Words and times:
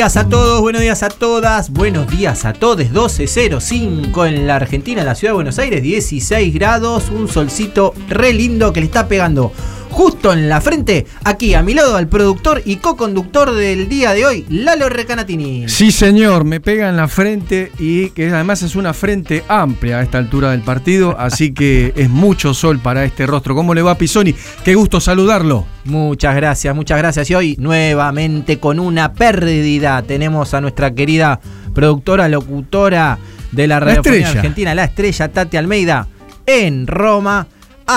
Días 0.00 0.16
a 0.16 0.30
todos, 0.30 0.62
buenos 0.62 0.80
días 0.80 1.02
a 1.02 1.10
todas, 1.10 1.68
buenos 1.68 2.10
días 2.10 2.46
a 2.46 2.54
todos. 2.54 2.86
12.05 2.86 4.28
en 4.28 4.46
la 4.46 4.56
Argentina, 4.56 5.02
en 5.02 5.06
la 5.06 5.14
ciudad 5.14 5.32
de 5.32 5.34
Buenos 5.34 5.58
Aires, 5.58 5.82
16 5.82 6.54
grados, 6.54 7.10
un 7.10 7.28
solcito 7.28 7.92
re 8.08 8.32
lindo 8.32 8.72
que 8.72 8.80
le 8.80 8.86
está 8.86 9.08
pegando 9.08 9.52
justo 10.00 10.32
en 10.32 10.48
la 10.48 10.62
frente, 10.62 11.06
aquí 11.24 11.52
a 11.52 11.62
mi 11.62 11.74
lado, 11.74 11.94
al 11.94 12.08
productor 12.08 12.62
y 12.64 12.76
co-conductor 12.76 13.52
del 13.52 13.86
día 13.86 14.14
de 14.14 14.24
hoy, 14.24 14.46
Lalo 14.48 14.88
Recanatini. 14.88 15.68
Sí, 15.68 15.92
señor, 15.92 16.44
me 16.44 16.58
pega 16.58 16.88
en 16.88 16.96
la 16.96 17.06
frente 17.06 17.70
y 17.78 18.08
que 18.08 18.30
además 18.30 18.62
es 18.62 18.76
una 18.76 18.94
frente 18.94 19.44
amplia 19.46 19.98
a 19.98 20.02
esta 20.02 20.16
altura 20.16 20.52
del 20.52 20.62
partido, 20.62 21.14
así 21.18 21.52
que 21.52 21.92
es 21.96 22.08
mucho 22.08 22.54
sol 22.54 22.78
para 22.78 23.04
este 23.04 23.26
rostro. 23.26 23.54
¿Cómo 23.54 23.74
le 23.74 23.82
va, 23.82 23.98
Pisoni? 23.98 24.34
Qué 24.64 24.74
gusto 24.74 25.00
saludarlo. 25.00 25.66
Muchas 25.84 26.34
gracias, 26.34 26.74
muchas 26.74 26.96
gracias. 26.96 27.28
Y 27.28 27.34
hoy 27.34 27.56
nuevamente 27.58 28.58
con 28.58 28.80
una 28.80 29.12
pérdida 29.12 30.00
tenemos 30.00 30.54
a 30.54 30.62
nuestra 30.62 30.94
querida 30.94 31.40
productora, 31.74 32.26
locutora 32.26 33.18
de 33.52 33.66
la 33.66 33.80
radio 33.80 34.00
argentina, 34.00 34.74
la 34.74 34.84
estrella 34.84 35.28
Tati 35.28 35.58
Almeida, 35.58 36.08
en 36.46 36.86
Roma 36.86 37.46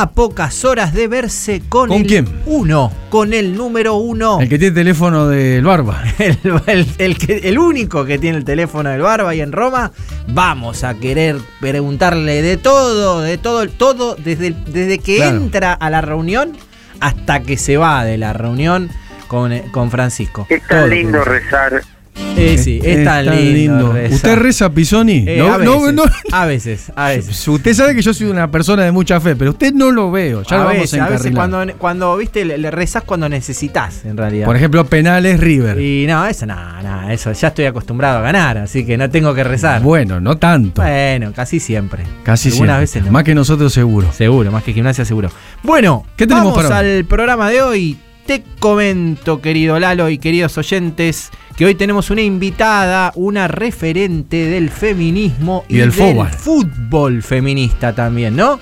a 0.02 0.12
pocas 0.12 0.66
horas 0.66 0.94
de 0.94 1.08
verse 1.08 1.62
con, 1.70 1.90
¿Con 1.90 2.02
el 2.02 2.08
quién? 2.08 2.28
uno, 2.46 2.92
con 3.10 3.34
el 3.34 3.56
número 3.56 3.96
uno. 3.96 4.40
El 4.40 4.50
que 4.50 4.58
tiene 4.58 4.70
el 4.70 4.74
teléfono 4.76 5.28
del 5.28 5.64
Barba. 5.64 6.04
El, 6.20 6.38
el- 6.68 6.88
el 6.98 7.18
que- 7.18 7.42
el 7.44 7.60
único 7.60 8.04
que 8.06 8.18
tiene 8.18 8.38
el 8.38 8.44
teléfono 8.46 8.90
del 8.90 9.02
Barba 9.02 9.36
y 9.36 9.42
en 9.42 9.52
Roma, 9.52 9.92
vamos 10.30 10.84
a 10.84 10.94
querer 10.96 11.38
preguntarle 11.60 12.42
de 12.42 12.58
todo, 12.58 13.22
de 13.22 13.38
todo, 13.38 13.68
todo, 13.70 14.16
desde, 14.16 14.56
desde 14.68 15.00
que 15.00 15.18
Claro. 15.18 15.38
entra 15.38 15.74
a 15.74 15.90
la 15.90 16.02
reunión 16.02 16.54
hasta 17.00 17.42
que 17.42 17.58
se 17.58 17.78
va 17.78 18.04
de 18.06 18.18
la 18.18 18.34
reunión 18.34 18.90
con, 19.28 19.52
eh, 19.52 19.66
con 19.72 19.92
Francisco. 19.92 20.46
Es 20.50 20.66
tan 20.68 20.90
lindo 20.90 21.24
rezar. 21.24 21.82
Eh, 22.36 22.58
sí, 22.58 22.80
es, 22.84 23.04
tan 23.06 23.26
lindo. 23.28 23.94
¿Usted 24.10 24.36
reza, 24.38 24.70
Pisoni? 24.72 25.24
Eh, 25.28 25.38
No, 25.38 25.54
a, 25.54 25.58
no, 25.60 25.82
veces, 25.82 25.94
no. 25.94 26.04
a 26.32 26.46
veces, 26.46 26.92
a 26.96 27.10
veces. 27.10 27.48
Usted 27.48 27.74
sabe 27.74 27.96
que 27.96 28.02
yo 28.02 28.14
soy 28.14 28.28
una 28.28 28.50
persona 28.50 28.84
de 28.84 28.92
mucha 28.92 29.20
fe, 29.22 29.36
pero 29.36 29.52
usted 29.52 29.72
no 29.74 29.92
lo 29.92 30.12
veo. 30.12 30.42
Ya 30.44 30.56
a 30.56 30.60
lo 30.60 30.66
vamos 30.66 30.82
veces, 30.82 31.00
a 31.00 31.06
a 31.06 31.10
veces 31.10 31.32
cuando, 31.32 31.64
cuando 31.78 32.18
viste, 32.18 32.44
le, 32.44 32.58
le 32.58 32.72
rezás 32.72 33.04
cuando 33.04 33.30
necesitas, 33.30 34.04
en 34.06 34.18
realidad. 34.18 34.46
Por 34.48 34.56
ejemplo, 34.56 34.84
penales 34.86 35.40
River. 35.40 35.80
y 35.80 36.06
no, 36.08 36.26
eso 36.26 36.46
no, 36.48 36.82
no, 36.82 37.10
eso 37.10 37.32
ya 37.34 37.50
estoy 37.50 37.66
acostumbrado 37.66 38.18
a 38.18 38.22
ganar, 38.22 38.58
así 38.58 38.84
que 38.86 38.98
no 38.98 39.10
tengo 39.10 39.34
que 39.36 39.44
rezar. 39.44 39.82
Bueno, 39.82 40.20
no 40.20 40.38
tanto. 40.38 40.82
Bueno, 40.82 41.32
casi 41.36 41.60
siempre. 41.60 42.04
Casi 42.24 42.50
Algunas 42.50 42.58
siempre. 42.68 42.80
veces 42.80 43.06
no. 43.06 43.12
Más 43.12 43.24
que 43.24 43.36
nosotros 43.36 43.72
seguro. 43.72 44.12
Seguro, 44.12 44.52
más 44.52 44.64
que 44.64 44.74
gimnasia 44.74 45.06
seguro. 45.06 45.30
Bueno, 45.62 46.06
¿Qué 46.18 46.26
tenemos 46.26 46.52
vamos 46.56 46.64
para 46.70 46.80
hoy? 46.82 46.98
al 46.98 47.06
programa 47.06 47.50
de 47.52 47.62
hoy. 47.62 47.98
Te 48.26 48.44
comento, 48.60 49.42
querido 49.42 49.80
Lalo 49.80 50.10
y 50.10 50.18
queridos 50.18 50.58
oyentes, 50.58 51.30
que 51.58 51.66
hoy 51.66 51.76
tenemos 51.76 52.10
una 52.10 52.22
invitada, 52.22 53.12
una 53.16 53.50
referente 53.50 54.46
del 54.46 54.70
feminismo 54.70 55.66
Y 55.68 55.78
del 55.78 55.92
fútbol. 55.92 56.30
fútbol 56.30 57.22
feminista 57.22 57.94
también, 57.94 58.38
¿no? 58.38 58.60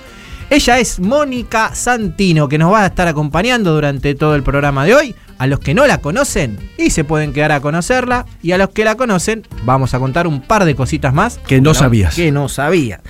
Ella 0.50 0.80
es 0.80 1.00
Mónica 1.00 1.76
Santino, 1.76 2.50
que 2.50 2.58
nos 2.58 2.74
va 2.74 2.84
a 2.84 2.88
estar 2.88 3.08
acompañando 3.08 3.72
durante 3.74 4.16
todo 4.16 4.36
el 4.36 4.44
programa 4.44 4.84
de 4.84 4.96
hoy. 4.96 5.16
A 5.38 5.48
los 5.48 5.60
que 5.60 5.74
no 5.74 5.88
la 5.88 6.00
conocen 6.00 6.60
y 6.78 6.90
se 6.90 7.04
pueden 7.04 7.32
quedar 7.32 7.52
a 7.52 7.62
conocerla. 7.62 8.26
Y 8.44 8.52
a 8.52 8.58
los 8.58 8.70
que 8.70 8.84
la 8.84 8.96
conocen, 8.96 9.48
vamos 9.64 9.94
a 9.94 10.00
contar 10.00 10.28
un 10.28 10.42
par 10.42 10.66
de 10.66 10.76
cositas 10.76 11.14
más. 11.14 11.38
Que 11.48 11.62
no 11.62 11.74
sabías. 11.74 12.16
Que 12.16 12.32
no 12.32 12.50
sabían. 12.50 13.02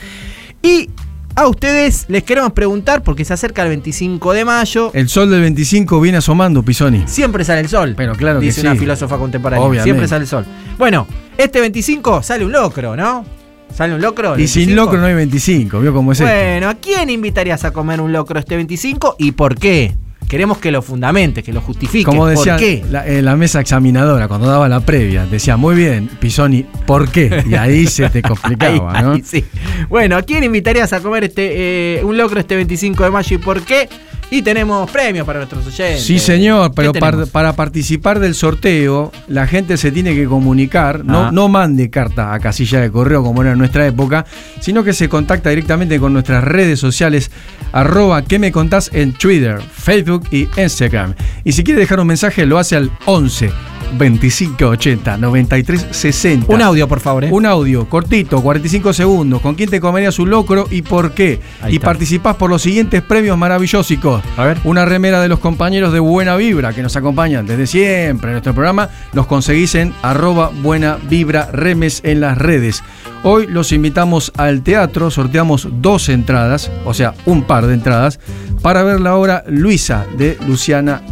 Y 0.61 0.91
a 1.35 1.47
ustedes 1.47 2.05
les 2.07 2.23
queremos 2.23 2.53
preguntar, 2.53 3.03
porque 3.03 3.25
se 3.25 3.33
acerca 3.33 3.63
el 3.63 3.69
25 3.69 4.33
de 4.33 4.45
mayo. 4.45 4.91
El 4.93 5.09
sol 5.09 5.29
del 5.29 5.41
25 5.41 5.99
viene 6.01 6.17
asomando, 6.17 6.63
Pisoni. 6.63 7.03
Siempre 7.07 7.43
sale 7.43 7.61
el 7.61 7.69
sol. 7.69 7.93
Pero 7.95 8.15
claro 8.15 8.39
que 8.39 8.47
dice 8.47 8.61
sí. 8.61 8.67
una 8.67 8.75
filósofa 8.75 9.17
contemporánea. 9.17 9.65
Obviamente. 9.65 9.83
Siempre 9.83 10.07
sale 10.07 10.23
el 10.23 10.27
sol. 10.27 10.45
Bueno, 10.77 11.07
este 11.37 11.59
25 11.59 12.23
sale 12.23 12.45
un 12.45 12.51
locro, 12.51 12.95
¿no? 12.95 13.25
¿Sale 13.73 13.95
un 13.95 14.01
locro? 14.01 14.37
Y 14.37 14.47
sin 14.47 14.67
25? 14.67 14.75
locro 14.75 14.99
no 14.99 15.07
hay 15.07 15.13
25, 15.13 15.79
¿vio 15.79 15.93
cómo 15.93 16.11
es 16.11 16.19
esto? 16.19 16.31
Bueno, 16.31 16.69
¿a 16.69 16.75
quién 16.75 17.09
invitarías 17.09 17.63
a 17.63 17.71
comer 17.71 18.01
un 18.01 18.11
locro 18.11 18.37
este 18.39 18.55
25 18.55 19.15
y 19.17 19.31
por 19.31 19.55
qué? 19.57 19.95
Queremos 20.31 20.59
que 20.59 20.71
lo 20.71 20.81
fundamente, 20.81 21.43
que 21.43 21.51
lo 21.51 21.59
justifique. 21.59 22.05
Como 22.05 22.25
decía 22.25 22.53
¿Por 22.53 22.61
qué? 22.61 22.85
La, 22.89 23.05
eh, 23.05 23.21
la 23.21 23.35
mesa 23.35 23.59
examinadora 23.59 24.29
cuando 24.29 24.47
daba 24.47 24.69
la 24.69 24.79
previa, 24.79 25.25
decía, 25.25 25.57
muy 25.57 25.75
bien, 25.75 26.07
Pisoni, 26.07 26.63
¿por 26.87 27.11
qué? 27.11 27.43
Y 27.45 27.55
ahí 27.55 27.85
se 27.87 28.09
te 28.09 28.21
complicaba, 28.21 28.97
Ahí, 28.97 29.03
¿no? 29.03 29.11
ahí, 29.11 29.23
sí. 29.25 29.43
Bueno, 29.89 30.15
¿a 30.15 30.21
quién 30.21 30.45
invitarías 30.45 30.93
a 30.93 31.01
comer 31.01 31.25
este 31.25 31.97
eh, 31.97 32.03
un 32.05 32.15
locro 32.15 32.39
este 32.39 32.55
25 32.55 33.03
de 33.03 33.11
mayo 33.11 33.35
y 33.35 33.39
por 33.39 33.61
qué? 33.63 33.89
Y 34.33 34.41
tenemos 34.43 34.89
premios 34.89 35.25
para 35.27 35.39
nuestros 35.39 35.67
oyentes. 35.67 36.03
Sí, 36.05 36.17
señor, 36.17 36.71
¿Qué 36.71 36.75
pero 36.75 36.93
para 37.31 37.53
participar 37.53 38.19
del 38.19 38.33
sorteo, 38.33 39.11
la 39.27 39.45
gente 39.45 39.75
se 39.75 39.91
tiene 39.91 40.15
que 40.15 40.25
comunicar, 40.25 41.03
no, 41.03 41.25
Ah. 41.25 41.31
no 41.33 41.49
mande 41.49 41.89
carta 41.89 42.33
a 42.33 42.39
casilla 42.39 42.79
de 42.79 42.89
correo 42.89 43.23
como 43.23 43.41
era 43.41 43.51
en 43.51 43.57
nuestra 43.57 43.85
época, 43.85 44.25
sino 44.61 44.85
que 44.85 44.93
se 44.93 45.09
contacta 45.09 45.49
directamente 45.49 45.99
con 45.99 46.13
nuestras 46.13 46.45
redes 46.45 46.79
sociales, 46.79 47.29
arroba 47.73 48.21
que 48.23 48.39
me 48.39 48.53
contás 48.53 48.89
en 48.93 49.11
Twitter, 49.11 49.61
Facebook 49.61 50.23
y 50.31 50.47
Instagram. 50.57 51.13
Y 51.43 51.51
si 51.51 51.63
quiere 51.65 51.81
dejar 51.81 51.99
un 51.99 52.07
mensaje, 52.07 52.45
lo 52.45 52.57
hace 52.57 52.77
al 52.77 52.89
11 53.05 53.51
25 53.97 54.65
80 54.65 55.17
93 55.17 55.87
60. 55.91 56.53
Un 56.53 56.61
audio, 56.61 56.87
por 56.87 56.99
favor. 56.99 57.25
¿eh? 57.25 57.29
Un 57.31 57.45
audio 57.45 57.87
cortito, 57.89 58.41
45 58.41 58.93
segundos. 58.93 59.41
¿Con 59.41 59.55
quién 59.55 59.69
te 59.69 59.81
comerías 59.81 60.17
un 60.19 60.29
locro 60.29 60.67
y 60.71 60.81
por 60.81 61.13
qué? 61.13 61.39
Ahí 61.61 61.73
y 61.73 61.75
está. 61.75 61.87
participás 61.87 62.35
por 62.35 62.49
los 62.49 62.61
siguientes 62.61 63.01
premios 63.01 63.37
maravillosos. 63.37 63.81
A 64.37 64.45
ver. 64.45 64.57
Una 64.63 64.85
remera 64.85 65.21
de 65.21 65.27
los 65.27 65.39
compañeros 65.39 65.91
de 65.91 65.99
Buena 65.99 66.35
Vibra 66.35 66.73
que 66.73 66.81
nos 66.81 66.95
acompañan 66.95 67.45
desde 67.45 67.67
siempre 67.67 68.29
en 68.29 68.33
nuestro 68.33 68.53
programa. 68.53 68.89
Los 69.13 69.27
conseguís 69.27 69.75
en 69.75 69.93
arroba 70.01 70.51
Buena 70.61 70.97
Vibra 71.09 71.49
Remes 71.51 72.01
en 72.03 72.21
las 72.21 72.37
redes. 72.37 72.83
Hoy 73.23 73.45
los 73.45 73.71
invitamos 73.71 74.31
al 74.35 74.63
teatro, 74.63 75.11
sorteamos 75.11 75.67
dos 75.79 76.09
entradas, 76.09 76.71
o 76.85 76.93
sea, 76.95 77.13
un 77.27 77.43
par 77.43 77.67
de 77.67 77.75
entradas, 77.75 78.19
para 78.63 78.81
ver 78.81 78.99
la 78.99 79.15
obra 79.15 79.43
Luisa 79.47 80.07
de 80.17 80.39
Luciana 80.47 81.03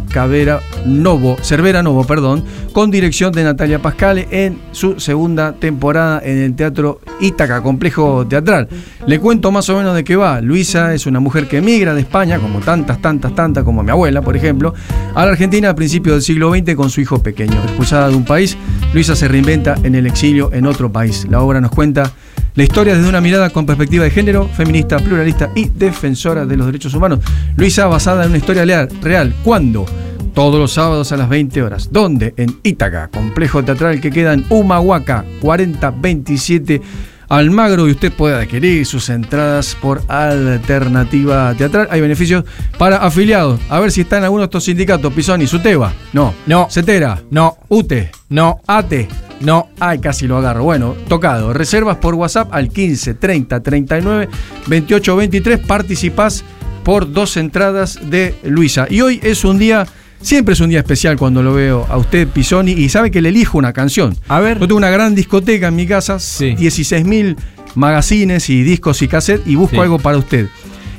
Novo, 0.86 1.38
Cervera 1.44 1.84
Novo, 1.84 2.06
perdón, 2.06 2.44
con 2.74 2.90
dirección 2.90 3.32
de 3.32 3.44
Natalia 3.44 3.80
Pascale 3.80 4.28
en 4.32 4.60
su 4.72 5.00
segunda 5.00 5.54
temporada 5.54 6.20
en 6.24 6.40
el 6.40 6.56
Teatro 6.56 7.00
Ítaca, 7.20 7.62
complejo 7.62 8.26
teatral. 8.28 8.68
Le 9.08 9.20
cuento 9.20 9.52
más 9.52 9.70
o 9.70 9.78
menos 9.78 9.96
de 9.96 10.04
qué 10.04 10.16
va. 10.16 10.42
Luisa 10.42 10.94
es 10.94 11.06
una 11.06 11.20
mujer 11.20 11.48
que 11.48 11.58
emigra 11.58 11.94
de 11.94 12.02
España, 12.02 12.38
como 12.40 12.60
tantas, 12.60 13.02
tantas, 13.02 13.34
tantas, 13.34 13.64
como 13.64 13.82
mi 13.82 13.92
abuela, 13.92 14.22
por 14.22 14.36
ejemplo, 14.36 14.74
a 15.16 15.26
la 15.26 15.32
Argentina 15.32 15.70
a 15.70 15.76
principios 15.76 16.16
del 16.16 16.22
siglo 16.22 16.54
XX 16.54 16.76
con 16.76 16.90
su 16.90 17.02
hijo 17.02 17.24
pequeño. 17.24 17.62
Expulsada 17.64 18.10
de 18.10 18.16
un 18.16 18.26
país, 18.26 18.58
Luisa 18.94 19.16
se 19.16 19.28
reinventa 19.28 19.78
en 19.84 19.96
el 19.96 20.06
exilio 20.06 20.52
en 20.54 20.66
otro 20.66 20.92
país. 20.92 21.26
La 21.30 21.42
obra 21.42 21.62
nos 21.62 21.72
cuenta 21.72 22.12
la 22.56 22.64
historia 22.64 22.96
desde 22.96 23.08
una 23.08 23.22
mirada 23.22 23.52
con 23.52 23.66
perspectiva 23.66 24.04
de 24.04 24.12
género, 24.12 24.48
feminista, 24.50 25.00
pluralista 25.00 25.50
y 25.56 25.70
defensora 25.70 26.46
de 26.46 26.58
los 26.58 26.66
derechos 26.66 26.94
humanos. 26.94 27.20
Luisa 27.56 27.88
basada 27.88 28.24
en 28.24 28.30
una 28.30 28.38
historia 28.38 28.88
real. 29.02 29.34
¿Cuándo? 29.44 29.86
Todos 30.34 30.60
los 30.60 30.74
sábados 30.74 31.12
a 31.12 31.18
las 31.18 31.30
20 31.30 31.64
horas. 31.64 31.90
¿Dónde? 31.92 32.34
En 32.38 32.60
Ítaca, 32.64 33.08
complejo 33.08 33.64
teatral 33.64 34.02
que 34.02 34.12
queda 34.12 34.34
en 34.34 34.46
Humahuaca, 34.50 35.26
4027 35.42 36.82
Almagro 37.30 37.88
y 37.88 37.92
usted 37.92 38.12
puede 38.12 38.36
adquirir 38.36 38.86
sus 38.86 39.08
entradas 39.10 39.78
por 39.80 40.02
alternativa 40.08 41.54
teatral. 41.56 41.88
Hay 41.92 42.02
beneficios 42.02 42.44
para 42.78 42.98
afiliados. 42.98 43.60
A 43.70 43.80
ver 43.80 43.92
si 43.92 44.02
está 44.02 44.18
en 44.18 44.24
alguno 44.24 44.42
de 44.42 44.46
estos 44.46 44.64
sindicatos. 44.64 45.14
Pisoni, 45.14 45.46
Suteba. 45.48 45.94
No. 46.12 46.34
No. 46.48 46.68
Cetera. 46.70 47.22
No, 47.32 47.58
UTE. 47.70 48.12
no, 48.30 48.62
ATE. 48.68 49.08
no. 49.42 49.70
Ay, 49.80 50.00
casi 50.00 50.28
lo 50.28 50.38
agarro. 50.38 50.64
Bueno, 50.64 50.96
tocado. 51.08 51.54
Reservas 51.54 51.98
por 51.98 52.16
WhatsApp 52.16 52.50
al 52.52 52.70
15 52.70 53.14
30 53.14 53.60
39 53.62 54.30
28 54.68 55.16
23. 55.16 55.60
Participás 55.60 56.44
por 56.84 57.12
dos 57.12 57.38
entradas 57.38 58.00
de 58.10 58.36
Luisa. 58.44 58.88
Y 58.90 59.02
hoy 59.02 59.20
es 59.22 59.46
un 59.46 59.60
día, 59.60 59.86
siempre 60.22 60.54
es 60.54 60.60
un 60.60 60.70
día 60.70 60.80
especial 60.80 61.18
cuando 61.18 61.42
lo 61.44 61.54
veo 61.54 61.86
a 61.90 61.98
usted, 61.98 62.28
Pisoni, 62.28 62.72
y 62.72 62.90
sabe 62.90 63.12
que 63.12 63.22
le 63.22 63.30
elijo 63.30 63.58
una 63.58 63.74
canción. 63.74 64.16
A 64.28 64.40
ver. 64.40 64.60
Yo 64.60 64.68
tengo 64.68 64.78
una 64.78 64.90
gran 64.90 65.16
discoteca 65.16 65.68
en 65.68 65.76
mi 65.76 65.86
casa, 65.88 66.20
Sí. 66.20 66.56
16.000 66.56 67.36
magazines 67.76 68.50
y 68.50 68.64
discos 68.64 69.02
y 69.02 69.08
cassettes, 69.08 69.48
y 69.48 69.56
busco 69.56 69.76
Sí. 69.76 69.82
algo 69.82 70.00
para 70.00 70.18
usted. 70.18 70.48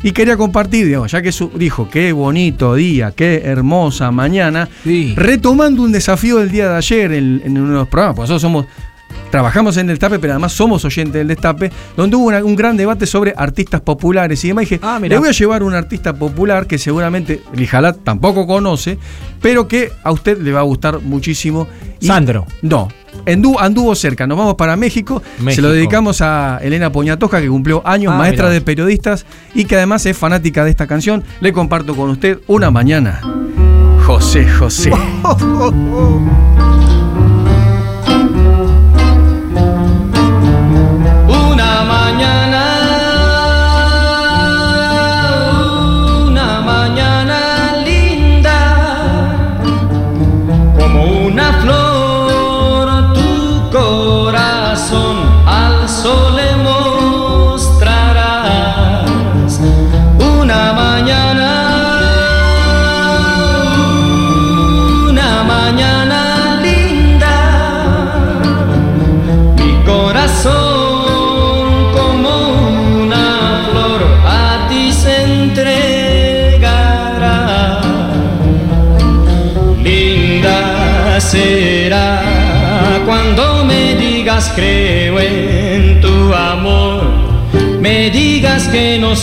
Y 0.03 0.13
quería 0.13 0.39
compartir, 0.39 0.87
digamos, 0.87 1.13
ya 1.13 1.21
que 1.21 1.31
su, 1.31 1.51
dijo, 1.55 1.91
qué 1.91 2.13
bonito 2.13 2.75
día, 2.75 3.13
qué 3.15 3.43
hermosa 3.45 4.11
mañana, 4.11 4.67
Sí. 4.83 5.13
retomando 5.15 5.83
un 5.83 5.93
desafío 5.93 6.39
del 6.39 6.51
día 6.51 6.71
de 6.71 6.77
ayer 6.77 7.13
en, 7.13 7.43
en 7.45 7.59
uno 7.59 7.69
de 7.73 7.75
los 7.81 7.89
programas, 7.89 8.17
porque 8.17 8.33
nosotros 8.33 8.43
somos 8.43 8.67
trabajamos 9.31 9.77
en 9.77 9.89
el 9.89 9.95
Destape, 9.97 10.19
pero 10.19 10.33
además 10.35 10.53
somos 10.53 10.85
oyentes 10.85 11.15
del 11.15 11.29
Destape, 11.29 11.71
donde 11.97 12.17
hubo 12.17 12.27
una- 12.27 12.45
un 12.45 12.57
gran 12.57 12.77
debate 12.77 13.07
sobre 13.07 13.35
artistas 13.37 13.81
populares 13.81 14.45
y 14.45 14.49
demás. 14.49 14.63
Y 14.63 14.75
dije, 14.75 14.81
Ah, 14.83 14.99
le 15.01 15.19
voy 15.19 15.29
a 15.29 15.33
llevar 15.33 15.63
un 15.63 15.75
artista 15.75 16.13
popular 16.15 16.67
que 16.67 16.79
seguramente 16.79 17.43
Lijalat 17.55 17.99
tampoco 18.05 18.47
conoce, 18.47 18.99
pero 19.41 19.69
que 19.69 19.93
a 20.03 20.11
usted 20.13 20.39
le 20.39 20.53
va 20.53 20.61
a 20.61 20.65
gustar 20.65 21.01
muchísimo. 21.01 21.67
Y- 22.01 22.07
Sandro. 22.07 22.47
No. 22.63 22.89
Anduvo, 23.27 23.61
anduvo 23.61 23.95
cerca, 23.95 24.27
nos 24.27 24.39
vamos 24.39 24.55
para 24.55 24.77
México. 24.77 25.21
Se 25.51 25.61
lo 25.61 25.71
dedicamos 25.73 26.21
a 26.23 26.59
Elena 26.63 26.91
Poñatoja, 26.91 27.41
que 27.41 27.49
cumplió 27.49 27.87
años, 27.87 28.13
Ah, 28.15 28.19
maestra 28.19 28.45
mirá. 28.47 28.55
de 28.55 28.61
periodistas 28.63 29.27
y 29.55 29.65
que 29.65 29.77
además 29.77 30.07
es 30.07 30.17
fanática 30.17 30.65
de 30.65 30.71
esta 30.71 30.87
canción. 30.87 31.23
Le 31.41 31.53
comparto 31.53 31.95
con 31.97 32.09
usted 32.11 32.39
una 32.47 32.71
mañana. 32.71 33.21
José 34.07 34.49
José. 34.49 34.91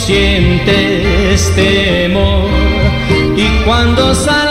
sientes 0.07 1.53
temor. 1.53 2.49
Y 3.35 3.65
cuando 3.65 4.15
salga 4.15 4.46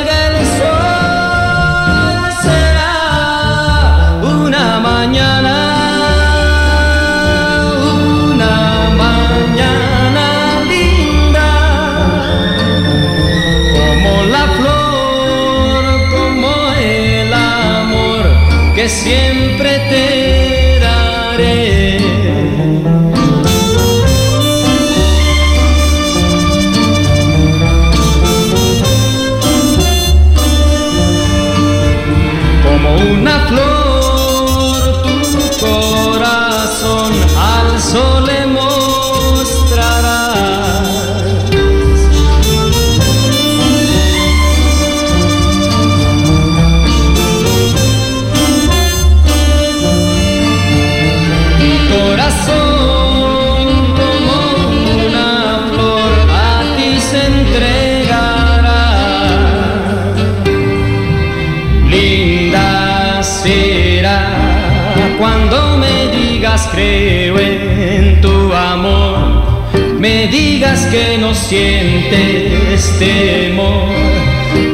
que 70.91 71.19
no 71.19 71.35
sientes 71.35 72.99
temor 72.99 73.88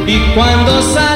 y 0.06 0.18
cuando 0.34 0.82
salga 0.82 1.11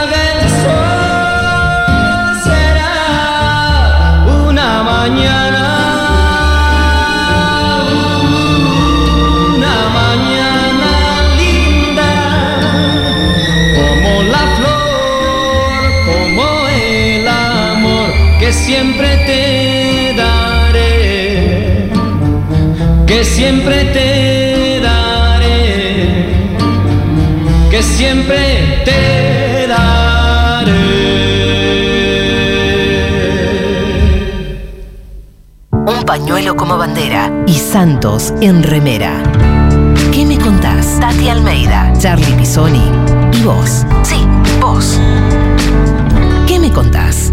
siempre 28.07 28.83
te 28.85 29.67
daré. 29.67 30.73
Un 35.73 36.05
pañuelo 36.05 36.55
como 36.55 36.79
bandera 36.79 37.33
y 37.47 37.55
Santos 37.55 38.33
en 38.41 38.63
remera. 38.63 39.23
¿Qué 40.13 40.25
me 40.25 40.39
contás? 40.39 41.01
Tati 41.01 41.29
Almeida, 41.29 41.93
Charlie 41.99 42.35
Pisoni 42.35 42.85
y 43.33 43.43
vos. 43.43 43.85
Sí, 44.03 44.25
vos. 44.61 45.01
¿Qué 46.47 46.61
me 46.61 46.71
contás? 46.71 47.33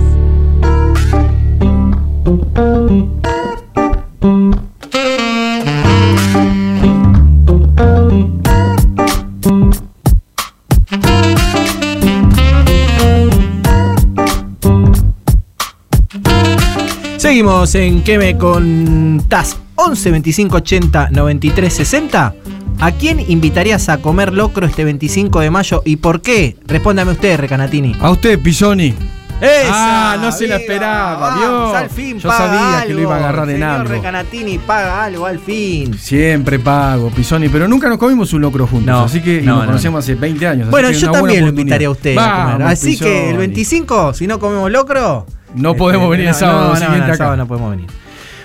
Seguimos 17.34 17.74
en 17.74 18.04
¿Qué 18.04 18.20
me 18.20 18.38
contás? 18.38 19.58
11 19.74 20.12
25 20.12 20.56
80 20.58 21.10
93 21.10 21.74
60. 21.74 22.36
¿A 22.80 22.92
quién 22.92 23.20
invitarías 23.28 23.90
a 23.90 23.98
comer 23.98 24.32
locro 24.32 24.68
este 24.68 24.84
25 24.84 25.40
de 25.40 25.50
mayo 25.50 25.82
y 25.84 25.96
por 25.96 26.22
qué? 26.22 26.58
Respóndame 26.68 27.14
usted, 27.14 27.40
Recanatini. 27.40 27.96
A 28.00 28.12
usted, 28.12 28.40
Pisoni. 28.40 28.94
¡Esa! 29.42 30.14
Ah, 30.14 30.18
no 30.22 30.32
se 30.32 30.48
la 30.48 30.58
esperaba, 30.58 31.36
Vamos, 31.36 31.76
al 31.76 31.90
fin 31.90 32.20
Yo 32.20 32.30
paga 32.30 32.46
sabía 32.46 32.86
que 32.86 32.94
lo 32.94 33.02
iba 33.02 33.16
a 33.16 33.18
algo. 33.18 33.28
agarrar 33.30 33.50
en 33.50 33.64
algo. 33.64 33.90
Recanatini 33.90 34.60
paga 34.60 35.04
algo 35.06 35.26
al 35.26 35.40
fin. 35.40 35.98
Siempre 35.98 36.60
pago, 36.60 37.10
Pisoni, 37.10 37.50
pero 37.50 37.68
nunca 37.68 37.90
nos 37.90 37.98
comimos 37.98 38.32
un 38.34 38.42
locro 38.42 38.68
juntos, 38.68 38.86
No, 38.86 39.06
así 39.06 39.22
que 39.22 39.42
no, 39.42 39.54
nos 39.54 39.62
no, 39.62 39.66
conocemos 39.66 40.04
hace 40.04 40.14
20 40.14 40.48
años. 40.48 40.70
Bueno, 40.70 40.92
yo 40.92 41.10
también 41.10 41.42
lo 41.46 41.50
invitaría 41.50 41.88
a 41.88 41.92
usted 41.92 42.16
a 42.16 42.52
comer. 42.52 42.68
Así 42.68 42.96
que 42.96 43.22
el 43.22 43.26
Pisoni. 43.30 43.38
25, 43.40 44.14
si 44.14 44.28
no 44.28 44.38
comemos 44.38 44.72
locro. 44.72 45.26
No 45.54 45.76
podemos 45.76 46.10
venir 46.10 46.28
el 46.28 46.34
sábado 46.34 46.74
no, 46.74 46.80
no, 46.80 46.90
no, 46.90 46.96
el 46.96 47.02
acá. 47.04 47.18
sábado 47.18 47.38
no 47.38 47.48
podemos 47.48 47.72
venir. 47.72 47.88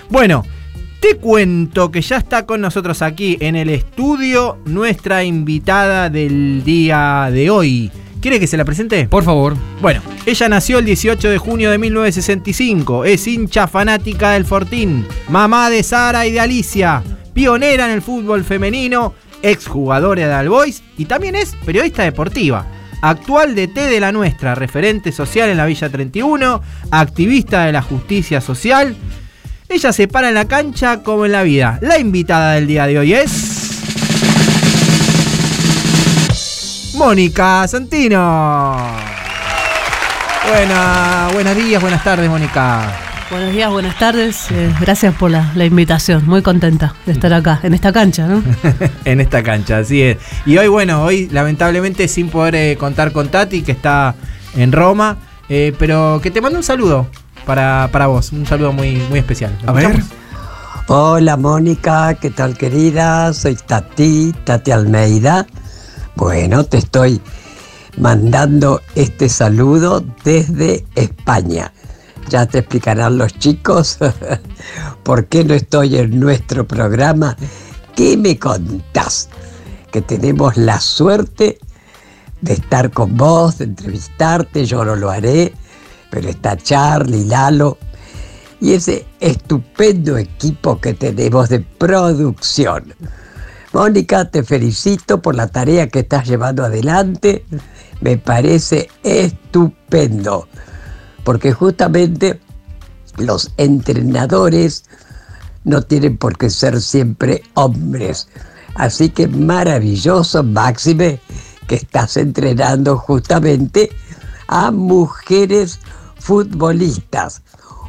Bueno, 0.09 0.43
te 0.99 1.15
cuento 1.15 1.91
que 1.91 2.01
ya 2.01 2.17
está 2.17 2.45
con 2.45 2.61
nosotros 2.61 3.01
aquí 3.01 3.37
en 3.39 3.55
el 3.55 3.69
estudio 3.69 4.57
nuestra 4.65 5.23
invitada 5.23 6.09
del 6.09 6.63
día 6.63 7.29
de 7.31 7.49
hoy. 7.49 7.91
¿Quiere 8.21 8.39
que 8.39 8.47
se 8.47 8.57
la 8.57 8.65
presente? 8.65 9.07
Por 9.07 9.23
favor. 9.23 9.55
Bueno, 9.81 10.01
ella 10.25 10.49
nació 10.49 10.79
el 10.79 10.85
18 10.85 11.29
de 11.29 11.37
junio 11.37 11.71
de 11.71 11.77
1965, 11.77 13.05
es 13.05 13.25
hincha 13.27 13.67
fanática 13.67 14.31
del 14.31 14.43
Fortín, 14.43 15.07
mamá 15.29 15.69
de 15.69 15.83
Sara 15.83 16.27
y 16.27 16.31
de 16.33 16.41
Alicia, 16.41 17.01
pionera 17.33 17.85
en 17.85 17.91
el 17.91 18.01
fútbol 18.01 18.43
femenino, 18.43 19.13
exjugadora 19.41 20.27
de 20.27 20.33
All 20.33 20.49
Boys 20.49 20.83
y 20.97 21.05
también 21.05 21.35
es 21.35 21.55
periodista 21.65 22.03
deportiva 22.03 22.65
actual 23.01 23.55
DT 23.55 23.75
de 23.89 23.99
la 23.99 24.11
nuestra, 24.11 24.55
referente 24.55 25.11
social 25.11 25.49
en 25.49 25.57
la 25.57 25.65
Villa 25.65 25.89
31, 25.89 26.61
activista 26.91 27.65
de 27.65 27.71
la 27.71 27.81
justicia 27.81 28.41
social. 28.41 28.95
Ella 29.67 29.93
se 29.93 30.07
para 30.07 30.29
en 30.29 30.35
la 30.35 30.45
cancha 30.45 31.03
como 31.03 31.25
en 31.25 31.31
la 31.31 31.43
vida. 31.43 31.77
La 31.81 31.99
invitada 31.99 32.53
del 32.53 32.67
día 32.67 32.87
de 32.87 32.99
hoy 32.99 33.13
es. 33.13 33.69
Mónica 36.95 37.67
Santino. 37.67 38.77
Buena, 40.49 41.29
buenos 41.33 41.55
días, 41.55 41.81
buenas 41.81 42.03
tardes, 42.03 42.29
Mónica. 42.29 43.08
Buenos 43.29 43.53
días, 43.53 43.69
buenas 43.69 43.97
tardes. 43.99 44.49
eh, 44.49 44.73
gracias 44.81 45.13
por 45.13 45.29
la, 45.29 45.51
la 45.53 45.63
invitación. 45.65 46.25
Muy 46.25 46.41
contenta 46.41 46.95
de 47.05 47.11
estar 47.11 47.31
acá, 47.31 47.59
en 47.61 47.75
esta 47.75 47.93
cancha, 47.93 48.25
¿no? 48.27 48.41
en 49.05 49.21
esta 49.21 49.43
cancha, 49.43 49.77
así 49.77 50.01
es. 50.01 50.17
Y 50.47 50.57
hoy, 50.57 50.67
bueno, 50.67 51.03
hoy 51.03 51.29
lamentablemente 51.29 52.07
sin 52.07 52.29
poder 52.29 52.55
eh, 52.55 52.77
contar 52.79 53.11
con 53.11 53.29
Tati, 53.29 53.61
que 53.61 53.71
está 53.71 54.15
en 54.55 54.71
Roma, 54.71 55.17
eh, 55.47 55.75
pero 55.77 56.19
que 56.23 56.31
te 56.31 56.41
mando 56.41 56.57
un 56.57 56.63
saludo 56.63 57.07
para, 57.45 57.89
para 57.91 58.07
vos, 58.07 58.31
un 58.31 58.47
saludo 58.47 58.73
muy, 58.73 58.95
muy 59.09 59.19
especial. 59.19 59.55
¿Lo 59.63 59.69
A 59.69 59.73
ver. 59.73 60.01
Hola 60.87 61.37
Mónica, 61.37 62.15
¿qué 62.15 62.31
tal 62.31 62.57
querida? 62.57 63.31
Soy 63.33 63.55
Tati, 63.55 64.33
Tati 64.43 64.71
Almeida. 64.71 65.45
Bueno, 66.15 66.63
te 66.63 66.79
estoy 66.79 67.21
mandando 67.95 68.81
este 68.95 69.29
saludo 69.29 70.03
desde 70.23 70.83
España. 70.95 71.71
Ya 72.29 72.45
te 72.45 72.59
explicarán 72.59 73.17
los 73.17 73.37
chicos 73.39 73.97
por 75.03 75.25
qué 75.25 75.43
no 75.43 75.53
estoy 75.53 75.97
en 75.97 76.19
nuestro 76.19 76.67
programa. 76.67 77.35
¿Qué 77.95 78.15
me 78.15 78.37
contás? 78.37 79.29
Que 79.91 80.01
tenemos 80.01 80.55
la 80.55 80.79
suerte 80.79 81.59
de 82.41 82.53
estar 82.53 82.91
con 82.91 83.17
vos, 83.17 83.57
de 83.57 83.65
entrevistarte, 83.65 84.65
yo 84.65 84.85
no 84.85 84.95
lo 84.95 85.09
haré, 85.09 85.53
pero 86.09 86.29
está 86.29 86.55
Charlie, 86.55 87.25
Lalo 87.25 87.77
y 88.61 88.73
ese 88.73 89.05
estupendo 89.19 90.17
equipo 90.17 90.79
que 90.79 90.93
tenemos 90.93 91.49
de 91.49 91.59
producción. 91.59 92.93
Mónica, 93.71 94.29
te 94.29 94.43
felicito 94.43 95.21
por 95.21 95.35
la 95.35 95.47
tarea 95.47 95.87
que 95.87 95.99
estás 95.99 96.27
llevando 96.27 96.65
adelante. 96.65 97.45
Me 98.01 98.17
parece 98.17 98.89
estupendo, 99.03 100.47
porque 101.29 101.53
justamente 101.53 102.39
los 103.19 103.51
entrenadores 103.57 104.85
no 105.63 105.83
tienen 105.83 106.17
por 106.17 106.35
qué 106.39 106.49
ser 106.49 106.81
siempre 106.81 107.43
hombres. 107.53 108.27
Así 108.73 109.11
que 109.11 109.27
maravilloso, 109.27 110.41
Máxime, 110.41 111.21
que 111.67 111.75
estás 111.75 112.17
entrenando 112.17 112.97
justamente 112.97 113.91
a 114.47 114.71
mujeres 114.71 115.79
futbolistas, 116.17 117.43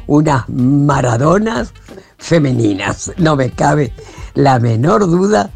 unas 0.05 0.47
maradonas 0.47 1.73
femeninas. 2.19 3.11
No 3.17 3.35
me 3.35 3.49
cabe 3.49 3.91
la 4.35 4.59
menor 4.59 5.07
duda 5.07 5.49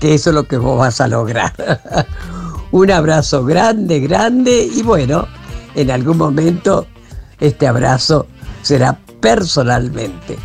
que 0.00 0.14
eso 0.14 0.30
es 0.30 0.34
lo 0.34 0.48
que 0.48 0.56
vos 0.56 0.76
vas 0.76 1.00
a 1.00 1.06
lograr. 1.06 1.54
Un 2.72 2.90
abrazo 2.90 3.44
grande, 3.44 4.00
grande 4.00 4.68
y 4.74 4.82
bueno, 4.82 5.28
en 5.76 5.88
algún 5.92 6.18
momento 6.18 6.88
este 7.42 7.66
abrazo 7.66 8.28
será 8.62 8.98
personalmente. 9.20 10.38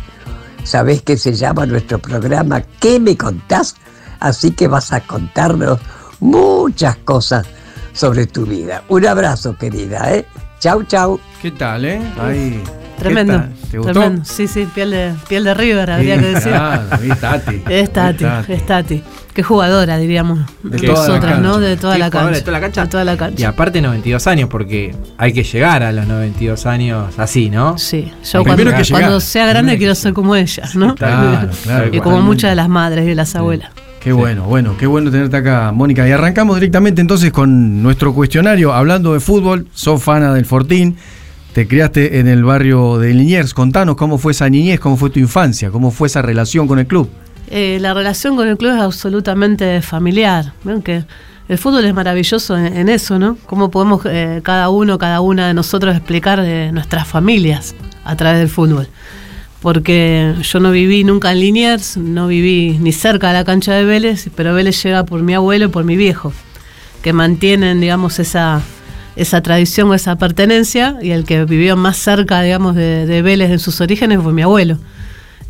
Sabés 0.64 1.02
que 1.02 1.16
se 1.16 1.32
llama 1.32 1.64
nuestro 1.64 1.98
programa 1.98 2.60
¿Qué 2.80 2.98
me 2.98 3.16
contás? 3.16 3.76
Así 4.20 4.50
que 4.50 4.66
vas 4.66 4.92
a 4.92 5.00
contarnos 5.00 5.78
muchas 6.18 6.96
cosas 6.96 7.46
sobre 7.92 8.26
tu 8.26 8.44
vida. 8.44 8.82
Un 8.88 9.06
abrazo, 9.06 9.56
querida, 9.56 10.12
¿eh? 10.12 10.26
Chau, 10.58 10.82
chau. 10.84 11.20
¿Qué 11.40 11.52
tal, 11.52 11.84
eh? 11.84 12.00
Ahí. 12.20 12.62
¿Qué 12.98 13.04
Tremendo. 13.04 13.32
tal? 13.34 13.52
¿Te 13.70 13.78
gustó? 13.78 13.92
Tremendo. 13.92 14.24
Sí, 14.24 14.48
sí, 14.48 14.68
piel 14.74 14.90
de, 14.90 15.14
piel 15.28 15.44
de 15.44 15.54
River, 15.54 15.90
habría 15.90 16.18
que 16.18 16.26
decir. 16.26 16.52
Claro, 16.52 16.82
ahí 16.90 17.08
Tati. 17.20 17.62
Es 17.68 17.92
Tati, 17.92 18.24
es 18.48 18.66
Tati. 18.66 19.02
Qué 19.32 19.42
jugadora, 19.44 19.98
diríamos. 19.98 20.40
De 20.64 20.78
De 20.78 20.86
toda 20.88 21.02
la 21.02 21.08
nosotras, 21.08 21.40
¿no? 21.40 21.52
cancha. 21.52 21.66
De 21.68 21.76
toda 21.76 21.98
la 21.98 22.10
cancha. 22.10 22.30
de 22.30 22.40
toda 22.40 22.52
la 22.52 22.60
cancha. 22.60 22.82
De 22.82 22.88
toda 22.88 23.04
la 23.04 23.16
cancha. 23.16 23.40
Y 23.40 23.44
aparte 23.44 23.80
92 23.80 24.26
años, 24.26 24.48
porque 24.50 24.94
hay 25.16 25.32
que 25.32 25.44
llegar 25.44 25.84
a 25.84 25.92
los 25.92 26.08
92 26.08 26.66
años 26.66 27.18
así, 27.18 27.48
¿no? 27.48 27.78
Sí, 27.78 28.12
yo 28.32 28.42
cuando, 28.42 28.64
que 28.74 28.82
cuando 28.90 29.20
sea 29.20 29.46
grande 29.46 29.78
quiero 29.78 29.94
ser 29.94 30.12
como 30.12 30.34
ella, 30.34 30.68
¿no? 30.74 30.96
Claro, 30.96 31.50
claro. 31.62 31.88
y 31.92 32.00
como 32.00 32.20
muchas 32.20 32.50
de 32.50 32.56
las 32.56 32.68
madres 32.68 33.08
y 33.08 33.14
las 33.14 33.36
abuelas. 33.36 33.70
Qué 34.00 34.12
bueno, 34.12 34.44
bueno, 34.44 34.76
qué 34.78 34.86
bueno 34.86 35.10
tenerte 35.10 35.36
acá, 35.36 35.70
Mónica. 35.72 36.08
Y 36.08 36.12
arrancamos 36.12 36.56
directamente 36.56 37.00
entonces 37.00 37.30
con 37.32 37.82
nuestro 37.82 38.14
cuestionario. 38.14 38.72
Hablando 38.72 39.12
de 39.12 39.20
fútbol, 39.20 39.66
sos 39.72 40.02
fana 40.02 40.32
del 40.34 40.46
Fortín, 40.46 40.96
te 41.52 41.66
criaste 41.66 42.18
en 42.18 42.28
el 42.28 42.44
barrio 42.44 42.98
de 42.98 43.12
Liniers. 43.14 43.54
Contanos 43.54 43.96
cómo 43.96 44.18
fue 44.18 44.32
esa 44.32 44.48
niñez, 44.48 44.80
cómo 44.80 44.96
fue 44.96 45.10
tu 45.10 45.18
infancia, 45.18 45.70
cómo 45.70 45.90
fue 45.90 46.08
esa 46.08 46.22
relación 46.22 46.66
con 46.68 46.78
el 46.78 46.86
club. 46.86 47.08
Eh, 47.50 47.78
la 47.80 47.94
relación 47.94 48.36
con 48.36 48.46
el 48.48 48.56
club 48.56 48.74
es 48.74 48.80
absolutamente 48.80 49.80
familiar. 49.82 50.52
Ven 50.64 50.82
el 51.48 51.56
fútbol 51.56 51.86
es 51.86 51.94
maravilloso 51.94 52.58
en, 52.58 52.90
eso, 52.90 53.18
¿no? 53.18 53.38
Cómo 53.46 53.70
podemos 53.70 54.02
eh, 54.04 54.40
cada 54.42 54.68
uno, 54.68 54.98
cada 54.98 55.22
una 55.22 55.48
de 55.48 55.54
nosotros 55.54 55.96
explicar 55.96 56.44
nuestras 56.72 57.08
familias 57.08 57.74
a 58.04 58.16
través 58.16 58.40
del 58.40 58.50
fútbol. 58.50 58.86
Porque 59.62 60.34
yo 60.42 60.60
no 60.60 60.70
viví 60.70 61.04
nunca 61.04 61.32
en 61.32 61.40
Liniers, 61.40 61.96
no 61.96 62.28
viví 62.28 62.78
ni 62.80 62.92
cerca 62.92 63.28
de 63.28 63.32
la 63.32 63.44
cancha 63.44 63.72
de 63.72 63.84
Vélez, 63.84 64.28
pero 64.36 64.52
Vélez 64.52 64.82
llega 64.82 65.04
por 65.04 65.22
mi 65.22 65.32
abuelo 65.32 65.64
y 65.64 65.68
por 65.68 65.84
mi 65.84 65.96
viejo, 65.96 66.34
que 67.02 67.14
mantienen, 67.14 67.80
digamos, 67.80 68.18
esa, 68.18 68.60
esa 69.18 69.42
tradición 69.42 69.90
o 69.90 69.94
esa 69.94 70.16
pertenencia, 70.16 70.96
y 71.02 71.10
el 71.10 71.24
que 71.24 71.44
vivió 71.44 71.76
más 71.76 71.96
cerca, 71.96 72.40
digamos, 72.42 72.74
de, 72.74 73.06
de 73.06 73.22
Vélez 73.22 73.50
en 73.50 73.58
sus 73.58 73.80
orígenes 73.80 74.20
fue 74.22 74.32
mi 74.32 74.42
abuelo 74.42 74.78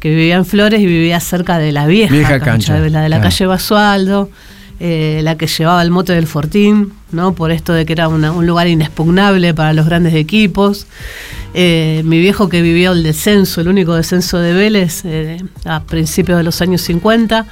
que 0.01 0.11
vivía 0.11 0.37
en 0.37 0.47
Flores 0.47 0.81
y 0.81 0.87
vivía 0.87 1.19
cerca 1.19 1.59
de 1.59 1.73
la 1.73 1.87
vieja, 1.87 2.13
Vieja 2.15 2.39
cancha, 2.39 2.45
cancha, 2.45 2.81
de 2.81 2.91
la 2.91 3.01
de 3.03 3.09
la 3.09 3.17
claro. 3.17 3.31
calle 3.31 3.47
Basualdo, 3.47 4.31
eh, 4.79 5.21
la 5.25 5.37
que 5.37 5.49
llevaba 5.49 5.83
el 5.83 5.91
mote 5.91 6.13
del 6.13 6.29
Fortín, 6.29 6.93
¿no? 7.11 7.33
Por 7.35 7.51
esto 7.51 7.73
de 7.73 7.85
que 7.85 7.95
era 7.95 8.07
una- 8.07 8.31
un 8.31 8.47
lugar 8.47 8.69
inexpugnable 8.69 9.55
para 9.55 9.73
los 9.73 9.87
grandes 9.87 10.15
equipos. 10.15 10.87
Eh, 11.53 12.03
mi 12.05 12.21
viejo 12.21 12.49
que 12.49 12.63
vivió 12.63 12.93
el 12.93 13.03
descenso, 13.03 13.61
el 13.61 13.67
único 13.67 13.95
descenso 13.97 14.39
de 14.39 14.53
Vélez, 14.53 15.03
eh, 15.05 15.39
a 15.65 15.83
principios 15.83 16.39
de 16.39 16.45
los 16.45 16.61
años 16.63 16.81
50, 16.83 17.47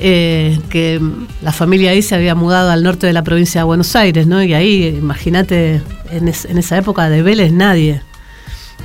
eh, 0.00 0.58
que 0.70 1.00
la 1.42 1.52
familia 1.52 1.90
ahí 1.90 2.02
se 2.02 2.14
había 2.14 2.34
mudado 2.34 2.70
al 2.70 2.82
norte 2.82 3.06
de 3.06 3.12
la 3.12 3.22
provincia 3.22 3.60
de 3.60 3.64
Buenos 3.64 3.94
Aires, 3.96 4.26
¿no? 4.26 4.42
Y 4.42 4.54
ahí, 4.54 4.86
imagínate, 4.98 5.82
en, 6.10 6.28
es- 6.28 6.44
en 6.46 6.58
esa 6.58 6.76
época 6.78 7.08
de 7.08 7.22
Vélez 7.22 7.52
nadie. 7.52 8.02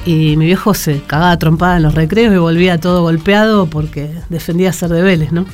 Y 0.06 0.36
mi 0.38 0.46
viejo 0.46 0.74
se 0.76 1.02
cagaba 1.02 1.38
trompada 1.40 1.78
en 1.78 1.84
los 1.84 1.96
recreos 1.96 2.34
y 2.34 2.38
volvía 2.38 2.80
todo 2.80 3.02
golpeado 3.02 3.66
porque 3.68 4.12
defendía 4.30 4.72
ser 4.72 4.90
de 4.90 5.02
Vélez, 5.02 5.32
¿no? 5.32 5.46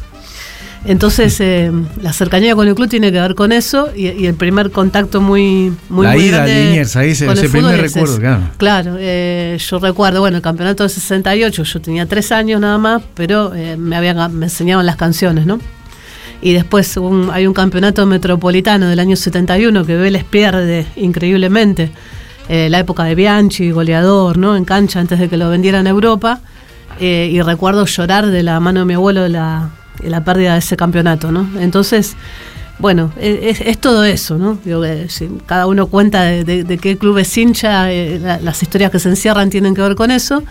Entonces, 0.83 1.39
eh, 1.41 1.71
la 2.01 2.11
cercanía 2.11 2.55
con 2.55 2.67
el 2.67 2.73
club 2.73 2.89
tiene 2.89 3.11
que 3.11 3.19
ver 3.21 3.35
con 3.35 3.51
eso 3.51 3.89
y, 3.95 4.07
y 4.09 4.25
el 4.25 4.33
primer 4.33 4.71
contacto 4.71 5.21
muy, 5.21 5.71
muy, 5.89 6.07
La 6.07 6.13
muy 6.13 6.23
ida 6.23 6.37
grande 6.37 6.65
Liniers, 6.65 6.95
ahí 6.95 7.09
el 7.09 7.11
ese 7.11 7.49
primer 7.49 7.75
es 7.85 7.93
recuerdo, 7.93 8.17
claro. 8.19 8.41
Claro, 8.57 8.95
eh, 8.97 9.57
yo 9.59 9.77
recuerdo, 9.79 10.21
bueno, 10.21 10.37
el 10.37 10.43
campeonato 10.43 10.81
del 10.83 10.89
68, 10.89 11.63
yo 11.63 11.81
tenía 11.81 12.07
tres 12.07 12.31
años 12.31 12.59
nada 12.59 12.79
más, 12.79 13.03
pero 13.13 13.53
eh, 13.53 13.77
me, 13.77 13.95
habían, 13.95 14.35
me 14.35 14.47
enseñaban 14.47 14.85
las 14.87 14.95
canciones, 14.95 15.45
¿no? 15.45 15.59
Y 16.41 16.53
después 16.53 16.97
un- 16.97 17.29
hay 17.31 17.45
un 17.45 17.53
campeonato 17.53 18.03
metropolitano 18.07 18.87
del 18.87 18.99
año 18.99 19.15
71 19.15 19.85
que 19.85 19.95
Vélez 19.95 20.23
pierde 20.23 20.87
increíblemente. 20.95 21.91
Eh, 22.49 22.69
la 22.71 22.79
época 22.79 23.03
de 23.03 23.13
Bianchi, 23.13 23.69
goleador, 23.69 24.39
¿no? 24.39 24.55
En 24.57 24.65
cancha 24.65 24.99
antes 24.99 25.19
de 25.19 25.29
que 25.29 25.37
lo 25.37 25.47
vendieran 25.51 25.85
a 25.85 25.91
Europa. 25.91 26.41
Eh, 26.99 27.29
y 27.31 27.39
recuerdo 27.43 27.85
llorar 27.85 28.25
de 28.25 28.41
la 28.41 28.59
mano 28.59 28.79
de 28.81 28.85
mi 28.87 28.95
abuelo 28.95 29.21
de 29.21 29.29
la, 29.29 29.69
de 29.69 29.80
la 30.09 30.23
pérdida 30.23 30.53
de 30.53 30.59
ese 30.59 30.75
campeonato, 30.77 31.31
¿no? 31.31 31.47
Entonces, 31.59 32.15
bueno, 32.79 33.11
e- 33.19 33.49
es, 33.49 33.61
es 33.61 33.77
todo 33.77 34.03
eso, 34.03 34.37
¿no? 34.37 34.57
Digo 34.65 34.83
si 35.07 35.29
cada 35.45 35.67
uno 35.67 35.87
cuenta 35.87 36.23
de, 36.23 36.43
de- 36.43 36.63
de 36.63 36.77
qué 36.77 36.97
club 36.97 37.17
es 37.19 37.37
hincha, 37.37 37.91
eh, 37.91 38.19
la- 38.21 38.39
las 38.39 38.61
historias 38.63 38.91
que 38.91 38.99
se 38.99 39.09
encierran 39.09 39.49
tienen 39.49 39.75
que 39.75 39.81
ver 39.81 39.95
con 39.95 40.09
eso. 40.11 40.43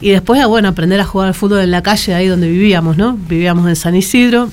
Y 0.00 0.10
después, 0.10 0.44
bueno, 0.46 0.68
aprender 0.68 1.00
a 1.00 1.04
jugar 1.04 1.28
al 1.28 1.34
fútbol 1.34 1.60
en 1.60 1.70
la 1.70 1.82
calle, 1.82 2.14
ahí 2.14 2.26
donde 2.28 2.48
vivíamos, 2.48 2.96
¿no? 2.96 3.16
Vivíamos 3.28 3.68
en 3.68 3.76
San 3.76 3.94
Isidro, 3.96 4.48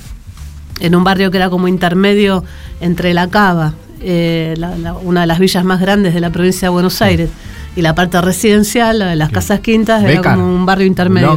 en 0.80 0.94
un 0.94 1.04
barrio 1.04 1.30
que 1.30 1.36
era 1.38 1.50
como 1.50 1.68
intermedio 1.68 2.44
entre 2.80 3.14
La 3.14 3.28
Cava, 3.28 3.74
eh, 4.00 4.54
la- 4.58 4.76
la- 4.76 4.94
una 4.94 5.22
de 5.22 5.26
las 5.26 5.38
villas 5.38 5.64
más 5.64 5.80
grandes 5.80 6.14
de 6.14 6.20
la 6.20 6.30
provincia 6.30 6.66
de 6.66 6.70
Buenos 6.70 7.00
Aires, 7.02 7.30
y 7.76 7.82
la 7.82 7.94
parte 7.94 8.20
residencial, 8.20 8.98
la 9.00 9.06
de 9.08 9.16
las 9.16 9.30
Casas 9.30 9.60
Quintas, 9.60 10.02
era 10.04 10.20
como 10.34 10.54
un 10.54 10.64
barrio 10.66 10.86
intermedio. 10.86 11.28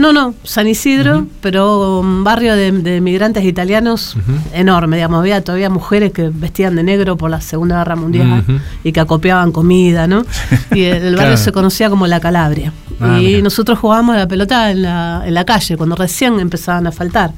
No, 0.00 0.14
no, 0.14 0.34
San 0.44 0.66
Isidro, 0.66 1.26
pero 1.42 2.00
un 2.00 2.24
barrio 2.24 2.56
de, 2.56 2.72
de 2.72 3.02
migrantes 3.02 3.44
italianos 3.44 4.16
enorme, 4.54 4.96
digamos, 4.96 5.20
había 5.20 5.44
todavía 5.44 5.68
mujeres 5.68 6.10
que 6.12 6.30
vestían 6.32 6.74
de 6.74 6.82
negro 6.82 7.18
por 7.18 7.30
la 7.30 7.42
Segunda 7.42 7.76
Guerra 7.76 7.96
Mundial 7.96 8.42
y 8.82 8.92
que 8.92 9.00
acopiaban 9.00 9.52
comida, 9.52 10.06
¿no? 10.06 10.24
Y 10.72 10.84
el, 10.84 11.02
el 11.02 11.16
barrio 11.16 11.32
Claro. 11.32 11.36
se 11.36 11.52
conocía 11.52 11.90
como 11.90 12.06
La 12.06 12.18
Calabria. 12.18 12.72
Ah, 12.98 13.18
y 13.20 13.26
mira. 13.26 13.42
nosotros 13.42 13.78
jugábamos 13.78 14.14
a 14.14 14.18
la 14.20 14.26
pelota 14.26 14.70
en 14.70 14.80
la, 14.82 15.22
en 15.26 15.34
la 15.34 15.44
calle, 15.44 15.76
cuando 15.76 15.96
recién 15.96 16.40
empezaban 16.40 16.86
a 16.86 16.92
faltar. 16.92 17.32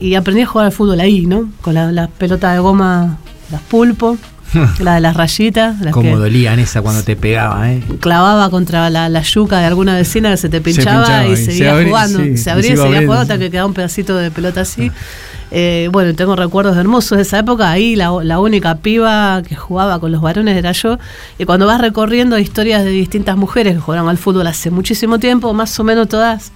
Y 0.00 0.14
aprendí 0.14 0.40
a 0.42 0.46
jugar 0.46 0.66
al 0.68 0.72
fútbol 0.72 0.98
ahí, 0.98 1.26
¿no? 1.26 1.50
Con 1.60 1.74
la, 1.74 1.92
la 1.92 2.08
pelota 2.08 2.54
de 2.54 2.58
goma, 2.60 3.18
las 3.50 3.60
pulpo, 3.60 4.16
la 4.80 4.94
de 4.94 5.00
las 5.00 5.16
rayitas, 5.16 5.80
las 5.80 5.92
Como 5.92 6.10
que 6.10 6.16
dolían 6.16 6.58
esa 6.58 6.82
cuando 6.82 7.02
te 7.02 7.16
pegaba, 7.16 7.72
¿eh? 7.72 7.82
clavaba 8.00 8.50
contra 8.50 8.90
la, 8.90 9.08
la 9.08 9.22
yuca 9.22 9.58
de 9.58 9.66
alguna 9.66 9.94
vecina 9.96 10.30
que 10.30 10.36
se 10.36 10.48
te 10.48 10.60
pinchaba, 10.60 11.04
pinchaba 11.04 11.26
y 11.26 11.32
y 11.32 11.36
se 11.36 11.44
seguía 11.46 11.72
abría, 11.72 11.88
jugando. 11.88 12.18
sí, 12.18 12.36
se 12.36 12.50
abría 12.50 12.68
se 12.68 12.72
y 12.74 12.76
seguía 12.76 12.84
abriendo, 12.84 13.06
jugando 13.06 13.22
hasta 13.22 13.34
sí. 13.34 13.40
que 13.40 13.50
quedaba 13.50 13.66
un 13.66 13.74
pedacito 13.74 14.16
de 14.16 14.30
pelota 14.30 14.60
así. 14.62 14.90
Eh, 15.54 15.90
bueno, 15.92 16.14
tengo 16.14 16.34
recuerdos 16.34 16.76
hermosos 16.78 17.18
de 17.18 17.22
esa 17.22 17.38
época. 17.40 17.70
Ahí 17.70 17.94
la, 17.94 18.10
la 18.22 18.40
única 18.40 18.76
piba 18.76 19.42
que 19.42 19.54
jugaba 19.54 20.00
con 20.00 20.10
los 20.10 20.22
varones 20.22 20.56
era 20.56 20.72
yo. 20.72 20.98
Y 21.38 21.44
cuando 21.44 21.66
vas 21.66 21.80
recorriendo 21.80 22.38
historias 22.38 22.84
de 22.84 22.90
distintas 22.90 23.36
mujeres 23.36 23.74
que 23.74 23.80
jugaron 23.80 24.08
al 24.08 24.16
fútbol 24.16 24.46
hace 24.46 24.70
muchísimo 24.70 25.18
tiempo, 25.18 25.52
más 25.52 25.78
o 25.78 25.84
menos 25.84 26.08
todas 26.08 26.52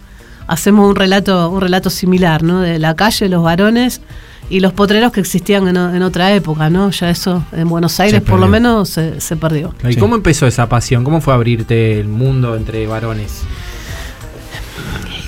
hacemos 0.47 0.89
un 0.89 0.97
relato, 0.97 1.51
un 1.51 1.61
relato 1.61 1.91
similar, 1.91 2.43
¿no? 2.43 2.61
De 2.61 2.79
la 2.79 2.95
calle, 2.95 3.29
los 3.29 3.43
varones 3.43 4.01
y 4.49 4.61
los 4.61 4.73
potreros 4.73 5.11
que 5.13 5.21
existían 5.21 5.67
en, 5.69 5.77
en 5.77 6.03
otra 6.03 6.33
época, 6.35 6.71
¿no? 6.71 6.91
Ya 6.91 7.11
eso 7.11 7.45
en 7.53 7.69
Buenos 7.69 7.99
Aires 8.01 8.21
por 8.23 8.39
lo 8.39 8.47
menos 8.49 8.89
se, 8.91 9.21
se 9.21 9.37
perdió. 9.37 9.75
¿Y 9.89 9.95
Sí. 9.95 9.99
cómo 9.99 10.15
empezó 10.15 10.47
esa 10.47 10.69
pasión? 10.69 11.03
¿Cómo 11.05 11.21
fue 11.21 11.35
abrirte 11.35 11.99
el 11.99 12.09
mundo 12.09 12.55
entre 12.57 12.87
varones? 12.87 13.43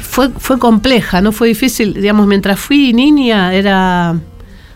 fue, 0.02 0.30
fue 0.30 0.58
compleja, 0.58 1.20
no 1.20 1.32
fue 1.32 1.48
difícil. 1.48 1.94
Digamos, 1.94 2.26
mientras 2.26 2.58
fui 2.58 2.92
niña 2.92 3.54
era, 3.54 4.16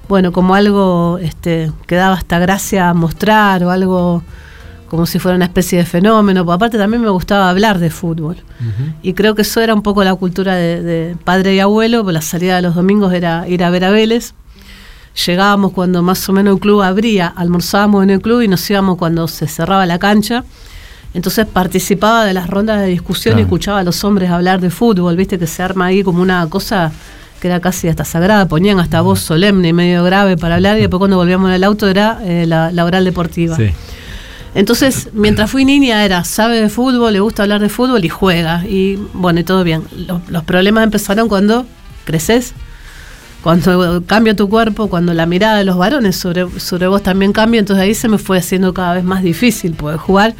bueno, 0.08 0.30
como 0.32 0.54
algo 0.54 1.18
este, 1.20 1.72
que 1.86 1.96
daba 1.96 2.14
hasta 2.14 2.38
gracia 2.38 2.92
mostrar 2.94 3.64
o 3.64 3.70
algo 3.70 4.22
como 4.92 5.06
si 5.06 5.18
fuera 5.18 5.36
una 5.36 5.46
especie 5.46 5.78
de 5.78 5.86
fenómeno. 5.86 6.44
Porque 6.44 6.56
aparte 6.56 6.76
también 6.76 7.00
me 7.00 7.08
gustaba 7.08 7.48
hablar 7.48 7.78
de 7.78 7.88
fútbol. 7.88 8.36
Y 9.02 9.14
creo 9.14 9.34
que 9.34 9.40
eso 9.40 9.62
era 9.62 9.72
un 9.72 9.80
poco 9.80 10.04
la 10.04 10.14
cultura 10.14 10.54
de, 10.54 10.82
de 10.82 11.16
padre 11.16 11.54
y 11.54 11.60
abuelo, 11.60 12.02
pues 12.02 12.12
la 12.12 12.20
salida 12.20 12.56
de 12.56 12.62
los 12.62 12.74
domingos 12.74 13.10
era 13.14 13.48
ir 13.48 13.64
a 13.64 13.70
ver 13.70 13.86
a 13.86 13.90
Vélez. 13.90 14.34
Llegábamos 15.26 15.72
cuando 15.72 16.02
más 16.02 16.28
o 16.28 16.34
menos 16.34 16.56
el 16.56 16.60
club 16.60 16.82
abría, 16.82 17.28
almorzábamos 17.28 18.02
en 18.02 18.10
el 18.10 18.20
club 18.20 18.42
y 18.42 18.48
nos 18.48 18.68
íbamos 18.68 18.98
cuando 18.98 19.28
se 19.28 19.48
cerraba 19.48 19.86
la 19.86 19.98
cancha. 19.98 20.44
Entonces 21.14 21.46
participaba 21.46 22.26
de 22.26 22.34
las 22.34 22.50
rondas 22.50 22.78
de 22.82 22.88
discusión 22.88 23.38
y 23.38 23.42
escuchaba 23.42 23.78
a 23.78 23.84
los 23.84 24.04
hombres 24.04 24.28
hablar 24.28 24.60
de 24.60 24.68
fútbol, 24.68 25.16
viste 25.16 25.38
que 25.38 25.46
se 25.46 25.62
arma 25.62 25.86
ahí 25.86 26.02
como 26.02 26.20
una 26.20 26.46
cosa 26.50 26.92
que 27.40 27.48
era 27.48 27.60
casi 27.60 27.88
hasta 27.88 28.04
sagrada, 28.04 28.46
ponían 28.46 28.78
hasta 28.78 29.00
voz 29.00 29.20
solemne 29.20 29.68
y 29.68 29.72
medio 29.72 30.04
grave 30.04 30.36
para 30.36 30.56
hablar 30.56 30.76
y 30.76 30.82
después 30.82 30.98
cuando 30.98 31.16
volvíamos 31.16 31.48
en 31.48 31.54
el 31.54 31.64
auto 31.64 31.88
era 31.88 32.18
eh, 32.22 32.44
la, 32.46 32.70
la 32.72 32.84
oral 32.84 33.06
deportiva. 33.06 33.56
Sí. 33.56 33.70
Entonces, 34.54 35.08
mientras 35.14 35.50
fui 35.50 35.64
niña 35.64 36.04
era, 36.04 36.24
sabe 36.24 36.60
de 36.60 36.68
fútbol, 36.68 37.12
le 37.14 37.20
gusta 37.20 37.42
hablar 37.44 37.60
de 37.60 37.68
fútbol 37.70 38.04
y 38.04 38.08
juega. 38.10 38.64
Y 38.66 38.96
bueno, 39.14 39.40
y 39.40 39.44
todo 39.44 39.64
bien. 39.64 39.82
Los, 40.06 40.28
los 40.28 40.44
problemas 40.44 40.84
empezaron 40.84 41.28
cuando 41.28 41.64
creces, 42.04 42.52
cuando 43.42 44.02
cambia 44.06 44.36
tu 44.36 44.48
cuerpo, 44.50 44.88
cuando 44.88 45.14
la 45.14 45.24
mirada 45.26 45.56
de 45.58 45.64
los 45.64 45.76
varones 45.78 46.16
sobre, 46.16 46.48
sobre 46.60 46.86
vos 46.86 47.02
también 47.02 47.32
cambia. 47.32 47.60
Entonces 47.60 47.82
ahí 47.82 47.94
se 47.94 48.08
me 48.08 48.18
fue 48.18 48.38
haciendo 48.38 48.74
cada 48.74 48.94
vez 48.94 49.04
más 49.04 49.22
difícil 49.22 49.72
poder 49.72 49.96
jugar. 49.98 50.34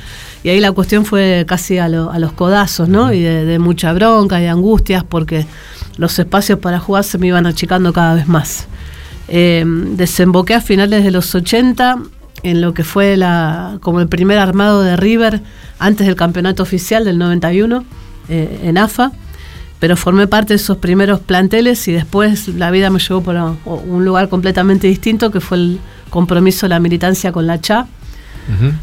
Y 0.44 0.50
ahí 0.50 0.60
la 0.60 0.72
cuestión 0.72 1.06
fue 1.06 1.44
casi 1.48 1.78
a, 1.78 1.88
lo- 1.88 2.10
a 2.12 2.18
los 2.18 2.32
codazos, 2.32 2.88
¿no? 2.90 3.12
Y 3.12 3.20
de, 3.22 3.44
de 3.46 3.58
mucha 3.58 3.92
bronca 3.94 4.38
y 4.40 4.42
de 4.42 4.48
angustias 4.50 5.04
porque 5.04 5.46
los 5.96 6.18
espacios 6.18 6.58
para 6.58 6.78
jugar 6.78 7.04
se 7.04 7.16
me 7.16 7.28
iban 7.28 7.46
achicando 7.46 7.92
cada 7.92 8.14
vez 8.14 8.28
más. 8.28 8.66
Eh, 9.28 9.64
desemboqué 9.66 10.54
a 10.54 10.60
finales 10.60 11.02
de 11.02 11.10
los 11.12 11.34
80 11.34 11.98
en 12.42 12.60
lo 12.60 12.74
que 12.74 12.84
fue 12.84 13.16
la, 13.16 13.78
como 13.80 14.00
el 14.00 14.08
primer 14.08 14.38
armado 14.38 14.82
de 14.82 14.96
River 14.96 15.40
antes 15.78 16.06
del 16.06 16.16
campeonato 16.16 16.62
oficial 16.62 17.04
del 17.04 17.18
91 17.18 17.84
eh, 18.28 18.60
en 18.64 18.78
AFA, 18.78 19.12
pero 19.78 19.96
formé 19.96 20.26
parte 20.26 20.48
de 20.54 20.56
esos 20.56 20.76
primeros 20.78 21.20
planteles 21.20 21.86
y 21.88 21.92
después 21.92 22.48
la 22.48 22.70
vida 22.70 22.88
me 22.90 22.98
llevó 23.00 23.22
por 23.22 23.36
un 23.66 24.04
lugar 24.04 24.28
completamente 24.28 24.86
distinto 24.86 25.30
que 25.30 25.40
fue 25.40 25.56
el 25.58 25.80
compromiso 26.10 26.66
de 26.66 26.70
la 26.70 26.80
militancia 26.80 27.32
con 27.32 27.46
la 27.46 27.60
CHA 27.60 27.86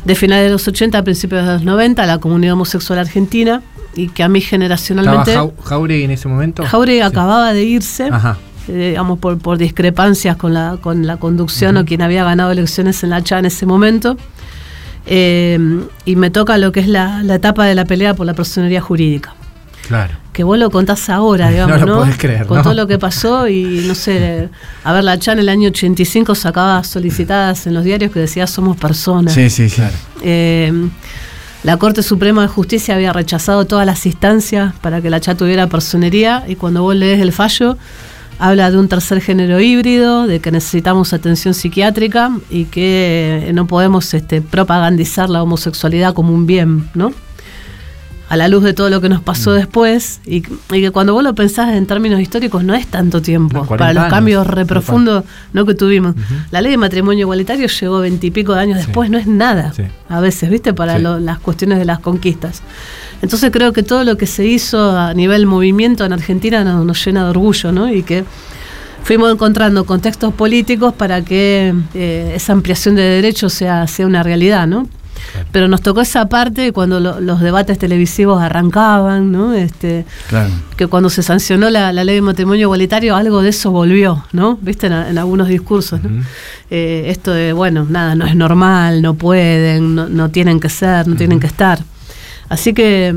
de 0.05 0.15
finales 0.15 0.45
de 0.45 0.51
los 0.51 0.65
80 0.67 0.97
a 0.97 1.03
principios 1.03 1.45
de 1.45 1.53
los 1.53 1.63
90, 1.63 2.05
la 2.05 2.17
comunidad 2.19 2.53
homosexual 2.53 2.97
argentina 2.99 3.61
y 3.93 4.07
que 4.07 4.23
a 4.23 4.29
mí 4.29 4.39
¿Estaba 4.39 4.49
generacionalmente... 4.51 5.35
Jau- 5.35 5.53
Jauregui 5.63 6.03
en 6.05 6.11
ese 6.11 6.27
momento? 6.29 6.63
Jauregui 6.65 7.01
acababa 7.01 7.51
de 7.53 7.63
irse 7.63 8.07
Ajá. 8.11 8.37
Eh, 8.67 8.89
digamos, 8.89 9.19
por, 9.19 9.37
por 9.39 9.57
discrepancias 9.57 10.35
con 10.37 10.53
la, 10.53 10.77
con 10.81 11.07
la 11.07 11.17
conducción 11.17 11.77
o 11.77 11.85
quien 11.85 12.01
había 12.01 12.23
ganado 12.23 12.51
elecciones 12.51 13.03
en 13.03 13.09
la 13.11 13.23
CHA 13.23 13.39
en 13.39 13.45
ese 13.45 13.65
momento. 13.65 14.17
Eh, 15.05 15.57
y 16.05 16.15
me 16.15 16.29
toca 16.29 16.57
lo 16.57 16.71
que 16.71 16.81
es 16.81 16.87
la, 16.87 17.23
la 17.23 17.35
etapa 17.35 17.65
de 17.65 17.75
la 17.75 17.85
pelea 17.85 18.13
por 18.13 18.25
la 18.25 18.33
personería 18.33 18.81
jurídica. 18.81 19.33
Claro. 19.87 20.13
Que 20.33 20.43
vos 20.43 20.57
lo 20.59 20.69
contás 20.69 21.09
ahora, 21.09 21.45
No 21.49 21.51
digamos, 21.51 21.79
lo 21.81 21.85
¿no? 21.87 21.95
podés 22.01 22.17
creer, 22.17 22.45
Con 22.45 22.57
¿no? 22.57 22.63
todo 22.63 22.73
lo 22.75 22.85
que 22.85 22.99
pasó 22.99 23.47
y 23.47 23.83
no 23.87 23.95
sé, 23.95 24.49
a 24.83 24.93
ver, 24.93 25.03
la 25.03 25.17
CHA 25.17 25.31
en 25.33 25.39
el 25.39 25.49
año 25.49 25.69
85 25.69 26.35
sacaba 26.35 26.83
solicitadas 26.83 27.65
en 27.65 27.73
los 27.73 27.83
diarios 27.83 28.11
que 28.11 28.19
decía 28.19 28.45
somos 28.45 28.77
personas. 28.77 29.33
Sí, 29.33 29.49
sí, 29.49 29.69
sí. 29.69 29.81
Eh, 30.21 30.71
la 31.63 31.75
Corte 31.77 32.03
Suprema 32.03 32.43
de 32.43 32.47
Justicia 32.47 32.95
había 32.95 33.11
rechazado 33.11 33.65
todas 33.65 33.85
las 33.85 34.05
instancias 34.05 34.73
para 34.81 35.01
que 35.01 35.09
la 35.09 35.19
CHA 35.19 35.35
tuviera 35.35 35.67
personería 35.67 36.43
y 36.47 36.55
cuando 36.55 36.83
vos 36.83 36.95
lees 36.95 37.19
el 37.19 37.31
fallo 37.33 37.77
habla 38.39 38.71
de 38.71 38.77
un 38.77 38.87
tercer 38.87 39.21
género 39.21 39.59
híbrido, 39.59 40.25
de 40.25 40.39
que 40.39 40.51
necesitamos 40.51 41.13
atención 41.13 41.53
psiquiátrica 41.53 42.31
y 42.49 42.65
que 42.65 43.51
no 43.53 43.67
podemos 43.67 44.13
este, 44.13 44.41
propagandizar 44.41 45.29
la 45.29 45.43
homosexualidad 45.43 46.13
como 46.13 46.33
un 46.33 46.47
bien, 46.47 46.89
¿no? 46.95 47.13
A 48.29 48.37
la 48.37 48.47
luz 48.47 48.63
de 48.63 48.73
todo 48.73 48.89
lo 48.91 49.01
que 49.01 49.09
nos 49.09 49.21
Mm. 49.21 49.23
pasó 49.23 49.53
después 49.53 50.21
y, 50.25 50.37
y 50.37 50.81
que 50.81 50.91
cuando 50.91 51.13
vos 51.13 51.23
lo 51.23 51.33
pensás 51.33 51.73
en 51.73 51.87
términos 51.87 52.19
históricos 52.21 52.63
no 52.63 52.75
es 52.75 52.85
tanto 52.87 53.21
tiempo 53.23 53.57
No, 53.57 53.65
40 53.65 53.77
para 53.77 53.93
los 53.93 54.03
años, 54.03 54.13
cambios 54.13 54.43
tal 54.45 54.51
re 54.51 54.55
cual. 54.61 54.67
profundos 54.67 55.23
¿no? 55.51 55.65
que 55.65 55.73
tuvimos. 55.73 56.15
La 56.51 56.61
ley 56.61 56.69
de 56.71 56.77
matrimonio 56.77 57.21
igualitario 57.21 57.67
llegó 57.67 57.99
veintipico 57.99 58.53
de 58.53 58.59
años 58.61 58.77
después, 58.77 59.09
no 59.09 59.17
es 59.17 59.25
nada 59.25 59.73
Sí. 59.73 59.83
a 60.07 60.19
veces, 60.19 60.49
¿viste? 60.49 60.73
Para 60.73 60.97
Sí. 60.97 61.01
lo- 61.01 61.19
las 61.19 61.39
cuestiones 61.39 61.79
de 61.79 61.85
las 61.85 61.99
conquistas. 61.99 62.61
Entonces 63.21 63.49
creo 63.51 63.73
que 63.73 63.81
todo 63.83 64.03
lo 64.03 64.15
que 64.15 64.27
se 64.27 64.45
hizo 64.45 64.97
a 64.97 65.13
nivel 65.13 65.45
movimiento 65.47 66.05
en 66.05 66.13
Argentina 66.13 66.63
nos, 66.63 66.85
nos 66.85 67.03
llena 67.03 67.23
de 67.23 67.29
orgullo, 67.31 67.71
¿no? 67.71 67.91
Y 67.91 68.03
que 68.03 68.23
fuimos 69.03 69.31
encontrando 69.31 69.85
contextos 69.85 70.33
políticos 70.35 70.93
para 70.93 71.23
que 71.23 71.73
eh, 71.95 72.33
esa 72.35 72.53
ampliación 72.53 72.95
de 72.95 73.01
derechos 73.01 73.53
sea, 73.53 73.87
sea 73.87 74.05
una 74.05 74.21
realidad, 74.23 74.67
¿no? 74.67 74.87
Pero 75.51 75.67
nos 75.67 75.81
tocó 75.81 76.01
esa 76.01 76.27
parte 76.29 76.71
cuando 76.73 76.99
lo- 76.99 77.19
los 77.19 77.39
debates 77.41 77.77
televisivos 77.79 78.41
arrancaban, 78.41 79.31
¿no? 79.31 79.53
Este, 79.53 80.05
Claro. 80.27 80.49
que 80.77 80.87
cuando 80.87 81.09
se 81.09 81.23
sancionó 81.23 81.69
la, 81.69 81.91
la 81.93 82.03
ley 82.03 82.15
de 82.15 82.21
matrimonio 82.21 82.63
igualitario, 82.63 83.15
algo 83.15 83.41
de 83.41 83.49
eso 83.49 83.71
volvió, 83.71 84.25
¿no? 84.31 84.57
Viste 84.61 84.87
en, 84.87 84.93
en 84.93 85.17
algunos 85.17 85.47
discursos, 85.47 86.01
¿no? 86.03 86.09
Eh, 86.71 87.05
esto 87.07 87.31
de, 87.31 87.53
bueno, 87.53 87.85
nada, 87.89 88.15
no 88.15 88.25
es 88.25 88.35
normal, 88.35 89.01
no 89.01 89.13
pueden, 89.15 89.95
no, 89.95 90.07
no 90.09 90.29
tienen 90.29 90.59
que 90.59 90.69
ser, 90.69 91.07
no 91.07 91.15
tienen 91.15 91.39
que 91.39 91.47
estar. 91.47 91.79
Así 92.47 92.73
que, 92.73 93.15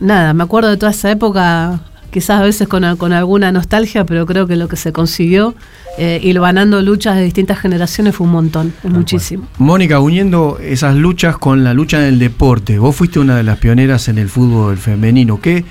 nada, 0.00 0.34
me 0.34 0.42
acuerdo 0.44 0.70
de 0.70 0.76
toda 0.76 0.92
esa 0.92 1.10
época, 1.10 1.80
quizás 2.12 2.40
a 2.40 2.42
veces 2.42 2.68
con, 2.68 2.96
con 2.96 3.12
alguna 3.12 3.50
nostalgia, 3.50 4.04
pero 4.04 4.26
creo 4.26 4.46
que 4.46 4.54
lo 4.54 4.68
que 4.68 4.76
se 4.76 4.92
consiguió, 4.92 5.54
eh, 5.98 6.20
hilvanando 6.22 6.80
luchas 6.82 7.16
de 7.16 7.24
distintas 7.24 7.58
generaciones, 7.58 8.14
fue 8.14 8.26
un 8.26 8.32
montón, 8.34 8.72
es 8.84 8.90
muchísimo. 8.90 9.48
Mónica, 9.58 9.98
uniendo 9.98 10.58
esas 10.62 10.94
luchas 10.94 11.38
con 11.38 11.64
la 11.64 11.74
lucha 11.74 11.98
en 11.98 12.04
el 12.04 12.18
deporte, 12.18 12.78
vos 12.78 12.94
fuiste 12.94 13.18
una 13.18 13.34
de 13.34 13.42
las 13.42 13.58
pioneras 13.58 14.08
en 14.08 14.18
el 14.18 14.28
fútbol 14.28 14.76
femenino. 14.76 15.40
¿Qué, 15.40 15.64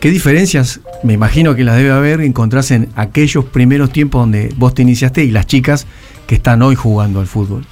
qué 0.00 0.10
diferencias, 0.10 0.80
me 1.04 1.12
imagino 1.12 1.54
que 1.54 1.64
las 1.64 1.76
debe 1.76 1.90
haber, 1.90 2.22
encontrás 2.22 2.70
en 2.70 2.88
aquellos 2.96 3.44
primeros 3.44 3.92
tiempos 3.92 4.22
donde 4.22 4.52
vos 4.56 4.74
te 4.74 4.82
iniciaste 4.82 5.22
y 5.22 5.30
las 5.30 5.46
chicas 5.46 5.86
que 6.26 6.36
están 6.36 6.62
hoy 6.62 6.74
jugando 6.74 7.20
al 7.20 7.26
fútbol? 7.26 7.64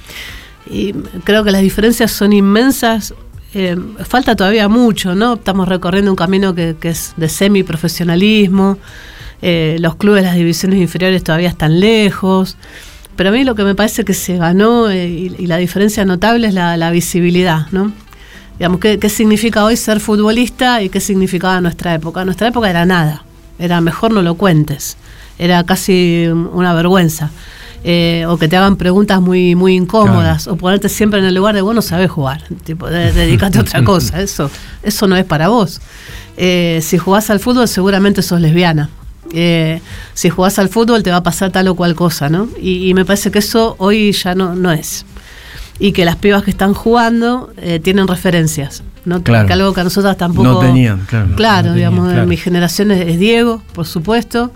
Y 0.69 0.93
creo 1.23 1.43
que 1.43 1.51
las 1.51 1.61
diferencias 1.61 2.11
son 2.11 2.31
inmensas. 2.31 3.13
Eh, 3.59 3.75
falta 4.05 4.35
todavía 4.35 4.67
mucho, 4.67 5.15
¿no? 5.15 5.33
Estamos 5.33 5.67
recorriendo 5.67 6.11
un 6.11 6.15
camino 6.15 6.53
que, 6.53 6.75
es 6.83 7.15
de 7.17 7.27
semiprofesionalismo. 7.27 8.77
Eh, 9.41 9.77
los 9.79 9.95
clubes, 9.95 10.23
las 10.23 10.35
divisiones 10.35 10.79
inferiores 10.79 11.23
todavía 11.23 11.49
están 11.49 11.79
lejos. 11.79 12.55
Pero 13.15 13.29
a 13.29 13.31
mí 13.31 13.43
lo 13.43 13.55
que 13.55 13.63
me 13.63 13.73
parece 13.73 14.05
que 14.05 14.13
se 14.13 14.37
ganó 14.37 14.91
eh, 14.91 15.07
y, 15.07 15.47
la 15.47 15.57
diferencia 15.57 16.05
notable 16.05 16.49
es 16.49 16.53
la, 16.53 16.77
la 16.77 16.91
visibilidad, 16.91 17.65
¿no? 17.71 17.91
Digamos, 18.59 18.79
¿qué, 18.79 18.99
¿qué 18.99 19.09
significa 19.09 19.65
hoy 19.65 19.75
ser 19.75 20.01
futbolista 20.01 20.83
y 20.83 20.89
qué 20.89 20.99
significaba 20.99 21.59
nuestra 21.59 21.95
época? 21.95 22.23
Nuestra 22.25 22.49
época 22.49 22.69
era 22.69 22.85
nada, 22.85 23.23
era 23.57 23.81
mejor 23.81 24.11
no 24.11 24.21
lo 24.21 24.35
cuentes, 24.35 24.97
era 25.39 25.63
casi 25.63 26.27
una 26.27 26.75
vergüenza. 26.75 27.31
Eh, 27.83 28.25
o 28.27 28.37
que 28.37 28.47
te 28.47 28.57
hagan 28.57 28.75
preguntas 28.75 29.21
muy, 29.21 29.55
muy 29.55 29.75
incómodas, 29.75 30.47
o 30.47 30.57
ponerte 30.57 30.89
siempre 30.89 31.19
en 31.19 31.25
el 31.25 31.35
lugar 31.35 31.55
de 31.55 31.61
vos 31.61 31.73
no 31.75 31.81
sabés 31.81 32.09
jugar, 32.09 32.43
tipo, 32.65 32.87
de- 32.89 33.13
dedicate 33.13 33.59
a 33.59 33.61
otra 33.61 33.83
cosa, 33.85 34.21
eso, 34.21 34.49
eso 34.83 35.07
no 35.07 35.15
es 35.15 35.23
para 35.25 35.47
vos. 35.47 35.79
Eh, 36.37 36.79
si 36.81 36.97
jugás 36.97 37.29
al 37.29 37.39
fútbol 37.39 37.67
seguramente 37.67 38.21
sos 38.21 38.41
lesbiana. 38.41 38.89
Eh, 39.33 39.79
si 40.13 40.29
jugás 40.29 40.57
al 40.59 40.69
fútbol 40.69 41.03
te 41.03 41.11
va 41.11 41.17
a 41.17 41.23
pasar 41.23 41.51
tal 41.51 41.67
o 41.67 41.75
cual 41.75 41.95
cosa, 41.95 42.29
¿no? 42.29 42.47
Y, 42.61 42.89
y 42.89 42.93
me 42.93 43.05
parece 43.05 43.29
que 43.31 43.39
eso 43.39 43.75
hoy 43.79 44.11
ya 44.11 44.35
no, 44.35 44.55
no 44.55 44.71
es. 44.71 45.05
Y 45.79 45.91
que 45.91 46.03
las 46.05 46.15
pibas 46.15 46.43
que 46.43 46.49
están 46.51 46.73
jugando 46.73 47.51
tienen 47.83 48.07
referencias, 48.07 48.83
¿no? 49.05 49.21
Claro. 49.21 49.45
Que 49.47 49.53
algo 49.53 49.73
que 49.73 49.81
a 49.81 49.83
nosotras 49.83 50.17
tampoco... 50.17 50.43
No 50.47 50.59
tenían, 50.59 51.05
claro. 51.07 51.35
Claro, 51.35 51.67
No 51.69 51.73
tenían, 51.73 51.75
digamos, 51.91 52.07
claro. 52.07 52.23
en 52.23 52.29
mi 52.29 52.37
generación 52.37 52.91
es, 52.91 53.07
es 53.07 53.19
Diego, 53.19 53.61
por 53.73 53.85
supuesto. 53.85 54.51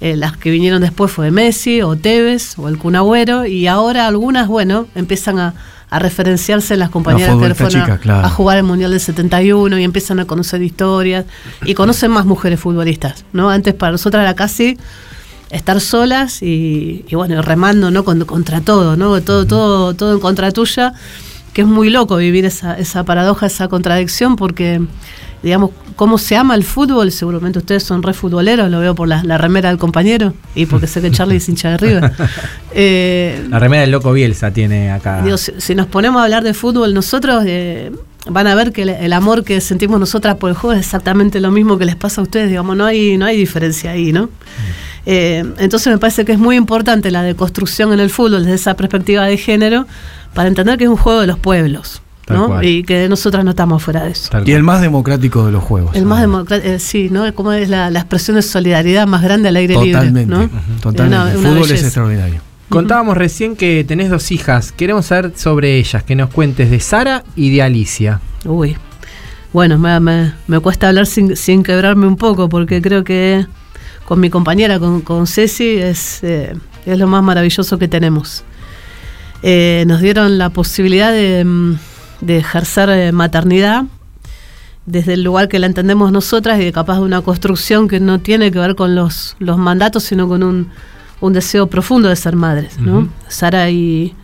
Eh, 0.00 0.14
las 0.16 0.36
que 0.36 0.50
vinieron 0.50 0.82
después 0.82 1.10
fue 1.10 1.30
Messi 1.30 1.80
o 1.80 1.96
Tevez 1.96 2.58
o 2.58 2.68
el 2.68 2.76
Kun 2.76 2.96
Agüero 2.96 3.46
y 3.46 3.66
ahora 3.66 4.06
algunas, 4.06 4.46
bueno, 4.46 4.86
empiezan 4.94 5.38
a, 5.38 5.54
a 5.88 5.98
referenciarse 5.98 6.74
en 6.74 6.80
las 6.80 6.90
compañeras 6.90 7.30
que 7.30 7.54
futbolistas 7.54 7.72
fueron 7.72 7.90
a- 7.92 7.98
claro. 7.98 8.26
a 8.26 8.30
jugar 8.30 8.58
el 8.58 8.64
Mundial 8.64 8.90
del 8.90 9.00
71 9.00 9.78
y 9.78 9.84
empiezan 9.84 10.20
a 10.20 10.26
conocer 10.26 10.60
historias 10.62 11.24
y 11.64 11.72
conocen 11.74 12.10
más 12.10 12.26
mujeres 12.26 12.60
futbolistas, 12.60 13.24
¿no? 13.32 13.48
Antes 13.48 13.72
para 13.72 13.92
nosotras 13.92 14.22
era 14.22 14.34
casi 14.34 14.76
estar 15.48 15.80
solas 15.80 16.42
y, 16.42 17.04
y 17.08 17.14
bueno, 17.14 17.40
remando, 17.40 17.90
¿no? 17.90 18.04
Con- 18.04 18.24
contra 18.26 18.60
todo, 18.60 18.96
¿no? 18.98 19.18
Todo, 19.22 19.46
todo, 19.46 19.94
todo 19.94 20.12
en 20.12 20.20
contra 20.20 20.50
tuya, 20.50 20.92
que 21.54 21.62
es 21.62 21.66
muy 21.66 21.88
loco 21.88 22.16
vivir 22.16 22.44
esa, 22.44 22.76
esa 22.76 23.04
paradoja, 23.04 23.46
esa 23.46 23.68
contradicción, 23.68 24.36
porque, 24.36 24.82
digamos, 25.42 25.70
cómo 25.96 26.18
se 26.18 26.36
ama 26.36 26.54
el 26.54 26.64
fútbol, 26.64 27.12
seguramente 27.12 27.58
ustedes 27.58 27.82
son 27.82 28.02
re 28.02 28.12
futboleros, 28.12 28.70
lo 28.70 28.80
veo 28.80 28.94
por 28.94 29.08
la, 29.08 29.22
la 29.24 29.38
remera 29.38 29.68
del 29.68 29.78
compañero 29.78 30.34
y 30.54 30.66
porque 30.66 30.86
sé 30.86 31.00
que 31.00 31.10
Charlie 31.10 31.36
es 31.36 31.48
hincha 31.48 31.70
de 31.70 31.76
River. 31.78 32.12
Eh, 32.78 33.46
La 33.48 33.58
remera 33.58 33.80
del 33.80 33.90
loco 33.90 34.12
Bielsa 34.12 34.50
tiene 34.50 34.90
acá. 34.90 35.22
Digo, 35.22 35.38
si, 35.38 35.52
si 35.56 35.74
nos 35.74 35.86
ponemos 35.86 36.20
a 36.20 36.24
hablar 36.24 36.44
de 36.44 36.52
fútbol, 36.52 36.92
nosotros 36.92 37.42
eh, 37.46 37.90
van 38.28 38.46
a 38.46 38.54
ver 38.54 38.72
que 38.72 38.82
el, 38.82 38.90
el 38.90 39.12
amor 39.14 39.44
que 39.44 39.62
sentimos 39.62 39.98
nosotras 39.98 40.34
por 40.34 40.50
el 40.50 40.56
juego 40.56 40.74
es 40.74 40.80
exactamente 40.80 41.40
lo 41.40 41.50
mismo 41.50 41.78
que 41.78 41.86
les 41.86 41.96
pasa 41.96 42.20
a 42.20 42.24
ustedes, 42.24 42.50
digamos, 42.50 42.76
no 42.76 42.84
hay, 42.84 43.16
no 43.16 43.24
hay 43.24 43.38
diferencia 43.38 43.92
ahí, 43.92 44.12
¿no? 44.12 44.28
Eh, 45.06 45.42
entonces 45.58 45.90
me 45.90 45.98
parece 45.98 46.24
que 46.24 46.32
es 46.32 46.38
muy 46.38 46.56
importante 46.56 47.10
la 47.10 47.22
deconstrucción 47.22 47.92
en 47.94 48.00
el 48.00 48.10
fútbol 48.10 48.42
desde 48.42 48.54
esa 48.56 48.74
perspectiva 48.74 49.24
de 49.24 49.38
género 49.38 49.86
para 50.34 50.48
entender 50.48 50.76
que 50.76 50.84
es 50.84 50.90
un 50.90 50.96
juego 50.96 51.20
de 51.20 51.28
los 51.28 51.38
pueblos, 51.38 52.02
Y 52.62 52.82
que 52.82 53.08
nosotras 53.08 53.44
no 53.44 53.50
estamos 53.50 53.82
fuera 53.82 54.02
de 54.04 54.10
eso. 54.10 54.28
Tal 54.30 54.48
Y 54.48 54.52
el 54.52 54.62
más 54.62 54.80
democrático 54.80 55.46
de 55.46 55.52
los 55.52 55.62
juegos. 55.62 55.94
El 55.94 56.06
más 56.06 56.20
democrático, 56.20 56.78
sí, 56.78 57.08
¿no? 57.10 57.32
Como 57.34 57.52
es 57.52 57.68
la, 57.68 57.90
la 57.90 58.00
expresión 58.00 58.34
de 58.36 58.42
solidaridad 58.42 59.06
más 59.06 59.22
grande 59.22 59.48
al 59.48 59.56
aire 59.56 59.74
Totalmente. 59.74 60.20
libre, 60.34 60.36
¿no? 60.36 60.44
Ujú. 60.44 60.80
Totalmente. 60.80 61.16
Una- 61.22 61.32
el 61.32 61.38
una 61.38 61.48
fútbol 61.50 61.70
es 61.70 61.82
extraordinario. 61.82 62.40
Contábamos 62.68 63.16
recién 63.16 63.54
que 63.54 63.84
tenés 63.86 64.10
dos 64.10 64.32
hijas. 64.32 64.72
Queremos 64.72 65.06
saber 65.06 65.32
sobre 65.36 65.76
ellas, 65.78 66.02
que 66.02 66.16
nos 66.16 66.30
cuentes 66.30 66.68
de 66.70 66.80
Sara 66.80 67.22
y 67.36 67.54
de 67.54 67.62
Alicia. 67.62 68.20
Uy. 68.44 68.76
Bueno, 69.52 69.78
me, 69.78 69.98
me- 70.00 70.32
me 70.48 70.58
cuesta 70.58 70.88
hablar 70.88 71.06
sin, 71.06 71.36
sin 71.36 71.62
quebrarme 71.62 72.06
un 72.08 72.16
poco, 72.16 72.48
porque 72.48 72.82
creo 72.82 73.04
que 73.04 73.46
con 74.04 74.18
mi 74.18 74.30
compañera, 74.30 74.80
con, 74.80 75.00
con 75.00 75.26
Ceci, 75.28 75.76
es, 75.78 76.24
eh, 76.24 76.54
es 76.84 76.98
lo 76.98 77.06
más 77.06 77.22
maravilloso 77.22 77.78
que 77.78 77.86
tenemos. 77.86 78.42
Eh, 79.42 79.84
nos 79.86 80.00
dieron 80.00 80.38
la 80.38 80.50
posibilidad 80.50 81.12
de, 81.12 81.44
mm, 81.44 81.74
de 82.20 82.38
ejercer 82.38 82.88
eh, 82.90 83.12
maternidad 83.12 83.84
desde 84.86 85.14
el 85.14 85.22
lugar 85.24 85.48
que 85.48 85.58
la 85.58 85.66
entendemos 85.66 86.12
nosotras 86.12 86.60
y 86.60 86.64
de 86.64 86.72
capaz 86.72 86.96
de 86.96 87.02
una 87.02 87.20
construcción 87.22 87.88
que 87.88 87.98
no 88.00 88.20
tiene 88.20 88.50
que 88.52 88.58
ver 88.58 88.76
con 88.76 88.94
los, 88.94 89.36
los 89.40 89.58
mandatos, 89.58 90.04
sino 90.04 90.28
con 90.28 90.42
un, 90.42 90.68
un 91.20 91.32
deseo 91.32 91.66
profundo 91.66 92.08
de 92.08 92.16
ser 92.16 92.36
madres. 92.36 92.78
¿no? 92.78 93.08
Sara 93.28 93.68
y, 93.70 94.14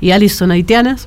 y 0.00 0.10
Alice 0.10 0.34
son 0.34 0.50
haitianas 0.50 1.06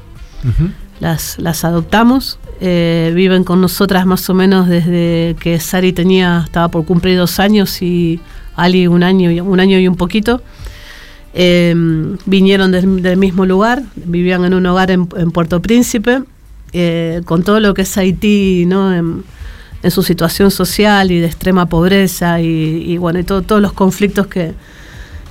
las, 0.99 1.37
las 1.39 1.63
adoptamos. 1.65 2.39
eh, 2.61 3.11
viven 3.13 3.43
con 3.43 3.59
nosotras 3.59 4.05
más 4.05 4.29
o 4.29 4.33
menos 4.33 4.69
desde 4.69 5.35
que 5.39 5.59
Sari 5.59 5.91
tenía, 5.91 6.43
estaba 6.45 6.69
por 6.69 6.85
cumplir 6.85 7.17
dos 7.17 7.39
años 7.39 7.81
y 7.81 8.21
Ali 8.55 8.87
un 8.87 9.03
año, 9.03 9.31
y- 9.31 9.41
un 9.41 9.59
año 9.59 9.77
y 9.79 9.87
un 9.87 9.95
poquito. 9.95 10.41
Eh, 11.33 11.73
vinieron 12.25 12.71
del, 12.71 13.01
del 13.01 13.17
mismo 13.17 13.45
lugar, 13.45 13.83
vivían 13.95 14.45
en 14.45 14.53
un 14.53 14.65
hogar 14.67 14.91
en, 14.91 15.07
en 15.17 15.31
Puerto 15.31 15.61
Príncipe, 15.61 16.21
eh, 16.73 17.21
con 17.25 17.43
todo 17.43 17.59
lo 17.59 17.73
que 17.73 17.81
es 17.83 17.97
Haití, 17.97 18.65
¿no? 18.67 18.93
En, 18.93 19.23
en 19.81 19.91
su 19.91 20.01
situación 20.03 20.51
social 20.51 21.11
y 21.11 21.19
de 21.19 21.25
extrema 21.25 21.65
pobreza 21.65 22.39
y, 22.39 22.83
y 22.87 22.97
bueno, 22.97 23.19
y 23.19 23.23
todo- 23.23 23.41
todos 23.41 23.61
los 23.61 23.73
conflictos 23.73 24.27
que, 24.27 24.53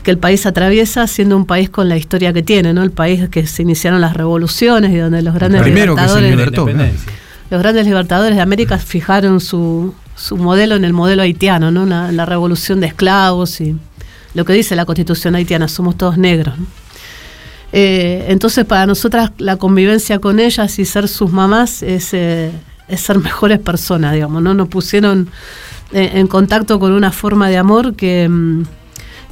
que 0.02 0.10
el 0.10 0.18
país 0.18 0.44
atraviesa, 0.44 1.06
siendo 1.06 1.36
un 1.36 1.46
país 1.46 1.70
con 1.70 1.88
la 1.88 1.96
historia 1.96 2.32
que 2.32 2.42
tiene, 2.42 2.72
¿no? 2.74 2.82
El 2.82 2.90
país 2.90 3.28
que 3.30 3.46
se 3.46 3.62
iniciaron 3.62 4.00
las 4.00 4.14
revoluciones 4.14 4.92
y 4.92 4.96
donde 4.96 5.22
los 5.22 5.34
grandes 5.34 5.62
primero 5.62 5.94
que 5.94 6.00
se 6.02 6.06
libertadores, 6.20 6.30
libertó, 6.30 6.60
Independencia. 6.68 7.12
los 7.50 7.60
grandes 7.62 7.86
libertadores 7.86 8.34
de 8.36 8.42
América 8.42 8.78
fijaron 8.78 9.40
su, 9.40 9.94
su 10.16 10.36
modelo 10.36 10.74
en 10.74 10.84
el 10.84 10.92
modelo 10.92 11.22
haitiano, 11.22 11.70
¿no? 11.70 11.86
La, 11.86 12.10
la 12.12 12.26
revolución 12.26 12.80
de 12.80 12.88
esclavos 12.88 13.60
y 13.60 13.76
lo 14.34 14.44
que 14.44 14.52
dice 14.52 14.76
la 14.76 14.84
constitución 14.84 15.34
haitiana, 15.34 15.68
somos 15.68 15.96
todos 15.96 16.18
negros. 16.18 16.54
Eh, 17.72 18.26
entonces 18.28 18.66
para 18.66 18.84
nosotras 18.86 19.32
la 19.38 19.56
convivencia 19.56 20.18
con 20.18 20.40
ellas 20.40 20.78
y 20.78 20.84
ser 20.84 21.08
sus 21.08 21.32
mamás 21.32 21.82
es, 21.82 22.12
eh, 22.12 22.52
ser 22.96 23.18
mejores 23.18 23.58
personas, 23.58 24.12
digamos, 24.12 24.42
¿no? 24.42 24.52
Nos 24.54 24.68
pusieron 24.68 25.28
eh, 25.92 26.12
en 26.14 26.26
contacto 26.26 26.78
con 26.78 26.92
una 26.92 27.12
forma 27.12 27.48
de 27.48 27.56
amor 27.56 27.94
que 27.94 28.28
mm, 28.28 28.62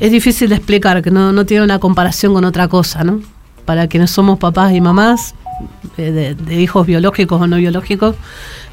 es 0.01 0.11
difícil 0.11 0.49
de 0.49 0.57
explicar, 0.57 1.03
que 1.03 1.11
no, 1.11 1.45
tiene 1.45 1.65
una 1.65 1.79
comparación 1.79 2.33
con 2.33 2.45
otra 2.45 2.69
cosa, 2.69 3.05
¿no? 3.05 3.21
Para 3.67 3.87
quienes 3.87 4.11
somos 4.11 4.39
papás 4.39 4.73
y 4.73 4.81
mamás, 4.81 5.35
de, 5.99 6.35
de 6.35 6.61
hijos 6.61 6.87
biológicos 6.87 7.41
o 7.41 7.47
no 7.47 7.57
biológicos, 7.57 8.17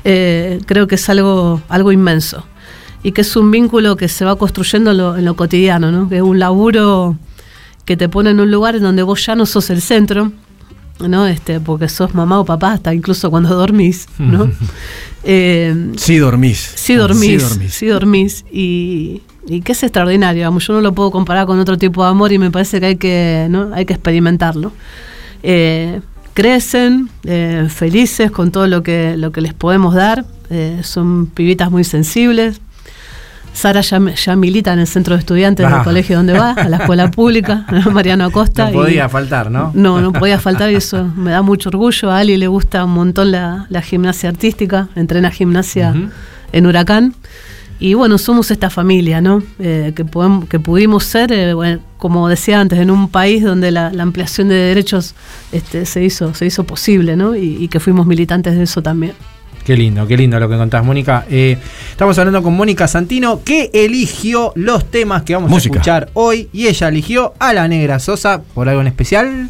creo 0.04 0.88
que 0.88 0.96
es 0.96 1.10
algo, 1.10 1.62
algo 1.68 1.92
inmenso. 1.92 2.46
Y 3.04 3.12
que 3.12 3.22
es 3.22 3.36
un 3.36 3.52
vínculo 3.52 3.96
que 3.96 4.08
se 4.08 4.26
va 4.26 4.36
construyendo 4.36 4.92
en 4.92 4.98
lo, 4.98 5.18
en 5.18 5.26
lo 5.26 5.36
cotidiano, 5.36 5.92
¿no? 5.92 6.10
Que 6.10 6.18
es 6.18 6.22
un 6.22 6.40
laburo 6.40 7.18
que 7.86 7.96
te 7.96 8.10
pone 8.10 8.32
en 8.32 8.40
un 8.40 8.52
lugar 8.52 8.76
en 8.76 8.82
donde 8.84 9.04
vos 9.04 9.26
ya 9.26 9.36
no 9.36 9.46
sos 9.46 9.70
el 9.70 9.82
centro, 9.82 10.32
¿no? 11.00 11.26
Este, 11.28 11.60
porque 11.60 11.88
sos 11.88 12.14
mamá 12.14 12.40
o 12.40 12.46
papá, 12.46 12.74
hasta 12.74 12.94
incluso 12.94 13.30
cuando 13.30 13.50
dormís, 13.56 14.08
¿no? 14.18 14.50
Eh, 15.30 15.92
Sí 15.98 16.18
dormís. 16.18 16.58
Sí 16.76 16.94
dormís, 16.94 17.20
Sí 17.20 17.38
dormís. 17.50 17.74
sí 17.74 17.86
dormís. 17.88 18.46
Y, 18.52 19.22
y 19.46 19.60
que 19.62 19.74
es 19.74 19.84
extraordinario, 19.84 20.40
digamos, 20.40 20.66
yo 20.66 20.74
no 20.74 20.80
lo 20.82 20.94
puedo 20.94 21.12
comparar 21.12 21.46
con 21.46 21.60
otro 21.60 21.78
tipo 21.78 22.02
de 22.04 22.10
amor 22.10 22.32
y 22.32 22.38
me 22.38 22.50
parece 22.50 22.80
que 22.80 22.86
hay 22.86 22.96
que, 22.96 23.48
¿no? 23.50 23.72
hay 23.74 23.86
que 23.86 23.94
experimentarlo. 23.94 24.72
Eh, 25.44 26.00
crecen 26.34 27.10
eh, 27.26 27.68
felices 27.70 28.32
con 28.32 28.52
todo 28.52 28.68
lo 28.68 28.84
que, 28.84 29.18
lo 29.18 29.32
que 29.34 29.42
les 29.42 29.54
podemos 29.54 29.94
dar, 29.96 30.26
son 30.84 31.26
pibitas 31.26 31.72
muy 31.72 31.84
sensibles. 31.84 32.62
Sara 33.58 33.82
ya, 33.82 34.00
ya 34.14 34.36
milita 34.36 34.72
en 34.72 34.80
el 34.80 34.88
centro 34.88 35.16
de 35.16 35.20
estudiantes 35.20 35.66
Ah. 35.66 35.70
del 35.76 35.84
colegio 35.84 36.16
donde 36.18 36.34
va, 36.34 36.52
a 36.52 36.70
la 36.70 36.78
escuela 36.78 37.10
pública, 37.10 37.66
Mariano 37.92 38.26
Acosta. 38.26 38.66
No 38.66 38.70
y- 38.70 38.74
podía 38.74 39.10
faltar, 39.10 39.50
¿no? 39.50 39.72
no, 39.74 40.00
no 40.00 40.14
podía 40.22 40.40
faltar 40.40 40.72
y 40.72 40.76
eso 40.76 41.04
me 41.16 41.32
da 41.32 41.42
mucho 41.42 41.70
orgullo. 41.70 42.12
A 42.12 42.20
Ali 42.20 42.38
le 42.38 42.48
gusta 42.48 42.86
un 42.86 42.92
montón 42.92 43.32
la, 43.32 43.66
la 43.70 43.82
gimnasia 43.82 44.30
artística, 44.30 44.90
entrena 44.96 45.32
gimnasia 45.32 45.96
en 46.52 46.66
Huracán. 46.68 47.16
Y 47.80 47.94
bueno, 47.94 48.18
somos 48.18 48.50
esta 48.50 48.70
familia, 48.72 49.22
¿no? 49.22 49.44
Eh, 49.60 49.94
que, 49.96 50.04
podemos, 50.04 50.46
que 50.50 50.60
pudimos 50.60 51.04
ser, 51.04 51.32
eh, 51.32 51.54
bueno, 51.54 51.80
como 52.00 52.28
decía 52.28 52.60
antes, 52.60 52.80
en 52.80 52.90
un 52.90 53.08
país 53.08 53.44
donde 53.44 53.70
la, 53.72 53.92
la 53.94 54.02
ampliación 54.04 54.50
de 54.50 54.56
derechos 54.56 55.14
este, 55.52 55.86
se, 55.86 56.04
hizo, 56.04 56.34
se 56.34 56.46
hizo 56.48 56.64
posible, 56.64 57.16
¿no? 57.16 57.36
Y, 57.36 57.56
y 57.64 57.68
que 57.68 57.80
fuimos 57.80 58.08
militantes 58.08 58.56
de 58.58 58.64
eso 58.64 58.82
también. 58.82 59.14
Qué 59.68 59.76
lindo, 59.76 60.08
qué 60.08 60.16
lindo 60.16 60.40
lo 60.40 60.48
que 60.48 60.56
contás, 60.56 60.82
Mónica. 60.86 61.26
Eh, 61.30 61.58
estamos 61.92 62.18
hablando 62.18 62.42
con 62.42 62.54
Mónica 62.56 62.88
Santino, 62.88 63.44
que 63.44 63.70
eligió 63.74 64.54
los 64.56 64.90
temas 64.90 65.24
que 65.24 65.34
vamos 65.34 65.50
Música. 65.50 65.74
a 65.74 65.76
escuchar 65.76 66.10
hoy. 66.14 66.48
Y 66.54 66.68
ella 66.68 66.88
eligió 66.88 67.34
a 67.38 67.52
la 67.52 67.68
Negra 67.68 68.00
Sosa 68.00 68.42
por 68.54 68.70
algo 68.70 68.80
en 68.80 68.88
especial. 68.88 69.50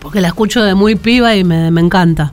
Porque 0.00 0.20
la 0.22 0.28
escucho 0.28 0.62
de 0.64 0.74
muy 0.74 0.94
piba 0.94 1.36
y 1.36 1.44
me, 1.44 1.70
me 1.70 1.80
encanta. 1.82 2.32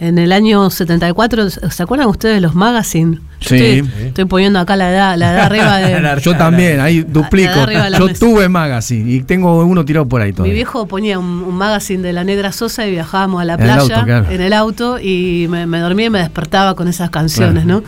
En 0.00 0.18
el 0.18 0.32
año 0.32 0.68
74, 0.68 1.48
¿se 1.50 1.82
acuerdan 1.82 2.08
ustedes 2.08 2.34
de 2.36 2.40
los 2.42 2.54
magazines? 2.54 3.20
Yo 3.40 3.48
Sí. 3.48 3.54
Estoy, 3.56 4.06
estoy 4.08 4.24
poniendo 4.26 4.58
acá 4.58 4.76
la 4.76 4.90
edad, 4.90 5.16
la 5.16 5.32
edad 5.32 5.44
arriba 5.46 5.76
de... 5.78 6.20
Yo 6.20 6.36
también, 6.36 6.78
ahí 6.80 7.02
duplico. 7.02 7.52
Yo 7.98 8.06
mesa. 8.06 8.18
tuve 8.20 8.48
magazine 8.50 9.10
y 9.10 9.22
tengo 9.22 9.64
uno 9.64 9.84
tirado 9.84 10.06
por 10.06 10.20
ahí 10.20 10.28
Mi 10.30 10.34
todavía. 10.36 10.54
viejo 10.54 10.86
ponía 10.86 11.18
un, 11.18 11.26
un 11.42 11.54
magazine 11.56 12.02
de 12.02 12.12
la 12.12 12.22
Negra 12.24 12.52
Sosa 12.52 12.86
y 12.86 12.90
viajábamos 12.90 13.40
a 13.40 13.44
la 13.46 13.54
En 13.54 13.60
el 13.60 13.66
playa 13.66 13.80
auto, 13.96 14.04
claro. 14.04 14.30
en 14.30 14.40
el 14.42 14.52
auto 14.52 14.98
y 15.00 15.46
me, 15.48 15.66
me 15.66 15.78
dormía 15.80 16.06
y 16.06 16.10
me 16.10 16.18
despertaba 16.18 16.74
con 16.76 16.86
esas 16.86 17.08
canciones, 17.10 17.64
Claro. 17.64 17.80
¿no? 17.80 17.86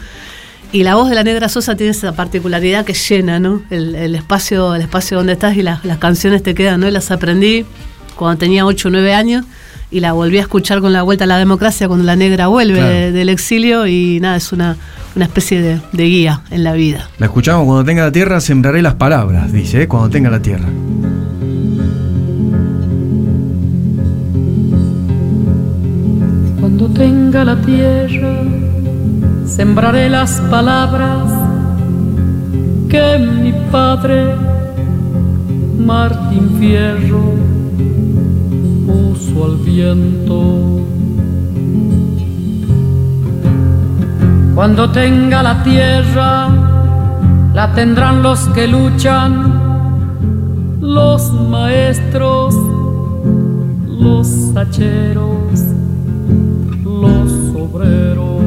Y 0.73 0.83
la 0.83 0.97
voz 0.97 1.09
de 1.09 1.15
la 1.15 1.25
Negra 1.25 1.49
Sosa 1.49 1.77
tiene 1.77 1.93
esa 1.93 2.13
particularidad 2.13 2.85
que 2.85 2.93
llena, 2.93 3.41
¿no? 3.41 3.63
El, 3.71 3.95
el 3.95 4.15
espacio, 4.15 4.75
el 4.75 4.83
espacio 4.83 5.17
donde 5.17 5.33
estás 5.35 5.57
y 5.57 5.63
las, 5.63 5.83
las 5.85 5.97
canciones 5.99 6.43
te 6.43 6.55
quedan, 6.55 6.81
¿no? 6.81 6.89
Y 6.89 6.91
las 6.91 7.11
aprendí 7.11 7.65
cuando 8.19 8.39
tenía 8.39 8.67
8 8.67 8.89
o 8.89 8.91
9 8.91 9.15
años 9.15 9.45
y 9.91 10.01
la 10.01 10.13
volví 10.13 10.37
a 10.37 10.43
escuchar 10.43 10.81
con 10.81 10.93
la 10.93 11.03
vuelta 11.03 11.25
a 11.25 11.27
la 11.27 11.39
democracia 11.39 11.87
cuando 11.89 12.05
la 12.05 12.17
negra 12.17 12.49
vuelve 12.49 12.79
Claro. 12.79 12.93
de- 12.93 13.13
del 13.13 13.29
exilio 13.31 13.87
y 13.87 14.19
nada, 14.21 14.37
es 14.37 14.53
una, 14.53 14.77
una 15.17 15.25
especie 15.25 15.63
de, 15.63 15.81
de 15.93 16.05
guía 16.05 16.43
en 16.51 16.63
la 16.65 16.75
vida. 16.75 17.09
La 17.19 17.27
escuchamos 17.27 17.65
cuando 17.65 17.85
tenga 17.85 18.05
la 18.05 18.13
tierra, 18.13 18.41
sembraré 18.41 18.83
las 18.83 18.95
palabras, 18.97 19.51
dice, 19.53 19.83
¿eh? 19.83 19.89
cuando 19.89 20.11
tenga 20.11 20.29
la 20.29 20.43
tierra. 20.43 20.69
Cuando 26.61 26.89
tenga 26.89 27.45
la 27.45 27.57
tierra, 27.61 28.43
sembraré 29.47 30.09
las 30.09 30.41
palabras 30.51 31.31
que 32.89 33.19
mi 33.19 33.53
padre, 33.71 34.35
Martín 35.79 36.57
Fierro, 36.59 37.33
al 39.45 39.57
viento. 39.57 40.81
Cuando 44.55 44.91
tenga 44.91 45.43
la 45.43 45.63
tierra, 45.63 46.49
la 47.55 47.73
tendrán 47.75 48.23
los 48.23 48.41
que 48.49 48.67
luchan, 48.67 49.53
los 50.81 51.33
maestros, 51.33 52.55
los 53.87 54.57
hacheros 54.57 55.39
los 57.01 57.31
obreros. 57.55 58.43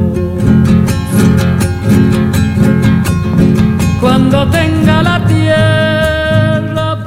Cuando 4.00 4.46
tenga 4.48 5.02
la 5.02 5.24
tierra, 5.26 7.04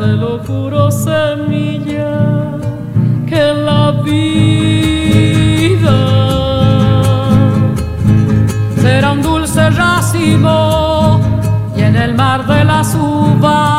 y 11.77 11.81
en 11.81 11.95
el 11.95 12.15
mar 12.15 12.47
de 12.47 12.63
las 12.63 12.95
uvas 12.95 13.74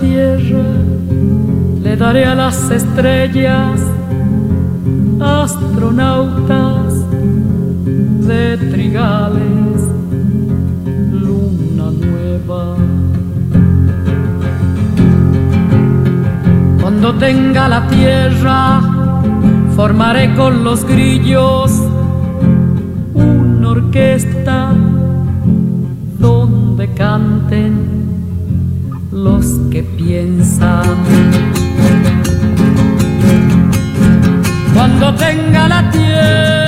tierra, 0.00 0.64
le 1.82 1.96
daré 1.96 2.24
a 2.24 2.34
las 2.34 2.70
estrellas, 2.70 3.80
astronautas 5.20 6.94
de 8.26 8.56
trigales, 8.70 9.80
luna 11.12 11.90
nueva. 11.90 12.76
Cuando 16.80 17.14
tenga 17.14 17.68
la 17.68 17.86
tierra, 17.88 18.80
formaré 19.74 20.34
con 20.34 20.64
los 20.64 20.84
grillos 20.84 21.72
una 23.14 23.70
orquesta 23.70 24.72
donde 26.18 26.92
canten 26.94 27.98
los 29.12 29.67
que 29.70 29.82
piensan. 29.82 30.96
Cuando 34.74 35.14
tenga 35.14 35.68
la 35.68 35.90
tierra, 35.90 36.67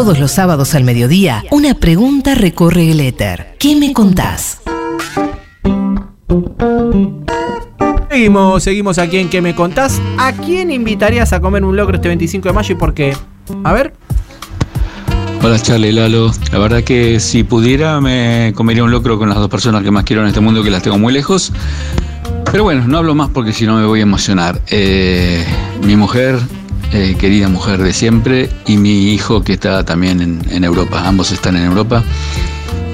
Todos 0.00 0.18
los 0.18 0.32
sábados 0.32 0.74
al 0.74 0.82
mediodía, 0.82 1.44
una 1.50 1.74
pregunta 1.74 2.34
recorre 2.34 2.90
el 2.90 3.00
éter. 3.00 3.54
¿Qué 3.58 3.76
me 3.76 3.92
contás? 3.92 4.62
Seguimos, 8.08 8.62
seguimos 8.62 8.98
aquí 8.98 9.18
en 9.18 9.28
¿Qué 9.28 9.42
me 9.42 9.54
contás? 9.54 10.00
¿A 10.16 10.32
quién 10.32 10.70
invitarías 10.70 11.34
a 11.34 11.40
comer 11.42 11.64
un 11.64 11.76
locro 11.76 11.96
este 11.96 12.08
25 12.08 12.48
de 12.48 12.54
mayo 12.54 12.74
y 12.74 12.78
por 12.78 12.94
qué? 12.94 13.14
A 13.62 13.74
ver. 13.74 13.92
Hola 15.42 15.58
Charlie 15.58 15.92
Lalo, 15.92 16.32
la 16.50 16.58
verdad 16.58 16.82
que 16.82 17.20
si 17.20 17.44
pudiera 17.44 18.00
me 18.00 18.54
comería 18.56 18.82
un 18.82 18.90
locro 18.90 19.18
con 19.18 19.28
las 19.28 19.36
dos 19.36 19.50
personas 19.50 19.82
que 19.82 19.90
más 19.90 20.04
quiero 20.04 20.22
en 20.22 20.28
este 20.28 20.40
mundo 20.40 20.62
que 20.62 20.70
las 20.70 20.82
tengo 20.82 20.96
muy 20.96 21.12
lejos. 21.12 21.52
Pero 22.50 22.64
bueno, 22.64 22.88
no 22.88 22.96
hablo 22.96 23.14
más 23.14 23.28
porque 23.28 23.52
si 23.52 23.66
no 23.66 23.76
me 23.76 23.84
voy 23.84 24.00
a 24.00 24.04
emocionar. 24.04 24.62
Eh, 24.70 25.44
mi 25.84 25.94
mujer, 25.94 26.38
eh, 26.92 27.16
querida 27.18 27.48
mujer 27.48 27.82
de 27.82 27.92
siempre, 27.92 28.48
y 28.66 28.76
mi 28.76 29.12
hijo 29.12 29.42
que 29.42 29.54
está 29.54 29.84
también 29.84 30.20
en, 30.20 30.40
en 30.50 30.64
Europa. 30.64 31.06
Ambos 31.06 31.32
están 31.32 31.56
en 31.56 31.64
Europa. 31.64 32.02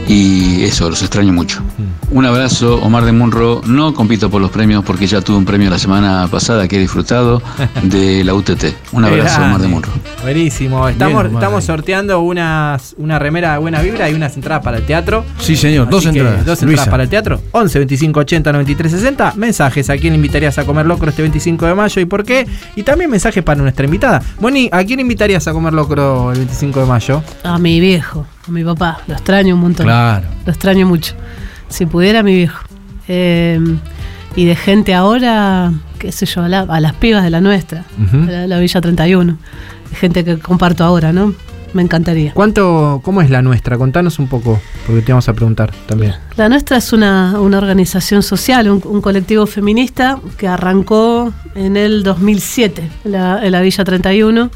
Y 0.08 0.62
eso, 0.64 0.88
los 0.88 1.02
extraño 1.02 1.32
mucho. 1.32 1.62
Un 2.10 2.24
abrazo, 2.24 2.76
Omar 2.82 3.04
de 3.04 3.12
Munro. 3.12 3.60
No 3.66 3.92
compito 3.94 4.30
por 4.30 4.40
los 4.40 4.50
premios 4.50 4.84
porque 4.84 5.06
ya 5.06 5.20
tuve 5.20 5.36
un 5.36 5.44
premio 5.44 5.68
la 5.68 5.78
semana 5.78 6.28
pasada 6.30 6.68
que 6.68 6.76
he 6.76 6.80
disfrutado 6.80 7.42
de 7.82 8.22
la 8.22 8.34
UTT. 8.34 8.64
Un 8.92 9.04
abrazo, 9.04 9.42
Omar 9.42 9.60
de 9.60 9.68
Munro. 9.68 9.90
Buenísimo. 10.22 10.88
Estamos, 10.88 11.64
sorteando 11.64 12.20
unas, 12.20 12.94
una 12.98 13.18
remera 13.18 13.52
de 13.52 13.58
buena 13.58 13.82
vibra 13.82 14.08
y 14.08 14.14
unas 14.14 14.36
entradas 14.36 14.62
para 14.62 14.78
el 14.78 14.86
teatro. 14.86 15.24
Sí, 15.38 15.56
señor, 15.56 15.88
dos 15.88 16.06
Así 16.06 16.16
entradas. 16.16 16.46
Dos 16.46 16.62
entradas 16.62 16.78
Luisa. 16.78 16.90
para 16.90 17.02
el 17.02 17.08
teatro. 17.08 17.40
11 17.52 17.78
25 17.78 18.20
80 18.20 18.52
93 18.52 18.92
60. 18.92 19.32
Mensajes. 19.36 19.90
¿A 19.90 19.96
quién 19.96 20.14
invitarías 20.14 20.58
a 20.58 20.64
comer 20.64 20.86
locro 20.86 21.10
este 21.10 21.22
25 21.22 21.66
de 21.66 21.74
mayo 21.74 22.00
y 22.00 22.04
por 22.04 22.24
qué? 22.24 22.46
Y 22.76 22.82
también 22.82 23.10
mensajes 23.10 23.42
para 23.42 23.60
nuestra 23.60 23.84
invitada. 23.84 24.22
Moni, 24.40 24.68
¿a 24.72 24.84
quién 24.84 25.00
invitarías 25.00 25.46
a 25.48 25.52
comer 25.52 25.72
locro 25.72 26.30
el 26.30 26.38
25 26.38 26.80
de 26.80 26.86
mayo? 26.86 27.22
A 27.42 27.58
mi 27.58 27.80
viejo, 27.80 28.26
a 28.46 28.50
mi 28.50 28.64
papá. 28.64 28.98
Lo 29.06 29.14
extraño 29.14 29.54
un 29.54 29.60
montón. 29.60 29.86
Claro. 29.86 30.26
Lo 30.44 30.52
extraño 30.52 30.86
mucho. 30.86 31.14
Si 31.68 31.86
pudiera, 31.86 32.20
a 32.20 32.22
mi 32.22 32.34
viejo. 32.34 32.58
Eh, 33.08 33.58
y 34.34 34.44
de 34.44 34.54
gente 34.56 34.94
ahora, 34.94 35.72
qué 35.98 36.12
sé 36.12 36.26
yo, 36.26 36.42
a, 36.42 36.48
la- 36.48 36.60
a 36.60 36.80
las 36.80 36.94
pibas 36.94 37.22
de 37.24 37.30
la 37.30 37.40
nuestra, 37.40 37.84
de 37.96 38.32
la, 38.32 38.46
la 38.46 38.58
Villa 38.58 38.80
31. 38.80 39.36
De 39.90 39.96
gente 39.96 40.24
que 40.24 40.38
comparto 40.38 40.84
ahora, 40.84 41.12
¿no? 41.12 41.32
Me 41.72 41.82
encantaría. 41.82 42.32
¿Cuánto, 42.32 43.00
¿Cómo 43.04 43.20
es 43.22 43.28
la 43.30 43.42
nuestra? 43.42 43.76
Contanos 43.76 44.18
un 44.18 44.28
poco, 44.28 44.60
porque 44.86 45.02
te 45.02 45.12
vamos 45.12 45.28
a 45.28 45.34
preguntar 45.34 45.72
también. 45.86 46.14
La 46.36 46.48
nuestra 46.48 46.76
es 46.78 46.92
una, 46.92 47.38
una 47.38 47.58
organización 47.58 48.22
social, 48.22 48.70
un, 48.70 48.80
un 48.84 49.00
colectivo 49.02 49.46
feminista 49.46 50.18
que 50.38 50.48
arrancó 50.48 51.32
en 51.54 51.76
el 51.76 52.02
2007, 52.02 52.88
en 53.04 53.12
la, 53.12 53.44
en 53.44 53.52
la 53.52 53.60
Villa 53.60 53.84
31. 53.84 54.50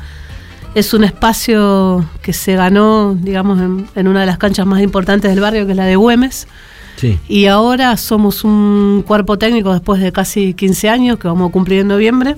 Es 0.75 0.95
un 0.95 1.03
espacio 1.05 2.05
que 2.23 2.33
se 2.33 2.55
ganó, 2.55 3.15
digamos, 3.21 3.59
en, 3.61 3.89
en 3.95 4.09
una 4.09 4.21
de 4.21 4.27
las 4.27 4.39
canchas 4.39 4.67
más 4.67 4.81
importantes 4.83 5.31
del 5.31 5.41
barrio, 5.41 5.67
que 5.67 5.73
es 5.73 5.77
la 5.77 5.85
de 5.87 5.97
Güemes. 5.97 6.47
Sí. 6.97 7.19
Y 7.29 7.47
ahora 7.47 7.97
somos 7.97 8.45
un 8.45 9.03
cuerpo 9.07 9.37
técnico 9.39 9.73
después 9.73 10.01
de 10.01 10.13
casi 10.13 10.55
15 10.55 10.89
años, 10.89 11.19
que 11.19 11.27
vamos 11.29 11.49
a 11.49 11.53
cumplir 11.53 11.81
en 11.81 11.89
noviembre, 11.89 12.37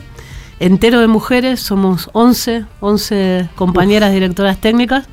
entero 0.61 1.01
de 1.01 1.09
mujeres, 1.09 1.61
somos 1.61 2.09
11, 2.12 2.64
11 2.81 3.49
compañeras 3.55 4.12
directoras 4.12 4.59
técnicas. 4.59 5.05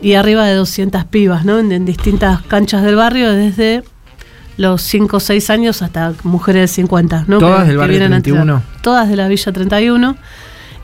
y 0.00 0.14
arriba 0.14 0.44
de 0.46 0.54
200 0.54 1.04
pibas, 1.04 1.44
¿no? 1.44 1.60
En, 1.60 1.70
en 1.70 1.84
distintas 1.84 2.42
canchas 2.42 2.82
del 2.82 2.96
barrio, 2.96 3.30
desde 3.30 3.84
los 4.56 4.82
5 4.82 5.18
o 5.18 5.20
6 5.20 5.48
años 5.50 5.80
hasta 5.80 6.12
mujeres 6.24 6.62
de 6.62 6.68
50, 6.74 7.26
¿no? 7.28 7.38
¿Todas 7.38 7.60
Que- 7.62 7.68
del 7.68 7.76
barrio 7.76 7.98
vienen 7.98 8.12
a 8.14 8.16
entrenar. 8.16 8.42
31? 8.46 8.80
Todas 8.82 9.08
de 9.08 9.14
la 9.16 9.28
Villa 9.28 9.52
31 9.52 10.16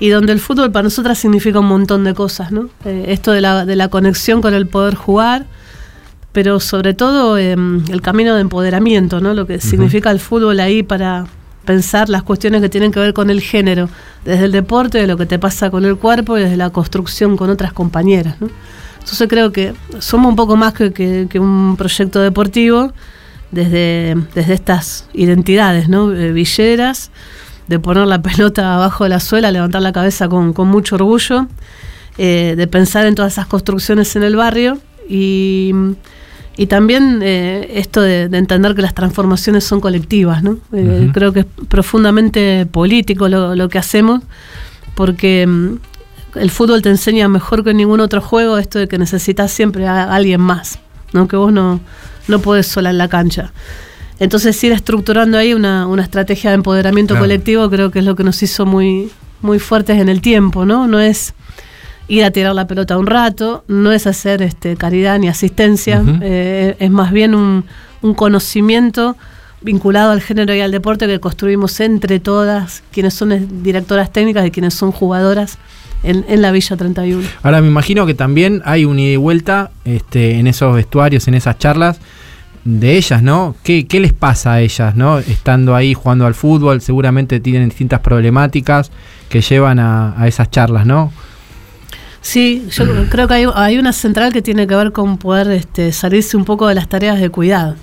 y 0.00 0.08
donde 0.10 0.32
el 0.32 0.40
fútbol 0.40 0.70
para 0.70 0.84
nosotras 0.84 1.18
significa 1.18 1.58
un 1.60 1.66
montón 1.66 2.04
de 2.04 2.14
cosas, 2.14 2.52
¿no? 2.52 2.68
Eh, 2.84 3.06
esto 3.08 3.32
de 3.32 3.40
la, 3.40 3.64
de 3.64 3.76
la 3.76 3.88
conexión 3.88 4.40
con 4.40 4.54
el 4.54 4.66
poder 4.66 4.94
jugar, 4.94 5.46
pero 6.32 6.60
sobre 6.60 6.94
todo 6.94 7.36
eh, 7.38 7.52
el 7.52 8.00
camino 8.02 8.34
de 8.34 8.42
empoderamiento, 8.42 9.20
¿no? 9.20 9.34
Lo 9.34 9.46
que 9.46 9.60
significa 9.60 10.10
el 10.10 10.20
fútbol 10.20 10.60
ahí 10.60 10.82
para 10.82 11.26
pensar 11.64 12.08
las 12.08 12.22
cuestiones 12.22 12.62
que 12.62 12.68
tienen 12.68 12.92
que 12.92 13.00
ver 13.00 13.12
con 13.12 13.28
el 13.28 13.40
género, 13.40 13.88
desde 14.24 14.44
el 14.46 14.52
deporte, 14.52 14.98
de 14.98 15.06
lo 15.06 15.16
que 15.16 15.26
te 15.26 15.38
pasa 15.38 15.70
con 15.70 15.84
el 15.84 15.96
cuerpo 15.96 16.38
y 16.38 16.42
desde 16.42 16.56
la 16.56 16.70
construcción 16.70 17.36
con 17.36 17.50
otras 17.50 17.72
compañeras, 17.72 18.36
¿no? 18.40 18.48
Entonces 19.00 19.26
creo 19.28 19.52
que 19.52 19.74
somos 20.00 20.28
un 20.30 20.36
poco 20.36 20.54
más 20.56 20.74
que, 20.74 20.92
que- 20.92 21.26
que 21.30 21.38
un 21.40 21.76
proyecto 21.76 22.20
deportivo 22.20 22.92
desde, 23.50 24.14
desde 24.34 24.52
estas 24.54 25.08
identidades, 25.14 25.88
¿no? 25.88 26.12
Eh, 26.12 26.32
villeras, 26.32 27.10
de 27.68 27.78
poner 27.78 28.06
la 28.06 28.20
pelota 28.22 28.74
abajo 28.74 29.04
de 29.04 29.10
la 29.10 29.20
suela, 29.20 29.52
levantar 29.52 29.82
la 29.82 29.92
cabeza 29.92 30.28
con, 30.28 30.52
con 30.52 30.68
mucho 30.68 30.96
orgullo, 30.96 31.46
eh, 32.16 32.54
de 32.56 32.66
pensar 32.66 33.06
en 33.06 33.14
todas 33.14 33.32
esas 33.34 33.46
construcciones 33.46 34.16
en 34.16 34.24
el 34.24 34.34
barrio 34.34 34.78
y, 35.08 35.72
y 36.56 36.66
también 36.66 37.20
eh, 37.22 37.70
esto 37.74 38.00
de, 38.00 38.28
de 38.28 38.38
entender 38.38 38.74
que 38.74 38.82
las 38.82 38.94
transformaciones 38.94 39.64
son 39.64 39.80
colectivas, 39.80 40.42
¿no? 40.42 40.58
Eh. 40.72 41.10
Creo 41.14 41.32
que 41.32 41.40
es 41.40 41.46
profundamente 41.68 42.66
político 42.66 43.28
lo, 43.28 43.54
lo 43.54 43.68
que 43.68 43.78
hacemos, 43.78 44.22
porque 44.96 45.46
mm, 45.46 45.74
el 46.34 46.50
fútbol 46.50 46.82
te 46.82 46.88
enseña 46.88 47.28
mejor 47.28 47.62
que 47.62 47.74
ningún 47.74 48.00
otro 48.00 48.20
juego 48.20 48.58
esto 48.58 48.78
de 48.78 48.88
que 48.88 48.98
necesitas 48.98 49.52
siempre 49.52 49.86
a 49.86 50.12
alguien 50.12 50.40
más, 50.40 50.78
¿no? 51.12 51.28
que 51.28 51.36
vos 51.36 51.52
no, 51.52 51.80
no 52.26 52.38
podés 52.40 52.66
sola 52.66 52.90
en 52.90 52.98
la 52.98 53.08
cancha. 53.08 53.52
Entonces 54.20 54.62
ir 54.64 54.72
estructurando 54.72 55.38
ahí 55.38 55.54
una, 55.54 55.86
una 55.86 56.02
estrategia 56.02 56.50
de 56.50 56.56
empoderamiento 56.56 57.14
Claro. 57.14 57.24
colectivo 57.24 57.70
creo 57.70 57.90
que 57.90 58.00
es 58.00 58.04
lo 58.04 58.16
que 58.16 58.24
nos 58.24 58.42
hizo 58.42 58.66
muy, 58.66 59.10
muy 59.42 59.58
fuertes 59.58 60.00
en 60.00 60.08
el 60.08 60.20
tiempo, 60.20 60.64
¿no? 60.64 60.86
No 60.86 60.98
es 61.00 61.34
ir 62.08 62.24
a 62.24 62.30
tirar 62.30 62.54
la 62.54 62.66
pelota 62.66 62.98
un 62.98 63.06
rato, 63.06 63.64
no 63.68 63.92
es 63.92 64.06
hacer 64.06 64.42
este, 64.42 64.76
caridad 64.76 65.18
ni 65.18 65.28
asistencia, 65.28 66.02
eh, 66.22 66.74
es 66.78 66.90
más 66.90 67.12
bien 67.12 67.34
un, 67.34 67.64
un 68.00 68.14
conocimiento 68.14 69.16
vinculado 69.60 70.12
al 70.12 70.22
género 70.22 70.54
y 70.54 70.60
al 70.60 70.70
deporte 70.70 71.06
que 71.06 71.20
construimos 71.20 71.78
entre 71.80 72.18
todas, 72.20 72.82
quienes 72.92 73.14
son 73.14 73.62
directoras 73.62 74.12
técnicas 74.12 74.46
y 74.46 74.50
quienes 74.50 74.74
son 74.74 74.90
jugadoras 74.92 75.58
en, 76.02 76.24
en 76.28 76.42
la 76.42 76.52
Villa 76.52 76.76
31. 76.76 77.26
Ahora 77.42 77.60
me 77.60 77.66
imagino 77.68 78.06
que 78.06 78.14
también 78.14 78.62
hay 78.64 78.84
un 78.84 78.98
ida 78.98 79.12
y 79.12 79.16
vuelta 79.16 79.70
este, 79.84 80.38
en 80.38 80.46
esos 80.46 80.74
vestuarios, 80.74 81.28
en 81.28 81.34
esas 81.34 81.58
charlas 81.58 81.98
de 82.64 82.96
ellas, 82.96 83.22
¿no? 83.22 83.54
¿Qué, 83.62 83.86
qué 83.86 84.00
les 84.00 84.12
pasa 84.12 84.54
a 84.54 84.60
ellas, 84.60 84.94
¿no? 84.96 85.18
Estando 85.18 85.74
ahí 85.74 85.94
jugando 85.94 86.26
al 86.26 86.34
fútbol, 86.34 86.80
seguramente 86.80 87.40
tienen 87.40 87.68
distintas 87.68 88.00
problemáticas 88.00 88.90
que 89.28 89.40
llevan 89.40 89.78
a, 89.78 90.20
a 90.20 90.28
esas 90.28 90.50
charlas, 90.50 90.86
¿no? 90.86 91.12
Sí, 92.20 92.66
yo 92.70 92.84
creo 93.10 93.28
que 93.28 93.34
hay, 93.34 93.46
hay 93.54 93.78
una 93.78 93.92
central 93.92 94.32
que 94.32 94.42
tiene 94.42 94.66
que 94.66 94.74
ver 94.74 94.92
con 94.92 95.18
poder 95.18 95.50
este, 95.50 95.92
salirse 95.92 96.36
un 96.36 96.44
poco 96.44 96.66
de 96.68 96.74
las 96.74 96.88
tareas 96.88 97.20
de 97.20 97.30
cuidado. 97.30 97.76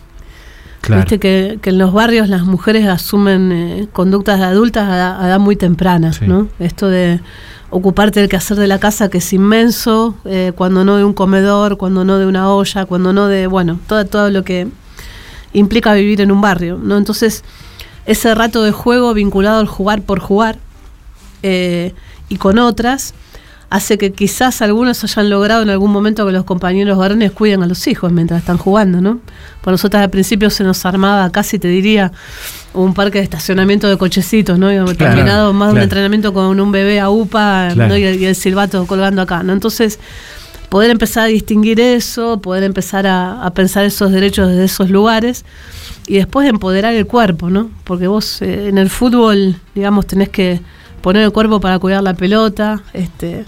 Viste 0.88 1.18
que, 1.18 1.58
que 1.64 1.72
en 1.72 1.80
los 1.80 1.92
barrios 1.94 2.30
las 2.30 2.44
mujeres 2.44 2.86
asumen 2.88 3.52
eh, 3.52 3.88
conductas 3.92 4.38
de 4.38 4.46
adultas 4.46 4.88
a, 4.88 5.20
a 5.20 5.28
edad 5.28 5.40
muy 5.40 5.56
temprana, 5.56 6.14
Sí. 6.14 6.28
¿no? 6.28 6.48
Esto 6.60 6.90
de 6.90 7.22
ocuparte 7.76 8.22
del 8.22 8.30
quehacer 8.30 8.56
de 8.56 8.68
la 8.68 8.80
casa 8.80 9.10
que 9.10 9.18
es 9.18 9.34
inmenso, 9.34 10.16
eh, 10.24 10.54
cuando 10.56 10.86
no 10.86 10.96
de 10.96 11.04
un 11.04 11.14
comedor, 11.14 11.76
cuando 11.76 12.06
no 12.06 12.18
de 12.18 12.26
una 12.26 12.50
olla, 12.50 12.86
cuando 12.86 13.12
no 13.12 13.28
de, 13.28 13.48
bueno, 13.48 13.82
todo, 13.86 14.06
todo 14.06 14.30
lo 14.30 14.46
que 14.46 14.70
implica 15.52 15.94
vivir 15.94 16.22
en 16.22 16.32
un 16.32 16.40
barrio, 16.40 16.80
¿no? 16.82 16.98
Entonces, 16.98 17.44
ese 18.06 18.34
rato 18.34 18.64
de 18.64 18.72
juego 18.72 19.14
vinculado 19.14 19.60
al 19.60 19.68
jugar 19.68 20.04
por 20.04 20.20
jugar 20.20 20.58
eh, 21.44 21.94
y 22.30 22.38
con 22.38 22.60
otras 22.60 23.14
hace 23.70 23.98
que 23.98 24.14
quizás 24.14 24.62
algunos 24.62 25.04
hayan 25.04 25.30
logrado 25.30 25.62
en 25.62 25.70
algún 25.70 25.92
momento 25.92 26.26
que 26.26 26.32
los 26.32 26.46
compañeros 26.46 26.98
varones 26.98 27.34
cuiden 27.34 27.62
a 27.62 27.68
los 27.68 27.88
hijos 27.88 28.10
mientras 28.10 28.40
están 28.40 28.58
jugando, 28.58 29.02
¿no? 29.02 29.20
Por 29.62 29.74
nosotras 29.74 30.02
al 30.02 30.10
principio 30.10 30.50
se 30.50 30.64
nos 30.64 30.86
armaba 30.86 31.30
casi, 31.30 31.60
te 31.60 31.68
diría, 31.68 32.14
un 32.76 32.94
parque 32.94 33.18
de 33.20 33.24
estacionamiento 33.24 33.88
de 33.88 33.98
cochecitos, 33.98 34.60
¿no? 34.60 34.68
Claro, 34.68 34.96
terminado 34.96 35.54
más 35.54 35.70
de 35.70 35.76
un 35.76 35.82
entrenamiento 35.82 36.34
con 36.34 36.60
un 36.60 36.72
bebé 36.72 37.00
a 37.00 37.10
UPA 37.10 37.70
Claro. 37.74 37.90
¿no? 37.90 37.98
y, 37.98 38.04
el, 38.04 38.22
y 38.22 38.26
el 38.26 38.36
silbato 38.36 38.86
colgando 38.86 39.22
acá, 39.22 39.44
¿no? 39.44 39.54
Entonces, 39.54 40.00
poder 40.70 40.92
empezar 40.92 41.24
a 41.24 41.28
distinguir 41.28 41.80
eso, 41.80 42.42
poder 42.42 42.64
empezar 42.64 43.08
a, 43.08 43.44
a 43.46 43.54
pensar 43.54 43.86
esos 43.86 44.12
derechos 44.12 44.50
desde 44.50 44.66
esos 44.66 44.90
lugares 44.90 45.46
y 46.08 46.16
después 46.16 46.48
empoderar 46.48 46.94
el 46.94 47.08
cuerpo, 47.08 47.50
¿no? 47.50 47.70
Porque 47.84 48.08
vos 48.08 48.42
eh, 48.42 48.68
en 48.68 48.78
el 48.78 48.90
fútbol, 48.90 49.56
digamos, 49.74 50.06
tenés 50.06 50.30
que 50.30 50.62
poner 51.02 51.24
el 51.24 51.32
cuerpo 51.32 51.60
para 51.60 51.80
cuidar 51.80 52.04
la 52.04 52.14
pelota, 52.14 52.82
este, 52.94 53.46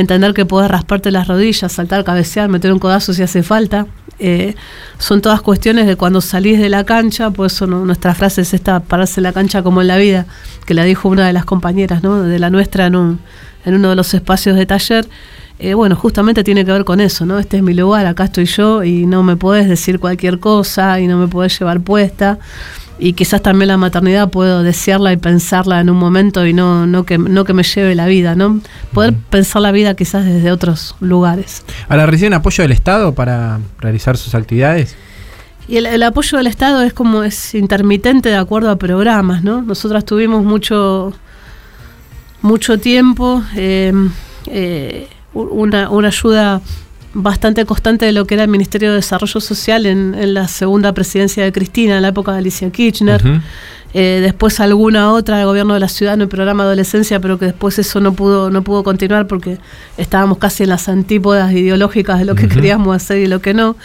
entender 0.00 0.32
que 0.32 0.46
podés 0.46 0.70
rasparte 0.70 1.10
las 1.10 1.26
rodillas, 1.26 1.72
saltar, 1.72 2.04
cabecear, 2.04 2.48
meter 2.48 2.72
un 2.72 2.78
codazo 2.78 3.12
si 3.12 3.22
hace 3.22 3.42
falta. 3.42 3.86
Eh, 4.20 4.54
son 4.98 5.20
todas 5.20 5.40
cuestiones 5.40 5.86
de 5.86 5.96
cuando 5.96 6.20
salís 6.20 6.58
de 6.60 6.68
la 6.68 6.84
cancha, 6.84 7.30
por 7.30 7.46
eso 7.46 7.66
nuestra 7.66 8.14
frase 8.14 8.42
es 8.42 8.54
esta, 8.54 8.80
pararse 8.80 9.20
en 9.20 9.24
la 9.24 9.32
cancha 9.32 9.62
como 9.62 9.80
en 9.80 9.88
la 9.88 9.96
vida, 9.96 10.26
que 10.66 10.74
la 10.74 10.84
dijo 10.84 11.08
una 11.08 11.26
de 11.26 11.32
las 11.32 11.44
compañeras, 11.44 12.02
¿no? 12.02 12.22
De 12.22 12.38
la 12.38 12.48
nuestra 12.48 12.86
en, 12.86 12.96
un, 12.96 13.20
en 13.64 13.74
uno 13.74 13.90
de 13.90 13.96
los 13.96 14.14
espacios 14.14 14.56
de 14.56 14.66
taller. 14.66 15.08
Eh, 15.58 15.74
bueno, 15.74 15.96
justamente 15.96 16.44
tiene 16.44 16.64
que 16.64 16.70
ver 16.70 16.84
con 16.84 17.00
eso, 17.00 17.26
¿no? 17.26 17.40
Este 17.40 17.56
es 17.56 17.62
mi 17.64 17.74
lugar, 17.74 18.06
acá 18.06 18.24
estoy 18.24 18.44
yo 18.44 18.84
y 18.84 19.06
no 19.06 19.24
me 19.24 19.36
podés 19.36 19.68
decir 19.68 19.98
cualquier 19.98 20.38
cosa 20.38 21.00
y 21.00 21.08
no 21.08 21.18
me 21.18 21.26
podés 21.26 21.58
llevar 21.58 21.80
puesta. 21.80 22.38
Y 22.98 23.12
quizás 23.12 23.42
también 23.42 23.68
la 23.68 23.76
maternidad 23.76 24.28
puedo 24.28 24.62
desearla 24.62 25.12
y 25.12 25.16
pensarla 25.16 25.80
en 25.80 25.88
un 25.88 25.96
momento 25.96 26.44
y 26.46 26.52
no, 26.52 26.86
no, 26.86 27.04
que, 27.04 27.16
no 27.16 27.44
que 27.44 27.52
me 27.52 27.62
lleve 27.62 27.94
la 27.94 28.06
vida, 28.06 28.34
¿no? 28.34 28.60
Poder 28.92 29.14
pensar 29.30 29.62
la 29.62 29.70
vida 29.70 29.94
quizás 29.94 30.24
desde 30.24 30.50
otros 30.50 30.96
lugares. 31.00 31.64
Ahora, 31.88 32.06
¿reciben 32.06 32.34
apoyo 32.34 32.62
del 32.62 32.72
Estado 32.72 33.14
para 33.14 33.60
realizar 33.78 34.16
sus 34.16 34.34
actividades? 34.34 34.96
Y 35.68 35.76
el, 35.76 35.86
el 35.86 36.02
apoyo 36.02 36.38
del 36.38 36.48
Estado 36.48 36.82
es 36.82 36.92
como 36.92 37.22
es 37.22 37.54
intermitente 37.54 38.30
de 38.30 38.36
acuerdo 38.36 38.70
a 38.70 38.76
programas, 38.76 39.44
¿no? 39.44 39.62
Nosotras 39.62 40.04
tuvimos 40.04 40.44
mucho, 40.44 41.12
mucho 42.42 42.78
tiempo, 42.78 43.44
eh, 43.54 43.92
eh, 44.46 45.08
una, 45.34 45.90
una 45.90 46.08
ayuda 46.08 46.62
bastante 47.22 47.64
constante 47.64 48.06
de 48.06 48.12
lo 48.12 48.26
que 48.26 48.34
era 48.34 48.44
el 48.44 48.48
Ministerio 48.48 48.90
de 48.90 48.96
Desarrollo 48.96 49.40
Social 49.40 49.86
en, 49.86 50.14
en 50.14 50.34
la 50.34 50.48
segunda 50.48 50.92
presidencia 50.92 51.44
de 51.44 51.52
Cristina, 51.52 51.96
en 51.96 52.02
la 52.02 52.08
época 52.08 52.32
de 52.32 52.38
Alicia 52.38 52.70
Kirchner. 52.70 53.22
Eh, 53.94 54.20
después 54.22 54.60
alguna 54.60 55.12
otra 55.12 55.38
del 55.38 55.46
gobierno 55.46 55.72
de 55.72 55.80
la 55.80 55.88
ciudad 55.88 56.14
en 56.14 56.20
el 56.20 56.28
programa 56.28 56.64
Adolescencia, 56.64 57.20
pero 57.20 57.38
que 57.38 57.46
después 57.46 57.78
eso 57.78 58.00
no 58.00 58.12
pudo, 58.12 58.50
no 58.50 58.62
pudo 58.62 58.84
continuar 58.84 59.26
porque 59.26 59.58
estábamos 59.96 60.38
casi 60.38 60.64
en 60.64 60.68
las 60.68 60.88
antípodas 60.88 61.52
ideológicas 61.52 62.18
de 62.18 62.26
lo 62.26 62.34
que 62.34 62.48
queríamos 62.48 62.94
hacer 62.94 63.18
y 63.18 63.26
lo 63.26 63.40
que 63.40 63.54
no. 63.54 63.76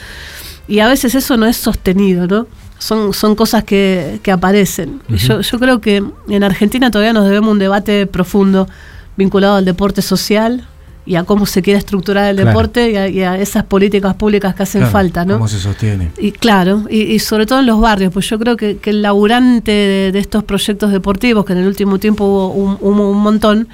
Y 0.67 0.80
a 0.80 0.88
veces 0.88 1.15
eso 1.15 1.38
no 1.38 1.46
es 1.46 1.58
sostenido, 1.58 2.28
¿no? 2.28 2.48
Son, 2.80 3.13
son 3.13 3.36
cosas 3.36 3.63
que, 3.63 4.19
que 4.24 4.32
aparecen. 4.32 5.02
Y 5.08 5.15
yo, 5.15 5.39
yo 5.39 5.58
creo 5.58 5.80
que 5.80 6.04
en 6.28 6.43
Argentina 6.43 6.91
todavía 6.91 7.13
nos 7.13 7.24
debemos 7.24 7.52
un 7.52 7.60
debate 7.60 8.06
profundo 8.06 8.67
vinculado 9.15 9.56
al 9.56 9.63
deporte 9.63 10.02
social 10.02 10.67
y 11.05 11.15
a 11.15 11.23
cómo 11.25 11.45
se 11.45 11.61
quiere 11.61 11.77
estructurar 11.79 12.29
el 12.29 12.35
Claro. 12.37 12.49
deporte 12.51 12.91
y 12.91 12.95
a, 12.95 13.09
y 13.09 13.21
a 13.23 13.37
esas 13.37 13.65
políticas 13.65 14.15
públicas 14.15 14.55
que 14.55 14.63
hacen 14.63 14.81
Claro, 14.81 14.91
falta, 14.93 15.25
¿no? 15.25 15.33
¿Cómo 15.33 15.47
se 15.49 15.59
sostiene? 15.59 16.11
Y 16.17 16.31
claro, 16.31 16.85
y, 16.89 17.01
y 17.01 17.19
sobre 17.19 17.45
todo 17.45 17.59
en 17.59 17.65
los 17.65 17.79
barrios, 17.81 18.13
pues 18.13 18.29
yo 18.29 18.39
creo 18.39 18.55
que, 18.55 18.77
que 18.77 18.91
el 18.91 19.01
laburante 19.01 19.71
de, 19.71 20.11
de 20.13 20.19
estos 20.19 20.43
proyectos 20.45 20.91
deportivos, 20.91 21.43
que 21.45 21.54
en 21.54 21.60
el 21.60 21.67
último 21.67 21.99
tiempo 21.99 22.23
hubo 22.23 22.47
un, 22.54 22.77
hubo 22.79 23.10
un 23.12 23.17
montón, 23.17 23.67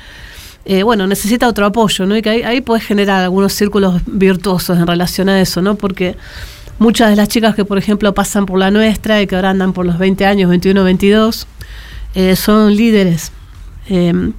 eh, 0.66 0.82
bueno, 0.84 1.06
necesita 1.08 1.48
otro 1.48 1.66
apoyo, 1.68 2.06
¿no? 2.08 2.18
Y 2.18 2.22
que 2.22 2.30
ahí, 2.30 2.42
ahí 2.44 2.62
puedes 2.62 2.84
generar 2.84 3.24
algunos 3.24 3.54
círculos 3.54 4.02
virtuosos 4.08 4.78
en 4.78 4.88
relación 4.88 5.30
a 5.30 5.40
eso, 5.40 5.62
¿no? 5.62 5.76
Porque 5.76 6.16
muchas 6.80 7.10
de 7.12 7.16
las 7.16 7.28
chicas 7.30 7.54
que, 7.56 7.64
por 7.66 7.78
ejemplo, 7.78 8.14
pasan 8.14 8.46
por 8.48 8.58
la 8.58 8.72
nuestra 8.72 9.22
y 9.22 9.28
que 9.28 9.36
ahora 9.36 9.52
andan 9.52 9.74
por 9.74 9.86
los 9.86 9.98
20 10.00 10.26
años, 10.26 10.50
21, 10.50 10.84
22, 10.84 11.46
eh, 12.16 12.36
son 12.36 12.76
líderes. 12.76 13.32
Eh, 13.90 14.32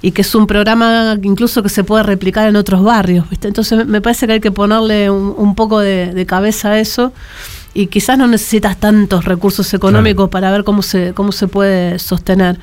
y 0.00 0.10
que 0.12 0.22
es 0.22 0.34
un 0.34 0.46
programa 0.46 1.16
incluso 1.22 1.62
que 1.62 1.68
se 1.68 1.84
puede 1.84 2.02
replicar 2.02 2.48
en 2.48 2.56
otros 2.56 2.82
barrios. 2.82 3.28
¿viste? 3.30 3.48
Entonces 3.48 3.86
me- 3.86 4.00
parece 4.00 4.26
que 4.26 4.34
hay 4.34 4.40
que 4.40 4.50
ponerle 4.52 5.10
un, 5.10 5.34
un 5.36 5.54
poco 5.54 5.80
de, 5.80 6.12
de 6.14 6.26
cabeza 6.26 6.70
a 6.70 6.78
eso 6.80 7.12
y 7.74 7.86
quizás 7.86 8.18
no 8.18 8.26
necesitas 8.26 8.76
tantos 8.78 9.24
recursos 9.24 9.72
económicos 9.72 10.28
para 10.28 10.50
ver 10.50 10.62
cómo 10.62 10.82
se, 10.82 11.12
cómo 11.14 11.32
se 11.32 11.48
puede 11.48 11.98
sostener. 11.98 12.58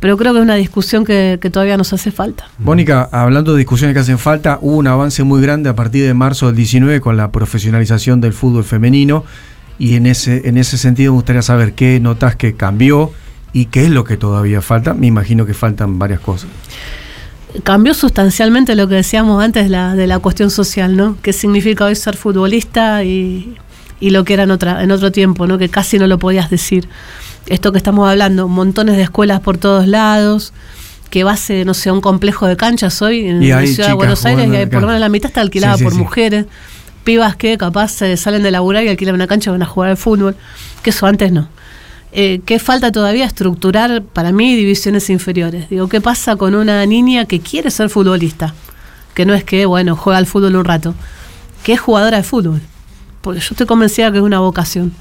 Pero 0.00 0.16
creo 0.16 0.32
que 0.32 0.40
es 0.40 0.42
una 0.42 0.56
discusión 0.56 1.04
que, 1.04 1.38
que 1.40 1.48
todavía 1.48 1.76
nos 1.76 1.92
hace 1.92 2.10
falta. 2.10 2.48
Mónica, 2.58 3.08
hablando 3.12 3.52
de 3.52 3.58
discusiones 3.58 3.94
que 3.94 4.00
hacen 4.00 4.18
falta, 4.18 4.58
hubo 4.60 4.76
un 4.76 4.88
avance 4.88 5.22
muy 5.22 5.40
grande 5.40 5.68
a 5.70 5.76
partir 5.76 6.04
de 6.04 6.12
marzo 6.12 6.46
del 6.46 6.56
19 6.56 7.00
con 7.00 7.16
la 7.16 7.30
profesionalización 7.30 8.20
del 8.20 8.32
fútbol 8.32 8.64
femenino 8.64 9.24
y 9.78 9.94
en 9.94 10.06
ese, 10.06 10.48
en 10.48 10.56
ese 10.56 10.76
sentido 10.76 11.12
me 11.12 11.16
gustaría 11.18 11.42
saber 11.42 11.74
qué 11.74 12.00
notas 12.00 12.34
que 12.34 12.54
cambió 12.54 13.12
y 13.52 13.66
qué 13.66 13.84
es 13.84 13.90
lo 13.90 14.04
que 14.04 14.16
todavía 14.16 14.60
falta. 14.62 14.94
Me 14.94 15.06
imagino 15.06 15.46
que 15.46 15.54
faltan 15.54 15.98
varias 15.98 16.20
cosas. 16.20 16.48
cambió 17.64 17.94
sustancialmente 17.94 18.74
lo 18.74 18.88
que 18.88 18.96
decíamos 18.96 19.42
antes 19.42 19.64
de 19.64 19.70
la, 19.70 19.94
de 19.94 20.06
la 20.06 20.18
cuestión 20.18 20.50
social, 20.50 20.96
¿no? 20.96 21.16
¿Qué 21.22 21.32
significa 21.32 21.84
hoy 21.86 21.94
ser 21.96 22.16
futbolista 22.16 23.04
y, 23.04 23.54
y 24.00 24.10
lo 24.10 24.24
que 24.24 24.34
era 24.34 24.42
en, 24.44 24.50
otra, 24.50 24.82
en 24.82 24.90
otro 24.90 25.10
tiempo, 25.12 25.46
¿no? 25.46 25.58
Que 25.58 25.68
casi 25.68 25.98
no 25.98 26.06
lo 26.06 26.18
podías 26.18 26.50
decir. 26.50 26.88
Esto 27.46 27.72
que 27.72 27.78
estamos 27.78 28.08
hablando, 28.08 28.46
montones 28.48 28.96
de 28.96 29.02
escuelas 29.02 29.40
por 29.40 29.56
todos 29.56 29.86
lados, 29.86 30.52
que 31.08 31.24
base, 31.24 31.64
no 31.64 31.72
sé, 31.72 31.90
un 31.90 32.02
complejo 32.02 32.46
de 32.46 32.58
canchas 32.58 33.00
hoy 33.00 33.26
en 33.26 33.48
la 33.48 33.66
ciudad 33.66 33.88
de 33.88 33.94
Buenos 33.94 34.26
Aires, 34.26 34.46
y 34.52 34.54
hay, 34.54 34.66
por 34.66 34.82
lo 34.82 34.86
menos 34.88 35.00
la 35.00 35.08
mitad 35.08 35.28
está 35.30 35.40
alquilada 35.40 35.72
Sí, 35.74 35.78
sí, 35.78 35.84
por 35.84 35.92
sí. 35.94 35.98
mujeres. 35.98 36.44
Pibas 37.04 37.36
que 37.36 37.56
capaz 37.56 38.02
eh, 38.02 38.18
salen 38.18 38.42
de 38.42 38.50
laburar 38.50 38.84
y 38.84 38.88
alquilan 38.88 39.14
una 39.14 39.26
cancha 39.26 39.48
y 39.48 39.52
van 39.52 39.62
a 39.62 39.66
jugar 39.66 39.88
al 39.88 39.96
fútbol, 39.96 40.36
que 40.82 40.90
eso 40.90 41.06
antes 41.06 41.32
no. 41.32 41.48
Eh, 42.12 42.40
¿Qué 42.46 42.58
falta 42.58 42.90
todavía? 42.90 43.26
Estructurar, 43.26 44.02
para 44.02 44.32
mí, 44.32 44.56
divisiones 44.56 45.10
inferiores. 45.10 45.68
Digo, 45.68 45.88
¿qué 45.88 46.00
pasa 46.00 46.36
con 46.36 46.54
una 46.54 46.84
niña 46.86 47.26
que 47.26 47.40
quiere 47.40 47.70
ser 47.70 47.90
futbolista? 47.90 48.54
Que 49.14 49.26
no 49.26 49.34
es 49.34 49.44
que, 49.44 49.66
bueno, 49.66 49.94
juega 49.96 50.18
al 50.18 50.26
fútbol 50.26 50.56
un 50.56 50.64
rato, 50.64 50.94
que 51.62 51.74
es 51.74 51.80
jugadora 51.80 52.16
de 52.18 52.22
fútbol. 52.22 52.60
Porque 53.20 53.40
yo 53.40 53.48
estoy 53.50 53.66
convencida 53.66 54.10
que 54.10 54.18
es 54.18 54.22
una 54.24 54.38
vocación. 54.40 54.92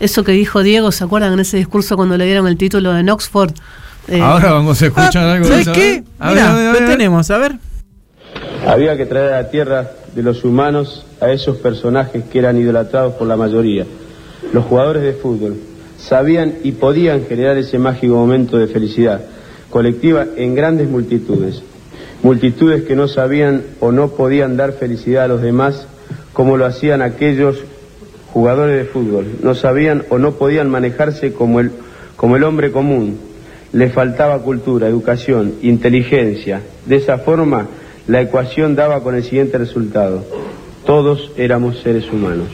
Eso 0.00 0.22
que 0.24 0.32
dijo 0.32 0.62
Diego, 0.62 0.92
¿se 0.92 1.04
acuerdan 1.04 1.32
en 1.32 1.40
ese 1.40 1.56
discurso 1.56 1.96
cuando 1.96 2.16
le 2.16 2.24
dieron 2.24 2.46
el 2.46 2.56
título 2.56 2.96
en 2.96 3.10
Oxford? 3.10 3.52
Eh, 4.06 4.20
Ahora 4.22 4.52
vamos 4.52 4.80
a 4.80 4.86
escuchar 4.86 5.28
algo 5.28 5.48
de 5.48 5.64
¿Sabes 5.64 5.68
qué? 5.78 5.94
¿eh? 5.94 6.04
A 6.18 6.32
ver, 6.32 6.42
a 6.44 6.54
ver, 6.54 6.66
a 6.68 6.72
lo 6.72 6.78
ver. 6.78 6.88
tenemos, 6.88 7.30
a 7.30 7.38
ver. 7.38 7.56
Había 8.66 8.96
que 8.96 9.06
traer 9.06 9.32
a 9.32 9.42
la 9.42 9.50
tierra 9.50 9.90
de 10.14 10.22
los 10.22 10.44
humanos 10.44 11.04
a 11.20 11.30
esos 11.30 11.56
personajes 11.58 12.24
que 12.30 12.38
eran 12.38 12.56
idolatrados 12.56 13.14
por 13.14 13.26
la 13.26 13.36
mayoría. 13.36 13.86
Los 14.52 14.64
jugadores 14.64 15.02
de 15.02 15.12
fútbol 15.12 15.58
sabían 15.98 16.54
y 16.62 16.72
podían 16.72 17.26
generar 17.26 17.58
ese 17.58 17.78
mágico 17.78 18.14
momento 18.14 18.56
de 18.56 18.68
felicidad 18.68 19.20
colectiva 19.70 20.26
en 20.36 20.54
grandes 20.54 20.88
multitudes. 20.88 21.62
Multitudes 22.22 22.84
que 22.84 22.96
no 22.96 23.06
sabían 23.06 23.62
o 23.80 23.92
no 23.92 24.08
podían 24.08 24.56
dar 24.56 24.72
felicidad 24.72 25.24
a 25.24 25.28
los 25.28 25.42
demás 25.42 25.86
como 26.32 26.56
lo 26.56 26.66
hacían 26.66 27.02
aquellos 27.02 27.58
jugadores 28.32 28.76
de 28.76 28.84
fútbol. 28.84 29.26
No 29.42 29.54
sabían 29.54 30.04
o 30.08 30.18
no 30.18 30.32
podían 30.32 30.70
manejarse 30.70 31.32
como 31.32 31.60
el, 31.60 31.70
como 32.16 32.36
el 32.36 32.44
hombre 32.44 32.72
común. 32.72 33.18
Les 33.72 33.92
faltaba 33.92 34.42
cultura, 34.42 34.88
educación, 34.88 35.54
inteligencia. 35.62 36.62
De 36.86 36.96
esa 36.96 37.18
forma, 37.18 37.66
la 38.06 38.22
ecuación 38.22 38.74
daba 38.74 39.02
con 39.02 39.14
el 39.14 39.24
siguiente 39.24 39.58
resultado. 39.58 40.24
Todos 40.86 41.32
éramos 41.36 41.80
seres 41.80 42.10
humanos. 42.10 42.48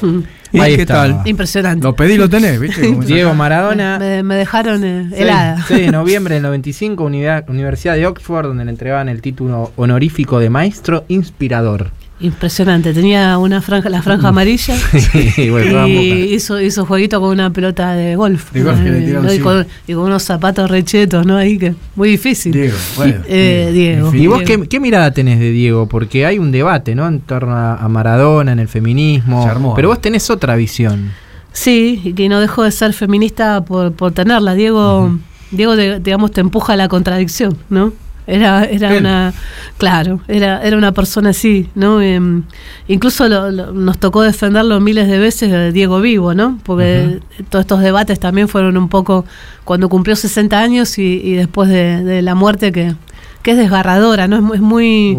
¿Y 0.52 0.58
Ahí 0.60 0.74
qué 0.76 0.82
está. 0.82 0.94
tal? 0.94 1.22
Impresionante. 1.26 1.84
Lo 1.84 1.94
pedí, 1.94 2.16
lo 2.16 2.28
tenés, 2.28 2.58
¿viste? 2.60 2.86
Como 2.88 3.02
Diego 3.06 3.34
Maradona. 3.34 3.98
me- 3.98 4.22
me 4.22 4.34
dejaron 4.34 4.82
eh, 4.84 5.08
helada. 5.14 5.64
6 5.68 5.80
de 5.86 5.92
noviembre 5.92 6.34
del 6.34 6.42
95, 6.42 7.04
Unidad- 7.04 7.44
Universidad 7.48 7.94
de 7.94 8.06
Oxford, 8.06 8.46
donde 8.46 8.64
le 8.64 8.70
entregaban 8.70 9.08
el 9.08 9.22
título 9.22 9.72
honorífico 9.76 10.38
de 10.40 10.50
maestro 10.50 11.04
inspirador. 11.08 11.92
Impresionante. 12.22 12.92
Tenía 12.92 13.38
una 13.38 13.62
franja, 13.62 13.88
la 13.88 14.02
franja 14.02 14.28
amarilla. 14.28 14.76
Y 15.36 15.48
bueno, 15.48 15.74
vamos, 15.74 15.90
y 15.90 16.34
hizo, 16.34 16.60
hizo 16.60 16.84
jueguito 16.84 17.18
con 17.20 17.30
una 17.30 17.50
pelota 17.50 17.92
de 17.94 18.14
golf. 18.16 18.52
De 18.52 18.62
golf 18.62 18.78
que 18.82 18.90
le 18.90 18.98
Eh, 19.32 19.36
y, 19.36 19.38
con, 19.38 19.66
y 19.86 19.94
con 19.94 20.04
unos 20.04 20.22
zapatos 20.22 20.70
rechetos, 20.70 21.24
¿no? 21.24 21.36
Ahí 21.36 21.56
que 21.56 21.74
muy 21.96 22.10
difícil. 22.10 22.52
Diego, 22.52 22.76
bueno. 22.96 23.22
Eh, 23.26 23.70
Diego. 23.72 24.14
¿Y 24.14 24.26
vos 24.26 24.42
qué, 24.42 24.60
qué 24.68 24.80
mirada 24.80 25.12
tenés 25.12 25.38
de 25.40 25.50
Diego? 25.50 25.86
Porque 25.88 26.26
hay 26.26 26.38
un 26.38 26.50
debate, 26.52 26.94
¿no? 26.94 27.06
En 27.08 27.20
torno 27.20 27.54
a, 27.56 27.76
a 27.76 27.88
Maradona, 27.88 28.52
en 28.52 28.58
el 28.58 28.68
feminismo. 28.68 29.42
Se 29.44 29.48
armó, 29.48 29.74
pero 29.74 29.88
vos 29.88 30.00
tenés 30.00 30.28
otra 30.28 30.56
visión. 30.56 31.12
Sí, 31.52 32.00
y 32.04 32.12
que 32.12 32.28
no 32.28 32.38
dejó 32.40 32.62
de 32.64 32.70
ser 32.70 32.92
feminista 32.92 33.64
por, 33.64 33.92
por 33.92 34.12
tenerla. 34.12 34.54
Diego, 34.54 35.16
Diego 35.50 35.74
de- 35.74 36.00
digamos, 36.00 36.30
te 36.32 36.40
empuja 36.42 36.74
a 36.74 36.76
la 36.76 36.88
contradicción, 36.88 37.56
¿no? 37.70 37.92
Era, 38.30 38.64
era 38.64 38.92
Él. 38.94 39.00
una, 39.00 39.32
claro, 39.76 40.20
era, 40.28 40.62
era 40.62 40.76
una 40.76 40.92
persona 40.92 41.30
así, 41.30 41.68
¿no? 41.74 42.00
Em, 42.00 42.44
incluso 42.88 43.28
lo- 43.28 43.50
lo- 43.50 43.72
nos 43.72 43.98
tocó 43.98 44.22
defenderlo 44.22 44.78
miles 44.80 45.08
de 45.08 45.18
veces 45.18 45.50
de 45.50 45.72
Diego 45.72 46.00
vivo, 46.00 46.32
¿no? 46.34 46.58
Porque 46.62 47.18
todos 47.50 47.64
estos 47.64 47.80
debates 47.80 48.20
también 48.20 48.46
fueron 48.48 48.76
un 48.76 48.88
poco 48.88 49.24
cuando 49.64 49.88
cumplió 49.88 50.14
60 50.16 50.58
años 50.60 50.96
y, 50.98 51.20
y 51.24 51.32
después 51.34 51.68
de, 51.68 52.04
de 52.04 52.22
la 52.22 52.34
muerte 52.34 52.70
que, 52.72 52.94
que 53.42 53.50
es 53.52 53.56
desgarradora, 53.56 54.28
¿no? 54.28 54.36
Es, 54.36 54.54
es 54.54 54.60
muy... 54.60 55.18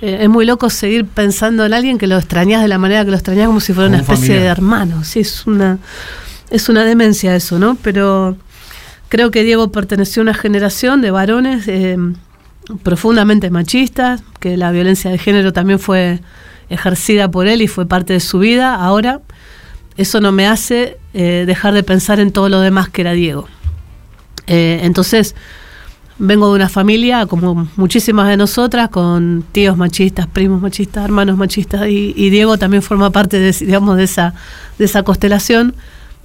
eh, 0.00 0.18
es 0.22 0.28
muy 0.28 0.44
loco 0.44 0.68
seguir 0.68 1.04
pensando 1.06 1.64
en 1.64 1.72
alguien 1.74 1.96
que 1.98 2.06
lo 2.08 2.16
extrañas 2.18 2.60
de 2.62 2.68
la 2.68 2.78
manera 2.78 3.04
que 3.04 3.10
lo 3.12 3.16
extrañas 3.16 3.46
como 3.46 3.60
si 3.60 3.72
fuera 3.72 3.88
Como 3.88 3.98
una 4.02 4.04
un 4.04 4.12
especie 4.14 4.40
de 4.40 4.46
hermano. 4.46 5.04
Sí, 5.04 5.20
es 5.20 5.46
una, 5.46 5.78
es 6.50 6.68
una 6.68 6.84
demencia 6.84 7.36
eso, 7.36 7.58
¿no? 7.60 7.76
Pero 7.82 8.36
creo 9.08 9.30
que 9.30 9.44
Diego 9.44 9.70
perteneció 9.70 10.22
a 10.22 10.24
una 10.24 10.34
generación 10.34 11.02
de 11.02 11.10
varones 11.10 11.68
eh, 11.68 11.96
profundamente 12.82 13.50
machistas, 13.50 14.22
que 14.40 14.56
la 14.56 14.70
violencia 14.70 15.10
de 15.10 15.18
género 15.18 15.52
también 15.52 15.78
fue 15.78 16.20
ejercida 16.68 17.30
por 17.30 17.46
él 17.46 17.62
y 17.62 17.68
fue 17.68 17.86
parte 17.86 18.12
de 18.14 18.20
su 18.20 18.38
vida. 18.38 18.74
Ahora, 18.74 19.20
eso 19.96 20.20
no 20.20 20.32
me 20.32 20.46
hace 20.46 20.98
eh, 21.14 21.44
dejar 21.46 21.74
de 21.74 21.82
pensar 21.82 22.20
en 22.20 22.32
todo 22.32 22.48
lo 22.48 22.60
demás 22.60 22.88
que 22.88 23.02
era 23.02 23.12
Diego. 23.12 23.46
Eh, 24.46 24.80
entonces, 24.82 25.34
vengo 26.18 26.48
de 26.48 26.54
una 26.54 26.68
familia, 26.68 27.26
como 27.26 27.68
muchísimas 27.76 28.28
de 28.28 28.36
nosotras, 28.36 28.88
con 28.88 29.44
tíos 29.52 29.76
machistas, 29.76 30.26
primos 30.26 30.60
machistas, 30.60 31.04
hermanos 31.04 31.36
machistas, 31.36 31.88
y, 31.88 32.30
Diego 32.30 32.58
también 32.58 32.82
forma 32.82 33.10
parte 33.10 33.38
de, 33.38 33.52
digamos, 33.52 33.96
de, 33.96 34.04
esa, 34.04 34.34
de 34.78 34.84
esa 34.84 35.02
constelación, 35.02 35.74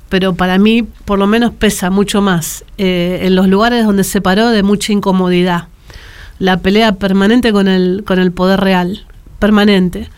pero 0.10 0.36
para 0.36 0.58
mí 0.58 0.84
por 0.84 1.20
lo 1.20 1.28
menos 1.28 1.52
pesa 1.54 1.90
mucho 1.90 2.22
más 2.22 2.64
eh, 2.78 3.20
en 3.24 3.36
los 3.36 3.48
lugares 3.48 3.86
donde 3.86 4.04
se 4.04 4.22
paró 4.22 4.50
de 4.50 4.64
mucha 4.64 4.94
incomodidad. 4.94 5.68
La 6.40 6.58
pelea 6.58 6.94
permanente 6.94 7.52
con 7.52 7.68
el, 7.68 8.04
con 8.06 8.20
el 8.20 8.32
poder 8.32 8.60
real, 8.60 9.06
permanente, 9.40 10.10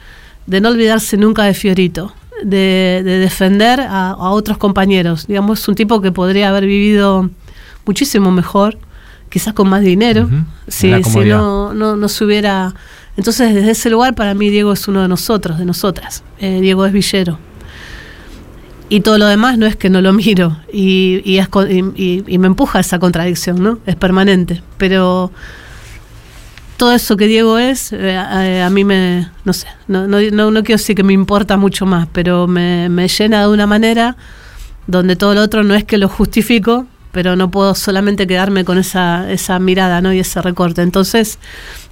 de 0.48 0.62
no 0.62 0.70
olvidarse 0.70 1.16
nunca 1.18 1.44
de 1.44 1.54
Fiorito, 1.54 2.14
de, 2.44 3.02
de 3.06 3.20
defender 3.20 3.80
a, 3.82 4.10
a 4.12 4.30
otros 4.32 4.58
compañeros. 4.58 5.28
Digamos, 5.28 5.60
es 5.62 5.68
un 5.68 5.76
tipo 5.76 6.02
que 6.02 6.12
podría 6.12 6.50
haber 6.50 6.66
vivido 6.66 7.30
muchísimo 7.86 8.32
mejor, 8.32 8.78
quizás 9.30 9.54
con 9.54 9.70
más 9.70 9.82
dinero, 9.82 10.30
si, 10.68 10.88
si 11.04 11.20
no, 11.38 11.74
no, 11.74 11.96
no 11.96 12.08
se 12.10 12.26
hubiera... 12.26 12.74
Entonces, 13.18 13.54
desde 13.54 13.72
ese 13.72 13.90
lugar, 13.90 14.16
para 14.16 14.34
mí, 14.34 14.50
Diego 14.50 14.72
es 14.74 14.88
uno 14.88 15.02
de 15.02 15.08
nosotros, 15.08 15.58
de 15.60 15.66
nosotras. 15.66 16.24
Eh, 16.40 16.60
Diego 16.62 16.86
es 16.86 16.94
villero. 16.94 17.38
Y 18.88 19.02
todo 19.02 19.18
lo 19.20 19.28
demás 19.28 19.58
no 19.58 19.66
es 19.68 19.76
que 19.76 19.90
no 19.90 20.02
lo 20.02 20.14
miro 20.14 20.58
y, 20.74 21.22
y, 21.24 21.38
es 21.38 21.48
y- 21.70 21.84
y- 22.02 22.24
y 22.28 22.38
me 22.40 22.48
empuja 22.48 22.80
esa 22.80 22.98
contradicción, 22.98 23.62
¿no? 23.62 23.78
Es 23.86 23.96
permanente. 23.96 24.64
Pero 24.78 25.32
todo 26.80 26.94
eso 26.94 27.16
que 27.16 27.28
Diego 27.28 27.60
es, 27.60 27.94
eh, 27.94 28.18
a, 28.18 28.66
a 28.66 28.70
mí 28.72 28.84
me, 28.84 29.28
no 29.46 29.54
sé, 29.54 29.68
no, 29.88 30.08
no, 30.08 30.18
no, 30.32 30.50
no 30.50 30.64
quiero 30.64 30.80
decir 30.80 30.96
que 30.96 31.04
me 31.04 31.14
importa 31.14 31.58
mucho 31.58 31.86
más, 31.86 32.08
pero 32.12 32.48
me, 32.48 32.90
me 32.90 33.08
llena 33.08 33.42
de 33.42 33.48
una 33.50 33.68
manera 33.68 34.16
donde 34.88 35.16
todo 35.16 35.36
lo 35.36 35.42
otro 35.44 35.64
no 35.64 35.76
es 35.76 35.84
que 35.84 35.98
lo 36.00 36.08
justifico, 36.10 36.88
pero 37.12 37.36
no 37.36 37.50
puedo 37.52 37.76
solamente 37.76 38.26
quedarme 38.28 38.64
con 38.66 38.78
esa, 38.78 39.32
esa 39.32 39.60
mirada 39.60 40.00
¿no? 40.02 40.14
y 40.14 40.20
ese 40.20 40.42
recorte. 40.42 40.82
Entonces, 40.82 41.38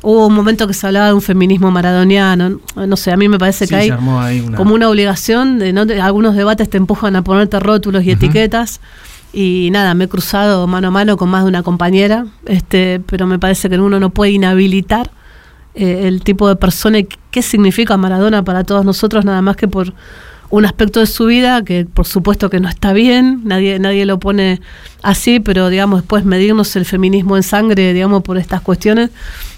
hubo 0.04 0.28
un 0.28 0.34
momento 0.34 0.68
que 0.68 0.74
se 0.74 0.86
hablaba 0.88 1.08
de 1.08 1.14
un 1.14 1.22
feminismo 1.22 1.70
maradoniano, 1.72 2.60
no 2.76 2.98
sé, 2.98 3.12
a 3.12 3.18
mí 3.18 3.28
me 3.28 3.38
parece 3.40 3.66
Sí, 3.66 3.70
que 3.72 3.76
hay 3.76 3.90
una- 3.92 4.56
como 4.58 4.74
una 4.74 4.90
obligación, 4.90 5.60
de, 5.60 5.74
¿no? 5.74 5.86
algunos 6.02 6.36
debates 6.36 6.70
te 6.70 6.78
empujan 6.78 7.16
a 7.16 7.24
ponerte 7.24 7.60
rótulos 7.60 8.04
y 8.04 8.12
etiquetas. 8.12 8.80
Y 9.34 9.70
nada, 9.72 9.94
me 9.94 10.06
he 10.06 10.08
cruzado 10.08 10.66
mano 10.68 10.88
a 10.88 10.92
mano 10.92 11.18
con 11.18 11.30
más 11.30 11.44
de 11.44 11.50
una 11.50 11.64
compañera, 11.64 12.26
este, 12.46 13.02
pero 13.06 13.28
me 13.28 13.40
parece 13.40 13.70
que 13.70 13.78
uno 13.78 14.00
no 14.00 14.10
puede 14.10 14.32
inhabilitar 14.32 15.12
eh, 15.76 16.08
el 16.08 16.24
tipo 16.24 16.48
de 16.48 16.56
persona 16.56 17.00
y 17.00 17.08
qué 17.30 17.42
significa 17.42 17.98
Maradona 17.98 18.44
para 18.44 18.64
todos 18.64 18.84
nosotros, 18.84 19.26
nada 19.26 19.42
más 19.42 19.58
que 19.58 19.68
por 19.68 19.94
un 20.50 20.66
aspecto 20.66 21.02
de 21.02 21.08
su 21.08 21.26
vida 21.26 21.64
que 21.64 21.86
por 21.86 22.08
supuesto 22.08 22.50
que 22.50 22.60
no 22.60 22.70
está 22.70 22.94
bien, 22.94 23.42
nadie, 23.44 23.80
nadie 23.80 24.06
lo 24.06 24.20
pone 24.20 24.62
así, 25.04 25.40
pero 25.40 25.70
digamos 25.70 26.02
después 26.02 26.26
medirnos 26.26 26.76
el 26.76 26.86
feminismo 26.86 27.38
en 27.38 27.44
sangre, 27.44 27.94
digamos, 27.94 28.24
por 28.24 28.38
estas 28.38 28.62
cuestiones, 28.62 29.12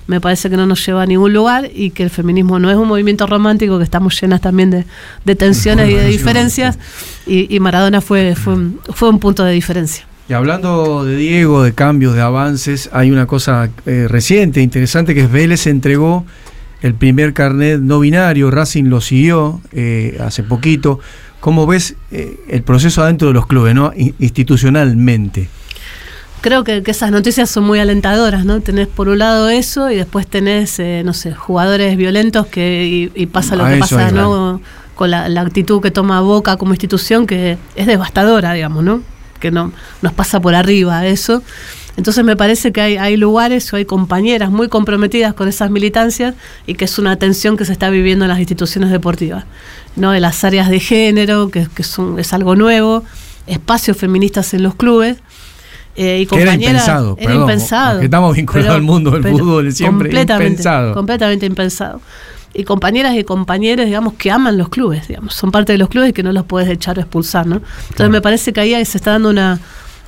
me 0.10 0.20
parece 0.20 0.50
que 0.50 0.58
no 0.58 0.66
nos 0.66 0.84
lleva 0.86 1.04
a 1.04 1.06
ningún 1.06 1.32
lugar 1.32 1.70
y 1.74 1.92
que 1.92 2.04
el 2.04 2.10
feminismo 2.10 2.58
no 2.58 2.70
es 2.72 2.78
un 2.78 2.88
movimiento 2.88 3.28
romántico, 3.28 3.78
que 3.78 3.84
estamos 3.84 4.20
llenas 4.20 4.42
también 4.42 4.72
de, 4.72 4.86
de 5.24 5.36
tensiones 5.36 5.90
y 5.90 5.94
de 5.94 6.08
diferencias, 6.08 6.80
y, 7.28 7.54
y 7.56 7.60
Maradona 7.60 8.02
fue, 8.02 8.36
fue, 8.36 8.54
un, 8.56 8.80
fue 8.94 9.08
un 9.10 9.20
punto 9.20 9.44
de 9.44 9.54
diferencia. 9.54 10.06
Y 10.28 10.34
hablando 10.34 11.06
de 11.06 11.16
Diego, 11.16 11.64
de 11.64 11.74
cambios, 11.74 12.16
de 12.16 12.22
avances, 12.22 12.90
hay 12.92 13.12
una 13.12 13.26
cosa 13.26 13.70
eh, 13.86 14.08
reciente, 14.10 14.62
interesante, 14.62 15.14
que 15.14 15.22
es 15.22 15.32
Vélez 15.32 15.68
entregó 15.68 16.26
el 16.82 16.94
primer 16.94 17.34
carnet 17.34 17.80
no 17.80 18.00
binario, 18.00 18.50
Racing 18.52 18.86
lo 18.86 19.02
siguió 19.02 19.62
eh, 19.74 20.18
hace 20.20 20.44
poquito. 20.44 21.00
¿Cómo 21.40 21.68
ves 21.68 21.96
eh, 22.12 22.40
el 22.50 22.64
proceso 22.64 23.04
adentro 23.04 23.28
de 23.30 23.34
los 23.34 23.48
clubes, 23.48 23.74
¿no? 23.76 23.92
In- 23.96 24.16
institucionalmente? 24.20 25.50
Creo 26.42 26.64
que, 26.64 26.84
que 26.84 26.92
esas 26.92 27.12
noticias 27.12 27.50
son 27.50 27.66
muy 27.66 27.80
alentadoras, 27.80 28.46
¿no? 28.46 28.62
Tenés 28.62 28.88
por 28.88 29.10
un 29.10 29.20
lado 29.20 29.50
eso 29.50 29.92
y 29.92 29.96
después 29.98 30.26
tenés, 30.26 30.80
eh, 30.80 31.02
no 31.04 31.14
sé, 31.14 31.34
jugadores 31.34 31.98
violentos 31.98 32.48
que 32.48 32.86
y, 33.16 33.22
y 33.22 33.26
pasa 33.26 33.56
lo 33.58 33.64
que 33.66 33.72
pasa. 33.80 33.96
¿no? 34.22 34.62
Con 34.96 35.12
la, 35.12 35.28
la 35.30 35.42
actitud 35.42 35.82
que 35.82 35.92
toma 35.92 36.22
Boca 36.22 36.56
como 36.58 36.74
institución 36.74 37.28
que 37.28 37.58
es 37.76 37.88
devastadora, 37.88 38.54
digamos, 38.54 38.84
¿no? 38.84 39.02
Que 39.40 39.52
no 39.52 39.72
nos 40.02 40.14
pasa 40.14 40.40
por 40.40 40.56
arriba 40.56 41.06
eso. 41.08 41.44
Entonces 41.98 42.24
me 42.24 42.38
parece 42.38 42.72
que 42.72 42.80
hay, 42.80 42.96
hay 42.98 43.18
lugares 43.18 43.74
o 43.74 43.76
hay 43.76 43.84
compañeras 43.84 44.50
muy 44.50 44.70
comprometidas 44.70 45.34
con 45.34 45.50
esas 45.50 45.70
militancias 45.72 46.36
y 46.66 46.76
que 46.76 46.86
es 46.86 46.98
una 47.00 47.18
tensión 47.18 47.58
que 47.58 47.66
se 47.66 47.74
está 47.74 47.90
viviendo 47.90 48.24
en 48.24 48.30
las 48.30 48.40
instituciones 48.40 48.92
deportivas, 48.92 49.44
¿no? 49.98 50.12
De 50.12 50.22
las 50.22 50.42
áreas 50.46 50.70
de 50.70 50.80
género, 50.80 51.50
que, 51.50 51.68
que 51.76 51.84
son- 51.84 52.18
es 52.18 52.32
algo 52.32 52.56
nuevo, 52.56 53.04
espacios 53.48 53.98
feministas 53.98 54.54
en 54.54 54.64
los 54.64 54.76
clubes. 54.76 55.18
Eh, 55.96 56.20
y 56.22 56.26
Que 56.26 56.36
era 56.42 56.52
compañeras- 56.54 56.62
impensado, 56.84 57.16
era 57.20 57.28
perdón, 57.28 57.42
impensado. 57.42 58.00
estamos 58.02 58.36
vinculados 58.36 58.76
al 58.76 58.82
mundo 58.82 59.12
del 59.12 59.24
fútbol 59.24 59.72
siempre, 59.72 60.08
completamente, 60.10 60.48
impensado. 60.52 60.94
Completamente 60.94 61.46
impensado. 61.46 62.02
Y 62.54 62.64
compañeras 62.64 63.16
y 63.16 63.24
compañeros, 63.24 63.86
digamos, 63.86 64.14
que 64.14 64.32
aman 64.32 64.58
los 64.58 64.70
clubes, 64.70 65.08
digamos, 65.08 65.36
son 65.36 65.52
parte 65.52 65.72
de 65.72 65.78
los 65.78 65.88
clubes 65.90 66.10
y 66.10 66.14
que 66.14 66.24
no 66.24 66.32
los 66.34 66.46
puedes 66.46 66.68
echar 66.70 66.98
o 66.98 67.02
expulsar, 67.02 67.46
¿no? 67.46 67.62
Entonces 67.90 68.10
me 68.10 68.22
parece 68.22 68.54
que 68.54 68.60
ahí 68.62 68.86
se 68.86 68.98
está 68.98 69.12
dando 69.12 69.30
una, 69.30 69.60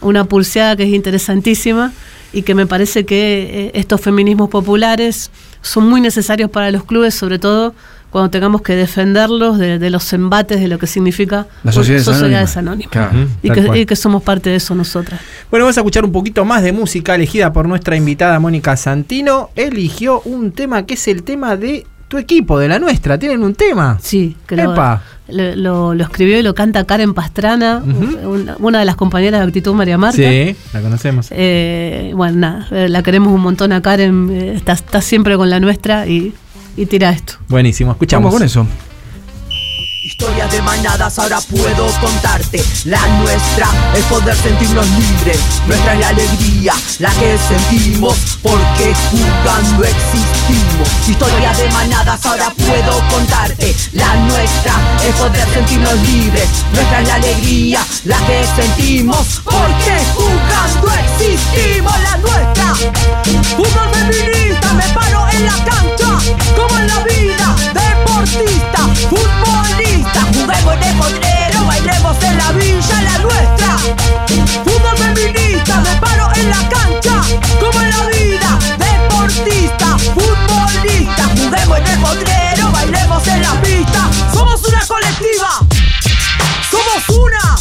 una 0.02 0.24
pulseada 0.26 0.76
que 0.76 0.84
es 0.84 0.90
interesantísima 0.90 1.92
y 2.34 2.42
que 2.42 2.56
me 2.56 2.66
parece 2.66 3.06
que 3.06 3.68
eh, 3.68 3.72
estos 3.76 4.02
feminismos 4.02 4.50
populares 4.50 5.30
son 5.62 5.88
muy 5.88 6.02
necesarios 6.02 6.50
para 6.50 6.72
los 6.72 6.84
clubes, 6.84 7.14
sobre 7.14 7.38
todo 7.38 7.76
cuando 8.12 8.30
tengamos 8.30 8.62
que 8.62 8.76
defenderlos 8.76 9.58
de, 9.58 9.80
de 9.80 9.90
los 9.90 10.12
embates 10.14 10.60
de 10.60 10.68
lo 10.68 10.78
que 10.78 10.86
significa 10.86 11.48
Las 11.64 11.74
sociedades, 11.76 12.06
sociedades 12.06 12.58
anónimas. 12.58 12.94
anónimas. 12.96 13.12
Claro. 13.12 13.28
Y, 13.42 13.50
que, 13.50 13.66
cual. 13.66 13.78
y 13.80 13.86
que 13.86 13.96
somos 13.96 14.22
parte 14.22 14.50
de 14.52 14.58
eso 14.58 14.76
nosotras. 14.76 15.20
Bueno, 15.50 15.66
vamos 15.66 15.78
a 15.78 15.80
escuchar 15.82 16.04
un 16.06 16.12
poquito 16.12 16.44
más 16.46 16.62
de 16.62 16.72
música 16.74 17.16
elegida 17.16 17.52
por 17.54 17.68
nuestra 17.68 17.96
invitada 17.96 18.40
Mónica 18.40 18.76
Santino. 18.78 19.50
Eligió 19.56 20.22
un 20.26 20.52
tema 20.52 20.86
que 20.86 20.94
es 20.96 21.08
el 21.08 21.24
tema 21.24 21.56
de 21.56 21.86
tu 22.10 22.18
equipo, 22.18 22.60
de 22.60 22.68
la 22.68 22.78
nuestra. 22.80 23.18
¿Tienen 23.18 23.42
un 23.42 23.56
tema? 23.56 23.98
Sí, 24.02 24.36
que 24.46 24.58
lo, 24.58 24.74
Epa. 24.74 25.02
lo, 25.30 25.56
lo- 25.56 25.94
lo 25.94 26.04
escribió 26.04 26.38
y 26.38 26.44
lo 26.44 26.54
canta 26.54 26.84
Karen 26.84 27.14
Pastrana, 27.14 27.82
una, 28.26 28.58
una 28.60 28.80
de 28.80 28.86
las 28.86 28.98
compañeras 28.98 29.40
de 29.40 29.48
Actitud 29.48 29.74
María 29.74 29.98
Marta. 29.98 30.18
Sí, 30.18 30.54
la 30.74 30.82
conocemos. 30.82 31.28
Eh, 31.32 32.12
bueno, 32.14 32.38
nada, 32.38 32.68
la 32.90 33.02
queremos 33.02 33.32
un 33.34 33.40
montón 33.40 33.72
a 33.72 33.82
Karen, 33.82 34.30
eh, 34.30 34.54
está, 34.58 34.74
está 34.74 35.00
siempre 35.00 35.38
con 35.38 35.50
la 35.50 35.62
nuestra 35.62 36.06
y, 36.06 36.34
y 36.78 36.86
tira 36.86 37.10
esto. 37.12 37.34
Buenísimo, 37.48 37.92
escuchamos. 37.92 38.32
Vamos 38.32 38.40
con 38.40 38.46
eso. 38.46 38.68
Historias 40.04 40.52
de 40.52 40.60
manadas 40.64 41.20
ahora 41.20 41.40
puedo 41.42 41.86
contarte. 42.02 42.64
La 42.86 43.06
nuestra 43.20 43.68
es 43.94 44.04
poder 44.06 44.36
sentirnos 44.36 44.88
libres. 44.90 45.40
Nuestra 45.68 45.94
es 45.94 46.00
la 46.00 46.08
alegría, 46.08 46.74
la 46.98 47.12
que 47.12 47.38
sentimos 47.38 48.18
Porque 48.42 48.96
jugando 49.12 49.84
existimos. 49.84 50.90
Historias 51.08 51.56
de 51.56 51.70
manadas 51.70 52.26
ahora 52.26 52.52
puedo 52.58 53.10
contarte. 53.10 53.76
La 53.92 54.16
nuestra 54.16 54.74
es 55.08 55.16
poder 55.18 55.48
sentirnos 55.54 55.94
libres. 56.00 56.50
Nuestra 56.74 57.02
es 57.02 57.08
la 57.08 57.16
alegría, 57.16 57.86
la 58.06 58.18
que 58.26 58.44
sentimos 58.56 59.42
Porque 59.44 60.02
jugando 60.16 60.92
existimos. 61.00 61.94
La 62.02 62.18
nuestra 62.18 62.74
Fútbol 63.56 63.90
feminista, 63.94 64.74
me 64.74 64.84
paro 64.96 65.28
en 65.30 65.46
la 65.46 65.54
cancha 65.64 66.34
Como 66.56 66.80
en 66.80 66.88
la 66.88 67.04
vida, 67.04 67.56
deportista, 67.76 68.80
futbolista 69.08 69.62
Juguemos 70.04 70.74
en 70.76 70.84
el 70.84 70.96
potrero, 70.98 71.66
bailemos 71.66 72.24
en 72.24 72.38
la 72.38 72.52
villa, 72.54 73.02
la 73.02 73.18
nuestra. 73.20 73.78
Fútbol 74.64 74.98
feminista, 74.98 75.82
me 75.82 75.96
paro 76.00 76.30
en 76.36 76.50
la 76.50 76.70
cancha 76.70 77.22
Como 77.60 77.82
en 77.82 77.90
la 77.90 78.06
vida, 78.08 78.60
deportista, 78.78 79.98
futbolista 80.00 81.24
Juguemos 81.38 81.78
en 81.80 81.88
el 81.88 82.00
potrero, 82.00 82.72
bailemos 82.72 83.28
en 83.28 83.42
la 83.42 83.62
pista. 83.62 84.10
Somos 84.34 84.64
una 84.68 84.86
colectiva. 84.88 85.60
Somos 86.70 87.10
una. 87.10 87.58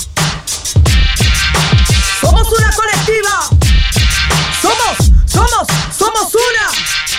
Somos 2.20 2.48
una 2.58 2.72
colectiva. 2.72 3.48
Somos, 4.62 5.12
somos, 5.26 5.66
somos 5.96 6.34
una. 6.34 7.09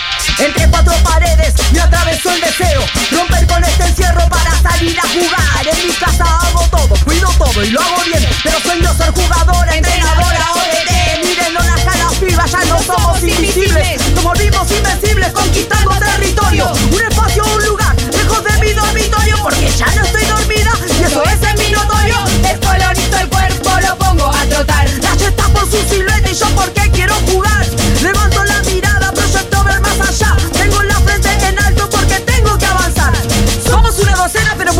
Entre 0.42 0.68
cuatro 0.70 0.92
paredes 1.04 1.54
me 1.72 1.80
atravesó 1.80 2.32
el 2.32 2.40
deseo. 2.40 2.82
Romper 3.12 3.46
con 3.46 3.62
este 3.62 3.84
encierro 3.84 4.28
para 4.28 4.50
salir 4.60 4.98
a 4.98 5.02
jugar. 5.02 5.68
En 5.68 5.86
mi 5.86 5.92
casa 5.94 6.24
hago 6.24 6.66
todo, 6.68 6.96
cuido 7.04 7.28
todo 7.38 7.62
y 7.62 7.70
lo 7.70 7.80
hago 7.80 8.02
bien. 8.06 8.28
Pero 8.42 8.60
sueño 8.60 8.92
ser 8.92 9.12
jugadora, 9.12 9.76
entrenadora 9.76 10.52
o 10.54 10.58
DT. 10.58 11.24
Mírenlo 11.24 11.60
las 11.60 11.80
caras 11.82 12.20
vivas, 12.20 12.50
ya 12.50 12.64
no 12.64 12.82
somos 12.82 13.22
invisibles. 13.22 14.02
Nos 14.16 14.24
volvimos 14.24 14.68
invencibles, 14.68 15.32
conquistando 15.32 15.90
territorio. 15.92 16.72
Un 16.90 17.02
espacio, 17.02 17.44
un 17.44 17.64
lugar, 17.64 17.94
lejos 18.12 18.42
de 18.42 18.52
mi 18.58 18.72
dormitorio. 18.72 19.36
Porque 19.44 19.70
ya 19.70 19.86
no 19.94 20.02
estoy 20.02 20.24
dormida 20.24 20.72
y 20.98 21.04
eso 21.04 21.22
es 21.22 21.42
en 21.50 21.58
mi 21.60 21.70
notorio. 21.70 22.18
Descolonizo 22.42 23.18
el 23.20 23.28
cuerpo, 23.28 23.70
lo 23.86 23.96
pongo 23.96 24.26
a 24.26 24.44
trotar. 24.46 24.90
La 24.90 25.12
está 25.12 25.48
por 25.50 25.70
su 25.70 25.80
silueta 25.88 26.28
y 26.28 26.34
yo 26.34 26.46
porque 26.56 26.90
quiero 26.90 27.14
jugar. 27.30 27.64
Levanto 28.02 28.41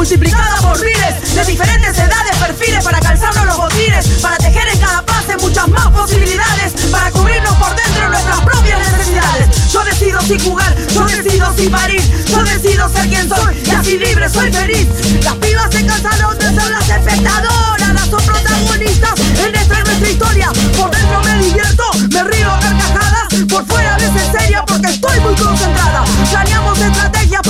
multiplicada 0.03 0.57
por 0.57 0.85
miles 0.85 1.33
de 1.33 1.45
diferentes 1.45 1.97
edades, 1.97 2.37
perfiles 2.41 2.83
para 2.83 2.99
calzarnos 2.99 3.47
los 3.47 3.57
botines, 3.57 4.05
para 4.21 4.37
tejer 4.37 4.67
en 4.67 4.81
cada 4.81 5.01
pase 5.03 5.37
muchas 5.37 5.69
más 5.69 5.87
posibilidades, 5.93 6.73
para 6.91 7.09
cubrirnos 7.13 7.55
por 7.55 7.73
dentro 7.77 8.09
nuestras 8.09 8.41
propias 8.41 8.81
necesidades. 8.81 9.71
Yo 9.73 9.85
decido 9.85 10.21
sin 10.23 10.41
jugar, 10.41 10.75
yo 10.93 11.05
decido 11.05 11.55
sin 11.57 11.71
parir, 11.71 12.03
yo 12.27 12.43
decido 12.43 12.89
ser 12.89 13.09
quien 13.11 13.29
soy 13.29 13.63
y 13.65 13.71
así 13.71 13.97
libre 13.97 14.29
soy 14.29 14.53
feliz. 14.53 14.89
Las 15.23 15.35
pibas 15.37 15.71
se 15.71 15.87
cansaron 15.87 16.37
de 16.37 16.47
ser 16.47 16.71
las 16.73 16.89
espectadoras, 16.89 17.95
las 17.95 18.09
son 18.09 18.25
protagonistas 18.25 19.21
en 19.21 19.55
esta 19.55 19.79
y 19.79 19.85
nuestra 19.85 20.11
historia. 20.11 20.53
Por 20.77 20.91
dentro 20.91 21.23
me 21.23 21.45
divierto, 21.45 21.85
me 22.11 22.25
río 22.25 22.51
a 22.51 22.59
carcajadas, 22.59 23.29
por 23.49 23.65
fuera 23.67 23.95
a 23.95 23.99
veces 23.99 24.23
seria 24.37 24.65
porque 24.67 24.89
estoy 24.89 25.21
muy 25.21 25.37
concentrada. 25.37 26.03
Planeamos 26.29 26.77
estrategias 26.81 27.43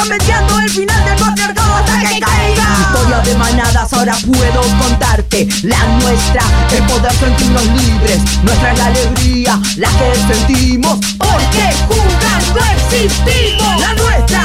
gambeteando 0.00 0.58
el 0.60 0.70
final 0.70 1.04
del 1.04 1.16
patriarcado 1.16 1.74
hasta 1.74 1.98
que 1.98 2.20
caiga. 2.20 2.64
Historia 2.80 3.18
de 3.20 3.34
manadas 3.36 3.92
ahora 3.92 4.16
puedo 4.26 4.62
contarte, 4.78 5.46
la 5.62 5.84
nuestra 5.98 6.42
es 6.72 6.80
poder 6.90 7.12
sentirnos 7.12 7.64
libres, 7.66 8.18
nuestra 8.42 8.72
es 8.72 8.78
la 8.78 8.86
alegría, 8.86 9.60
la 9.76 9.88
que 9.88 10.34
sentimos, 10.34 10.98
porque 11.18 11.74
jugando 11.86 12.60
existimos. 12.76 13.80
La 13.80 13.92
nuestra, 13.94 14.44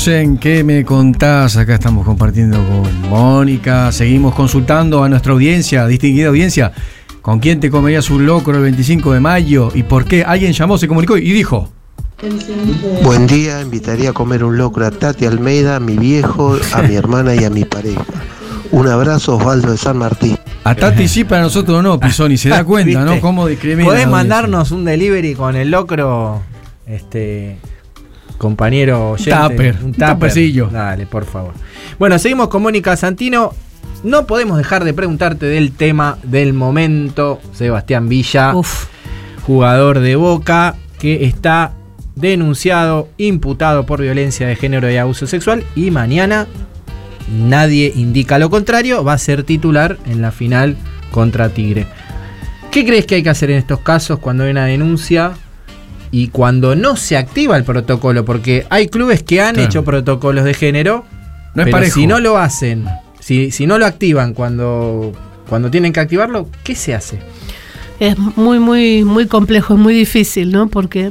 Seguimos 0.00 0.08
en 0.08 0.38
¿Qué 0.38 0.64
me 0.64 0.82
contás? 0.82 1.58
Acá 1.58 1.74
estamos 1.74 2.06
compartiendo 2.06 2.56
con 2.56 3.10
Mónica. 3.10 3.92
Seguimos 3.92 4.34
consultando 4.34 5.04
a 5.04 5.10
nuestra 5.10 5.32
audiencia, 5.34 5.86
distinguida 5.86 6.28
audiencia. 6.28 6.72
¿Con 7.20 7.38
quién 7.38 7.60
te 7.60 7.70
comerías 7.70 8.08
un 8.08 8.24
locro 8.24 8.56
el 8.56 8.62
25 8.62 9.12
de 9.12 9.20
mayo? 9.20 9.70
¿Y 9.74 9.82
por 9.82 10.06
qué? 10.06 10.24
Alguien 10.24 10.52
llamó, 10.52 10.78
se 10.78 10.88
comunicó 10.88 11.18
y 11.18 11.32
dijo. 11.32 11.68
Buen 13.02 13.26
día, 13.26 13.60
invitaría 13.60 14.10
a 14.10 14.12
comer 14.14 14.42
un 14.42 14.56
locro 14.56 14.86
a 14.86 14.90
Tati 14.90 15.26
Almeida, 15.26 15.76
a 15.76 15.80
mi 15.80 15.98
viejo, 15.98 16.56
a 16.72 16.82
mi 16.82 16.94
hermana 16.94 17.34
y 17.34 17.44
a 17.44 17.50
mi 17.50 17.66
pareja. 17.66 18.04
Un 18.70 18.86
abrazo, 18.88 19.36
Osvaldo 19.36 19.72
de 19.72 19.76
San 19.76 19.98
Martín. 19.98 20.38
A 20.64 20.74
Tati 20.74 21.08
sí, 21.08 21.24
para 21.24 21.42
nosotros 21.42 21.82
no, 21.82 22.00
Pisoni. 22.00 22.38
Se 22.38 22.48
da 22.48 22.64
cuenta, 22.64 23.04
¿no? 23.04 23.20
Cómo 23.20 23.46
discrimina. 23.46 23.86
Podés 23.86 24.08
mandarnos 24.08 24.70
un 24.70 24.86
delivery 24.86 25.34
con 25.34 25.56
el 25.56 25.70
locro, 25.70 26.40
este 26.86 27.58
compañero 28.40 29.10
oyente? 29.10 29.48
tupper, 29.48 29.76
un 29.84 29.92
tuppercillo. 29.92 30.68
Dale, 30.68 31.04
por 31.04 31.26
favor. 31.26 31.52
Bueno, 31.98 32.18
seguimos 32.18 32.48
con 32.48 32.62
Mónica 32.62 32.96
Santino. 32.96 33.52
No 34.02 34.26
podemos 34.26 34.56
dejar 34.56 34.82
de 34.84 34.94
preguntarte 34.94 35.44
del 35.44 35.72
tema 35.72 36.16
del 36.22 36.54
momento. 36.54 37.38
Sebastián 37.52 38.08
Villa, 38.08 38.54
jugador 39.42 40.00
de 40.00 40.16
Boca, 40.16 40.74
que 40.98 41.26
está 41.26 41.72
denunciado, 42.16 43.08
imputado 43.18 43.84
por 43.84 44.00
violencia 44.00 44.46
de 44.46 44.56
género 44.56 44.90
y 44.90 44.96
abuso 44.96 45.26
sexual. 45.26 45.62
Y 45.76 45.90
mañana, 45.90 46.46
nadie 47.30 47.92
indica 47.94 48.38
lo 48.38 48.48
contrario, 48.48 49.04
va 49.04 49.12
a 49.12 49.18
ser 49.18 49.44
titular 49.44 49.98
en 50.06 50.22
la 50.22 50.32
final 50.32 50.78
contra 51.10 51.50
Tigre. 51.50 51.86
¿Qué 52.70 52.86
crees 52.86 53.04
que 53.04 53.16
hay 53.16 53.22
que 53.22 53.28
hacer 53.28 53.50
en 53.50 53.58
estos 53.58 53.80
casos 53.80 54.18
cuando 54.18 54.44
hay 54.44 54.50
una 54.52 54.64
denuncia 54.64 55.32
y 56.12 56.28
cuando 56.28 56.74
no 56.74 56.96
se 56.96 57.16
activa 57.16 57.56
el 57.56 57.64
protocolo? 57.64 58.24
Porque 58.24 58.66
hay 58.70 58.88
clubes 58.88 59.22
que 59.22 59.40
han 59.40 59.54
Claro. 59.54 59.68
hecho 59.68 59.84
protocolos 59.84 60.44
de 60.44 60.54
género, 60.54 61.04
No 61.54 61.62
es 61.62 61.66
pero 61.66 61.70
parejo. 61.76 61.94
si 61.94 62.06
no 62.06 62.20
lo 62.20 62.38
hacen, 62.38 62.86
si, 63.20 63.50
si 63.50 63.66
no 63.66 63.78
lo 63.78 63.86
activan 63.86 64.34
cuando, 64.34 65.12
cuando 65.48 65.70
tienen 65.70 65.92
que 65.92 66.00
activarlo, 66.00 66.48
¿qué 66.64 66.74
se 66.74 66.94
hace? 66.94 67.18
Es 68.00 68.16
muy, 68.18 68.58
muy, 68.58 69.04
muy 69.04 69.26
complejo, 69.26 69.74
es 69.74 69.80
muy 69.80 69.92
difícil, 69.94 70.52
¿no? 70.52 70.68
Porque 70.68 71.10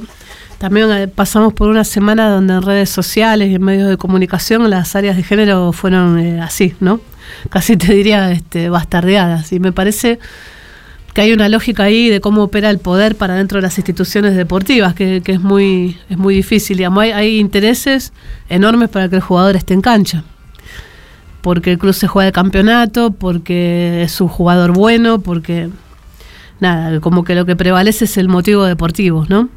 también 0.58 0.92
eh, 0.92 1.08
pasamos 1.08 1.54
por 1.54 1.70
una 1.70 1.84
semana 1.84 2.30
donde 2.30 2.56
en 2.56 2.62
redes 2.64 2.90
sociales 2.90 3.50
y 3.50 3.56
en 3.56 3.64
medios 3.64 3.88
de 3.90 3.96
comunicación 3.98 4.68
las 4.70 4.96
áreas 4.96 5.16
de 5.16 5.24
género 5.24 5.72
fueron 5.72 6.18
eh, 6.20 6.42
así, 6.42 6.74
¿no? 6.80 7.00
Casi 7.52 7.78
te 7.78 7.94
diría 7.94 8.32
este, 8.32 8.70
bastardeadas. 8.70 9.54
Y 9.54 9.60
me 9.60 9.72
parece 9.72 10.18
que 11.14 11.22
hay 11.22 11.34
una 11.34 11.50
lógica 11.50 11.84
ahí 11.84 12.10
de 12.10 12.22
cómo 12.22 12.44
opera 12.44 12.70
el 12.70 12.80
poder 12.80 13.16
para 13.16 13.36
dentro 13.36 13.58
de 13.58 13.64
las 13.64 13.78
instituciones 13.78 14.36
deportivas, 14.36 14.94
que, 14.94 15.22
es 15.26 15.42
muy, 15.42 15.98
es 16.10 16.18
muy 16.18 16.36
difícil. 16.36 16.78
Digamos, 16.78 17.04
hay, 17.04 17.40
intereses 17.40 18.14
enormes 18.50 18.90
para 18.90 19.10
que 19.10 19.16
el 19.16 19.22
jugador 19.22 19.56
esté 19.56 19.74
en 19.74 19.82
cancha 19.82 20.24
porque 21.42 21.72
el 21.72 21.78
club 21.78 21.94
se 21.94 22.06
juega 22.08 22.28
el 22.28 22.34
campeonato, 22.34 23.12
porque 23.12 24.04
es 24.04 24.20
un 24.20 24.28
jugador 24.28 24.74
bueno, 24.74 25.20
porque 25.20 25.70
nada, 26.60 27.00
como 27.00 27.24
que 27.24 27.34
lo 27.34 27.46
que 27.46 27.56
prevalece 27.56 28.06
es 28.06 28.18
el 28.18 28.28
motivo 28.28 28.66
deportivo, 28.66 29.26
¿no? 29.30 29.48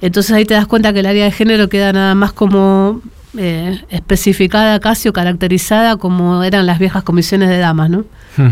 Entonces 0.00 0.32
ahí 0.32 0.44
te 0.44 0.54
das 0.54 0.66
cuenta 0.66 0.92
que 0.92 1.00
el 1.00 1.06
área 1.06 1.24
de 1.24 1.30
género 1.30 1.68
queda 1.68 1.92
nada 1.92 2.14
más 2.16 2.32
como 2.32 3.00
eh, 3.38 3.80
especificada 3.88 4.78
casi 4.80 5.08
o 5.08 5.12
caracterizada 5.12 5.96
como 5.96 6.42
eran 6.42 6.66
las 6.66 6.78
viejas 6.78 7.02
comisiones 7.04 7.48
de 7.48 7.58
damas, 7.58 7.90
¿no? 7.90 8.04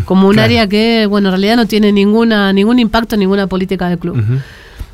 Como 0.04 0.26
un 0.28 0.34
Claro. 0.34 0.44
área 0.46 0.68
que, 0.68 1.06
bueno, 1.06 1.28
en 1.28 1.32
realidad 1.32 1.56
no 1.56 1.66
tiene 1.66 1.92
ninguna 1.92 2.52
ningún 2.52 2.78
impacto 2.78 3.14
en 3.16 3.20
ninguna 3.20 3.46
política 3.46 3.88
del 3.88 3.98
club. 3.98 4.22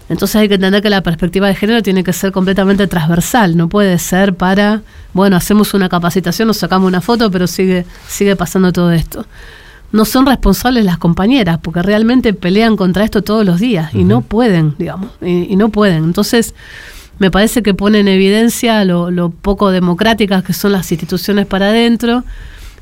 Entonces 0.09 0.36
hay 0.36 0.49
que 0.49 0.55
entender 0.55 0.82
que 0.82 0.89
la 0.89 1.03
perspectiva 1.03 1.49
de 1.49 1.55
género 1.55 1.82
tiene 1.82 2.03
que 2.03 2.14
ser 2.14 2.32
completamente 2.32 2.86
transversal, 2.86 3.57
no 3.59 3.68
puede 3.68 3.99
ser 3.99 4.34
para, 4.34 4.80
bueno, 5.12 5.36
hacemos 5.36 5.74
una 5.74 5.91
capacitación, 5.91 6.49
nos 6.49 6.57
sacamos 6.57 6.89
una 6.89 7.03
foto, 7.03 7.30
pero 7.30 7.47
sigue, 7.47 7.84
sigue 8.07 8.34
pasando 8.34 8.72
todo 8.72 8.91
esto. 8.93 9.26
No 9.93 10.07
son 10.07 10.24
responsables 10.24 10.84
las 10.86 10.97
compañeras, 10.97 11.59
porque 11.62 11.82
realmente 11.82 12.32
pelean 12.32 12.76
contra 12.76 13.05
esto 13.05 13.20
todos 13.22 13.45
los 13.45 13.61
días 13.61 13.95
y 13.95 14.05
no 14.05 14.22
pueden, 14.22 14.74
digamos, 14.78 15.11
y, 15.20 15.53
y 15.53 15.57
no 15.57 15.68
pueden. 15.68 16.05
Entonces, 16.05 16.55
me 17.18 17.30
parece 17.30 17.62
que 17.62 17.74
pone 17.74 17.99
en 18.01 18.09
evidencia 18.09 18.84
lo, 18.86 19.11
lo 19.11 19.28
poco 19.30 19.70
democráticas 19.70 20.43
que 20.43 20.55
son 20.55 20.72
las 20.72 20.91
instituciones 20.91 21.45
para 21.47 21.68
adentro, 21.68 22.24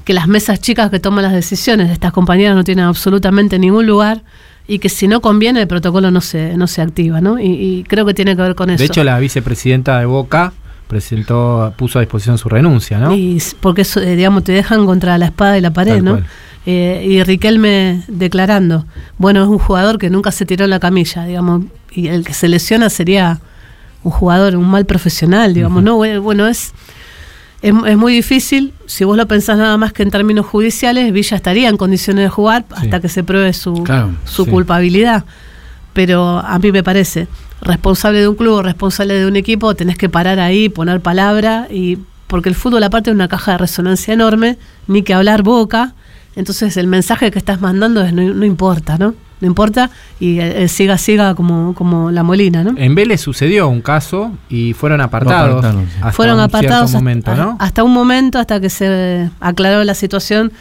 que 0.07 0.15
las 0.15 0.29
mesas 0.29 0.61
chicas 0.61 0.89
que 0.89 1.01
toman 1.01 1.25
las 1.25 1.33
decisiones 1.33 1.89
de 1.89 1.93
estas 1.93 2.13
compañeras 2.13 2.55
no 2.55 2.63
tienen 2.63 2.85
absolutamente 2.85 3.59
ningún 3.59 3.87
lugar 3.87 4.23
y 4.69 4.79
que 4.79 4.89
si 4.89 5.09
no 5.09 5.21
conviene 5.21 5.61
el 5.61 5.67
protocolo 5.67 6.13
no 6.13 6.21
se, 6.21 6.57
no 6.57 6.69
se 6.69 6.81
activa, 6.81 7.21
¿no? 7.21 7.41
Y, 7.41 7.47
y 7.47 7.85
creo 7.85 8.07
que 8.07 8.15
tiene 8.15 8.37
que 8.37 8.43
ver 8.43 8.55
con 8.55 8.71
eso. 8.71 8.79
De 8.79 8.87
hecho, 8.87 9.03
la 9.03 9.19
vicepresidenta 9.19 9.99
de 9.99 10.07
Boca 10.07 10.53
presentó, 10.87 11.75
puso 11.77 11.99
a 11.99 12.03
disposición 12.03 12.39
su 12.39 12.49
renuncia, 12.49 12.99
¿no? 12.99 13.17
Y 13.17 13.43
porque 13.61 13.83
eso, 13.83 14.01
eh, 14.01 14.15
digamos, 14.15 14.45
te 14.45 14.53
dejan 14.53 14.87
contra 14.87 15.19
la 15.19 15.27
espada 15.27 15.59
y 15.59 15.61
la 15.61 15.73
pared, 15.73 15.97
Tal 15.97 16.05
¿no? 16.05 16.21
Eh, 16.67 17.05
y 17.09 17.23
Riquelme 17.25 18.05
declarando, 18.07 18.87
bueno, 19.19 19.43
es 19.43 19.49
un 19.49 19.59
jugador 19.59 19.99
que 19.99 20.09
nunca 20.09 20.31
se 20.31 20.47
tiró 20.47 20.65
en 20.65 20.71
la 20.71 20.81
camilla, 20.81 21.25
digamos, 21.25 21.65
y 21.91 22.07
el 22.09 22.25
que 22.25 22.33
se 22.33 22.49
lesiona 22.49 22.91
sería 22.91 23.41
un 24.05 24.13
jugador, 24.13 24.55
un 24.55 24.69
mal 24.69 24.85
profesional, 24.85 25.53
digamos, 25.53 25.83
¿no? 25.83 25.97
Bueno, 25.97 26.47
es, 26.47 26.73
es, 27.63 27.75
es 27.87 27.97
muy 27.97 28.13
difícil, 28.13 28.73
si 28.87 29.05
vos 29.05 29.17
lo 29.17 29.27
pensás 29.27 29.59
nada 29.59 29.77
más 29.77 29.93
que 29.93 30.03
en 30.03 30.11
términos 30.11 30.47
judiciales, 30.47 31.13
Villa 31.13 31.37
estaría 31.37 31.69
en 31.69 31.77
condiciones 31.77 32.25
de 32.25 32.29
jugar 32.29 32.65
hasta 32.71 33.01
que 33.01 33.09
se 33.09 33.25
pruebe 33.25 33.53
su, 33.53 33.83
Claro, 33.83 34.11
su 34.25 34.45
sí. 34.45 34.51
culpabilidad. 34.51 35.25
Pero 35.93 36.39
a 36.39 36.59
mí 36.59 36.73
me 36.73 36.83
parece, 36.83 37.27
responsable 37.63 38.21
de 38.21 38.29
un 38.29 38.37
club, 38.37 38.61
responsable 38.63 39.15
de 39.15 39.27
un 39.27 39.37
equipo, 39.37 39.75
tenés 39.75 39.97
que 39.97 40.09
parar 40.09 40.39
ahí, 40.41 40.69
poner 40.69 41.01
palabra, 41.01 41.69
y 41.71 41.99
porque 42.27 42.49
el 42.49 42.55
fútbol 42.55 42.83
aparte 42.83 43.11
es 43.11 43.15
una 43.15 43.29
caja 43.29 43.53
de 43.53 43.59
resonancia 43.59 44.13
enorme, 44.13 44.59
ni 44.87 45.03
que 45.03 45.15
hablar 45.15 45.43
boca, 45.43 45.95
entonces 46.35 46.77
el 46.77 46.87
mensaje 46.87 47.31
que 47.31 47.39
estás 47.39 47.61
mandando 47.63 48.03
es 48.03 48.13
no, 48.13 48.23
no 48.23 48.45
importa, 48.45 48.99
¿no? 48.99 49.15
No 49.39 49.47
importa, 49.47 49.91
y 50.19 50.39
eh, 50.41 50.63
eh, 50.65 50.69
siga, 50.69 50.97
siga 50.97 51.35
como, 51.35 51.75
como 51.75 52.11
la 52.11 52.23
molina, 52.23 52.65
¿no? 52.65 52.73
En 52.79 52.95
Vélez 52.95 53.21
sucedió 53.21 53.69
un 53.69 53.83
caso 53.83 54.33
y 54.49 54.73
fueron 54.73 55.03
apartados. 55.03 55.59
apartaron, 55.59 55.85
sí. 55.87 55.93
hasta 55.97 56.13
Fueron 56.13 56.35
un 56.37 56.41
apartados 56.45 56.91
cierto 56.91 57.05
momento, 57.05 57.31
hasta, 57.33 57.45
¿no? 57.45 57.57
hasta 57.61 57.85
un 57.85 57.93
momento, 57.93 58.39
hasta 58.39 58.61
que 58.61 58.71
se 58.71 59.29
aclaró 59.41 59.85
la 59.85 59.95
situación, 59.95 60.53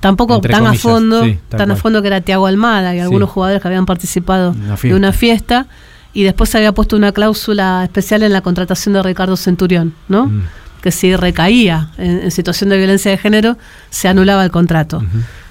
tampoco 0.00 0.34
Entre 0.34 0.50
tan 0.52 0.64
comillas, 0.64 0.84
a 0.84 0.88
fondo, 0.88 1.24
sí, 1.24 1.38
tan 1.48 1.70
a 1.70 1.76
fondo 1.76 2.02
que 2.02 2.08
era 2.08 2.20
Tiago 2.22 2.46
Almada 2.46 2.92
y 2.92 2.98
Sí. 2.98 3.02
algunos 3.02 3.30
jugadores 3.30 3.62
que 3.62 3.68
habían 3.68 3.86
participado 3.86 4.50
Una 4.50 4.76
de 4.76 4.94
una 4.94 5.12
fiesta, 5.12 5.66
y 6.12 6.24
después 6.24 6.50
se 6.50 6.58
había 6.58 6.72
puesto 6.72 6.96
una 6.96 7.12
cláusula 7.12 7.82
especial 7.84 8.22
en 8.24 8.32
la 8.32 8.40
contratación 8.40 8.94
de 8.94 9.02
Ricardo 9.04 9.36
Centurión, 9.36 9.94
¿no? 10.08 10.26
Mm. 10.26 10.42
Que 10.82 10.90
si 10.90 11.14
recaía 11.16 11.90
en, 11.98 12.20
en 12.22 12.30
situación 12.30 12.70
de 12.70 12.78
violencia 12.78 13.10
de 13.10 13.16
género, 13.18 13.56
se 13.90 14.08
anulaba 14.08 14.44
el 14.44 14.50
contrato. 14.50 15.02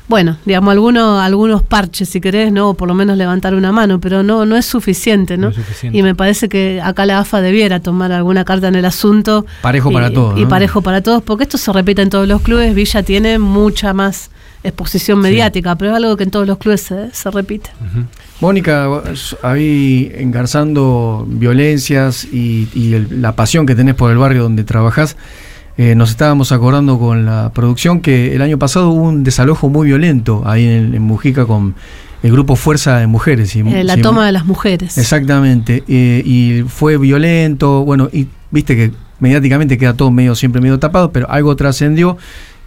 Bueno, 0.07 0.37
digamos, 0.45 0.71
algunos, 0.73 1.21
algunos 1.21 1.63
parches, 1.63 2.09
si 2.09 2.19
querés, 2.19 2.51
¿no? 2.51 2.69
O 2.71 2.73
por 2.73 2.87
lo 2.89 2.93
menos 2.93 3.17
levantar 3.17 3.55
una 3.55 3.71
mano, 3.71 3.99
pero 4.01 4.21
no, 4.21 4.45
no 4.45 4.57
es 4.57 4.65
suficiente, 4.65 5.37
¿no? 5.37 5.43
No 5.43 5.49
es 5.51 5.55
suficiente. 5.55 5.97
Y 5.97 6.03
me 6.03 6.13
parece 6.13 6.49
que 6.49 6.81
acá 6.83 7.05
la 7.05 7.19
AFA 7.19 7.39
debiera 7.41 7.79
tomar 7.79 8.11
alguna 8.11 8.43
carta 8.43 8.67
en 8.67 8.75
el 8.75 8.85
asunto. 8.85 9.45
Parejo 9.61 9.89
y, 9.91 9.93
para 9.93 10.11
todos, 10.11 10.37
Y 10.37 10.43
¿no? 10.43 10.49
parejo 10.49 10.81
para 10.81 11.01
todos, 11.01 11.23
porque 11.23 11.43
esto 11.43 11.57
se 11.57 11.71
repite 11.71 12.01
en 12.01 12.09
todos 12.09 12.27
los 12.27 12.41
clubes. 12.41 12.75
Villa 12.75 13.01
tiene 13.03 13.39
mucha 13.39 13.93
más 13.93 14.29
exposición 14.65 15.19
mediática, 15.19 15.75
pero 15.77 15.91
es 15.91 15.97
algo 15.97 16.15
que 16.17 16.23
en 16.23 16.31
todos 16.31 16.47
los 16.47 16.57
clubes 16.57 16.81
se, 16.81 17.09
se 17.13 17.31
repite. 17.31 17.69
Mónica, 18.41 18.87
ahí 19.41 20.11
engarzando 20.15 21.25
violencias 21.29 22.25
y, 22.25 22.67
y 22.73 22.93
el- 22.93 23.21
la 23.21 23.35
pasión 23.35 23.65
que 23.65 23.75
tenés 23.75 23.95
por 23.95 24.11
el 24.11 24.17
barrio 24.17 24.43
donde 24.43 24.63
trabajás, 24.63 25.15
eh, 25.77 25.95
nos 25.95 26.11
estábamos 26.11 26.51
acordando 26.51 26.99
con 26.99 27.25
la 27.25 27.51
producción 27.53 27.99
que 28.01 28.35
el 28.35 28.41
año 28.41 28.57
pasado 28.59 28.89
hubo 28.89 29.03
un 29.03 29.23
desalojo 29.23 29.69
muy 29.69 29.87
violento 29.87 30.43
ahí 30.45 30.65
en, 30.65 30.93
en 30.93 31.01
Mujica 31.01 31.45
con 31.45 31.75
el 32.21 32.31
grupo 32.31 32.55
Fuerza 32.55 32.97
de 32.99 33.07
Mujeres. 33.07 33.49
si- 33.51 33.59
Eh, 33.61 33.83
la 33.83 33.95
si- 33.95 34.01
toma 34.01 34.25
de 34.25 34.31
las 34.31 34.45
mujeres. 34.45 34.97
Exactamente, 34.97 35.83
eh, 35.87 36.21
y 36.25 36.63
fue 36.67 36.97
violento, 36.97 37.83
bueno, 37.85 38.09
y 38.13 38.27
viste 38.51 38.75
que 38.75 38.91
mediáticamente 39.19 39.77
queda 39.77 39.93
todo 39.95 40.11
medio 40.11 40.35
siempre 40.35 40.61
medio 40.61 40.79
tapado, 40.79 41.11
pero 41.11 41.29
algo 41.29 41.55
trascendió 41.55 42.17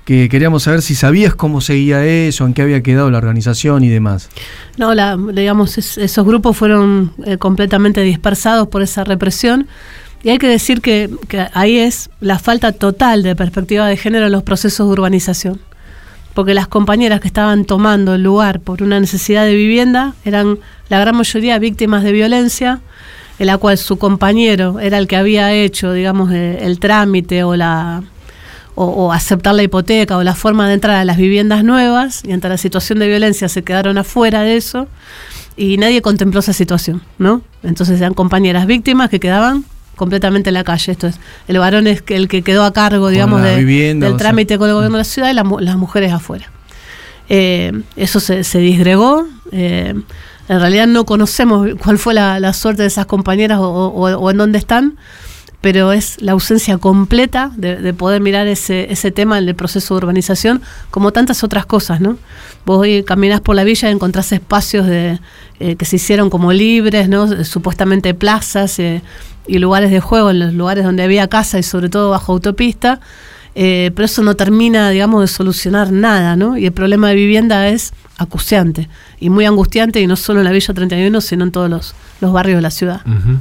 que 0.05 0.29
queríamos 0.29 0.63
saber 0.63 0.83
si 0.83 0.95
sabías 0.95 1.35
cómo 1.35 1.61
seguía 1.61 2.05
eso, 2.05 2.47
en 2.47 2.55
qué 2.55 2.63
había 2.63 2.81
quedado 2.83 3.11
la 3.11 3.19
organización 3.19 3.83
y 3.83 3.89
demás. 3.89 4.29
No, 4.79 4.95
la, 4.95 5.17
digamos, 5.17 5.79
es- 5.79 5.99
esos 5.99 6.25
grupos 6.27 6.57
fueron 6.57 7.13
eh, 7.25 7.39
completamente 7.39 8.03
dispersados 8.03 8.69
por 8.69 8.83
esa 8.83 9.05
represión. 9.05 9.67
Y 10.23 10.31
hay 10.31 10.39
que 10.39 10.49
decir 10.49 10.81
que, 10.81 11.11
ahí 11.53 11.79
es 11.79 12.11
la 12.21 12.39
falta 12.39 12.73
total 12.73 13.23
de 13.23 13.37
perspectiva 13.37 13.87
de 13.87 13.97
género 13.97 14.27
en 14.27 14.33
los 14.33 14.43
procesos 14.43 14.87
de 14.87 14.93
urbanización. 14.93 15.61
Porque 16.35 16.53
las 16.53 16.69
compañeras 16.69 17.21
que 17.21 17.29
estaban 17.29 17.65
tomando 17.65 18.15
el 18.15 18.23
lugar 18.23 18.61
por 18.61 18.83
una 18.83 19.01
necesidad 19.01 19.45
de 19.45 19.55
vivienda 19.55 20.15
eran 20.25 20.59
la 20.89 20.99
gran 20.99 21.17
mayoría 21.17 21.59
víctimas 21.59 22.03
de 22.03 22.13
violencia, 22.13 22.81
en 23.39 23.47
la 23.47 23.59
cual 23.59 23.79
su 23.79 23.99
compañero 23.99 24.81
era 24.81 24.99
el 24.99 25.07
que 25.07 25.17
había 25.17 25.53
hecho, 25.53 25.93
digamos, 25.93 26.33
eh, 26.33 26.59
el 26.63 26.79
trámite 26.79 27.45
o 27.45 27.57
la 27.57 28.03
o, 28.75 28.85
o 28.85 29.13
aceptar 29.13 29.55
la 29.55 29.63
hipoteca 29.63 30.19
o 30.19 30.23
la 30.23 30.35
forma 30.35 30.69
de 30.69 30.75
entrar 30.75 30.97
a 30.97 31.05
las 31.05 31.17
viviendas 31.17 31.65
nuevas 31.65 32.23
y 32.25 32.33
ante 32.33 32.49
la 32.49 32.59
situación 32.59 32.99
de 32.99 33.09
violencia 33.09 33.49
se 33.49 33.65
quedaron 33.65 33.97
afuera 33.97 34.43
de 34.43 34.57
eso 34.57 34.87
y 35.57 35.79
nadie 35.79 36.03
contempló 36.03 36.41
esa 36.41 36.53
situación, 36.53 37.03
¿no? 37.19 37.41
Entonces 37.63 37.99
eran 37.99 38.13
compañeras 38.13 38.67
víctimas 38.67 39.09
que 39.09 39.19
quedaban 39.19 39.65
completamente 39.97 40.51
en 40.51 40.55
la 40.55 40.63
calle. 40.63 40.93
Esto 40.93 41.09
es, 41.09 41.19
el 41.49 41.59
varón 41.59 41.87
es 41.89 42.05
el 42.09 42.29
que 42.29 42.43
quedó 42.43 42.63
a 42.65 42.73
cargo, 42.73 43.09
digamos, 43.09 43.41
la 43.41 43.49
de- 43.49 43.57
vivienda, 43.57 44.07
del 44.07 44.15
sea. 44.15 44.19
trámite 44.19 44.57
con 44.59 44.69
el 44.69 44.75
gobierno 44.75 44.97
de 44.99 45.01
la 45.01 45.05
ciudad 45.05 45.31
y 45.31 45.35
la 45.35 45.45
las 45.61 45.77
mujeres 45.77 46.13
afuera. 46.13 46.51
Eh, 47.29 47.73
eso 47.97 48.21
se, 48.21 48.45
se 48.45 48.59
disgregó. 48.59 49.27
eh, 49.53 49.95
en 50.49 50.61
realidad 50.61 50.87
no 50.87 51.05
conocemos 51.07 51.67
cuál 51.83 51.99
fue 51.99 52.15
la, 52.15 52.39
la 52.39 52.53
suerte 52.53 52.83
de 52.83 52.89
esas 52.89 53.07
compañeras 53.07 53.59
o, 53.59 53.69
o- 53.69 54.17
o 54.17 54.31
en 54.31 54.37
dónde 54.37 54.59
están, 54.59 54.97
pero 55.61 55.93
es 55.93 56.21
la 56.21 56.33
ausencia 56.33 56.79
completa 56.79 57.51
de, 57.57 57.77
de 57.77 57.95
poder 57.95 58.21
mirar 58.21 58.47
ese, 58.47 58.93
ese 58.93 59.11
tema 59.11 59.41
del 59.41 59.55
proceso 59.55 59.95
de 59.95 59.99
urbanización, 59.99 60.63
como 60.91 61.13
tantas 61.13 61.43
otras 61.43 61.67
cosas, 61.67 62.01
¿no? 62.01 62.19
Vos 62.65 62.81
hoy 62.81 63.03
caminás 63.05 63.41
por 63.41 63.57
la 63.57 63.65
villa 63.65 63.89
y 63.89 63.93
encontrás 63.93 64.33
espacios 64.33 64.87
de, 64.87 65.19
eh, 65.59 65.77
que 65.77 65.85
se 65.85 65.97
hicieron 65.97 66.29
como 66.29 66.53
libres, 66.53 67.09
¿no? 67.09 67.45
Supuestamente 67.45 68.13
plazas 68.13 68.79
eh, 68.79 69.03
y 69.47 69.59
lugares 69.59 69.91
de 69.91 70.01
juego 70.01 70.31
en 70.31 70.41
los 70.41 70.53
lugares 70.53 70.85
donde 70.85 71.03
había 71.03 71.29
casa 71.29 71.59
y 71.59 71.63
sobre 71.63 71.89
todo 71.89 72.11
bajo 72.11 72.33
autopista, 72.33 73.01
eh, 73.59 73.91
pero 73.95 74.05
eso 74.05 74.23
no 74.23 74.35
termina, 74.35 74.91
digamos, 74.91 75.23
de 75.23 75.29
solucionar 75.29 75.91
nada, 75.91 76.37
¿no? 76.37 76.59
Y 76.59 76.67
el 76.67 76.73
problema 76.73 77.09
de 77.09 77.15
vivienda 77.15 77.69
es 77.69 77.95
acuciante 78.19 78.91
y 79.19 79.31
muy 79.31 79.47
angustiante, 79.47 79.99
y 80.03 80.07
no 80.07 80.15
solo 80.17 80.41
en 80.41 80.45
la 80.45 80.53
Villa 80.53 80.75
31, 80.75 81.21
sino 81.23 81.45
en 81.45 81.53
todos 81.53 81.71
los, 81.71 81.95
los 82.21 82.35
barrios 82.35 82.59
de 82.59 82.63
la 82.63 82.71
ciudad. 82.71 83.01
Ujú. 83.07 83.39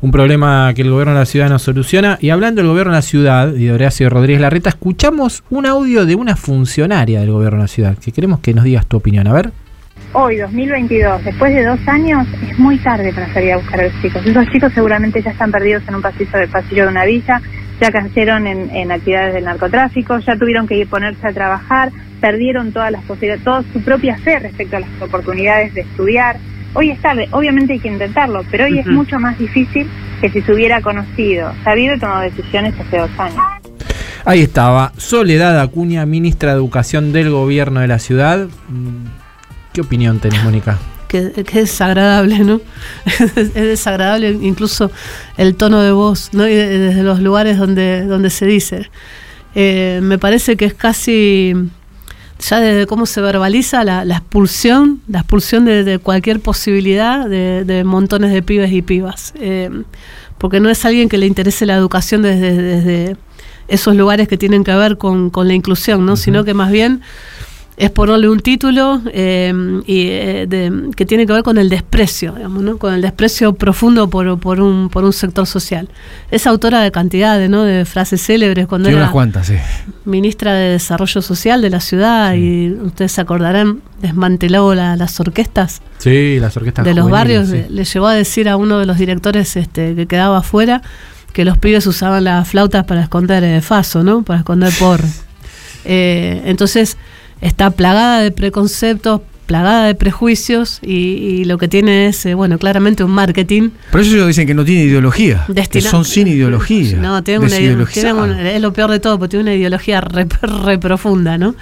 Un 0.00 0.10
problema 0.10 0.72
que 0.74 0.82
el 0.82 0.90
gobierno 0.90 1.14
de 1.14 1.20
la 1.20 1.26
ciudad 1.26 1.48
no 1.48 1.60
soluciona. 1.60 2.18
Y 2.20 2.30
hablando 2.30 2.60
del 2.60 2.68
gobierno 2.68 2.92
de 2.92 2.98
la 2.98 3.02
ciudad 3.02 3.54
y 3.54 3.66
de 3.66 3.72
Horacio 3.72 4.10
Rodríguez 4.10 4.40
Larreta, 4.40 4.70
escuchamos 4.70 5.44
un 5.48 5.66
audio 5.66 6.06
de 6.06 6.16
una 6.16 6.34
funcionaria 6.34 7.20
del 7.20 7.30
gobierno 7.30 7.58
de 7.58 7.64
la 7.64 7.68
ciudad, 7.68 7.96
que 7.96 8.10
queremos 8.10 8.40
que 8.40 8.54
nos 8.54 8.64
digas 8.64 8.84
tu 8.86 8.96
opinión. 8.96 9.28
A 9.28 9.32
ver. 9.32 9.52
Hoy, 10.12 10.38
2022, 10.38 11.24
después 11.24 11.54
de 11.54 11.64
dos 11.64 11.78
años, 11.86 12.26
es 12.50 12.58
muy 12.58 12.78
tarde 12.78 13.12
para 13.12 13.32
salir 13.32 13.52
a 13.52 13.58
buscar 13.58 13.80
a 13.80 13.84
los 13.84 14.02
chicos. 14.02 14.26
Esos 14.26 14.46
chicos 14.50 14.72
seguramente 14.74 15.22
ya 15.22 15.30
están 15.30 15.52
perdidos 15.52 15.84
en 15.86 15.94
un 15.94 16.02
pasillo, 16.02 16.30
pasillo 16.50 16.82
de 16.82 16.88
una 16.90 17.04
villa, 17.04 17.40
ya 17.82 17.90
cayeron 17.90 18.46
en, 18.46 18.70
en 18.70 18.92
actividades 18.92 19.34
del 19.34 19.44
narcotráfico, 19.44 20.16
ya 20.20 20.36
tuvieron 20.36 20.68
que 20.68 20.76
ir 20.76 20.86
ponerse 20.86 21.26
a 21.26 21.32
trabajar, 21.32 21.90
perdieron 22.20 22.70
todas 22.70 22.92
las 22.92 23.02
posibilidades, 23.02 23.42
toda 23.42 23.64
su 23.72 23.82
propia 23.82 24.16
fe 24.18 24.38
respecto 24.38 24.76
a 24.76 24.80
las 24.80 25.02
oportunidades 25.02 25.74
de 25.74 25.80
estudiar. 25.80 26.36
Hoy 26.74 26.90
es 26.90 27.00
tarde, 27.00 27.26
obviamente 27.32 27.72
hay 27.72 27.80
que 27.80 27.88
intentarlo, 27.88 28.44
pero 28.52 28.66
hoy 28.66 28.78
es 28.78 28.86
mucho 28.86 29.18
más 29.18 29.36
difícil 29.36 29.90
que 30.20 30.30
si 30.30 30.40
se 30.42 30.52
hubiera 30.52 30.80
conocido, 30.80 31.52
sabido 31.64 31.96
y 31.96 31.98
tomado 31.98 32.22
decisiones 32.22 32.72
hace 32.78 32.98
dos 32.98 33.10
años. 33.18 33.42
Ahí 34.24 34.42
estaba 34.42 34.92
Soledad 34.96 35.60
Acuña, 35.60 36.06
ministra 36.06 36.50
de 36.52 36.58
Educación 36.58 37.12
del 37.12 37.30
gobierno 37.30 37.80
de 37.80 37.88
la 37.88 37.98
ciudad. 37.98 38.46
¿Qué 39.72 39.80
opinión 39.80 40.20
tenés, 40.20 40.44
Mónica? 40.44 40.78
Que, 41.12 41.44
que 41.44 41.60
es 41.60 41.70
desagradable, 41.70 42.40
¿no? 42.40 42.60
es 43.36 43.54
desagradable 43.54 44.30
incluso 44.42 44.90
el 45.36 45.54
tono 45.54 45.80
de 45.82 45.92
voz, 45.92 46.30
¿no? 46.32 46.48
Y 46.48 46.54
de- 46.54 46.78
desde 46.78 47.02
los 47.04 47.20
lugares 47.20 47.56
donde, 47.58 48.04
donde 48.06 48.30
se 48.30 48.46
dice. 48.46 48.90
Eh, 49.54 50.00
me 50.02 50.18
parece 50.18 50.56
que 50.56 50.64
es 50.64 50.74
casi, 50.74 51.54
ya 52.48 52.58
desde 52.60 52.86
cómo 52.86 53.06
se 53.06 53.20
verbaliza 53.20 53.84
la, 53.84 54.04
la 54.04 54.16
expulsión, 54.16 55.02
la 55.06 55.20
expulsión 55.20 55.64
de, 55.64 55.84
de 55.84 55.98
cualquier 55.98 56.40
posibilidad 56.40 57.28
de, 57.28 57.64
de 57.64 57.84
montones 57.84 58.32
de 58.32 58.42
pibes 58.42 58.72
y 58.72 58.82
pibas. 58.82 59.32
Eh, 59.38 59.70
porque 60.38 60.58
no 60.58 60.68
es 60.70 60.84
alguien 60.84 61.08
que 61.08 61.18
le 61.18 61.26
interese 61.26 61.66
la 61.66 61.74
educación 61.76 62.22
desde, 62.22 62.52
desde 62.60 63.16
esos 63.68 63.94
lugares 63.94 64.26
que 64.26 64.36
tienen 64.36 64.64
que 64.64 64.74
ver 64.74 64.98
con, 64.98 65.30
con 65.30 65.46
la 65.46 65.54
inclusión, 65.54 66.04
¿no? 66.04 66.16
Sino 66.16 66.44
que 66.44 66.52
más 66.52 66.72
bien 66.72 67.00
es 67.76 67.90
ponerle 67.90 68.28
un 68.28 68.40
título 68.40 69.00
eh, 69.12 69.52
y, 69.86 70.06
eh, 70.08 70.46
de- 70.48 70.90
que 70.94 71.06
tiene 71.06 71.26
que 71.26 71.32
ver 71.32 71.42
con 71.42 71.56
el 71.58 71.68
desprecio, 71.70 72.32
digamos, 72.32 72.62
¿no? 72.62 72.76
con 72.76 72.92
el 72.92 73.00
desprecio 73.00 73.54
profundo 73.54 74.08
por, 74.10 74.38
por, 74.38 74.60
un, 74.60 74.88
por 74.90 75.04
un 75.04 75.12
sector 75.12 75.46
social. 75.46 75.88
Es 76.30 76.46
autora 76.46 76.82
de 76.82 76.92
cantidad 76.92 77.38
de, 77.38 77.48
¿no? 77.48 77.62
de 77.64 77.84
frases 77.86 78.22
célebres 78.22 78.66
cuando 78.66 78.88
Tiene 78.88 78.98
era 78.98 79.06
unas 79.06 79.12
cuantas, 79.12 79.46
sí. 79.46 79.54
ministra 80.04 80.52
de 80.52 80.70
Desarrollo 80.72 81.22
Social 81.22 81.62
de 81.62 81.70
la 81.70 81.80
ciudad 81.80 82.34
y 82.34 82.72
ustedes 82.72 83.12
se 83.12 83.20
acordarán, 83.22 83.80
desmanteló 84.02 84.74
la- 84.74 84.96
las 84.96 85.18
orquestas 85.18 85.80
Sí, 85.98 86.38
las 86.40 86.56
orquestas 86.56 86.84
de 86.84 86.94
los 86.94 87.08
barrios, 87.08 87.48
sí. 87.48 87.52
le, 87.54 87.70
le 87.70 87.84
llevó 87.84 88.06
a 88.08 88.14
decir 88.14 88.48
a 88.48 88.56
uno 88.56 88.78
de 88.80 88.86
los 88.86 88.98
directores 88.98 89.56
este, 89.56 89.94
que 89.94 90.06
quedaba 90.06 90.38
afuera 90.38 90.82
que 91.32 91.46
los 91.46 91.56
pibes 91.56 91.86
usaban 91.86 92.24
las 92.24 92.46
flautas 92.46 92.84
para 92.84 93.00
esconder 93.02 93.42
eh, 93.44 93.62
faso, 93.62 94.02
¿no? 94.02 94.22
Para 94.22 94.40
esconder 94.40 94.70
porro. 94.78 95.08
Eh, 95.84 96.42
entonces 96.44 96.96
está 97.42 97.70
plagada 97.70 98.20
de 98.22 98.30
preconceptos, 98.30 99.20
plagada 99.44 99.84
de 99.86 99.94
prejuicios 99.94 100.78
y, 100.80 100.94
y 100.94 101.44
lo 101.44 101.58
que 101.58 101.68
tiene 101.68 102.06
es, 102.06 102.24
eh, 102.24 102.32
bueno, 102.32 102.56
claramente 102.58 103.04
un 103.04 103.10
marketing 103.10 103.68
Por 103.90 104.00
eso 104.00 104.14
ellos 104.14 104.28
dicen 104.28 104.46
que 104.46 104.54
no 104.54 104.64
tiene 104.64 104.84
ideología. 104.84 105.44
Que 105.70 105.80
son 105.82 106.04
sin 106.06 106.28
ideología. 106.28 106.96
No, 106.96 107.22
tienen 107.22 107.42
una, 107.42 107.50
ide- 107.50 107.56
desideologizadas. 107.58 108.14
tienen 108.24 108.38
una- 108.40 108.50
es 108.52 108.62
lo 108.62 108.72
peor 108.72 108.90
de 108.90 109.00
todo, 109.00 109.18
porque 109.18 109.32
tiene 109.32 109.42
una 109.42 109.54
ideología 109.54 110.00
re, 110.00 110.26
re 110.64 110.78
profunda, 110.78 111.36
¿no? 111.36 111.54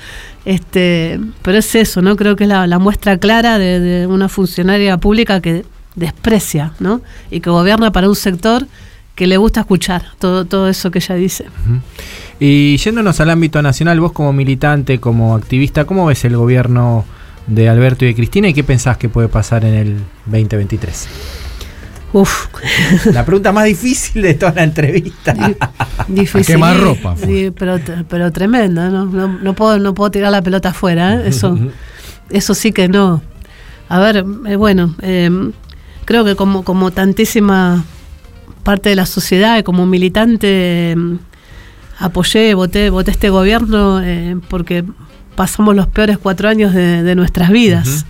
Este, 0.45 1.19
pero 1.43 1.59
es 1.59 1.75
eso, 1.75 2.01
¿no? 2.03 2.15
Creo 2.17 2.37
que 2.37 2.45
es 2.45 2.49
la, 2.49 2.67
la 2.69 2.79
muestra 2.79 3.19
clara 3.19 3.59
de, 3.59 3.81
de 3.81 4.07
una 4.07 4.29
funcionaria 4.29 4.97
pública 4.99 5.41
que 5.41 5.65
desprecia, 5.97 6.73
¿no? 6.79 7.01
Y 7.31 7.41
que 7.41 7.51
gobierna 7.51 7.91
para 7.91 8.09
un 8.09 8.15
sector 8.17 8.67
que 9.17 9.27
le 9.27 9.37
gusta 9.37 9.61
escuchar 9.61 10.03
todo, 10.19 10.45
todo 10.45 10.69
eso 10.69 10.91
que 10.91 10.99
ella 11.01 11.15
dice. 11.17 11.47
Y 12.41 12.79
yéndonos 12.79 13.21
al 13.21 13.29
ámbito 13.29 13.61
nacional, 13.61 14.01
vos 14.01 14.13
como 14.13 14.33
militante, 14.33 14.99
como 14.99 15.37
activista, 15.37 15.85
¿cómo 15.85 16.07
ves 16.07 16.25
el 16.25 16.37
gobierno 16.37 17.05
de 17.47 17.69
Alberto 17.69 18.07
y 18.07 18.09
de 18.09 18.15
Cristina 18.15 18.49
y 18.49 18.55
qué 18.55 18.65
pensás 18.65 18.97
que 18.97 19.11
puede 19.11 19.29
pasar 19.29 19.65
en 19.67 19.75
el 19.75 19.97
2023? 20.25 21.09
Uf. 22.15 22.49
La 23.13 23.25
pregunta 23.25 23.53
más 23.53 23.67
difícil 23.67 24.23
de 24.23 24.35
toda 24.35 24.53
la 24.55 24.65
entrevista. 24.65 25.35
Difícil. 26.09 26.47
quemar 26.47 26.81
ropa, 26.81 27.15
Sí, 27.17 27.53
pero, 27.57 27.79
pero 28.09 28.33
tremendo, 28.33 28.89
¿no? 28.91 29.05
No, 29.05 29.29
no 29.29 29.55
puedo, 29.55 29.79
no 29.79 29.95
puedo 29.95 30.11
tirar 30.11 30.33
la 30.33 30.43
pelota 30.43 30.71
afuera, 30.71 31.17
¿eh? 31.17 31.29
Eso, 31.29 31.59
eso 32.31 32.55
sí 32.55 32.73
que 32.73 32.89
no. 32.89 33.23
A 33.89 33.99
ver, 34.01 34.25
eh, 34.47 34.57
bueno, 34.57 34.95
eh, 35.03 35.31
creo 36.05 36.25
que 36.25 36.37
como, 36.37 36.65
como 36.65 36.91
tantísima 36.91 37.85
parte 38.65 38.89
de 38.89 38.97
la 38.97 39.07
sociedad 39.07 39.59
y 39.59 39.63
como 39.63 39.87
militante 39.87 40.93
eh, 40.93 40.97
apoyé, 42.01 42.55
voté, 42.55 42.91
voté 42.91 43.13
este 43.13 43.31
gobierno 43.31 44.01
eh, 44.03 44.37
porque 44.49 44.85
pasamos 45.37 45.77
los 45.77 45.87
peores 45.87 46.19
cuatro 46.19 46.49
años 46.49 46.75
de, 46.75 47.03
de 47.03 47.15
nuestras 47.15 47.51
vidas. 47.51 48.07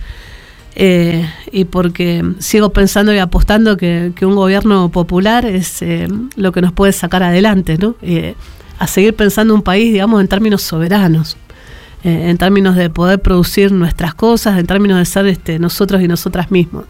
Eh, 0.73 1.29
y 1.51 1.65
porque 1.65 2.23
sigo 2.39 2.71
pensando 2.71 3.13
y 3.13 3.17
apostando 3.17 3.75
que, 3.75 4.13
que 4.15 4.25
un 4.25 4.35
gobierno 4.35 4.89
popular 4.89 5.45
es 5.45 5.81
eh, 5.81 6.07
lo 6.37 6.53
que 6.53 6.61
nos 6.61 6.71
puede 6.71 6.93
sacar 6.93 7.21
adelante, 7.23 7.77
¿no? 7.77 7.95
A 8.79 8.87
seguir 8.87 9.13
pensando 9.13 9.53
un 9.53 9.61
país, 9.61 9.91
digamos, 9.91 10.21
en 10.21 10.27
términos 10.27 10.63
soberanos, 10.63 11.37
en 12.03 12.35
términos 12.39 12.75
de 12.75 12.89
poder 12.89 13.21
producir 13.21 13.71
nuestras 13.71 14.15
cosas, 14.15 14.57
en 14.57 14.65
términos 14.65 14.97
de 14.97 15.05
ser 15.05 15.27
este, 15.27 15.59
nosotros 15.59 16.01
y 16.01 16.07
nosotras 16.07 16.49
mismos. 16.49 16.85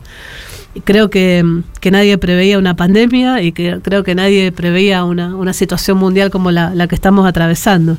Creo 0.83 1.09
que, 1.09 1.43
que 1.81 1.91
nadie 1.91 2.17
preveía 2.17 2.57
una 2.57 2.75
pandemia 2.75 3.41
y 3.41 3.51
que 3.51 3.79
creo 3.81 4.03
que 4.03 4.15
nadie 4.15 4.51
preveía 4.51 5.03
una, 5.03 5.35
una 5.35 5.53
situación 5.53 5.97
mundial 5.97 6.31
como 6.31 6.51
la, 6.51 6.73
la 6.73 6.87
que 6.87 6.95
estamos 6.95 7.27
atravesando. 7.27 7.97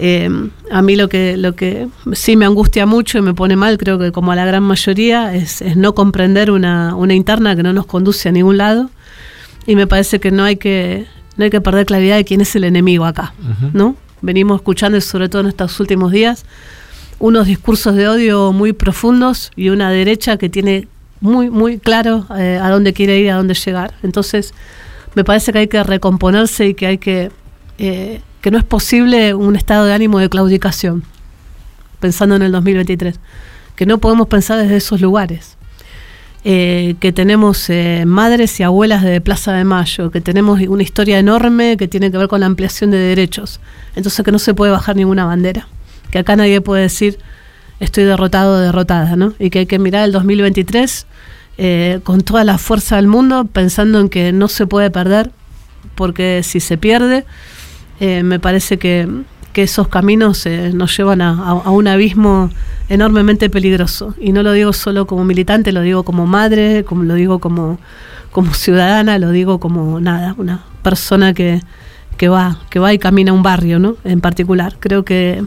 Eh, 0.00 0.30
a 0.70 0.80
mí 0.80 0.94
lo 0.94 1.08
que, 1.08 1.36
lo 1.36 1.56
que 1.56 1.88
sí 2.12 2.36
me 2.36 2.46
angustia 2.46 2.86
mucho 2.86 3.18
y 3.18 3.22
me 3.22 3.34
pone 3.34 3.56
mal, 3.56 3.78
creo 3.78 3.98
que 3.98 4.12
como 4.12 4.30
a 4.30 4.36
la 4.36 4.46
gran 4.46 4.62
mayoría, 4.62 5.34
es, 5.34 5.60
es 5.60 5.76
no 5.76 5.94
comprender 5.94 6.52
una, 6.52 6.94
una 6.94 7.14
interna 7.14 7.56
que 7.56 7.64
no 7.64 7.72
nos 7.72 7.86
conduce 7.86 8.28
a 8.28 8.32
ningún 8.32 8.58
lado. 8.58 8.90
Y 9.66 9.74
me 9.76 9.86
parece 9.86 10.20
que 10.20 10.30
no 10.30 10.44
hay 10.44 10.56
que, 10.56 11.06
no 11.36 11.44
hay 11.44 11.50
que 11.50 11.60
perder 11.60 11.84
claridad 11.84 12.16
de 12.16 12.24
quién 12.24 12.40
es 12.40 12.54
el 12.54 12.64
enemigo 12.64 13.04
acá. 13.04 13.34
¿no? 13.72 13.96
Venimos 14.22 14.56
escuchando, 14.56 15.00
sobre 15.00 15.28
todo 15.28 15.42
en 15.42 15.48
estos 15.48 15.78
últimos 15.80 16.12
días, 16.12 16.44
unos 17.18 17.46
discursos 17.46 17.94
de 17.96 18.08
odio 18.08 18.52
muy 18.52 18.72
profundos 18.72 19.50
y 19.56 19.70
una 19.70 19.90
derecha 19.90 20.36
que 20.36 20.48
tiene 20.48 20.88
muy, 21.20 21.50
muy 21.50 21.78
claro 21.78 22.26
eh, 22.36 22.58
a 22.62 22.70
dónde 22.70 22.92
quiere 22.92 23.18
ir 23.18 23.30
a 23.30 23.36
dónde 23.36 23.54
llegar. 23.54 23.94
Entonces, 24.02 24.54
me 25.14 25.24
parece 25.24 25.52
que 25.52 25.58
hay 25.58 25.68
que 25.68 25.82
recomponerse 25.82 26.68
y 26.68 26.74
que 26.74 26.86
hay 26.86 26.98
que 26.98 27.30
eh, 27.78 28.20
que 28.40 28.50
no 28.50 28.58
es 28.58 28.64
posible 28.64 29.34
un 29.34 29.56
estado 29.56 29.84
de 29.84 29.92
ánimo 29.92 30.18
de 30.18 30.28
claudicación, 30.28 31.02
pensando 32.00 32.36
en 32.36 32.42
el 32.42 32.52
2023, 32.52 33.18
que 33.74 33.86
no 33.86 33.98
podemos 33.98 34.28
pensar 34.28 34.58
desde 34.58 34.76
esos 34.76 35.00
lugares, 35.00 35.56
eh, 36.44 36.94
que 37.00 37.12
tenemos 37.12 37.68
madres 38.06 38.60
y 38.60 38.62
abuelas 38.62 39.02
de 39.02 39.20
Plaza 39.20 39.52
de 39.54 39.64
Mayo, 39.64 40.12
que 40.12 40.20
tenemos 40.20 40.60
una 40.60 40.84
historia 40.84 41.18
enorme 41.18 41.76
que 41.76 41.88
tiene 41.88 42.12
que 42.12 42.18
ver 42.18 42.28
con 42.28 42.40
la 42.40 42.46
ampliación 42.46 42.92
de 42.92 42.98
derechos, 42.98 43.60
entonces 43.96 44.24
que 44.24 44.30
no 44.30 44.38
se 44.38 44.54
puede 44.54 44.70
bajar 44.70 44.94
ninguna 44.94 45.24
bandera, 45.24 45.66
que 46.12 46.20
acá 46.20 46.36
nadie 46.36 46.60
puede 46.60 46.82
decir 46.82 47.18
estoy 47.80 48.04
derrotado 48.04 48.58
derrotada, 48.58 49.16
¿no? 49.16 49.34
y 49.38 49.50
que 49.50 49.60
hay 49.60 49.66
que 49.66 49.78
mirar 49.78 50.04
el 50.04 50.12
2023 50.12 51.06
eh, 51.58 52.00
con 52.04 52.20
toda 52.22 52.44
la 52.44 52.58
fuerza 52.58 52.96
del 52.96 53.08
mundo, 53.08 53.44
pensando 53.44 54.00
en 54.00 54.08
que 54.08 54.32
no 54.32 54.48
se 54.48 54.66
puede 54.66 54.90
perder, 54.90 55.30
porque 55.94 56.42
si 56.44 56.60
se 56.60 56.78
pierde, 56.78 57.24
eh, 58.00 58.22
me 58.22 58.38
parece 58.38 58.78
que, 58.78 59.08
que 59.52 59.64
esos 59.64 59.88
caminos 59.88 60.46
eh, 60.46 60.70
nos 60.72 60.96
llevan 60.96 61.20
a, 61.20 61.30
a- 61.30 61.50
a 61.64 61.70
un 61.70 61.88
abismo 61.88 62.50
enormemente 62.88 63.50
peligroso. 63.50 64.14
Y 64.20 64.30
no 64.32 64.42
lo 64.44 64.52
digo 64.52 64.72
solo 64.72 65.06
como 65.06 65.24
militante, 65.24 65.72
lo 65.72 65.80
digo 65.82 66.04
como 66.04 66.26
madre, 66.26 66.84
como 66.84 67.02
lo 67.02 67.14
digo 67.14 67.40
como, 67.40 67.78
como 68.30 68.54
ciudadana, 68.54 69.18
lo 69.18 69.30
digo 69.32 69.58
como 69.58 69.98
nada, 70.00 70.34
una 70.38 70.62
persona 70.84 71.34
que, 71.34 71.60
que 72.16 72.28
va, 72.28 72.60
que 72.70 72.78
va 72.78 72.92
y 72.94 72.98
camina 73.00 73.32
un 73.32 73.42
barrio, 73.42 73.80
¿no? 73.80 73.96
En 74.04 74.20
particular. 74.20 74.76
Creo 74.78 75.04
que 75.04 75.44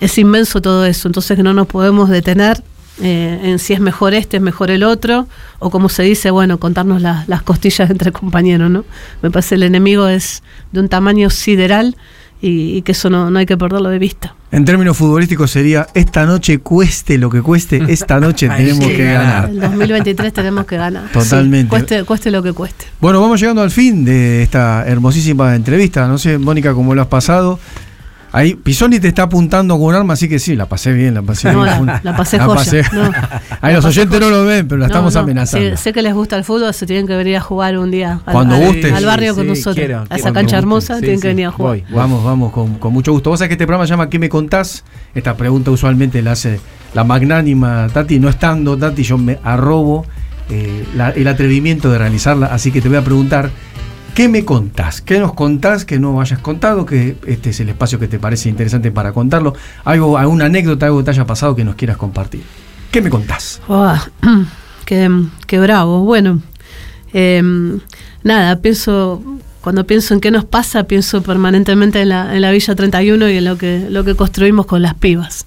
es 0.00 0.18
inmenso 0.18 0.60
todo 0.60 0.84
eso, 0.86 1.08
entonces 1.08 1.36
que 1.36 1.42
no 1.42 1.54
nos 1.54 1.66
podemos 1.66 2.08
detener 2.08 2.62
eh, 3.02 3.40
en 3.44 3.58
si 3.58 3.74
es 3.74 3.80
mejor 3.80 4.14
este, 4.14 4.38
es 4.38 4.42
mejor 4.42 4.70
el 4.70 4.82
otro, 4.82 5.26
o 5.58 5.70
como 5.70 5.88
se 5.90 6.02
dice, 6.02 6.30
bueno, 6.30 6.58
contarnos 6.58 7.02
las- 7.02 7.28
las 7.28 7.42
costillas 7.42 7.90
entre 7.90 8.10
compañeros, 8.12 8.70
¿no? 8.70 8.84
Me 9.22 9.30
parece 9.30 9.54
el 9.56 9.62
enemigo 9.64 10.08
es 10.08 10.42
de 10.72 10.80
un 10.80 10.88
tamaño 10.88 11.28
sideral 11.30 11.96
y, 12.40 12.76
y 12.76 12.82
que 12.82 12.92
eso 12.92 13.08
no, 13.10 13.30
no 13.30 13.38
hay 13.38 13.46
que 13.46 13.56
perderlo 13.56 13.88
de 13.90 13.98
vista. 13.98 14.34
En 14.52 14.64
términos 14.64 14.96
futbolísticos 14.96 15.50
sería, 15.50 15.86
esta 15.94 16.24
noche 16.24 16.58
cueste 16.58 17.18
lo 17.18 17.28
que 17.28 17.42
cueste, 17.42 17.82
esta 17.88 18.18
noche 18.20 18.48
tenemos 18.48 18.84
sí, 18.84 18.90
que 18.96 19.04
ganar. 19.12 19.50
El 19.50 19.60
2023 19.60 20.32
tenemos 20.32 20.64
que 20.66 20.76
ganar. 20.78 21.08
Totalmente. 21.12 21.64
Sí, 21.64 21.68
cueste, 21.68 22.04
cueste 22.04 22.30
lo 22.30 22.42
que 22.42 22.52
cueste. 22.54 22.86
Bueno, 23.00 23.20
vamos 23.20 23.40
llegando 23.40 23.60
al 23.62 23.70
fin 23.70 24.04
de 24.06 24.42
esta 24.42 24.84
hermosísima 24.86 25.54
entrevista. 25.54 26.06
No 26.08 26.16
sé, 26.16 26.38
Mónica, 26.38 26.72
cómo 26.72 26.94
lo 26.94 27.02
has 27.02 27.08
pasado. 27.08 27.58
Ahí, 28.36 28.54
Pisoni 28.54 29.00
te 29.00 29.08
está 29.08 29.22
apuntando 29.22 29.76
con 29.78 29.84
un 29.86 29.94
arma, 29.94 30.12
así 30.12 30.28
que 30.28 30.38
sí, 30.38 30.54
la 30.56 30.66
pasé 30.66 30.92
bien, 30.92 31.14
la 31.14 31.22
pasé 31.22 31.50
No, 31.52 31.62
bien. 31.62 31.74
la- 31.74 31.80
un- 31.80 31.86
la 32.02 32.14
pasé 32.16 32.36
no. 32.36 32.44
Ahí 33.62 33.72
los 33.72 33.82
La 33.82 33.88
pasé 33.88 34.00
oyentes 34.00 34.20
no 34.20 34.28
lo 34.28 34.44
ven, 34.44 34.68
pero 34.68 34.78
la 34.78 34.88
No, 34.88 34.92
estamos 34.92 35.14
no, 35.14 35.20
amenazando. 35.20 35.70
Sé, 35.70 35.76
sé 35.78 35.92
que 35.94 36.02
les 36.02 36.12
gusta 36.12 36.36
el 36.36 36.44
fútbol, 36.44 36.74
se 36.74 36.84
tienen 36.84 37.06
que 37.06 37.16
venir 37.16 37.36
a 37.36 37.40
jugar 37.40 37.78
un 37.78 37.90
día 37.90 38.20
al, 38.26 38.32
Cuando 38.34 38.56
al- 38.56 38.66
guste. 38.66 38.92
al 38.92 39.06
barrio 39.06 39.32
Sí, 39.32 39.36
con 39.36 39.44
sí, 39.44 39.48
nosotros. 39.48 39.74
quiero, 39.76 40.04
a 40.10 40.16
esa 40.16 40.32
cancha 40.34 40.58
hermosa 40.58 40.96
Sí, 40.96 41.00
tienen 41.00 41.18
sí, 41.18 41.22
que 41.22 41.28
venir 41.28 41.46
a 41.46 41.50
jugar. 41.52 41.80
Vamos, 41.90 42.22
vamos, 42.24 42.52
con, 42.52 42.74
con 42.74 42.92
mucho 42.92 43.10
gusto. 43.12 43.30
Vos 43.30 43.38
sabés 43.38 43.48
que 43.48 43.54
este 43.54 43.66
programa 43.66 43.86
se 43.86 43.90
llama 43.94 44.10
¿Qué 44.10 44.18
me 44.18 44.28
contás? 44.28 44.84
Esta 45.14 45.34
pregunta 45.34 45.70
usualmente 45.70 46.20
la 46.20 46.32
hace 46.32 46.60
la 46.92 47.04
magnánima 47.04 47.86
Tati. 47.90 48.18
No 48.20 48.28
estando 48.28 48.76
Tati, 48.76 49.02
yo 49.02 49.16
me 49.16 49.38
arrobo 49.44 50.04
eh, 50.50 50.84
la- 50.94 51.08
el 51.10 51.26
atrevimiento 51.26 51.90
de 51.90 51.96
realizarla. 51.98 52.48
Así 52.48 52.70
que 52.70 52.82
te 52.82 52.88
voy 52.90 52.98
a 52.98 53.02
preguntar, 53.02 53.50
¿qué 54.16 54.30
me 54.30 54.46
contás? 54.46 55.02
¿Qué 55.02 55.20
nos 55.20 55.34
contás 55.34 55.84
que 55.84 55.98
no 55.98 56.22
hayas 56.22 56.38
contado? 56.38 56.86
Que 56.86 57.18
este 57.26 57.50
es 57.50 57.60
el 57.60 57.68
espacio 57.68 57.98
que 57.98 58.08
te 58.08 58.18
parece 58.18 58.48
interesante 58.48 58.90
para 58.90 59.12
contarlo. 59.12 59.52
Algo, 59.84 60.16
alguna 60.16 60.46
anécdota, 60.46 60.86
algo 60.86 60.98
que 60.98 61.04
te 61.04 61.10
haya 61.10 61.26
pasado 61.26 61.54
que 61.54 61.64
nos 61.64 61.74
quieras 61.74 61.98
compartir. 61.98 62.42
¿Qué 62.90 63.02
me 63.02 63.10
contás? 63.10 63.60
Uah, 63.68 64.00
qué, 64.86 65.60
bravo. 65.60 66.00
Bueno, 66.00 66.40
eh, 67.12 67.42
nada, 68.22 68.56
pienso, 68.62 69.22
cuando 69.60 69.86
pienso 69.86 70.14
en 70.14 70.20
qué 70.20 70.30
nos 70.30 70.46
pasa, 70.46 70.84
pienso 70.84 71.22
permanentemente 71.22 72.00
en 72.00 72.08
la, 72.08 72.34
en 72.34 72.40
la 72.40 72.50
Villa 72.52 72.74
31 72.74 73.28
y 73.28 73.36
en 73.36 73.44
lo 73.44 73.58
que, 73.58 73.86
lo 73.90 74.02
que 74.02 74.14
construimos 74.14 74.64
con 74.64 74.80
las 74.80 74.94
pibas. 74.94 75.44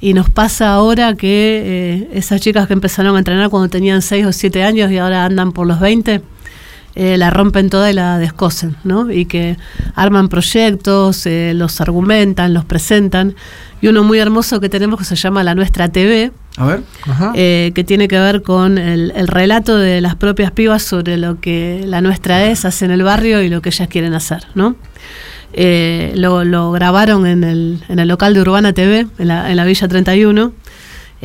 Y 0.00 0.14
nos 0.14 0.28
pasa 0.30 0.72
ahora 0.72 1.14
que 1.14 1.62
eh, 1.64 2.08
esas 2.12 2.40
chicas 2.40 2.66
que 2.66 2.72
empezaron 2.72 3.14
a 3.14 3.20
entrenar 3.20 3.50
cuando 3.50 3.68
tenían 3.68 4.02
6 4.02 4.26
o 4.26 4.32
7 4.32 4.64
años 4.64 4.90
y 4.90 4.98
ahora 4.98 5.24
andan 5.24 5.52
por 5.52 5.68
los 5.68 5.78
20, 5.78 6.22
eh, 6.96 7.16
la 7.16 7.30
rompen 7.30 7.70
toda 7.70 7.90
y 7.90 7.94
la 7.94 8.18
descosen, 8.18 8.76
¿no? 8.84 9.10
Y 9.10 9.24
que 9.26 9.56
arman 9.94 10.28
proyectos, 10.28 11.26
eh, 11.26 11.52
los 11.54 11.80
argumentan, 11.80 12.54
los 12.54 12.64
presentan. 12.64 13.34
Y 13.80 13.88
uno 13.88 14.02
muy 14.04 14.18
hermoso 14.18 14.60
que 14.60 14.68
tenemos 14.68 14.98
que 14.98 15.04
se 15.04 15.16
llama 15.16 15.42
La 15.42 15.54
Nuestra 15.54 15.88
TV, 15.88 16.30
A 16.56 16.64
ver. 16.66 16.80
eh, 17.34 17.72
que 17.74 17.84
tiene 17.84 18.08
que 18.08 18.18
ver 18.18 18.42
con 18.42 18.78
el, 18.78 19.12
el 19.14 19.28
relato 19.28 19.76
de 19.76 20.00
las 20.00 20.14
propias 20.14 20.52
pibas 20.52 20.82
sobre 20.82 21.16
lo 21.18 21.40
que 21.40 21.82
la 21.86 22.00
nuestra 22.00 22.44
es, 22.46 22.64
hace 22.64 22.84
en 22.84 22.92
el 22.92 23.02
barrio 23.02 23.42
y 23.42 23.48
lo 23.48 23.60
que 23.60 23.68
ellas 23.70 23.88
quieren 23.88 24.14
hacer, 24.14 24.44
¿no? 24.54 24.76
Eh, 25.52 26.12
lo, 26.16 26.44
lo 26.44 26.72
grabaron 26.72 27.26
en 27.26 27.44
el, 27.44 27.84
en 27.88 27.98
el 28.00 28.08
local 28.08 28.34
de 28.34 28.40
Urbana 28.40 28.72
TV, 28.72 29.06
en 29.18 29.28
la, 29.28 29.50
en 29.50 29.56
la 29.56 29.64
Villa 29.64 29.86
31. 29.86 30.52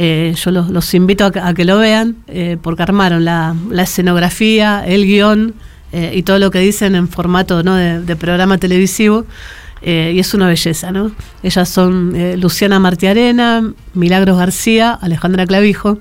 Eh, 0.02 0.34
yo 0.34 0.52
los, 0.52 0.70
los 0.70 0.93
invito 0.93 1.26
a 1.26 1.54
que, 1.54 1.66
lo 1.66 1.78
vean, 1.78 2.16
eh, 2.28 2.56
porque 2.62 2.84
armaron 2.84 3.26
la, 3.26 3.54
escenografía, 3.78 4.82
el 4.88 5.06
guion 5.06 5.56
eh, 5.91 6.14
y 6.16 6.24
todo 6.24 6.39
lo 6.39 6.52
que 6.52 6.60
dicen 6.60 6.95
en 6.95 7.10
formato 7.10 7.64
¿no? 7.64 7.76
de, 7.76 8.16
programa 8.16 8.58
televisivo. 8.58 9.26
y 9.82 10.18
es 10.18 10.34
una 10.34 10.47
belleza, 10.47 10.93
¿no? 10.93 11.12
Ellas 11.43 11.68
son 11.68 12.14
Luciana 12.39 12.80
Martiarena, 12.80 13.74
Milagros 13.93 14.38
García, 14.38 14.93
Alejandra 14.93 15.45
Clavijo. 15.45 16.00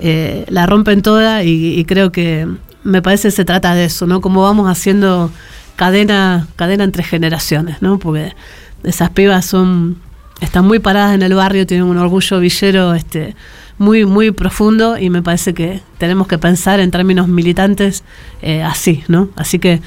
La 0.00 0.66
rompen 0.66 1.00
toda 1.02 1.44
y, 1.44 1.78
y 1.78 1.84
creo 1.84 2.10
que 2.10 2.48
me 2.82 3.02
parece 3.02 3.28
que 3.28 3.32
se 3.32 3.44
trata 3.44 3.76
de 3.76 3.84
eso, 3.84 4.08
¿no? 4.08 4.20
Como 4.20 4.42
vamos 4.42 4.68
haciendo 4.68 5.30
cadena, 5.76 6.48
cadena 6.56 6.82
entre 6.82 7.04
generaciones, 7.04 7.82
¿no? 7.82 8.00
Porque 8.00 8.34
esas 8.82 9.10
pibas 9.10 9.46
son, 9.46 9.98
están 10.42 10.66
muy 10.66 10.78
paradas 10.78 11.14
en 11.14 11.22
el 11.22 11.34
barrio, 11.34 11.66
tienen 11.66 11.86
un 11.86 11.96
orgullo 11.96 12.38
villero 12.40 12.94
este, 12.94 13.34
muy, 13.78 14.04
muy 14.04 14.30
profundo 14.30 14.98
y 14.98 15.08
me 15.08 15.22
parece 15.22 15.54
que 15.54 15.80
tenemos 15.98 16.26
que 16.26 16.36
pensar 16.38 16.80
en 16.80 16.90
términos 16.90 17.28
militantes 17.28 18.04
eh, 18.42 18.62
así, 18.62 19.02
¿no? 19.08 19.28
Así 19.36 19.58
que 19.58 19.80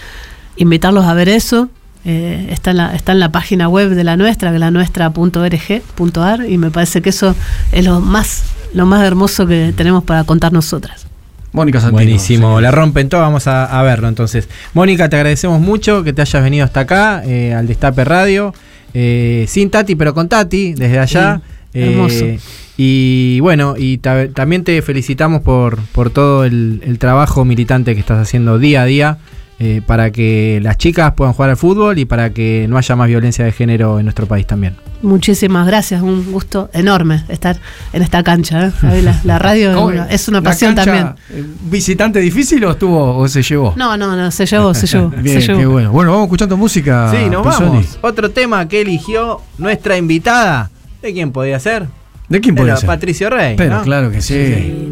invitarlos 0.58 1.06
a 1.06 1.14
ver 1.14 1.30
eso. 1.30 1.70
eh, 2.06 2.48
está, 2.52 2.72
en 2.72 2.78
la, 2.78 2.96
está 2.96 3.12
en 3.12 3.20
la 3.20 3.32
página 3.32 3.68
web 3.68 3.90
de 3.90 4.04
la 4.04 4.16
nuestra, 4.16 4.50
que 4.52 4.56
es 4.58 4.60
la 4.60 4.72
nuestra.org.ar, 4.72 6.46
y 6.48 6.58
me 6.58 6.70
parece 6.72 7.02
que 7.02 7.10
eso 7.10 7.36
es 7.72 7.84
lo 7.84 8.00
más, 8.00 8.44
lo 8.74 8.86
más 8.86 9.04
hermoso 9.04 9.48
que 9.48 9.74
tenemos 9.76 10.04
para 10.04 10.24
contar 10.24 10.54
nosotras. 10.54 11.08
Mónica 11.52 11.80
Santino. 11.80 11.98
Buenísimo, 11.98 12.62
la 12.62 12.70
rompen 12.70 13.10
todo, 13.10 13.22
vamos 13.22 13.48
a, 13.48 13.66
a 13.66 13.82
verlo 13.82 14.08
entonces. 14.08 14.50
Mónica, 14.74 15.10
te 15.10 15.16
agradecemos 15.16 15.60
mucho 15.62 16.04
que 16.04 16.14
te 16.14 16.22
hayas 16.22 16.44
venido 16.44 16.66
hasta 16.66 16.82
acá, 16.82 17.24
eh, 17.26 17.54
al 17.54 17.66
Destape 17.66 18.04
Radio, 18.04 18.54
eh, 18.96 19.46
sin 19.48 19.70
Tati, 19.70 19.96
pero 19.96 20.14
con 20.16 20.28
Tati, 20.30 20.74
desde 20.74 20.98
allá. 20.98 21.42
Sí, 21.72 21.80
hermoso. 21.80 22.26
Eh, 22.26 22.40
y 22.78 23.40
bueno, 23.42 23.76
y 23.78 23.98
ta- 24.00 24.28
también 24.30 24.64
te 24.64 24.82
felicitamos 24.82 25.42
por, 25.42 25.78
por 25.94 26.10
todo 26.10 26.44
el, 26.46 26.82
el 26.86 26.98
trabajo 27.00 27.46
militante 27.46 27.94
que 27.94 28.00
estás 28.00 28.20
haciendo 28.20 28.58
día 28.58 28.82
a 28.82 28.86
día 28.86 29.18
eh, 29.60 29.82
para 29.86 30.12
que 30.12 30.60
las 30.62 30.78
chicas 30.78 31.14
puedan 31.14 31.34
jugar 31.34 31.50
al 31.52 31.58
fútbol 31.58 31.98
y 31.98 32.06
para 32.06 32.32
que 32.32 32.66
no 32.70 32.78
haya 32.78 32.96
más 32.96 33.08
violencia 33.08 33.46
de 33.46 33.52
género 33.52 34.00
en 34.00 34.06
nuestro 34.06 34.26
país 34.28 34.46
también. 34.46 34.76
Muchísimas 35.02 35.68
gracias, 35.68 36.02
un 36.02 36.32
gusto 36.32 36.70
enorme 36.74 37.24
estar 37.30 37.58
en 37.94 38.02
esta 38.02 38.24
cancha. 38.24 38.68
¿eh? 38.84 39.02
La, 39.02 39.20
la 39.24 39.40
radio 39.40 39.70
es 39.70 39.76
¿Cómo 39.76 39.88
una, 39.88 40.06
es 40.08 40.28
una 40.28 40.40
la 40.40 40.44
pasión 40.44 40.74
también. 40.76 41.08
eh, 41.30 41.44
¿Visitante 41.70 42.20
difícil 42.20 42.64
o 42.66 42.72
estuvo 42.72 43.18
o 43.18 43.28
se 43.28 43.44
llevó? 43.44 43.74
No, 43.78 43.96
no, 43.98 44.16
no, 44.16 44.32
se 44.32 44.46
llevó, 44.46 44.74
se 44.74 44.88
llevó. 44.94 45.10
Bien, 45.10 45.42
se 45.42 45.48
llevó. 45.48 45.60
qué 45.60 45.66
bueno. 45.68 45.92
Bueno, 45.92 46.12
vamos 46.12 46.26
escuchando 46.26 46.58
música. 46.58 47.12
Sí, 47.12 47.30
nos 47.30 47.46
Pisoni. 47.46 47.70
vamos. 47.70 48.00
Otro 48.02 48.32
tema 48.32 48.68
que 48.68 48.82
eligió 48.82 49.42
nuestra 49.58 49.98
invitada. 49.98 50.70
¿De 51.02 51.14
quién 51.14 51.32
podía 51.32 51.60
ser? 51.60 51.86
¿De 52.28 52.42
quién 52.42 52.56
la 52.56 52.78
ser? 52.78 52.88
Patricio 52.88 53.30
Rey. 53.30 53.56
Pero 53.56 53.76
¿no? 53.78 53.84
claro 53.84 54.10
que 54.12 54.22
sí. 54.22 54.90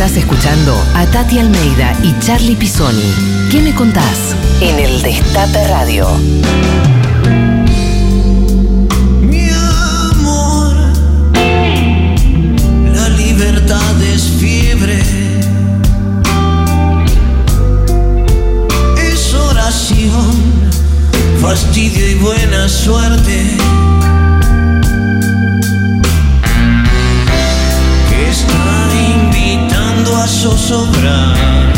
Estás 0.00 0.16
escuchando 0.16 0.74
a 0.94 1.04
Tati 1.04 1.38
Almeida 1.38 1.94
y 2.02 2.18
Charlie 2.20 2.56
Pisoni. 2.56 3.04
¿Qué 3.50 3.60
me 3.60 3.74
contás? 3.74 4.34
En 4.62 4.78
el 4.78 5.02
Destape 5.02 5.68
Radio. 5.68 6.08
Mi 9.20 9.50
amor, 10.14 10.74
la 12.94 13.10
libertad 13.10 14.02
es 14.02 14.22
fiebre, 14.40 15.02
es 18.96 19.34
oración, 19.34 20.32
fastidio 21.42 22.08
y 22.08 22.14
buena 22.14 22.70
suerte. 22.70 23.58
A 30.22 30.26
zozobrar 30.28 31.72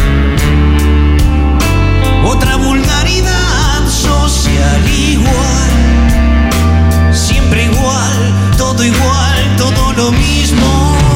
otra 2.24 2.56
vulgaridad 2.56 3.86
social 3.88 4.88
igual. 4.88 5.70
Siempre 7.12 7.66
igual, 7.66 8.56
todo 8.58 8.84
igual, 8.84 9.56
todo 9.56 9.92
lo 9.92 10.10
mismo. 10.10 11.11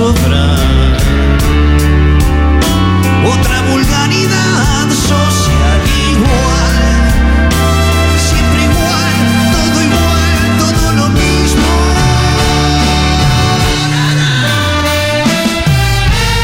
Otra 0.00 0.46
vulgaridad 3.68 4.88
social 4.90 5.80
igual, 6.12 7.10
siempre 8.16 8.62
igual, 8.62 9.14
todo 9.52 9.82
igual, 9.82 10.58
todo 10.58 10.92
lo 10.92 11.08
mismo. 11.08 11.66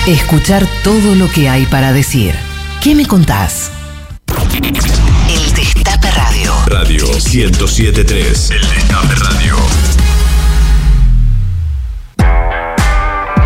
Escuchar 0.09 0.67
todo 0.83 1.15
lo 1.15 1.31
que 1.31 1.49
hay 1.49 1.67
para 1.67 1.93
decir. 1.93 2.35
¿Qué 2.83 2.97
me 2.97 3.07
contás? 3.07 3.71
El 5.29 5.55
Destape 5.55 6.11
Radio. 6.11 6.53
Radio 6.67 7.07
1073. 7.07 8.51
El 8.51 8.61
Destape 8.69 9.15
Radio. 9.15 9.64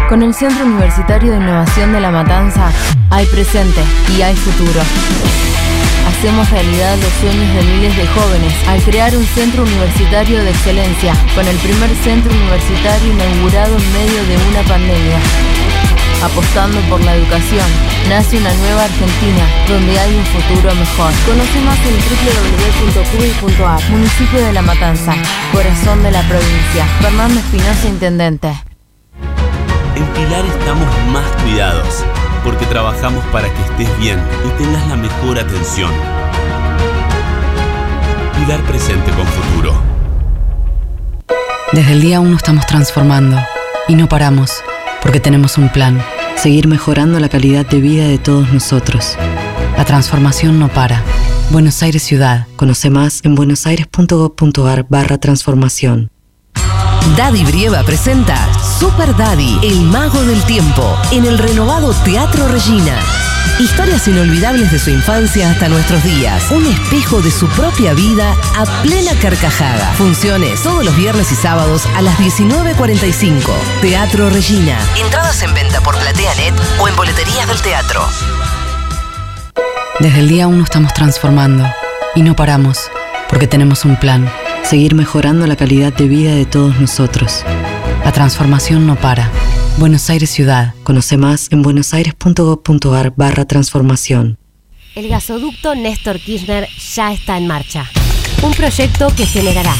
Con 0.08 0.22
el 0.22 0.32
Centro 0.32 0.64
Universitario 0.64 1.32
de 1.32 1.36
Innovación 1.36 1.92
de 1.92 2.00
La 2.00 2.10
Matanza 2.10 2.72
hay 3.10 3.26
presente 3.26 3.82
y 4.16 4.22
hay 4.22 4.34
futuro. 4.34 4.80
Hacemos 6.08 6.50
realidad 6.50 6.96
los 6.96 7.12
sueños 7.20 7.54
de 7.54 7.62
miles 7.74 7.94
de 7.94 8.06
jóvenes 8.06 8.54
al 8.68 8.80
crear 8.84 9.14
un 9.14 9.24
centro 9.26 9.64
universitario 9.64 10.42
de 10.42 10.50
excelencia, 10.50 11.12
con 11.34 11.46
el 11.46 11.56
primer 11.58 11.90
centro 12.02 12.32
universitario 12.32 13.12
inaugurado 13.12 13.76
en 13.76 13.92
medio 13.92 14.24
de 14.24 14.36
una 14.48 14.62
pandemia. 14.62 15.20
Apostando 16.24 16.80
por 16.88 17.04
la 17.04 17.14
educación, 17.14 17.68
nace 18.08 18.38
una 18.38 18.54
nueva 18.54 18.84
Argentina 18.84 19.44
donde 19.68 19.98
hay 19.98 20.14
un 20.16 20.24
futuro 20.24 20.74
mejor. 20.74 21.12
Conoce 21.26 21.60
más 21.60 21.78
en 21.84 21.94
www.cubi.ar, 23.44 23.90
municipio 23.90 24.40
de 24.40 24.52
La 24.54 24.62
Matanza, 24.62 25.14
corazón 25.52 26.02
de 26.02 26.12
la 26.12 26.22
provincia. 26.22 26.86
Fernando 27.02 27.38
Espinosa, 27.40 27.88
Intendente. 27.88 28.67
En 29.98 30.06
Pilar 30.12 30.46
estamos 30.46 30.86
más 31.12 31.26
cuidados, 31.42 32.04
porque 32.44 32.64
trabajamos 32.66 33.24
para 33.32 33.52
que 33.52 33.62
estés 33.62 33.98
bien 33.98 34.20
y 34.46 34.62
tengas 34.62 34.86
la 34.86 34.94
mejor 34.94 35.40
atención. 35.40 35.90
Pilar 38.38 38.62
presente 38.62 39.10
con 39.10 39.26
futuro. 39.26 39.74
Desde 41.72 41.94
el 41.94 42.00
día 42.00 42.20
1 42.20 42.36
estamos 42.36 42.64
transformando 42.66 43.38
y 43.88 43.96
no 43.96 44.08
paramos, 44.08 44.62
porque 45.02 45.18
tenemos 45.18 45.58
un 45.58 45.68
plan, 45.68 46.00
seguir 46.36 46.68
mejorando 46.68 47.18
la 47.18 47.28
calidad 47.28 47.66
de 47.66 47.80
vida 47.80 48.06
de 48.06 48.18
todos 48.18 48.52
nosotros. 48.52 49.16
La 49.76 49.84
transformación 49.84 50.60
no 50.60 50.68
para. 50.68 51.02
Buenos 51.50 51.82
Aires 51.82 52.04
Ciudad. 52.04 52.46
Conoce 52.54 52.88
más 52.88 53.24
en 53.24 53.34
buenosaires.gov.ar 53.34 54.86
barra 54.88 55.18
transformación. 55.18 56.12
Daddy 57.16 57.44
Brieva 57.44 57.82
presenta 57.82 58.36
Super 58.62 59.16
Daddy, 59.16 59.58
el 59.62 59.82
mago 59.82 60.22
del 60.22 60.42
tiempo, 60.44 60.96
en 61.10 61.24
el 61.24 61.38
renovado 61.38 61.92
Teatro 62.04 62.48
Regina. 62.48 62.98
Historias 63.58 64.06
inolvidables 64.06 64.70
de 64.70 64.78
su 64.78 64.90
infancia 64.90 65.50
hasta 65.50 65.68
nuestros 65.68 66.02
días. 66.04 66.50
Un 66.50 66.66
espejo 66.66 67.20
de 67.20 67.30
su 67.30 67.48
propia 67.48 67.92
vida 67.94 68.34
a 68.56 68.64
plena 68.82 69.12
carcajada. 69.20 69.92
Funciones 69.94 70.62
todos 70.62 70.84
los 70.84 70.96
viernes 70.96 71.32
y 71.32 71.34
sábados 71.34 71.86
a 71.96 72.02
las 72.02 72.16
19.45. 72.18 73.40
Teatro 73.80 74.30
Regina. 74.30 74.78
Entradas 74.96 75.42
en 75.42 75.54
venta 75.54 75.80
por 75.80 75.98
PlateaNet 75.98 76.54
o 76.80 76.88
en 76.88 76.96
boleterías 76.96 77.48
del 77.48 77.60
teatro. 77.60 78.06
Desde 80.00 80.20
el 80.20 80.28
día 80.28 80.46
1 80.46 80.62
estamos 80.62 80.94
transformando 80.94 81.66
y 82.14 82.22
no 82.22 82.36
paramos, 82.36 82.90
porque 83.28 83.48
tenemos 83.48 83.84
un 83.84 83.96
plan, 83.96 84.30
seguir 84.64 84.94
mejorando 84.94 85.46
la 85.46 85.56
calidad 85.56 85.92
de 85.92 86.08
vida 86.08 86.34
de 86.34 86.46
todos 86.46 86.78
nosotros. 86.80 87.44
La 88.04 88.12
transformación 88.12 88.86
no 88.86 88.96
para. 88.96 89.30
Buenos 89.78 90.08
Aires 90.10 90.30
Ciudad. 90.30 90.74
Conoce 90.82 91.16
más 91.16 91.48
en 91.52 91.62
buenosaires.gov.ar 91.62 93.12
barra 93.16 93.44
transformación. 93.44 94.38
El 94.94 95.08
gasoducto 95.08 95.74
Néstor 95.74 96.18
Kirchner 96.18 96.68
ya 96.94 97.12
está 97.12 97.36
en 97.36 97.46
marcha. 97.46 97.84
Un 98.42 98.52
proyecto 98.52 99.08
que 99.16 99.26
generará 99.26 99.74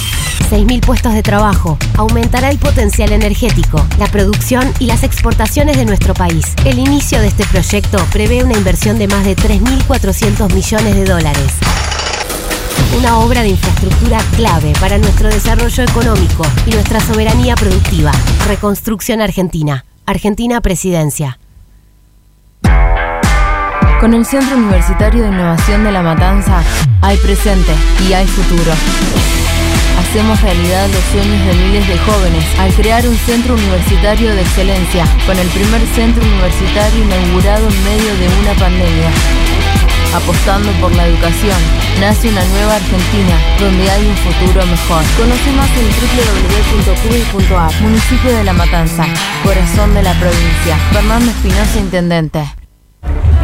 6.000 0.50 0.80
puestos 0.80 1.12
de 1.12 1.22
trabajo, 1.22 1.76
aumentará 1.96 2.48
el 2.48 2.58
potencial 2.58 3.12
energético, 3.12 3.86
la 3.98 4.06
producción 4.06 4.72
y 4.78 4.86
las 4.86 5.02
exportaciones 5.02 5.76
de 5.76 5.84
nuestro 5.84 6.14
país. 6.14 6.54
El 6.64 6.78
inicio 6.78 7.20
de 7.20 7.28
este 7.28 7.44
proyecto 7.44 7.98
prevé 8.12 8.42
una 8.42 8.56
inversión 8.56 8.98
de 8.98 9.08
más 9.08 9.24
de 9.26 9.36
3.400 9.36 10.52
millones 10.54 10.94
de 10.94 11.04
dólares. 11.04 11.52
Una 12.96 13.18
obra 13.18 13.42
de 13.42 13.48
infraestructura 13.48 14.18
clave 14.36 14.72
para 14.80 14.98
nuestro 14.98 15.28
desarrollo 15.28 15.84
económico 15.84 16.44
y 16.66 16.70
nuestra 16.70 17.00
soberanía 17.00 17.54
productiva. 17.54 18.12
Reconstrucción 18.46 19.20
Argentina. 19.20 19.84
Argentina 20.06 20.60
Presidencia. 20.60 21.38
Con 24.00 24.14
el 24.14 24.24
Centro 24.24 24.56
Universitario 24.56 25.22
de 25.22 25.28
Innovación 25.28 25.84
de 25.84 25.92
La 25.92 26.02
Matanza 26.02 26.62
hay 27.02 27.16
presente 27.18 27.72
y 28.08 28.12
hay 28.12 28.26
futuro. 28.26 28.72
Hacemos 29.98 30.40
realidad 30.40 30.88
los 30.88 31.02
sueños 31.12 31.46
de 31.46 31.54
miles 31.64 31.88
de 31.88 31.98
jóvenes 31.98 32.44
al 32.58 32.72
crear 32.74 33.06
un 33.06 33.16
centro 33.16 33.54
universitario 33.54 34.34
de 34.34 34.40
excelencia, 34.42 35.04
con 35.26 35.36
el 35.36 35.48
primer 35.48 35.80
centro 35.94 36.22
universitario 36.24 37.04
inaugurado 37.04 37.68
en 37.68 37.84
medio 37.84 38.16
de 38.16 38.28
una 38.40 38.54
pandemia. 38.54 39.10
Apostando 40.14 40.72
por 40.80 40.94
la 40.94 41.06
educación, 41.06 41.58
nace 42.00 42.28
una 42.28 42.44
nueva 42.44 42.76
Argentina 42.76 43.38
donde 43.60 43.90
hay 43.90 44.06
un 44.06 44.16
futuro 44.16 44.66
mejor. 44.66 45.04
Conoce 45.16 45.52
más 45.52 45.70
en 45.76 45.86
www.cubi.ar, 47.36 47.80
municipio 47.82 48.36
de 48.36 48.44
La 48.44 48.52
Matanza, 48.54 49.04
corazón 49.44 49.94
de 49.94 50.02
la 50.02 50.18
provincia. 50.18 50.76
Fernando 50.92 51.30
Espinosa, 51.30 51.78
Intendente. 51.78 52.57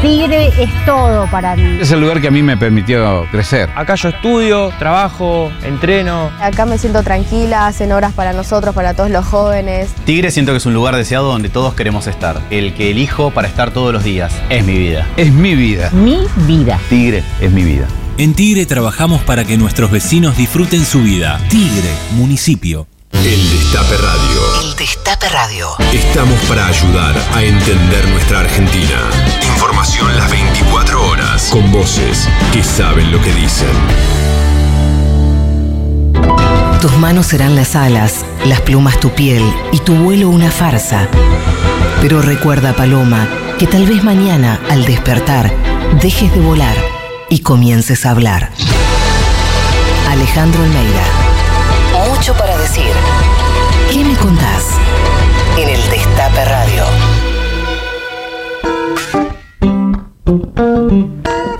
Tigre 0.05 0.49
es 0.63 0.69
todo 0.85 1.27
para 1.31 1.57
mí. 1.57 1.79
Es 1.81 1.91
el 1.91 1.99
lugar 2.03 2.21
que 2.21 2.29
a 2.29 2.31
mí 2.31 2.43
me 2.43 2.59
permitió 2.59 3.27
crecer. 3.31 3.71
Acá 3.75 3.95
yo 3.95 4.11
estudio, 4.11 4.71
trabajo, 4.79 5.51
entreno. 5.63 6.31
Acá 6.43 6.67
me 6.67 6.77
siento 6.77 7.03
tranquila, 7.03 7.67
hacen 7.67 7.91
horas 7.91 8.13
para 8.13 8.35
nosotros, 8.35 8.75
para 8.75 8.93
todos 8.93 9.09
los 9.09 9.25
jóvenes. 9.25 9.95
Tigre 10.05 10.31
siento 10.31 10.53
que 10.53 10.59
es 10.59 10.67
un 10.67 10.75
lugar 10.75 10.95
deseado 10.95 11.33
donde 11.33 11.49
todos 11.49 11.73
queremos 11.73 12.07
estar. 12.07 12.39
El 12.51 12.75
que 12.75 12.91
elijo 12.91 13.31
para 13.31 13.49
estar 13.49 13.71
todos 13.71 13.95
los 13.95 14.05
días. 14.05 14.31
Es 14.51 14.63
mi 14.63 14.77
vida. 14.77 15.09
Es 15.17 15.33
mi 15.33 15.55
vida. 15.55 15.89
Mi 15.93 16.19
vida. 16.47 16.79
Tigre 16.91 17.25
es 17.41 17.51
mi 17.51 17.63
vida. 17.63 17.87
En 18.19 18.35
Tigre 18.35 18.67
trabajamos 18.67 19.23
para 19.23 19.47
que 19.47 19.57
nuestros 19.57 19.91
vecinos 19.91 20.37
disfruten 20.37 20.85
su 20.85 21.01
vida. 21.01 21.41
Tigre, 21.49 21.89
municipio. 22.11 22.87
El 23.23 23.51
Destape 23.51 23.97
Radio. 23.97 24.61
El 24.63 24.77
Destape 24.77 25.29
Radio. 25.29 25.69
Estamos 25.93 26.39
para 26.49 26.67
ayudar 26.67 27.15
a 27.33 27.43
entender 27.43 28.09
nuestra 28.09 28.41
Argentina. 28.41 29.09
Información 29.55 30.17
las 30.17 30.31
24 30.31 31.09
horas. 31.09 31.49
Con 31.51 31.71
voces 31.71 32.29
que 32.53 32.63
saben 32.63 33.13
lo 33.13 33.21
que 33.23 33.33
dicen. 33.33 33.69
Tus 36.81 36.97
manos 36.99 37.27
serán 37.27 37.55
las 37.55 37.77
alas, 37.77 38.25
las 38.45 38.61
plumas 38.61 38.99
tu 38.99 39.11
piel 39.11 39.45
y 39.73 39.79
tu 39.79 39.95
vuelo 39.95 40.29
una 40.29 40.51
farsa. 40.51 41.09
Pero 42.03 42.21
recuerda, 42.21 42.75
Paloma, 42.75 43.29
que 43.59 43.67
tal 43.67 43.87
vez 43.87 44.03
mañana, 44.03 44.61
al 44.71 44.85
despertar, 44.85 45.55
dejes 46.03 46.35
de 46.35 46.41
volar 46.41 46.77
y 47.31 47.41
comiences 47.41 48.05
a 48.05 48.11
hablar. 48.11 48.51
Alejandro 50.11 50.63
Almeida. 50.63 51.24
Mucho 52.27 52.39
para 52.39 52.57
decir. 52.57 52.87
¿Qué 53.93 54.03
me 54.03 54.17
contás? 54.17 54.79
En 55.59 55.69
el 55.69 55.91
Destape 55.91 56.45
Radio. 56.47 56.85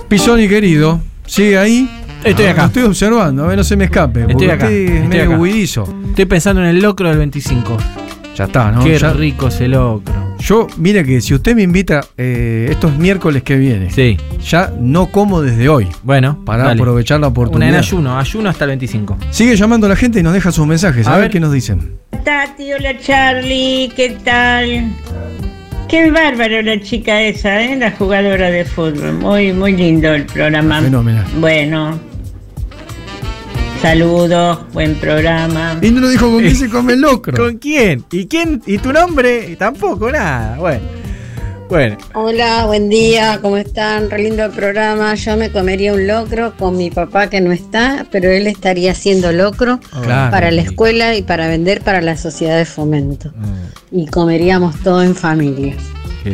Pisoni 0.07 0.47
querido, 0.49 0.99
sigue 1.27 1.59
ahí. 1.59 1.87
Estoy 2.23 2.45
Ah, 2.47 2.51
acá. 2.53 2.61
lo 2.63 2.67
Estoy 2.69 2.83
observando, 2.85 3.43
a 3.43 3.47
ver, 3.49 3.57
no 3.57 3.63
se 3.63 3.75
me 3.77 3.83
escape. 3.83 4.21
Estoy 4.21 4.33
porque 4.33 4.51
acá. 4.51 4.71
estoy 4.71 5.07
medio 5.07 5.23
acá. 5.25 5.37
huidizo. 5.37 5.87
Estoy 6.09 6.25
pensando 6.25 6.61
en 6.63 6.67
el 6.69 6.79
locro 6.81 7.09
del 7.09 7.19
25. 7.19 7.77
Ya 8.35 8.45
está, 8.45 8.71
¿no? 8.71 8.83
Qué 8.83 8.97
Ya- 8.97 9.13
rico 9.13 9.49
ese 9.49 9.67
locro. 9.67 10.24
Yo, 10.39 10.67
mire 10.77 11.03
que 11.03 11.21
si 11.21 11.33
usted 11.33 11.55
me 11.55 11.63
invita 11.63 12.01
eh, 12.17 12.67
estos 12.69 12.95
miércoles 12.97 13.41
que 13.41 13.55
viene, 13.57 13.89
Sí. 13.89 14.17
ya 14.47 14.71
no 14.79 15.07
como 15.07 15.41
desde 15.41 15.69
hoy. 15.69 15.87
Bueno, 16.03 16.43
Para 16.45 16.63
dale. 16.65 16.79
aprovechar 16.81 17.19
la 17.19 17.27
Una 17.27 17.31
oportunidad. 17.31 17.69
en 17.73 17.75
ayuno, 17.79 18.19
ayuno 18.19 18.49
hasta 18.49 18.65
el 18.65 18.69
25. 18.71 19.17
Sigue 19.31 19.55
llamando 19.55 19.87
a 19.87 19.89
la 19.89 19.95
gente 19.95 20.19
y 20.19 20.23
nos 20.23 20.33
deja 20.33 20.51
sus 20.51 20.67
mensajes. 20.67 21.07
A, 21.07 21.11
A 21.11 21.13
ver. 21.15 21.21
ver. 21.25 21.31
qué 21.31 21.39
nos 21.39 21.51
dicen. 21.51 21.97
Tati, 22.23 22.73
hola 22.73 22.97
Charlie, 22.99 23.91
¿qué 23.95 24.17
tal? 24.23 24.91
Qué 25.87 26.11
bárbaro 26.11 26.61
la 26.63 26.79
chica 26.81 27.21
esa, 27.21 27.61
¿eh? 27.63 27.75
la 27.77 27.91
jugadora 27.91 28.49
de 28.51 28.65
fútbol. 28.65 29.13
Muy, 29.13 29.53
muy 29.53 29.71
lindo 29.75 30.13
el 30.13 30.25
programa. 30.25 30.81
Fenomenal. 30.81 31.25
Bueno, 31.39 31.99
saludos, 33.89 34.57
buen 34.73 34.95
programa. 34.95 35.77
Y 35.79 35.91
no 35.91 36.01
nos 36.01 36.09
dijo 36.09 36.31
con 36.31 36.39
quién 36.39 36.55
se 36.55 36.69
come 36.69 36.93
el 36.93 37.01
locro. 37.01 37.37
¿Con 37.37 37.57
quién? 37.59 38.03
¿Y 38.11 38.25
quién? 38.25 38.59
¿Y 38.65 38.79
tu 38.79 38.91
nombre? 38.91 39.55
Tampoco, 39.57 40.11
nada. 40.11 40.57
Bueno. 40.57 40.81
Bueno. 41.69 41.97
Hola, 42.15 42.65
buen 42.65 42.89
día, 42.89 43.37
¿cómo 43.43 43.57
están? 43.57 44.09
Re 44.09 44.23
lindo 44.23 44.43
el 44.45 44.51
programa. 44.51 45.13
Yo 45.13 45.37
me 45.37 45.51
comería 45.51 45.93
un 45.93 46.07
locro 46.07 46.55
con 46.57 46.77
mi 46.77 46.89
papá 46.89 47.29
que 47.29 47.41
no 47.41 47.51
está, 47.51 48.07
pero 48.11 48.31
él 48.31 48.47
estaría 48.47 48.91
haciendo 48.91 49.31
locro 49.31 49.79
Claro. 50.01 50.31
para 50.31 50.49
la 50.49 50.61
escuela 50.63 51.15
y 51.15 51.21
para 51.21 51.47
vender 51.47 51.81
para 51.81 52.01
la 52.01 52.17
sociedad 52.17 52.57
de 52.57 52.65
fomento. 52.65 53.31
Y 53.91 54.07
comeríamos 54.07 54.79
todo 54.81 55.03
en 55.03 55.13
familia. 55.15 55.75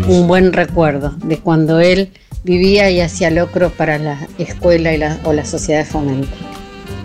Un 0.07 0.25
buen 0.25 0.53
recuerdo 0.53 1.13
de 1.25 1.37
cuando 1.37 1.81
él 1.81 2.11
vivía 2.45 2.89
y 2.89 3.01
hacía 3.01 3.29
locro 3.29 3.71
para 3.71 3.97
la 3.97 4.25
escuela 4.37 4.93
y 4.93 4.97
la, 4.97 5.17
o 5.25 5.33
la 5.33 5.43
sociedad 5.43 5.79
de 5.79 5.85
fomento. 5.85 6.29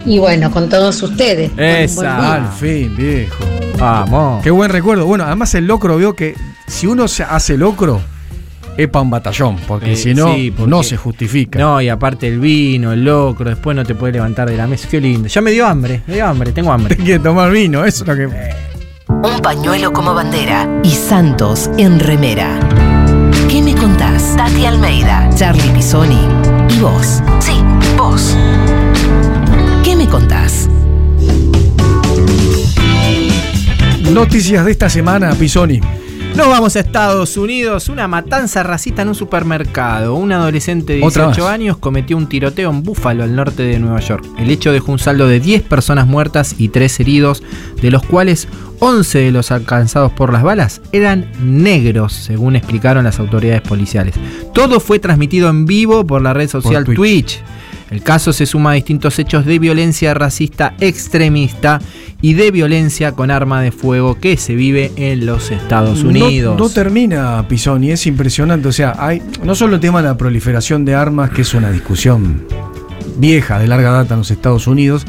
Y 0.07 0.18
bueno, 0.18 0.50
con 0.50 0.68
todos 0.68 1.02
ustedes. 1.02 1.50
Esa. 1.57 2.34
Al 2.36 2.48
fin, 2.52 2.94
viejo. 2.96 3.36
Vamos. 3.78 4.42
Qué 4.42 4.50
buen 4.50 4.70
recuerdo. 4.70 5.04
Bueno, 5.04 5.24
además 5.24 5.54
el 5.54 5.66
locro 5.66 5.96
veo 5.98 6.14
que 6.14 6.34
si 6.66 6.86
uno 6.86 7.09
se 7.09 7.24
hace 7.24 7.59
locro, 7.59 8.00
es 8.76 8.88
para 8.88 9.02
un 9.02 9.11
batallón, 9.11 9.57
porque 9.66 9.92
Eh, 9.92 9.96
si 9.96 10.14
no, 10.14 10.34
sí, 10.34 10.50
porque- 10.50 10.70
no 10.70 10.82
se 10.82 10.96
justifica. 10.96 11.59
No, 11.59 11.80
y 11.80 11.88
aparte 11.88 12.28
el 12.28 12.38
vino, 12.38 12.92
el 12.92 13.04
locro, 13.04 13.48
después 13.50 13.74
no 13.76 13.84
te 13.84 13.94
puedes 13.94 14.14
levantar 14.14 14.48
de 14.48 14.57
la 14.57 14.66
mesa. 14.66 14.86
Qué 14.90 15.00
lindo. 15.00 15.28
Ya 15.28 15.40
me 15.40 15.50
dio 15.50 15.66
hambre, 15.66 16.02
me 16.07 16.14
dio 16.14 16.26
hambre, 16.26 16.52
tengo 16.52 16.72
hambre. 16.72 16.96
Hay 16.98 17.04
que 17.04 17.18
tomar 17.18 17.50
vino, 17.50 17.84
eso 17.84 18.04
es 18.04 18.09
lo 18.09 18.14
que. 18.16 18.26
Un 19.09 19.40
pañuelo 19.42 19.92
como 19.92 20.14
bandera 20.14 20.68
y 20.82 20.90
Santos 20.90 21.70
en 21.78 21.98
remera. 22.00 22.59
¿Qué 23.50 23.62
me 23.62 23.74
contás? 23.74 24.34
Tati 24.36 24.66
Almeida, 24.66 25.30
Charlie 25.34 25.70
Pisoni 25.70 26.20
y 26.76 26.80
vos. 26.80 27.22
Sí, 27.40 27.52
vos. 27.96 28.36
¿Qué 29.87 29.95
me 29.95 30.09
contás? 30.09 30.68
Noticias 34.12 34.64
de 34.64 34.72
esta 34.72 34.91
semana, 34.91 35.32
Pisoni. 35.37 35.80
Nos 36.34 36.49
vamos 36.49 36.74
a 36.74 36.80
Estados 36.80 37.37
Unidos. 37.37 37.89
Una 37.89 38.09
matanza 38.09 38.64
racista 38.64 39.03
en 39.03 39.09
un 39.11 39.14
supermercado. 39.14 40.16
Un 40.16 40.32
adolescente 40.32 40.95
de 40.95 41.05
Otra 41.05 41.26
18 41.26 41.41
más. 41.45 41.53
años 41.53 41.76
cometió 41.76 42.16
un 42.16 42.28
tiroteo 42.28 42.70
en 42.70 42.82
Buffalo, 42.82 43.22
al 43.22 43.37
norte 43.37 43.62
de 43.62 43.78
Nueva 43.78 44.01
York. 44.01 44.26
El 44.37 44.51
hecho 44.51 44.72
dejó 44.72 44.91
un 44.91 44.99
saldo 44.99 45.28
de 45.28 45.39
10 45.39 45.62
personas 45.62 46.09
muertas 46.09 46.57
y 46.59 46.70
3 46.70 46.99
heridos, 46.99 47.45
de 47.80 47.93
los 47.93 48.03
cuales 48.03 48.49
11 48.80 49.20
de 49.20 49.30
los 49.30 49.53
alcanzados 49.53 50.11
por 50.11 50.32
las 50.32 50.43
balas 50.43 50.80
eran 50.91 51.30
negros, 51.41 52.12
según 52.12 52.57
explicaron 52.57 53.05
las 53.05 53.20
autoridades 53.20 53.62
policiales. 53.62 54.16
Todo 54.53 54.80
fue 54.80 54.99
transmitido 54.99 55.49
en 55.49 55.64
vivo 55.64 56.05
por 56.05 56.22
la 56.22 56.34
red 56.34 56.49
social 56.49 56.84
Twitch. 56.84 56.96
Twitch. 56.96 57.41
El 57.91 58.03
caso 58.03 58.33
se 58.33 58.46
suma 58.46 58.72
a 58.72 58.75
distintos 58.75 59.18
hechos 59.18 59.46
de 59.46 59.58
violencia 59.58 60.13
racista 60.13 60.75
extremista 60.80 61.80
y 62.21 62.34
de 62.34 62.50
violencia 62.50 63.13
con 63.13 63.30
arma 63.30 63.63
de 63.63 63.71
fuego 63.71 64.18
que 64.18 64.37
se 64.37 64.54
vive 64.54 64.91
en 64.96 65.26
los 65.26 65.50
Estados 65.50 66.03
Unidos. 66.03 66.58
No, 66.58 66.68
termina, 66.68 67.46
Pisoni, 67.46 67.92
es 67.92 68.07
impresionante. 68.07 68.68
O 68.68 68.72
sea, 68.72 68.95
hay 68.99 69.22
no 69.45 69.54
solo 69.54 69.76
el 69.76 69.80
tema 69.80 70.03
de 70.03 70.08
la 70.08 70.17
proliferación 70.17 70.84
de 70.84 70.95
armas, 70.95 71.30
que 71.30 71.42
es 71.42 71.54
una 71.54 71.71
discusión 71.71 72.45
vieja, 73.18 73.58
de 73.58 73.68
larga 73.68 73.92
data 73.92 74.14
en 74.14 74.21
los 74.21 74.30
Estados 74.30 74.67
Unidos, 74.67 75.07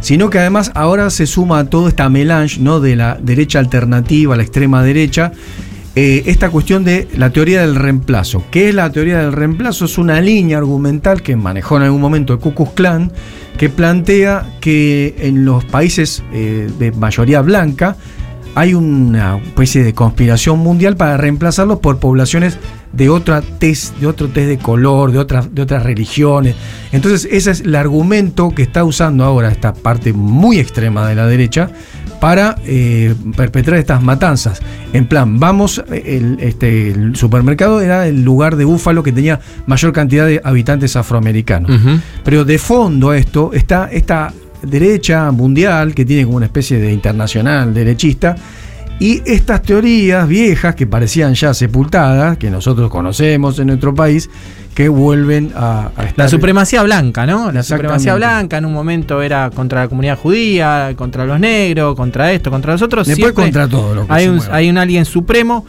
sino 0.00 0.30
que 0.30 0.38
además 0.38 0.70
ahora 0.74 1.10
se 1.10 1.26
suma 1.26 1.60
a 1.60 1.64
toda 1.64 1.88
esta 1.88 2.08
melange 2.08 2.60
¿no? 2.60 2.80
de 2.80 2.96
la 2.96 3.18
derecha 3.20 3.58
alternativa, 3.58 4.36
la 4.36 4.42
extrema 4.42 4.82
derecha, 4.82 5.32
eh, 5.94 6.22
esta 6.26 6.50
cuestión 6.50 6.84
de 6.84 7.08
la 7.16 7.30
teoría 7.30 7.62
del 7.62 7.74
reemplazo. 7.74 8.44
¿Qué 8.50 8.68
es 8.68 8.74
la 8.74 8.90
teoría 8.92 9.18
del 9.18 9.32
reemplazo? 9.32 9.84
Es 9.86 9.98
una 9.98 10.20
línea 10.20 10.58
argumental 10.58 11.22
que 11.22 11.36
manejó 11.36 11.76
en 11.76 11.84
algún 11.84 12.00
momento 12.00 12.32
el 12.32 12.38
Ku 12.38 12.54
Klux 12.54 12.72
Klan, 12.72 13.12
que 13.56 13.68
plantea 13.68 14.46
que 14.60 15.16
en 15.18 15.44
los 15.44 15.64
países 15.64 16.22
eh, 16.32 16.70
de 16.78 16.92
mayoría 16.92 17.40
blanca 17.40 17.96
hay 18.54 18.74
una 18.74 19.38
especie 19.38 19.82
de 19.84 19.94
conspiración 19.94 20.58
mundial 20.58 20.96
para 20.96 21.16
reemplazarlos 21.16 21.78
por 21.78 21.98
poblaciones 21.98 22.58
de 22.92 23.08
otra 23.08 23.42
tez, 23.42 23.92
de 24.00 24.06
otro 24.06 24.28
test 24.28 24.48
de 24.48 24.58
color, 24.58 25.12
de 25.12 25.18
otras, 25.18 25.54
de 25.54 25.62
otras 25.62 25.82
religiones. 25.82 26.54
Entonces, 26.92 27.28
ese 27.30 27.50
es 27.50 27.60
el 27.60 27.74
argumento 27.74 28.50
que 28.50 28.62
está 28.62 28.84
usando 28.84 29.24
ahora 29.24 29.50
esta 29.50 29.74
parte 29.74 30.12
muy 30.12 30.58
extrema 30.58 31.08
de 31.08 31.14
la 31.14 31.26
derecha 31.26 31.70
para 32.20 32.56
eh, 32.64 33.14
perpetrar 33.36 33.78
estas 33.78 34.02
matanzas. 34.02 34.60
En 34.92 35.06
plan, 35.06 35.38
vamos, 35.38 35.82
el, 35.90 36.38
este, 36.40 36.90
el 36.90 37.16
supermercado 37.16 37.80
era 37.80 38.06
el 38.08 38.24
lugar 38.24 38.56
de 38.56 38.64
Búfalo 38.64 39.02
que 39.02 39.12
tenía 39.12 39.40
mayor 39.66 39.92
cantidad 39.92 40.26
de 40.26 40.40
habitantes 40.42 40.96
afroamericanos. 40.96 41.70
Pero 42.24 42.44
de 42.44 42.58
fondo 42.58 43.10
a 43.10 43.18
esto 43.18 43.52
está 43.52 43.88
esta 43.92 44.32
derecha 44.62 45.30
mundial 45.30 45.94
que 45.94 46.04
tiene 46.04 46.24
como 46.24 46.36
una 46.38 46.46
especie 46.46 46.78
de 46.78 46.92
internacional 46.92 47.72
derechista 47.72 48.34
y 49.00 49.22
estas 49.26 49.62
teorías 49.62 50.26
viejas 50.26 50.74
que 50.74 50.86
parecían 50.86 51.34
ya 51.34 51.54
sepultadas, 51.54 52.36
que 52.38 52.50
nosotros 52.50 52.90
conocemos 52.90 53.58
en 53.58 53.68
nuestro 53.68 53.94
país, 53.94 54.28
que 54.74 54.88
vuelven 54.88 55.52
a, 55.54 55.90
a 55.96 56.04
estar... 56.04 56.18
La 56.18 56.28
supremacía 56.28 56.82
blanca, 56.82 57.26
¿no? 57.26 57.50
La 57.52 57.62
supremacía 57.62 58.14
blanca 58.14 58.58
en 58.58 58.64
un 58.64 58.72
momento 58.72 59.22
era 59.22 59.50
contra 59.50 59.82
la 59.82 59.88
comunidad 59.88 60.18
judía, 60.18 60.92
contra 60.96 61.26
los 61.26 61.38
negros, 61.40 61.96
contra 61.96 62.32
esto, 62.32 62.50
contra 62.50 62.72
los 62.72 62.82
otros. 62.82 63.06
Después 63.06 63.34
Siempre 63.34 63.44
contra 63.44 63.68
todo 63.68 63.94
lo 63.94 64.06
que 64.06 64.12
hay 64.12 64.24
se 64.24 64.30
un, 64.30 64.40
hay 64.50 64.70
un 64.70 64.78
alguien 64.78 65.04
supremo. 65.04 65.64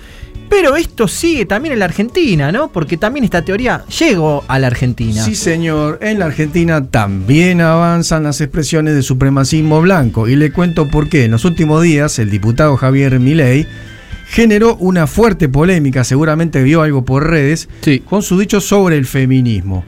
Pero 0.50 0.76
esto 0.76 1.08
sigue 1.08 1.46
también 1.46 1.74
en 1.74 1.80
la 1.80 1.86
Argentina, 1.86 2.52
¿no? 2.52 2.72
Porque 2.72 2.98
también 2.98 3.24
esta 3.24 3.44
teoría 3.44 3.86
llegó 3.86 4.44
a 4.48 4.58
la 4.58 4.68
Argentina. 4.68 5.24
Sí, 5.24 5.36
señor. 5.36 6.00
En 6.02 6.20
la 6.20 6.26
Argentina 6.26 6.86
también 6.88 7.62
avanzan 7.62 8.24
las 8.24 8.42
expresiones 8.42 8.96
de 8.96 9.04
supremacismo 9.04 9.80
blanco. 9.82 10.28
Y 10.28 10.36
le 10.36 10.52
cuento 10.52 10.90
por 10.90 11.08
qué. 11.08 11.26
En 11.26 11.32
los 11.32 11.46
últimos 11.46 11.84
días, 11.84 12.18
el 12.20 12.32
diputado 12.32 12.76
Javier 12.78 13.20
Milei 13.20 13.68
generó 14.30 14.76
una 14.78 15.08
fuerte 15.08 15.50
polémica, 15.50 16.04
seguramente 16.04 16.62
vio 16.64 16.82
algo 16.82 17.04
por 17.04 17.30
redes, 17.30 17.68
con 18.06 18.22
su 18.22 18.40
dicho 18.40 18.62
sobre 18.62 18.98
el 18.98 19.06
feminismo. 19.06 19.84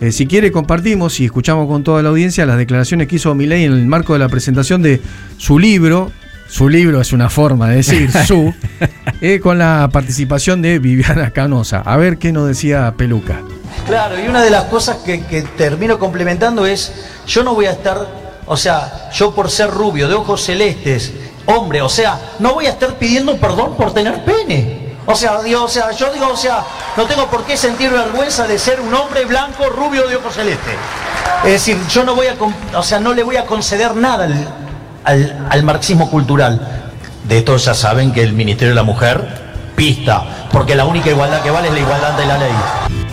Eh, 0.00 0.10
si 0.10 0.26
quiere, 0.26 0.50
compartimos 0.50 1.18
y 1.20 1.24
escuchamos 1.24 1.68
con 1.68 1.84
toda 1.84 2.02
la 2.02 2.08
audiencia 2.08 2.44
las 2.44 2.58
declaraciones 2.58 3.06
que 3.06 3.16
hizo 3.16 3.34
Milei 3.34 3.64
en 3.64 3.72
el 3.72 3.86
marco 3.86 4.12
de 4.12 4.18
la 4.18 4.28
presentación 4.28 4.82
de 4.82 5.00
su 5.38 5.58
libro. 5.58 6.10
Su 6.54 6.68
libro 6.68 7.00
es 7.00 7.12
una 7.12 7.28
forma 7.30 7.68
de 7.68 7.76
decir 7.78 8.12
su, 8.28 8.54
eh, 9.20 9.40
con 9.40 9.58
la 9.58 9.88
participación 9.92 10.62
de 10.62 10.78
Viviana 10.78 11.32
Canosa. 11.32 11.82
A 11.84 11.96
ver 11.96 12.16
qué 12.16 12.30
nos 12.30 12.46
decía 12.46 12.94
Peluca. 12.96 13.40
Claro, 13.88 14.16
y 14.20 14.28
una 14.28 14.40
de 14.40 14.50
las 14.50 14.66
cosas 14.66 14.98
que, 14.98 15.26
que 15.26 15.42
termino 15.42 15.98
complementando 15.98 16.64
es, 16.64 16.92
yo 17.26 17.42
no 17.42 17.54
voy 17.54 17.66
a 17.66 17.72
estar, 17.72 18.06
o 18.46 18.56
sea, 18.56 19.10
yo 19.12 19.34
por 19.34 19.50
ser 19.50 19.68
rubio, 19.68 20.06
de 20.06 20.14
ojos 20.14 20.44
celestes, 20.44 21.12
hombre, 21.46 21.82
o 21.82 21.88
sea, 21.88 22.20
no 22.38 22.54
voy 22.54 22.66
a 22.66 22.70
estar 22.70 22.94
pidiendo 23.00 23.36
perdón 23.36 23.76
por 23.76 23.92
tener 23.92 24.24
pene. 24.24 24.94
O 25.06 25.16
sea, 25.16 25.42
digo, 25.42 25.64
o 25.64 25.68
sea, 25.68 25.90
yo 25.90 26.12
digo, 26.12 26.28
o 26.28 26.36
sea, 26.36 26.62
no 26.96 27.04
tengo 27.06 27.26
por 27.26 27.44
qué 27.44 27.56
sentir 27.56 27.90
vergüenza 27.90 28.46
de 28.46 28.60
ser 28.60 28.80
un 28.80 28.94
hombre 28.94 29.24
blanco, 29.24 29.68
rubio, 29.70 30.06
de 30.06 30.14
ojos 30.14 30.34
celestes. 30.34 30.76
Es 31.44 31.50
decir, 31.50 31.76
yo 31.88 32.04
no 32.04 32.14
voy 32.14 32.28
a, 32.28 32.36
o 32.78 32.82
sea, 32.84 33.00
no 33.00 33.12
le 33.12 33.24
voy 33.24 33.38
a 33.38 33.44
conceder 33.44 33.96
nada 33.96 34.26
al, 34.26 34.63
al, 35.04 35.46
al 35.50 35.62
marxismo 35.62 36.10
cultural. 36.10 36.92
De 37.28 37.38
esto 37.38 37.56
ya 37.56 37.74
saben 37.74 38.12
que 38.12 38.22
el 38.22 38.32
Ministerio 38.32 38.70
de 38.70 38.76
la 38.76 38.82
Mujer 38.82 39.44
pista, 39.74 40.48
porque 40.52 40.74
la 40.74 40.84
única 40.84 41.10
igualdad 41.10 41.42
que 41.42 41.50
vale 41.50 41.68
es 41.68 41.74
la 41.74 41.80
igualdad 41.80 42.10
ante 42.10 42.26
la 42.26 42.38
ley. 42.38 42.52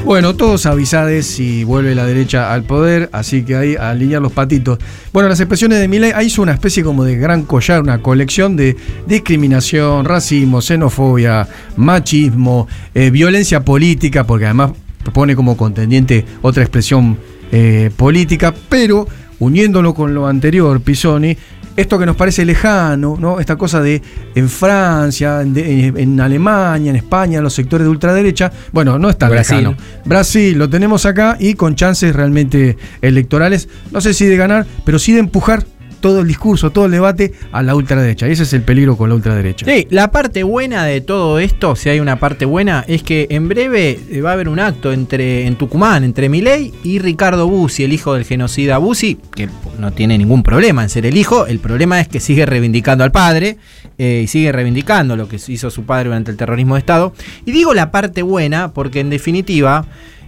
Bueno, 0.03 0.35
todos 0.35 0.65
avisades 0.65 1.27
si 1.27 1.63
vuelve 1.63 1.93
la 1.93 2.05
derecha 2.05 2.51
al 2.51 2.63
poder, 2.63 3.09
así 3.13 3.43
que 3.43 3.55
ahí 3.55 3.75
a 3.75 3.91
alinear 3.91 4.21
los 4.21 4.31
patitos. 4.31 4.79
Bueno, 5.13 5.29
las 5.29 5.39
expresiones 5.39 5.79
de 5.79 5.87
Milei 5.87 6.11
ahí 6.11 6.25
hizo 6.25 6.41
una 6.41 6.53
especie 6.53 6.83
como 6.83 7.03
de 7.03 7.17
gran 7.17 7.43
collar, 7.43 7.81
una 7.81 7.99
colección 8.01 8.55
de 8.55 8.75
discriminación, 9.05 10.05
racismo, 10.05 10.61
xenofobia, 10.61 11.47
machismo, 11.77 12.67
eh, 12.95 13.11
violencia 13.11 13.63
política, 13.63 14.23
porque 14.23 14.45
además 14.45 14.71
pone 15.13 15.35
como 15.35 15.55
contendiente 15.55 16.25
otra 16.41 16.63
expresión 16.63 17.17
eh, 17.51 17.91
política, 17.95 18.53
pero 18.69 19.07
uniéndolo 19.41 19.93
con 19.93 20.13
lo 20.13 20.25
anterior, 20.27 20.79
Pisoni, 20.81 21.35
esto 21.75 21.97
que 21.97 22.05
nos 22.05 22.15
parece 22.17 22.43
lejano, 22.45 23.15
¿no? 23.19 23.39
Esta 23.39 23.55
cosa 23.55 23.79
de 23.81 24.01
en 24.35 24.49
Francia, 24.49 25.41
en, 25.41 25.53
de- 25.53 25.87
en 25.95 26.19
Alemania, 26.19 26.89
en 26.89 26.95
España, 26.97 27.37
en 27.37 27.43
los 27.43 27.53
sectores 27.53 27.85
de 27.85 27.89
ultraderecha, 27.91 28.51
bueno, 28.73 28.99
no 28.99 29.09
está 29.09 29.29
Brasil. 29.29 29.57
lejano. 29.57 29.77
Brasil 30.05 30.57
lo 30.57 30.69
tenemos 30.69 31.05
acá 31.05 31.37
y 31.39 31.53
con 31.53 31.75
chances 31.75 32.13
realmente 32.15 32.77
electorales, 33.01 33.69
no 33.91 34.01
sé 34.01 34.13
si 34.13 34.25
de 34.25 34.35
ganar, 34.37 34.65
pero 34.85 34.99
sí 34.99 35.13
de 35.13 35.19
empujar 35.19 35.63
todo 36.01 36.21
el 36.21 36.27
discurso, 36.27 36.71
todo 36.71 36.85
el 36.85 36.91
debate 36.91 37.31
a 37.51 37.63
la 37.63 37.75
ultraderecha. 37.75 38.27
Y 38.27 38.31
ese 38.31 38.43
es 38.43 38.53
el 38.53 38.63
peligro 38.63 38.97
con 38.97 39.09
la 39.09 39.15
ultraderecha. 39.15 39.65
Sí, 39.65 39.87
la 39.89 40.11
parte 40.11 40.43
buena 40.43 40.83
de 40.83 40.99
todo 40.99 41.39
esto, 41.39 41.75
si 41.75 41.89
hay 41.89 41.99
una 41.99 42.17
parte 42.17 42.45
buena, 42.45 42.83
es 42.87 43.03
que 43.03 43.27
en 43.29 43.47
breve 43.47 43.99
eh, 44.09 44.21
va 44.21 44.31
a 44.31 44.33
haber 44.33 44.49
un 44.49 44.59
acto 44.59 44.91
entre 44.91 45.47
en 45.47 45.55
Tucumán 45.55 46.03
entre 46.03 46.27
Milei 46.27 46.73
y 46.83 46.99
Ricardo 46.99 47.47
Bussi, 47.47 47.83
el 47.83 47.93
hijo 47.93 48.13
del 48.13 48.25
genocida 48.25 48.77
Bussi, 48.79 49.17
que 49.35 49.47
no 49.79 49.91
tiene 49.93 50.17
ningún 50.17 50.43
problema 50.43 50.83
en 50.83 50.89
ser 50.89 51.05
el 51.05 51.15
hijo. 51.15 51.45
El 51.45 51.59
problema 51.59 51.99
es 51.99 52.07
que 52.07 52.19
sigue 52.19 52.45
reivindicando 52.45 53.03
al 53.03 53.11
padre 53.11 53.57
eh, 53.97 54.21
y 54.23 54.27
sigue 54.27 54.51
reivindicando 54.51 55.15
lo 55.15 55.27
que 55.27 55.39
hizo 55.47 55.69
su 55.69 55.83
padre 55.83 56.05
durante 56.05 56.31
el 56.31 56.37
terrorismo 56.37 56.75
de 56.75 56.79
Estado. 56.79 57.13
Y 57.45 57.51
digo 57.51 57.73
la 57.73 57.91
parte 57.91 58.21
buena 58.21 58.73
porque 58.73 58.99
en 58.99 59.09
definitiva 59.09 59.85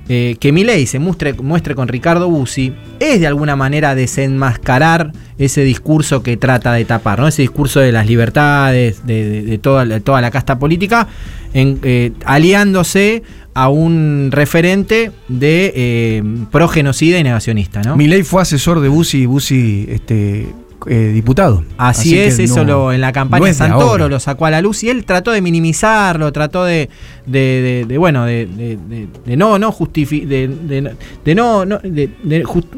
eh, 0.09 0.35
que 0.39 0.51
Milei 0.51 0.85
se 0.85 0.99
muestre, 0.99 1.35
con 1.75 1.87
Ricardo 1.87 2.29
Bussi 2.29 2.73
es 2.99 3.19
de 3.19 3.27
alguna 3.27 3.55
manera 3.55 3.95
desenmascarar 3.95 5.13
ese 5.37 5.63
discurso 5.63 6.23
que 6.23 6.35
trata 6.37 6.73
de 6.73 6.85
tapar, 6.85 7.19
¿no? 7.19 7.27
Ese 7.27 7.41
discurso 7.41 7.79
de 7.79 7.91
las 7.91 8.05
libertades, 8.05 9.05
de, 9.05 9.59
toda, 9.61 9.99
toda 10.01 10.21
la 10.21 10.29
casta 10.29 10.59
política, 10.59 11.07
en, 11.53 11.79
eh, 11.83 12.11
aliándose 12.25 13.23
a 13.53 13.69
un 13.69 14.29
referente 14.31 15.11
de 15.27 15.73
eh, 15.75 16.23
pro-genocida 16.51 17.19
y 17.19 17.23
negacionista. 17.23 17.95
Milei 17.95 18.23
fue 18.23 18.41
asesor 18.41 18.79
de 18.81 18.89
Bussi, 18.89 19.25
Bussi 19.25 19.85
este, 19.89 20.47
eh, 20.87 21.11
diputado. 21.13 21.63
Así, 21.77 22.17
es, 22.19 22.39
eso 22.39 22.57
no- 22.57 22.63
lo, 22.65 22.93
en 22.93 23.01
la 23.01 23.11
campaña 23.11 23.39
no 23.47 23.53
Santoro 23.53 24.09
lo 24.09 24.19
sacó 24.19 24.45
a 24.45 24.51
la 24.51 24.61
luz 24.61 24.83
y 24.83 24.89
él 24.89 25.05
trató 25.05 25.31
de 25.31 25.41
minimizarlo, 25.41 26.31
trató 26.31 26.63
de, 26.65 26.89
de, 27.25 27.39
de- 27.39 27.85
de, 27.87 27.97
bueno, 27.97 28.25
de, 28.25 28.47
no, 29.37 29.57
no 29.59 29.71
justifi- 29.71 30.25
de, 30.25 31.35
no, 31.35 31.65
no, 31.65 31.79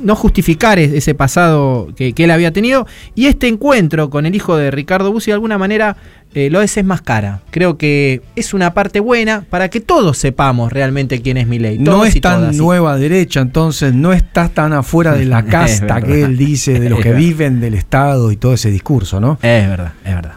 no 0.02 0.15
justificar 0.15 0.80
es- 0.80 0.94
ese 0.94 1.14
pasado 1.15 1.90
que, 1.95 2.14
que 2.14 2.23
él 2.26 2.32
había 2.32 2.52
tenido. 2.52 2.86
Y 3.15 3.26
este 3.27 3.48
encuentro 3.48 4.10
con 4.10 4.26
el 4.26 4.36
hijo 4.36 4.56
de 4.57 4.72
Ricardo 4.72 5.11
Bussi 5.11 5.32
de 5.32 5.36
alguna 5.36 5.57
manera 5.57 5.98
eh, 6.36 6.49
lo 6.49 6.60
desenmascara. 6.60 7.40
Creo 7.49 7.78
que 7.78 8.22
es 8.36 8.53
una 8.53 8.74
parte 8.74 8.99
buena 8.99 9.45
para 9.49 9.70
que 9.70 9.80
todos 9.80 10.18
sepamos 10.18 10.72
realmente 10.72 11.22
quién 11.22 11.38
es 11.38 11.48
Milei. 11.48 11.80
No 11.80 12.03
es 12.03 12.20
tan 12.20 12.41
todas. 12.41 12.56
nueva 12.57 12.98
derecha, 12.98 13.40
entonces 13.40 13.94
no 13.94 14.12
estás 14.12 14.52
tan 14.52 14.74
afuera 14.74 15.14
de 15.14 15.26
la 15.26 15.40
Es 15.45 15.45
casta 15.45 16.02
que 16.02 16.24
él 16.24 16.38
dice, 16.38 16.80
de 16.80 16.90
los 16.90 16.99
Es 16.99 17.06
que 17.06 17.14
viven 17.14 17.62
del 17.62 17.74
Estado 17.74 18.34
y 18.34 18.36
todo 18.36 18.53
ese 18.53 18.70
discurso, 18.70 19.22
¿no? 19.22 19.40
Es 19.41 19.70
verdad, 19.70 19.94
es 20.03 20.14
verdad. 20.14 20.34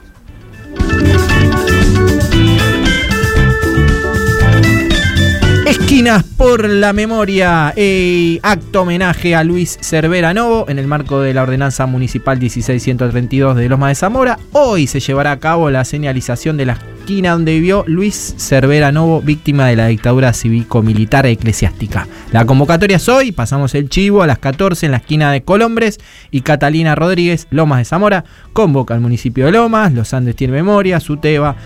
Esquinas 5.68 6.24
por 6.24 6.66
la 6.66 6.94
memoria, 6.94 7.74
eh, 7.76 8.40
acto 8.42 8.82
homenaje 8.82 9.34
a 9.34 9.44
Luis 9.44 9.76
Cervera 9.82 10.32
Novo 10.32 10.64
en 10.66 10.78
el 10.78 10.86
marco 10.86 11.20
de 11.20 11.34
la 11.34 11.42
ordenanza 11.42 11.84
municipal 11.84 12.38
16132 12.38 13.54
de 13.54 13.68
Loma 13.68 13.88
de 13.88 13.94
Zamora. 13.94 14.38
Hoy 14.52 14.86
se 14.86 15.00
llevará 15.00 15.32
a 15.32 15.40
cabo 15.40 15.68
la 15.70 15.84
señalización 15.84 16.56
de 16.56 16.64
la 16.64 16.78
esquina 17.08 17.32
donde 17.32 17.54
vivió 17.54 17.84
Luis 17.86 18.34
Cervera 18.36 18.92
Novo, 18.92 19.22
víctima 19.22 19.66
de 19.66 19.76
la 19.76 19.86
dictadura 19.86 20.34
cívico-militar 20.34 21.24
eclesiástica. 21.24 22.06
La 22.32 22.44
convocatoria 22.44 22.98
es 22.98 23.08
hoy, 23.08 23.32
pasamos 23.32 23.74
el 23.74 23.88
chivo 23.88 24.22
a 24.22 24.26
las 24.26 24.38
14 24.38 24.86
en 24.86 24.92
la 24.92 24.98
esquina 24.98 25.32
de 25.32 25.42
Colombres 25.42 25.98
y 26.30 26.42
Catalina 26.42 26.94
Rodríguez, 26.94 27.46
Lomas 27.50 27.78
de 27.78 27.84
Zamora, 27.86 28.24
convoca 28.52 28.92
al 28.92 29.00
municipio 29.00 29.46
de 29.46 29.52
Lomas, 29.52 29.92
Los 29.94 30.12
Andes 30.12 30.36
tiene 30.36 30.52
memoria, 30.52 31.00
Suteba, 31.00 31.56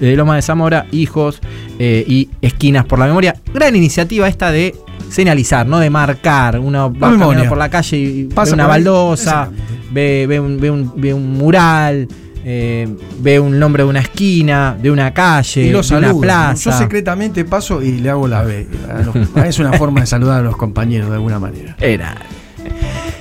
de 0.00 0.16
Lomas 0.16 0.36
de 0.36 0.42
Zamora, 0.42 0.86
Hijos 0.92 1.40
eh, 1.78 2.04
y 2.06 2.28
Esquinas 2.42 2.84
por 2.84 2.98
la 2.98 3.06
Memoria. 3.06 3.36
Gran 3.54 3.74
iniciativa 3.76 4.28
esta 4.28 4.50
de 4.52 4.74
señalizar, 5.10 5.66
¿no? 5.66 5.78
De 5.78 5.90
marcar. 5.90 6.58
Uno 6.58 6.92
va 6.92 7.08
caminando 7.18 7.48
por 7.48 7.58
la 7.58 7.68
calle 7.68 7.96
y 7.96 8.24
Pasa 8.24 8.50
ve 8.50 8.54
una 8.54 8.66
baldosa, 8.68 9.48
ve, 9.92 10.26
ve 10.28 10.40
un, 10.40 10.60
ve 10.60 10.70
un- 10.70 10.92
ve 10.96 11.12
un 11.14 11.32
mural, 11.36 12.06
eh, 12.44 12.88
ve 13.20 13.40
un 13.40 13.58
nombre 13.58 13.82
de 13.82 13.88
una 13.90 14.00
esquina, 14.00 14.76
de 14.80 14.90
una 14.90 15.12
calle, 15.12 15.62
y 15.62 15.70
los 15.70 15.88
de 15.88 15.96
una 15.96 16.08
plaza. 16.22 16.70
Yo 16.70 16.78
secretamente 16.78 17.44
paso 17.44 17.82
y 17.82 17.98
le 17.98 18.08
hago 18.10 18.28
la 18.28 18.42
B. 18.42 18.66
a 18.88 19.02
los- 19.02 19.16
Es 19.46 19.58
una 19.58 19.72
forma 19.74 20.00
de 20.00 20.06
saludar 20.06 20.40
a 20.40 20.42
los 20.42 20.56
compañeros 20.56 21.08
de 21.10 21.16
alguna 21.16 21.38
manera. 21.38 21.76
Era. 21.80 22.16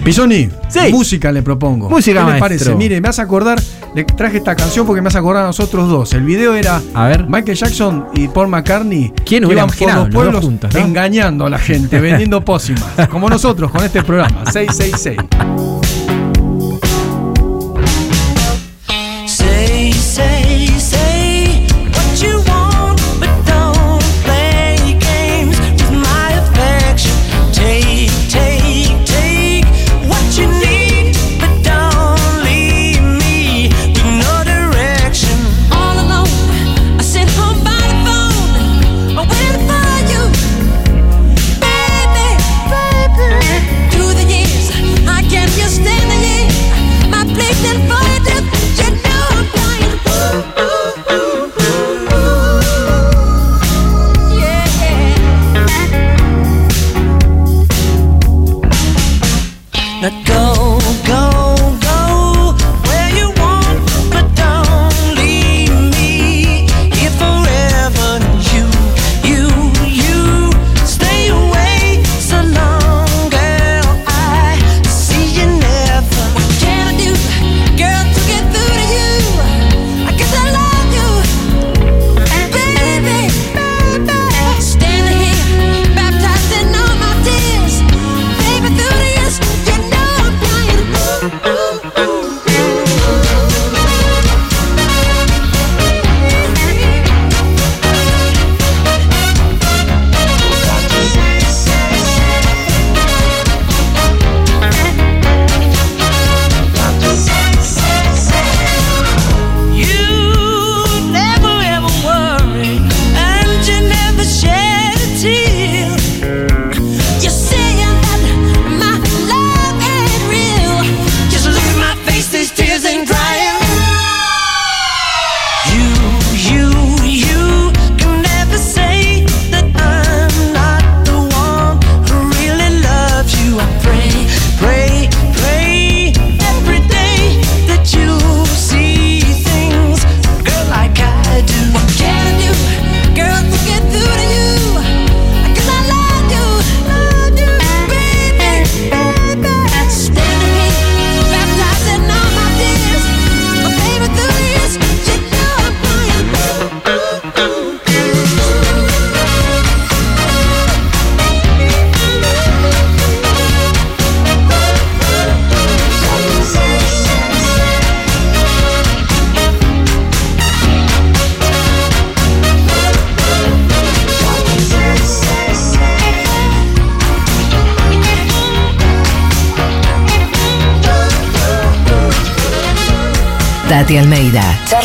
Pisoni, 0.04 0.50
música 0.92 1.32
le 1.32 1.42
propongo. 1.44 1.90
Música, 1.90 2.20
¿Qué 2.22 2.26
le 2.26 2.40
maestro. 2.40 2.40
parece? 2.40 2.76
Mire, 2.76 3.02
me 3.02 3.10
hace 3.10 3.22
acordar, 3.22 3.62
le 3.94 4.04
traje 4.06 4.38
esta 4.38 4.56
canción 4.56 4.86
porque 4.86 5.02
me 5.02 5.10
hace 5.10 5.18
acordar 5.18 5.44
a 5.44 5.48
nosotros 5.48 5.90
dos. 5.90 6.14
El 6.14 6.24
video 6.24 6.56
era 6.56 6.82
Michael 7.28 7.58
Jackson 7.58 8.08
y 8.14 8.28
Paul 8.28 8.48
McCartney. 8.48 9.14
¿Quién 9.26 9.44
iban 9.50 9.70
por 9.70 9.94
los 9.96 10.10
pueblos 10.10 10.44
juntos, 10.46 10.74
¿no? 10.74 10.80
engañando 10.80 11.46
a 11.46 11.50
la 11.50 11.60
gente, 11.60 12.00
vendiendo 12.00 12.44
pócimas. 12.44 13.08
como 13.10 13.30
nosotros 13.30 13.72
con 13.72 13.84
este 13.84 14.02
programa, 14.04 14.46
666. 14.52 15.79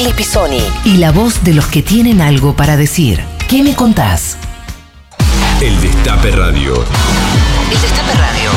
Charlie 0.04 0.18
Pisoni 0.18 0.60
y 0.84 0.98
la 0.98 1.12
voz 1.12 1.44
de 1.44 1.54
los 1.54 1.66
que 1.66 1.80
tienen 1.80 2.20
algo 2.20 2.54
para 2.54 2.76
decir. 2.76 3.24
¿Qué 3.48 3.62
me 3.62 3.74
contás? 3.74 4.36
El 5.62 5.80
Destape 5.80 6.30
Radio. 6.30 6.74
El 7.72 7.80
Destape 7.80 8.12
Radio. 8.12 8.50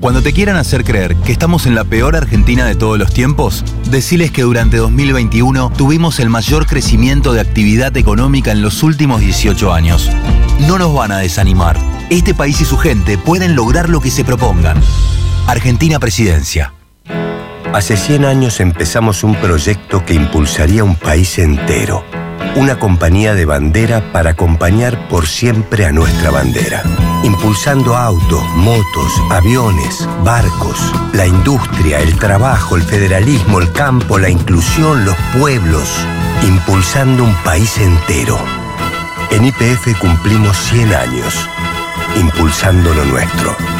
Cuando 0.00 0.22
te 0.22 0.32
quieran 0.32 0.56
hacer 0.56 0.82
creer 0.82 1.14
que 1.18 1.30
estamos 1.30 1.66
en 1.66 1.76
la 1.76 1.84
peor 1.84 2.16
Argentina 2.16 2.64
de 2.64 2.74
todos 2.74 2.98
los 2.98 3.14
tiempos, 3.14 3.64
deciles 3.92 4.32
que 4.32 4.42
durante 4.42 4.78
2021 4.78 5.70
tuvimos 5.70 6.18
el 6.18 6.30
mayor 6.30 6.66
crecimiento 6.66 7.32
de 7.32 7.42
actividad 7.42 7.96
económica 7.96 8.50
en 8.50 8.60
los 8.60 8.82
últimos 8.82 9.20
18 9.20 9.72
años. 9.72 10.10
No 10.66 10.78
nos 10.78 10.92
van 10.92 11.12
a 11.12 11.18
desanimar. 11.18 11.78
Este 12.10 12.34
país 12.34 12.60
y 12.60 12.64
su 12.64 12.76
gente 12.76 13.16
pueden 13.18 13.54
lograr 13.54 13.88
lo 13.88 14.00
que 14.00 14.10
se 14.10 14.24
propongan. 14.24 14.82
Argentina 15.46 16.00
Presidencia. 16.00 16.72
Hace 17.72 17.96
100 17.96 18.24
años 18.24 18.60
empezamos 18.60 19.22
un 19.22 19.34
proyecto 19.34 20.04
que 20.04 20.14
impulsaría 20.14 20.82
un 20.82 20.96
país 20.96 21.38
entero. 21.38 22.04
Una 22.54 22.78
compañía 22.78 23.34
de 23.34 23.44
bandera 23.44 24.12
para 24.12 24.30
acompañar 24.30 25.08
por 25.08 25.26
siempre 25.26 25.84
a 25.84 25.92
nuestra 25.92 26.30
bandera. 26.30 26.82
Impulsando 27.22 27.96
autos, 27.96 28.42
motos, 28.54 29.12
aviones, 29.30 30.08
barcos, 30.24 30.78
la 31.12 31.26
industria, 31.26 32.00
el 32.00 32.18
trabajo, 32.18 32.76
el 32.76 32.82
federalismo, 32.82 33.60
el 33.60 33.70
campo, 33.72 34.18
la 34.18 34.30
inclusión, 34.30 35.04
los 35.04 35.16
pueblos. 35.38 35.88
Impulsando 36.46 37.24
un 37.24 37.34
país 37.44 37.76
entero. 37.76 38.38
En 39.30 39.44
IPF 39.44 39.98
cumplimos 39.98 40.56
100 40.70 40.94
años. 40.94 41.48
Impulsando 42.18 42.94
lo 42.94 43.04
nuestro. 43.04 43.75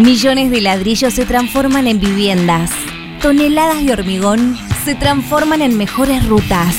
Millones 0.00 0.50
de 0.50 0.62
ladrillos 0.62 1.12
se 1.12 1.26
transforman 1.26 1.86
en 1.86 2.00
viviendas. 2.00 2.70
Toneladas 3.20 3.84
de 3.84 3.92
hormigón 3.92 4.56
se 4.82 4.94
transforman 4.94 5.60
en 5.60 5.76
mejores 5.76 6.26
rutas. 6.26 6.74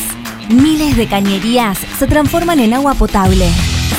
Miles 0.49 0.97
de 0.97 1.05
cañerías 1.05 1.77
se 1.99 2.07
transforman 2.07 2.59
en 2.59 2.73
agua 2.73 2.95
potable. 2.95 3.47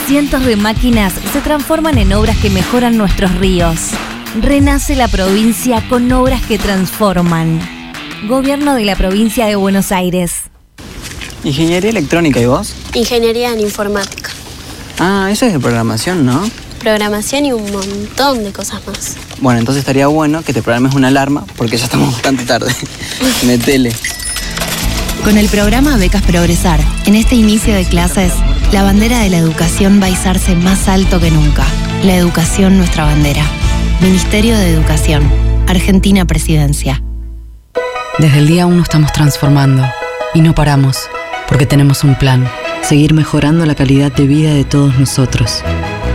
Cientos 0.08 0.44
de 0.44 0.56
máquinas 0.56 1.12
se 1.32 1.40
transforman 1.40 1.98
en 1.98 2.12
obras 2.12 2.36
que 2.38 2.50
mejoran 2.50 2.98
nuestros 2.98 3.32
ríos. 3.36 3.90
Renace 4.40 4.96
la 4.96 5.06
provincia 5.06 5.84
con 5.88 6.10
obras 6.10 6.42
que 6.42 6.58
transforman. 6.58 7.60
Gobierno 8.26 8.74
de 8.74 8.84
la 8.84 8.96
provincia 8.96 9.46
de 9.46 9.54
Buenos 9.54 9.92
Aires. 9.92 10.50
Ingeniería 11.44 11.90
electrónica, 11.90 12.40
¿y 12.40 12.46
vos? 12.46 12.74
Ingeniería 12.94 13.52
en 13.52 13.60
informática, 13.60 14.30
Ah, 14.98 15.28
eso 15.30 15.46
es 15.46 15.52
de 15.52 15.60
programación, 15.60 16.26
¿no? 16.26 16.42
Programación 16.82 17.46
y 17.46 17.52
un 17.52 17.70
montón 17.70 18.42
de 18.42 18.52
cosas 18.52 18.84
más. 18.86 19.16
Bueno, 19.40 19.60
entonces 19.60 19.80
estaría 19.80 20.08
bueno 20.08 20.42
que 20.42 20.52
te 20.52 20.62
programes 20.62 20.94
una 20.94 21.08
alarma 21.08 21.44
porque 21.56 21.76
ya 21.76 21.84
estamos 21.84 22.12
bastante 22.12 22.44
tarde. 22.44 22.74
Metele. 23.46 23.92
Con 25.22 25.38
el 25.38 25.48
programa 25.48 25.96
Becas 25.96 26.22
Progresar, 26.22 26.80
en 27.06 27.14
este 27.14 27.36
inicio 27.36 27.72
de 27.72 27.84
clases, 27.84 28.32
la 28.72 28.82
bandera 28.82 29.20
de 29.20 29.30
la 29.30 29.38
educación 29.38 30.00
va 30.02 30.06
a 30.06 30.10
izarse 30.10 30.56
más 30.56 30.88
alto 30.88 31.20
que 31.20 31.30
nunca. 31.30 31.64
La 32.02 32.16
educación 32.16 32.76
nuestra 32.76 33.04
bandera. 33.04 33.44
Ministerio 34.00 34.58
de 34.58 34.70
Educación. 34.70 35.30
Argentina 35.68 36.24
Presidencia. 36.24 37.00
Desde 38.18 38.38
el 38.38 38.48
día 38.48 38.66
1 38.66 38.82
estamos 38.82 39.12
transformando 39.12 39.84
y 40.34 40.40
no 40.40 40.54
paramos, 40.54 41.08
porque 41.48 41.66
tenemos 41.66 42.02
un 42.02 42.16
plan, 42.16 42.50
seguir 42.82 43.14
mejorando 43.14 43.64
la 43.64 43.76
calidad 43.76 44.10
de 44.12 44.26
vida 44.26 44.52
de 44.52 44.64
todos 44.64 44.98
nosotros. 44.98 45.62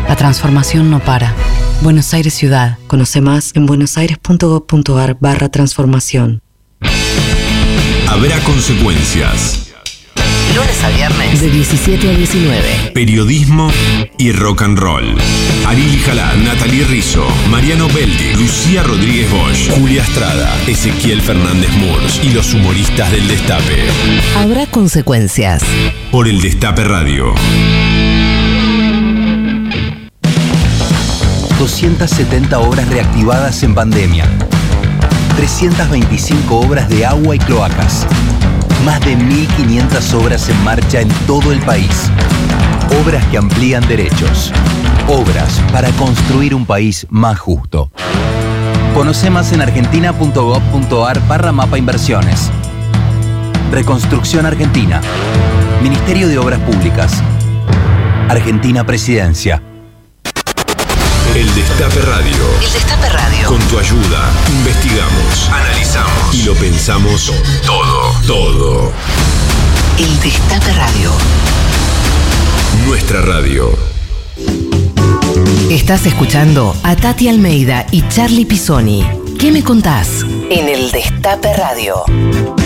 La 0.08 0.16
transformación 0.16 0.90
no 0.90 1.00
para. 1.00 1.34
Buenos 1.82 2.14
Aires 2.14 2.34
Ciudad. 2.34 2.78
Conoce 2.88 3.22
más 3.22 3.52
en 3.56 3.66
buenosaires.gov.ar 3.66 5.18
barra 5.20 5.50
transformación. 5.50 6.42
Habrá 8.10 8.40
consecuencias. 8.40 9.68
Lunes 10.56 10.84
a 10.84 10.90
viernes. 10.90 11.42
De 11.42 11.52
17 11.52 12.10
a 12.10 12.14
19. 12.14 12.92
Periodismo 12.94 13.70
y 14.18 14.32
rock 14.32 14.64
and 14.64 14.80
roll. 14.80 15.18
Ariel 15.68 16.00
Jalá, 16.00 16.34
Natalie 16.36 16.86
Rizzo, 16.86 17.28
Mariano 17.52 17.88
Beldi, 17.90 18.34
Lucía 18.36 18.82
Rodríguez 18.84 19.30
Bosch, 19.30 19.70
Julia 19.78 20.02
Estrada, 20.02 20.58
Ezequiel 20.68 21.22
Fernández 21.22 21.70
Murs 21.78 22.22
y 22.24 22.30
los 22.30 22.54
humoristas 22.54 23.12
del 23.12 23.28
Destape. 23.28 23.88
Habrá 24.38 24.66
consecuencias. 24.68 25.62
Por 26.12 26.28
el 26.28 26.42
Destape 26.42 26.86
Radio. 26.86 27.36
270 31.60 32.60
obras 32.60 32.88
reactivadas 32.88 33.64
en 33.64 33.74
pandemia. 33.74 34.26
325 35.38 36.56
obras 36.56 36.88
de 36.88 37.06
agua 37.06 37.36
y 37.36 37.40
cloacas. 37.40 38.06
Más 38.86 39.00
de 39.02 39.18
1.500 39.18 40.14
obras 40.14 40.50
en 40.50 40.64
marcha 40.64 41.02
en 41.02 41.10
todo 41.26 41.52
el 41.52 41.60
país. 41.62 42.12
Obras 43.04 43.26
que 43.28 43.38
amplían 43.38 43.88
derechos. 43.88 44.52
Obras 45.08 45.62
para 45.72 45.90
construir 45.92 46.54
un 46.54 46.66
país 46.66 47.08
más 47.10 47.40
justo. 47.40 47.92
Conoce 48.94 49.30
más 49.32 49.52
en 49.52 49.62
argentina.gov.ar 49.62 51.28
barra 51.28 51.52
mapa 51.52 51.78
inversiones. 51.78 52.52
Reconstrucción 53.72 54.46
Argentina. 54.46 55.02
Ministerio 55.82 56.28
de 56.28 56.38
Obras 56.38 56.60
Públicas. 56.60 57.24
Argentina 58.30 58.86
Presidencia. 58.86 59.62
El 61.36 61.54
Destape 61.54 62.02
Radio. 62.02 62.36
El 62.62 62.74
Destape 62.74 63.10
Radio. 63.10 63.48
Con 63.48 63.60
tu 63.68 63.78
ayuda, 63.80 64.32
investigamos, 64.50 65.50
analizamos 65.52 66.34
y 66.34 66.44
lo 66.44 66.54
pensamos 66.56 67.32
todo, 67.66 68.12
todo. 68.26 68.92
El 69.98 70.20
Destape 70.20 70.74
Radio. 70.74 71.12
Nuestra 72.88 73.22
radio. 73.22 73.72
Estás 75.70 76.06
escuchando 76.06 76.76
a 76.84 76.96
Tati 76.96 77.28
Almeida 77.28 77.86
y 77.92 78.08
Charlie 78.08 78.46
Pisoni. 78.46 79.06
¿Qué 79.40 79.52
me 79.52 79.64
contás? 79.64 80.24
En 80.50 80.68
el 80.70 80.92
Destape 80.92 81.54
Radio. 81.56 82.57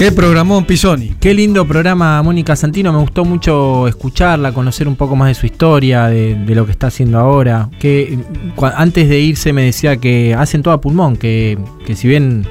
¿Qué 0.00 0.12
programón 0.12 0.64
Pisoni? 0.64 1.14
Qué 1.20 1.34
lindo 1.34 1.66
programa, 1.66 2.22
Mónica 2.22 2.56
Santino. 2.56 2.90
Me 2.90 3.00
gustó 3.00 3.22
mucho 3.26 3.86
escucharla, 3.86 4.50
conocer 4.50 4.88
un 4.88 4.96
poco 4.96 5.14
más 5.14 5.28
de 5.28 5.34
su 5.34 5.44
historia, 5.44 6.06
de, 6.06 6.36
de 6.36 6.54
lo 6.54 6.64
que 6.64 6.72
está 6.72 6.86
haciendo 6.86 7.18
ahora. 7.18 7.68
Que 7.78 8.18
antes 8.74 9.10
de 9.10 9.20
irse 9.20 9.52
me 9.52 9.64
decía 9.64 9.98
que 9.98 10.34
hacen 10.34 10.62
todo 10.62 10.72
a 10.72 10.80
pulmón, 10.80 11.18
que, 11.18 11.58
que 11.84 11.96
si 11.96 12.08
bien 12.08 12.46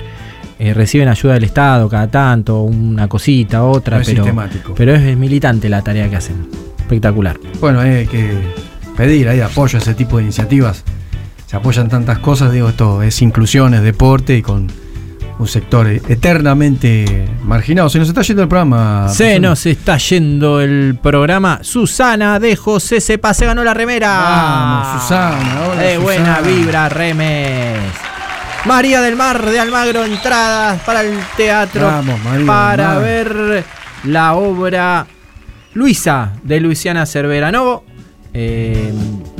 eh, 0.59 0.75
reciben 0.75 1.07
ayuda 1.07 1.33
del 1.33 1.43
Estado 1.43 1.89
cada 1.89 2.07
tanto, 2.07 2.61
una 2.61 3.07
cosita, 3.07 3.63
otra, 3.63 3.97
No 3.97 4.03
es 4.03 4.09
pero, 4.09 4.23
sistemático. 4.25 4.75
pero 4.77 4.93
es 4.93 5.17
militante 5.17 5.69
la 5.69 5.81
tarea 5.81 6.07
que 6.07 6.17
hacen. 6.17 6.47
Espectacular. 6.77 7.39
Bueno, 7.59 7.79
hay 7.79 8.05
que 8.05 8.29
pedir 8.95 9.27
ahí 9.27 9.41
apoyo 9.41 9.79
a 9.79 9.81
ese 9.81 9.95
tipo 9.95 10.17
de 10.17 10.23
iniciativas. 10.25 10.83
Se 11.47 11.55
apoyan 11.55 11.89
tantas 11.89 12.19
cosas, 12.19 12.51
digo, 12.51 12.69
esto 12.69 13.01
es 13.01 13.19
inclusión, 13.23 13.73
es 13.73 13.81
deporte 13.81 14.37
y 14.37 14.43
con 14.43 14.67
un 15.39 15.47
sector 15.47 15.87
eternamente 15.87 17.27
marginado. 17.43 17.89
Se 17.89 17.97
nos 17.97 18.07
está 18.09 18.21
yendo 18.21 18.43
el 18.43 18.47
programa. 18.49 19.09
Se 19.09 19.39
nos 19.39 19.65
está 19.65 19.97
yendo 19.97 20.61
el 20.61 20.97
programa. 21.01 21.59
Susana 21.63 22.39
de 22.39 22.55
José 22.55 22.99
Sepa 23.01 23.33
se 23.33 23.45
ganó 23.45 23.63
la 23.63 23.73
remera. 23.73 24.09
Vamos, 24.19 25.01
Susana, 25.01 25.61
hola, 25.71 25.81
De 25.81 25.97
buena 25.97 26.39
vibra, 26.41 26.89
remes. 26.89 27.77
María 28.65 28.99
del 29.01 29.15
Mar 29.15 29.43
de 29.45 29.59
Almagro, 29.59 30.03
entradas 30.03 30.81
para 30.81 31.01
el 31.01 31.17
teatro. 31.37 31.85
Vamos, 31.87 32.19
María 32.23 32.45
para 32.45 32.97
ver 32.99 33.63
la 34.03 34.33
obra 34.35 35.07
Luisa 35.73 36.33
de 36.43 36.59
Luisiana 36.59 37.05
Cervera 37.05 37.51
Novo. 37.51 37.85
eh, 38.33 38.93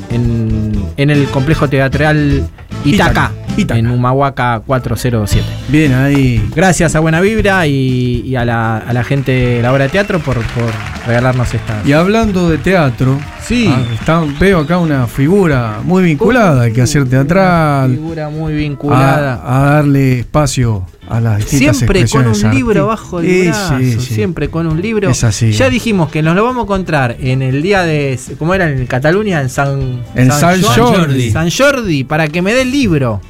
en, 0.10 0.72
en 0.98 1.10
el 1.10 1.28
complejo 1.28 1.68
teatral 1.70 2.48
Itaca, 2.86 3.32
en 3.68 3.90
Humahuaca 3.92 4.62
407. 4.66 5.46
Bien, 5.68 5.94
ahí. 5.94 6.44
Gracias 6.56 6.96
a 6.96 7.00
Buena 7.00 7.22
Vibra 7.22 7.66
y, 7.68 8.22
y 8.26 8.36
a, 8.36 8.46
la, 8.46 8.78
a 8.78 8.94
la 8.94 9.04
gente 9.04 9.32
de 9.32 9.62
la 9.62 9.72
obra 9.74 9.86
de 9.86 9.90
teatro 9.90 10.20
por, 10.20 10.38
por 10.38 10.72
regalarnos 11.08 11.54
esta. 11.54 11.82
Y 11.86 11.92
hablando 11.94 12.50
de 12.50 12.58
teatro, 12.58 13.20
Sí. 13.46 13.68
ah, 13.70 13.82
está- 13.94 14.24
veo 14.40 14.60
acá 14.60 14.78
una 14.78 15.08
figura 15.08 15.80
muy 15.84 16.04
vinculada 16.04 16.64
al 16.64 16.74
quehacer 16.74 17.08
teatral. 17.10 17.92
figura 17.92 18.30
muy 18.30 18.54
vinculada. 18.54 19.42
A, 19.44 19.58
a 19.68 19.74
darle 19.76 20.20
espacio 20.20 20.86
a 21.10 21.20
las 21.20 21.44
Siempre 21.46 22.08
con 22.08 22.28
un 22.28 22.52
libro 22.54 22.86
bajo 22.86 23.20
el 23.20 23.26
Sí, 23.26 23.48
brazo, 23.48 23.78
sí, 23.80 23.92
sí. 24.00 24.14
siempre 24.14 24.50
con 24.50 24.68
un 24.68 24.80
libro. 24.80 25.10
Es 25.10 25.24
así. 25.24 25.52
Ya 25.54 25.68
dijimos 25.70 26.10
que 26.12 26.22
nos 26.22 26.36
lo 26.36 26.44
vamos 26.44 26.62
a 26.62 26.64
encontrar 26.66 27.18
en 27.20 27.42
el 27.42 27.64
día 27.64 27.82
de, 27.82 28.20
¿cómo 28.38 28.54
era? 28.54 28.70
En 28.70 28.86
Cataluña, 28.86 29.42
en 29.42 29.50
San, 29.50 30.04
En 30.14 30.32
San 30.32 30.62
Joan- 30.62 30.80
Jordi. 30.80 31.32
San 31.32 31.50
Jordi, 31.50 32.04
para 32.04 32.28
que 32.28 32.44
me 32.44 32.54
dé 32.54 32.62
el 32.62 32.72
libro. 32.72 33.22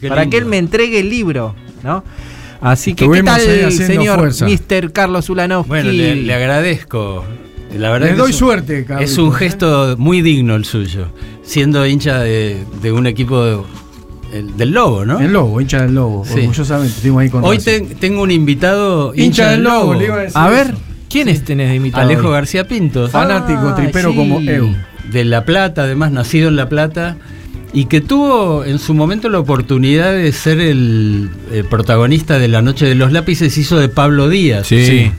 Qué 0.00 0.08
para 0.08 0.22
lindo. 0.22 0.30
que 0.30 0.38
él 0.38 0.44
me 0.46 0.58
entregue 0.58 1.00
el 1.00 1.10
libro, 1.10 1.54
¿no? 1.82 2.04
Así 2.60 2.94
que, 2.94 3.08
¿qué 3.08 3.22
tal, 3.22 3.40
señor 3.72 4.18
fuerza. 4.18 4.46
Mr. 4.46 4.92
Carlos 4.92 5.30
Ulanovsky? 5.30 5.68
Bueno, 5.68 5.92
le, 5.92 6.16
le 6.16 6.34
agradezco 6.34 7.24
La 7.76 7.90
verdad 7.90 8.08
Le 8.08 8.14
doy 8.16 8.30
es 8.30 8.34
un- 8.36 8.38
suerte, 8.38 8.84
Carlitos, 8.84 9.12
Es 9.12 9.18
un 9.18 9.28
¿eh? 9.32 9.36
gesto 9.38 9.94
muy 9.98 10.22
digno 10.22 10.56
el 10.56 10.64
suyo, 10.64 11.06
siendo 11.42 11.86
hincha 11.86 12.18
de, 12.20 12.64
de 12.82 12.92
un 12.92 13.06
equipo 13.06 13.44
de- 13.44 13.58
el- 14.32 14.56
del 14.56 14.70
Lobo, 14.72 15.04
¿no? 15.04 15.20
El 15.20 15.32
Lobo, 15.32 15.60
hincha 15.60 15.82
del 15.82 15.94
Lobo. 15.94 16.24
Sí. 16.24 16.40
Orgullosamente, 16.40 16.94
estuvimos 16.94 17.22
ahí 17.22 17.30
con 17.30 17.44
Hoy 17.44 17.58
tengo 18.00 18.22
un 18.22 18.30
invitado 18.32 19.12
Hincha 19.14 19.50
del 19.50 19.62
Lobo, 19.62 19.94
le 19.94 20.04
iba 20.06 20.16
a 20.16 20.20
decir 20.20 20.36
A 20.36 20.48
ver, 20.48 20.66
eso. 20.68 20.78
¿quiénes 21.08 21.44
tenés 21.44 21.68
de 21.70 21.76
invitado? 21.76 22.02
Alejo 22.02 22.26
hoy? 22.28 22.32
García 22.32 22.66
Pinto. 22.66 23.08
Fanático, 23.08 23.72
tripero 23.74 24.14
como 24.14 24.40
Eu. 24.40 24.74
De 25.12 25.24
La 25.24 25.44
Plata, 25.44 25.84
además 25.84 26.10
nacido 26.10 26.48
en 26.48 26.56
La 26.56 26.68
Plata. 26.68 27.16
Y 27.72 27.84
que 27.84 28.00
tuvo 28.00 28.64
en 28.64 28.78
su 28.78 28.94
momento 28.94 29.28
la 29.28 29.38
oportunidad 29.38 30.12
de 30.12 30.32
ser 30.32 30.58
el, 30.60 31.30
eh, 31.52 31.64
protagonista 31.68 32.38
de 32.38 32.48
La 32.48 32.62
Noche 32.62 32.86
de 32.86 32.94
los 32.94 33.12
Lápices, 33.12 33.56
hizo 33.58 33.78
de 33.78 33.88
Pablo 33.88 34.28
Díaz. 34.28 34.66
Sí. 34.68 35.12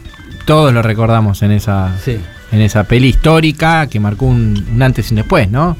Todos 0.45 0.73
lo 0.73 0.81
recordamos 0.81 1.43
en 1.43 1.51
esa, 1.51 1.95
Sí. 2.03 2.17
en 2.51 2.61
esa 2.61 2.85
peli 2.85 3.09
histórica 3.09 3.87
que 3.87 3.99
marcó 3.99 4.25
un, 4.25 4.65
un 4.73 4.81
antes 4.81 5.09
y 5.09 5.13
un 5.13 5.17
después, 5.17 5.49
¿no? 5.51 5.77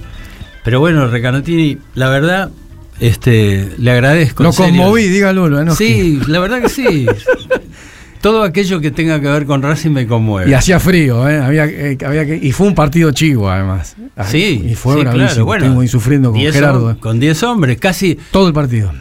Pero 0.63 0.79
bueno, 0.79 1.07
Recanatini, 1.07 1.79
la 1.95 2.09
verdad, 2.09 2.51
este, 2.99 3.69
le 3.79 3.91
agradezco. 3.91 4.43
Lo 4.43 4.53
conmoví, 4.53 5.07
dígalo, 5.07 5.49
Lanoski. 5.49 5.85
Sí, 5.85 6.21
la 6.27 6.39
verdad 6.39 6.61
que 6.61 6.69
sí. 6.69 7.07
Todo 8.21 8.43
aquello 8.43 8.81
que 8.81 8.91
tenga 8.91 9.19
que 9.21 9.27
ver 9.27 9.45
con 9.45 9.61
Racing 9.61 9.91
me 9.91 10.05
conmueve. 10.05 10.49
Y 10.51 10.53
hacía 10.53 10.79
frío, 10.79 11.27
¿eh? 11.29 11.39
Había, 11.39 11.65
eh, 11.65 11.97
había 12.05 12.25
que, 12.25 12.35
y 12.41 12.51
fue 12.51 12.67
un 12.67 12.75
partido 12.75 13.11
chivo, 13.11 13.49
además. 13.49 13.95
Sí, 14.27 14.65
Y 14.69 14.75
fue 14.75 14.95
sí, 14.95 15.01
claro, 15.01 15.45
bueno, 15.45 15.79
ahí 15.79 15.87
sufriendo 15.87 16.31
con 16.31 16.39
Diez 16.39 16.53
Gerardo. 16.53 16.91
hom- 16.95 16.99
Con 16.99 17.19
10 17.19 17.43
hombres, 17.43 17.77
casi, 17.79 18.17
Todo 18.31 18.47
el 18.49 18.53
partido. 18.53 18.91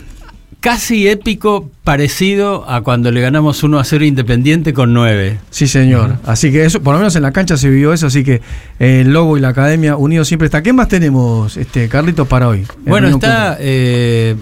casi 0.61 1.09
épico, 1.09 1.71
parecido 1.85 2.69
a 2.71 2.83
cuando 2.83 3.11
le 3.11 3.21
ganamos 3.21 3.63
1 3.63 3.79
a 3.81 3.85
0 3.85 4.05
Independiente 4.05 4.73
con 4.73 4.93
9. 4.95 5.39
Sí, 5.51 5.67
señor. 5.67 6.17
Así 6.25 6.53
que 6.53 6.65
eso, 6.65 6.81
por 6.81 6.93
lo 6.95 6.99
menos 7.01 7.17
en 7.17 7.23
la 7.23 7.33
cancha 7.33 7.57
se 7.57 7.69
vivió 7.71 7.93
eso, 7.93 8.07
así 8.07 8.23
que 8.23 8.41
eh, 8.79 9.01
el 9.01 9.13
Lobo 9.13 9.37
y 9.37 9.41
la 9.41 9.49
Academia 9.49 9.97
unidos 9.97 10.29
siempre 10.29 10.47
está. 10.47 10.63
¿Qué 10.63 10.73
más 10.73 10.87
tenemos, 10.89 11.57
este, 11.57 11.89
Carlitos, 11.89 12.27
para 12.29 12.47
hoy? 12.49 12.59
En 12.61 12.67
Bueno, 12.87 13.09
está 13.09 13.57
eh, 13.61 14.37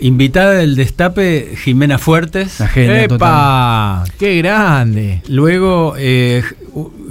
invitada 0.00 0.52
del 0.54 0.76
Destape 0.76 1.54
Jimena 1.62 1.98
Fuertes. 1.98 2.60
La 2.60 2.68
genia 2.68 3.04
¡Epa! 3.04 4.04
¡Qué 4.18 4.36
grande! 4.38 5.22
Luego 5.28 5.94
eh, 5.98 6.42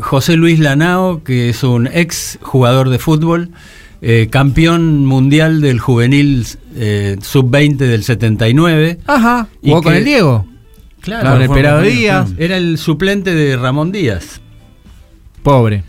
José 0.01 0.35
Luis 0.35 0.59
Lanao, 0.59 1.23
que 1.23 1.49
es 1.49 1.63
un 1.63 1.87
ex 1.87 2.37
jugador 2.41 2.89
de 2.89 2.99
fútbol, 2.99 3.49
eh, 4.01 4.27
campeón 4.29 5.05
mundial 5.05 5.61
del 5.61 5.79
juvenil 5.79 6.45
eh, 6.75 7.17
sub-20 7.21 7.77
del 7.77 8.03
79. 8.03 8.99
Ajá, 9.07 9.47
Y 9.61 9.69
jugó 9.69 9.83
con 9.83 9.93
que- 9.93 9.99
el 9.99 10.05
Diego. 10.05 10.45
Claro, 11.01 11.31
con 11.31 11.41
el 11.41 11.47
compañero, 11.47 11.81
Díaz. 11.81 12.29
Era 12.37 12.57
el 12.57 12.77
suplente 12.79 13.33
de 13.35 13.57
Ramón 13.57 13.91
Díaz. 13.91 14.41
Pobre. 15.43 15.83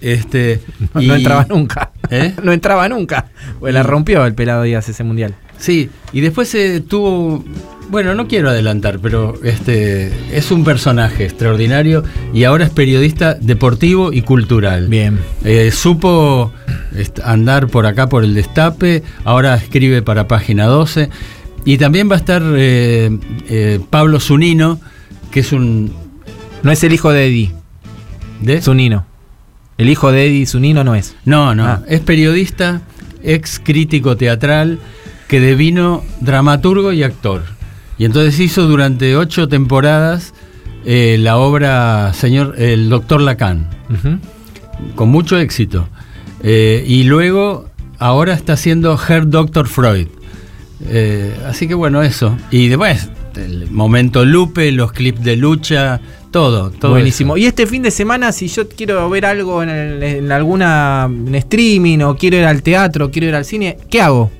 Este, 0.00 0.60
No, 0.94 1.00
y- 1.02 1.06
no 1.08 1.14
entraba 1.14 1.46
nunca. 1.48 1.90
¿Eh? 2.10 2.34
No 2.42 2.52
entraba 2.52 2.88
nunca. 2.88 3.26
Pues 3.60 3.72
la 3.74 3.80
Y- 3.80 3.84
rompió 3.84 4.24
el 4.26 4.34
pelado 4.34 4.62
Díaz 4.62 4.88
ese 4.88 5.04
mundial. 5.04 5.34
Sí, 5.58 5.90
y 6.12 6.20
después 6.20 6.54
eh, 6.54 6.80
tuvo, 6.80 7.44
bueno, 7.90 8.14
no 8.14 8.28
quiero 8.28 8.48
adelantar, 8.48 8.98
pero 9.00 9.34
este 9.42 10.12
es 10.36 10.50
un 10.52 10.62
personaje 10.64 11.24
extraordinario 11.24 12.04
y 12.32 12.44
ahora 12.44 12.64
es 12.66 12.70
periodista 12.70 13.34
deportivo 13.34 14.12
y 14.12 14.22
cultural. 14.22 14.86
Bien. 14.88 15.18
Eh, 15.44 15.70
supo 15.72 16.52
est- 16.96 17.18
andar 17.24 17.66
por 17.66 17.86
acá 17.86 18.08
por 18.08 18.22
el 18.24 18.34
destape, 18.34 19.02
ahora 19.24 19.56
escribe 19.56 20.00
para 20.02 20.28
Página 20.28 20.66
12 20.66 21.10
y 21.64 21.76
también 21.78 22.08
va 22.08 22.14
a 22.14 22.18
estar 22.18 22.42
eh, 22.56 23.80
Pablo 23.90 24.20
Zunino, 24.20 24.80
que 25.30 25.40
es 25.40 25.52
un... 25.52 25.92
No 26.62 26.70
es 26.72 26.82
el 26.84 26.92
hijo 26.92 27.10
de 27.12 27.26
Eddie. 27.26 27.52
¿De? 28.42 28.60
Zunino. 28.62 29.06
El 29.76 29.88
hijo 29.90 30.10
de 30.12 30.26
Eddie 30.26 30.46
Zunino 30.46 30.82
no 30.84 30.94
es. 30.94 31.14
No, 31.24 31.54
no, 31.54 31.64
Ah. 31.66 31.82
es 31.88 32.00
periodista, 32.00 32.82
ex 33.22 33.60
crítico 33.62 34.16
teatral, 34.16 34.78
que 35.28 35.40
devino 35.40 36.02
dramaturgo 36.20 36.92
y 36.92 37.02
actor. 37.02 37.42
Y 37.98 38.04
entonces 38.04 38.38
hizo 38.40 38.66
durante 38.66 39.16
ocho 39.16 39.48
temporadas 39.48 40.32
eh, 40.84 41.16
la 41.20 41.36
obra 41.36 42.12
Señor 42.14 42.54
El 42.58 42.88
Doctor 42.88 43.20
Lacan, 43.20 43.68
con 44.94 45.08
mucho 45.08 45.38
éxito. 45.38 45.88
Eh, 46.42 46.84
y 46.86 47.04
luego, 47.04 47.66
ahora 47.98 48.32
está 48.34 48.52
haciendo 48.54 48.98
Herr 49.08 49.28
Doctor 49.28 49.66
Freud. 49.68 50.06
Eh, 50.88 51.34
así 51.46 51.66
que 51.66 51.74
bueno, 51.74 52.02
eso. 52.02 52.36
Y 52.50 52.68
después, 52.68 53.10
el 53.36 53.68
momento 53.70 54.24
Lupe, 54.24 54.70
los 54.70 54.92
clips 54.92 55.22
de 55.24 55.36
lucha, 55.36 56.00
todo. 56.30 56.70
todo 56.70 56.92
Buenísimo. 56.92 57.34
eso. 57.36 57.44
Y 57.44 57.46
este 57.46 57.66
fin 57.66 57.82
de 57.82 57.90
semana, 57.90 58.30
si 58.32 58.46
yo 58.46 58.68
quiero 58.68 59.10
ver 59.10 59.26
algo 59.26 59.62
en, 59.62 59.68
el- 59.70 60.02
en 60.02 60.30
alguna 60.32 61.08
en 61.10 61.34
streaming 61.34 61.98
o 62.00 62.16
quiero 62.16 62.36
ir 62.36 62.44
al 62.44 62.62
teatro, 62.62 63.10
quiero 63.10 63.26
ir 63.28 63.34
al 63.34 63.44
cine, 63.44 63.76
¿qué 63.90 64.00
hago? 64.00 64.30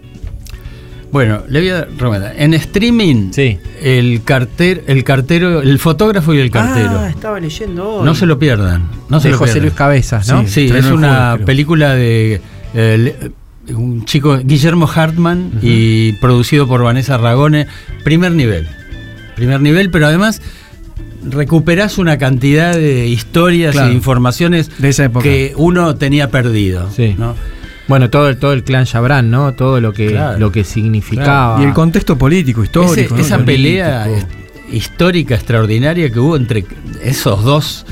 Bueno, 1.11 1.43
le 1.49 1.61
voy 1.61 1.69
a 1.71 1.75
dar 1.75 1.89
recomendar. 1.97 2.35
En 2.37 2.55
streaming, 2.55 3.33
Sí. 3.33 3.59
el, 3.83 4.23
carter, 4.25 4.85
el 4.87 5.05
cartero, 5.05 5.61
el 5.63 5.79
fotógrafo 5.79 6.35
y 6.35 6.39
el 6.39 6.51
cartero. 6.51 6.99
Ah, 7.01 7.09
estaba 7.09 7.41
leyendo 7.41 7.89
hoy. 7.97 8.05
no 8.05 8.15
se 8.15 8.27
lo 8.27 8.39
pierdan. 8.39 8.89
No 9.09 9.19
se 9.21 9.29
de 9.29 9.33
lo 9.33 9.39
José 9.39 9.53
pierdan. 9.55 9.69
Luis 9.69 9.75
Cabezas, 9.79 10.29
¿no? 10.29 10.47
Sí, 10.47 10.71
es 10.75 10.87
una 10.87 11.39
película 11.47 11.95
de 11.95 12.41
eh, 12.75 13.31
un 13.75 14.05
chico, 14.05 14.39
Guillermo 14.43 14.87
Hartman, 14.93 15.53
y 15.63 16.13
producido 16.15 16.67
por 16.69 16.83
Vanessa 16.83 17.17
Ragone. 17.17 17.67
Primer 18.05 18.33
nivel. 18.33 18.67
Primer 19.37 19.61
nivel, 19.61 19.91
pero 19.91 20.07
además 20.07 20.43
recuperás 21.25 21.99
una 21.99 22.17
cantidad 22.19 22.75
de 22.75 23.07
historias 23.09 23.73
Claro. 23.73 23.91
e 23.91 23.95
informaciones 23.95 24.71
De 24.79 24.89
esa 24.91 25.05
época. 25.07 25.23
que 25.25 25.53
uno 25.57 25.97
tenía 25.97 26.31
perdido. 26.31 26.91
Sí. 26.95 27.15
¿no? 27.19 27.35
Bueno, 27.89 28.11
todo, 28.11 28.29
el- 28.29 28.37
todo 28.39 28.53
el 28.53 28.63
clan 28.65 28.85
Chabran, 28.85 29.31
¿no? 29.31 29.55
Todo 29.55 29.81
lo 29.81 29.93
que, 29.93 30.09
Claro. 30.09 30.39
lo 30.39 30.53
que 30.53 30.63
significaba. 30.65 31.61
Y 31.61 31.65
el 31.65 31.73
contexto 31.73 32.17
político, 32.19 32.63
histórico. 32.63 32.93
Ese- 32.93 33.15
¿no? 33.15 33.21
esa 33.21 33.37
Político. 33.39 33.47
pelea 33.47 34.07
histórica 34.71 35.35
extraordinaria 35.35 36.11
que 36.11 36.21
hubo 36.21 36.37
entre 36.37 36.65
esos 37.03 37.43
dos 37.43 37.87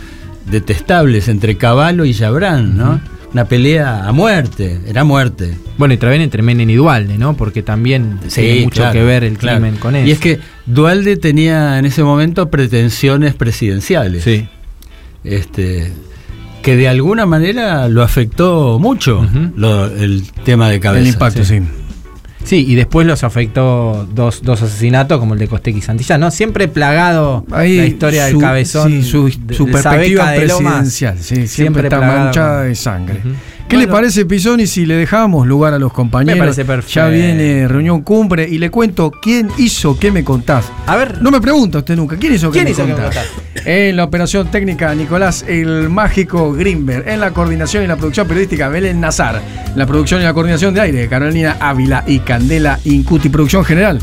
detestables, 0.51 1.29
entre 1.29 1.57
Caballo 1.57 2.05
y 2.05 2.13
Jabrán, 2.15 2.77
¿no? 2.77 3.01
Una 3.33 3.45
pelea 3.47 4.07
a 4.07 4.13
muerte, 4.13 4.81
era 4.87 5.03
muerte. 5.05 5.55
Bueno, 5.79 5.93
y 5.95 5.97
también 5.97 6.23
entre 6.23 6.43
Menem 6.43 6.71
y 6.71 6.75
Dualde, 6.75 7.19
¿no? 7.19 7.37
Porque 7.37 7.63
también 7.63 8.19
tiene 8.33 8.65
mucho 8.65 8.77
claro, 8.83 8.93
que 8.93 9.03
ver 9.05 9.25
el 9.25 9.37
claro. 9.37 9.59
crimen 9.61 9.79
con 9.79 9.95
eso. 9.97 10.07
Y 10.07 10.11
es 10.13 10.19
que 10.19 10.39
Dualde 10.67 11.17
tenía 11.17 11.79
en 11.79 11.85
ese 11.85 12.03
momento 12.03 12.49
pretensiones 12.51 13.35
presidenciales. 13.35 14.25
Sí. 14.25 14.49
Este, 15.25 15.93
que 16.67 16.75
de 16.77 16.89
alguna 16.89 17.27
manera 17.27 17.89
lo 17.89 18.03
afectó 18.03 18.81
mucho 18.81 19.25
lo- 19.55 19.87
el 19.87 20.25
tema 20.45 20.69
de 20.69 20.81
cabeza. 20.81 21.01
El 21.03 21.07
impacto, 21.15 21.45
sí. 21.45 21.61
Sí, 22.43 22.65
y 22.69 22.75
después 22.75 23.07
los 23.07 23.23
afectó 23.25 24.05
dos, 24.13 24.41
dos 24.43 24.63
asesinatos 24.63 25.19
como 25.21 25.35
el 25.35 25.41
de 25.41 25.47
Costec 25.47 25.77
y 25.77 25.81
Santillán, 25.81 26.21
¿no? 26.21 26.31
Siempre 26.33 26.67
plagado 26.67 27.45
Ahí 27.53 27.77
la 27.77 27.87
historia 27.87 28.27
su- 28.29 28.33
del 28.39 28.41
cabezón. 28.41 28.91
sí, 28.91 29.03
su, 29.05 29.31
de- 29.47 29.55
su 29.55 29.67
de 29.67 29.73
perspectiva 29.73 30.31
de 30.33 30.47
Lomas. 30.49 30.73
presidencial. 30.73 31.19
sí, 31.21 31.47
siempre, 31.47 31.85
está 31.85 31.99
plagado. 31.99 32.25
manchada 32.25 32.63
de 32.63 32.75
sangre. 32.75 33.21
Ujú. 33.25 33.29
¿Qué 33.69 33.77
le 33.77 33.89
parece, 33.89 34.25
Pisoni, 34.25 34.67
si 34.67 34.87
le 34.87 34.95
dejamos 34.95 35.47
lugar 35.47 35.75
a 35.75 35.79
los 35.79 35.93
compañeros? 35.93 36.37
Me 36.37 36.41
parece 36.41 36.65
perfecto. 36.65 36.95
Ya 36.95 37.09
viene 37.09 37.67
reunión 37.67 38.03
cumbre 38.03 38.49
y 38.49 38.59
le 38.59 38.71
cuento 38.71 39.11
quién 39.11 39.49
hizo 39.59 39.99
qué 39.99 40.13
me 40.13 40.23
contás. 40.23 40.71
A 40.87 40.95
ver, 40.95 41.21
No 41.21 41.33
me 41.33 41.41
pregunta 41.41 41.79
usted 41.79 41.97
nunca, 41.97 42.17
¿quién 42.17 42.35
hizo 42.35 42.51
qué 42.51 42.59
¿Quién 42.59 42.65
me 42.67 42.71
hizo 42.71 42.87
me 42.87 42.95
contás? 42.95 43.27
En 43.65 43.97
la 43.97 44.05
operación 44.05 44.49
técnica, 44.53 44.95
Nicolás 44.95 45.45
el 45.49 45.89
Mágico 45.89 46.53
Grimberg. 46.53 47.09
En 47.09 47.19
la 47.19 47.33
coordinación 47.33 47.83
y 47.83 47.89
la 47.89 47.97
producción 47.97 48.29
periodística, 48.29 48.69
Belén 48.69 49.01
Nazar. 49.01 49.43
La 49.75 49.85
producción 49.85 50.21
y 50.21 50.25
la 50.25 50.33
coordinación 50.33 50.73
de 50.73 50.83
aire, 50.83 51.09
Carolina 51.09 51.57
Ávila 51.59 52.05
y 52.07 52.21
Candela 52.21 52.79
Incuti. 52.85 53.29
Producción 53.29 53.65
general, 53.65 53.99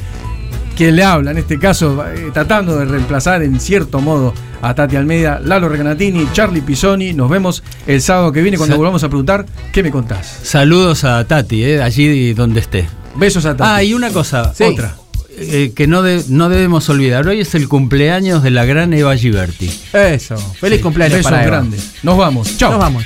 quien 0.75 0.95
le 0.95 1.03
habla, 1.03 1.31
en 1.31 1.37
este 1.37 1.59
caso, 1.59 2.03
eh, 2.07 2.29
tratando 2.33 2.77
de 2.77 2.85
reemplazar 2.85 3.43
en 3.43 3.59
cierto 3.59 3.99
modo 3.99 4.33
a 4.61 4.73
Tati 4.73 4.95
Almeida, 4.95 5.39
Lalo 5.43 5.69
Reganatini, 5.69 6.27
Charlie 6.33 6.61
Pisoni. 6.61 7.13
Nos 7.13 7.29
vemos 7.29 7.63
el 7.87 8.01
sábado 8.01 8.31
que 8.31 8.41
viene 8.41 8.57
cuando 8.57 8.73
Sa- 8.75 8.77
volvamos 8.77 9.03
a 9.03 9.09
preguntar 9.09 9.45
qué 9.71 9.83
me 9.83 9.91
contás. 9.91 10.39
Saludos 10.43 11.03
a 11.03 11.23
Tati, 11.25 11.63
eh, 11.63 11.81
allí 11.81 12.33
donde 12.33 12.59
esté. 12.61 12.87
Besos 13.15 13.45
a 13.45 13.55
Tati. 13.55 13.69
Ah, 13.71 13.83
y 13.83 13.93
una 13.93 14.09
cosa, 14.11 14.53
Sí. 14.53 14.63
otra, 14.63 14.95
eh, 15.37 15.71
que 15.75 15.85
no, 15.87 16.01
de- 16.01 16.23
no 16.29 16.49
debemos 16.49 16.87
olvidar. 16.89 17.27
Hoy 17.27 17.41
es 17.41 17.53
el 17.55 17.67
cumpleaños 17.67 18.41
de 18.43 18.51
la 18.51 18.65
gran 18.65 18.93
Eva 18.93 19.15
Giberti. 19.17 19.69
eso. 19.93 20.37
Feliz 20.59 20.77
Sí, 20.77 20.83
cumpleaños 20.83 21.17
besos 21.19 21.31
para 21.31 21.43
Eva. 21.45 21.57
grandes. 21.57 21.91
Nos 22.03 22.17
vamos. 22.17 22.57
Chao. 22.57 22.71
Nos 22.71 22.79
vamos. 22.79 23.05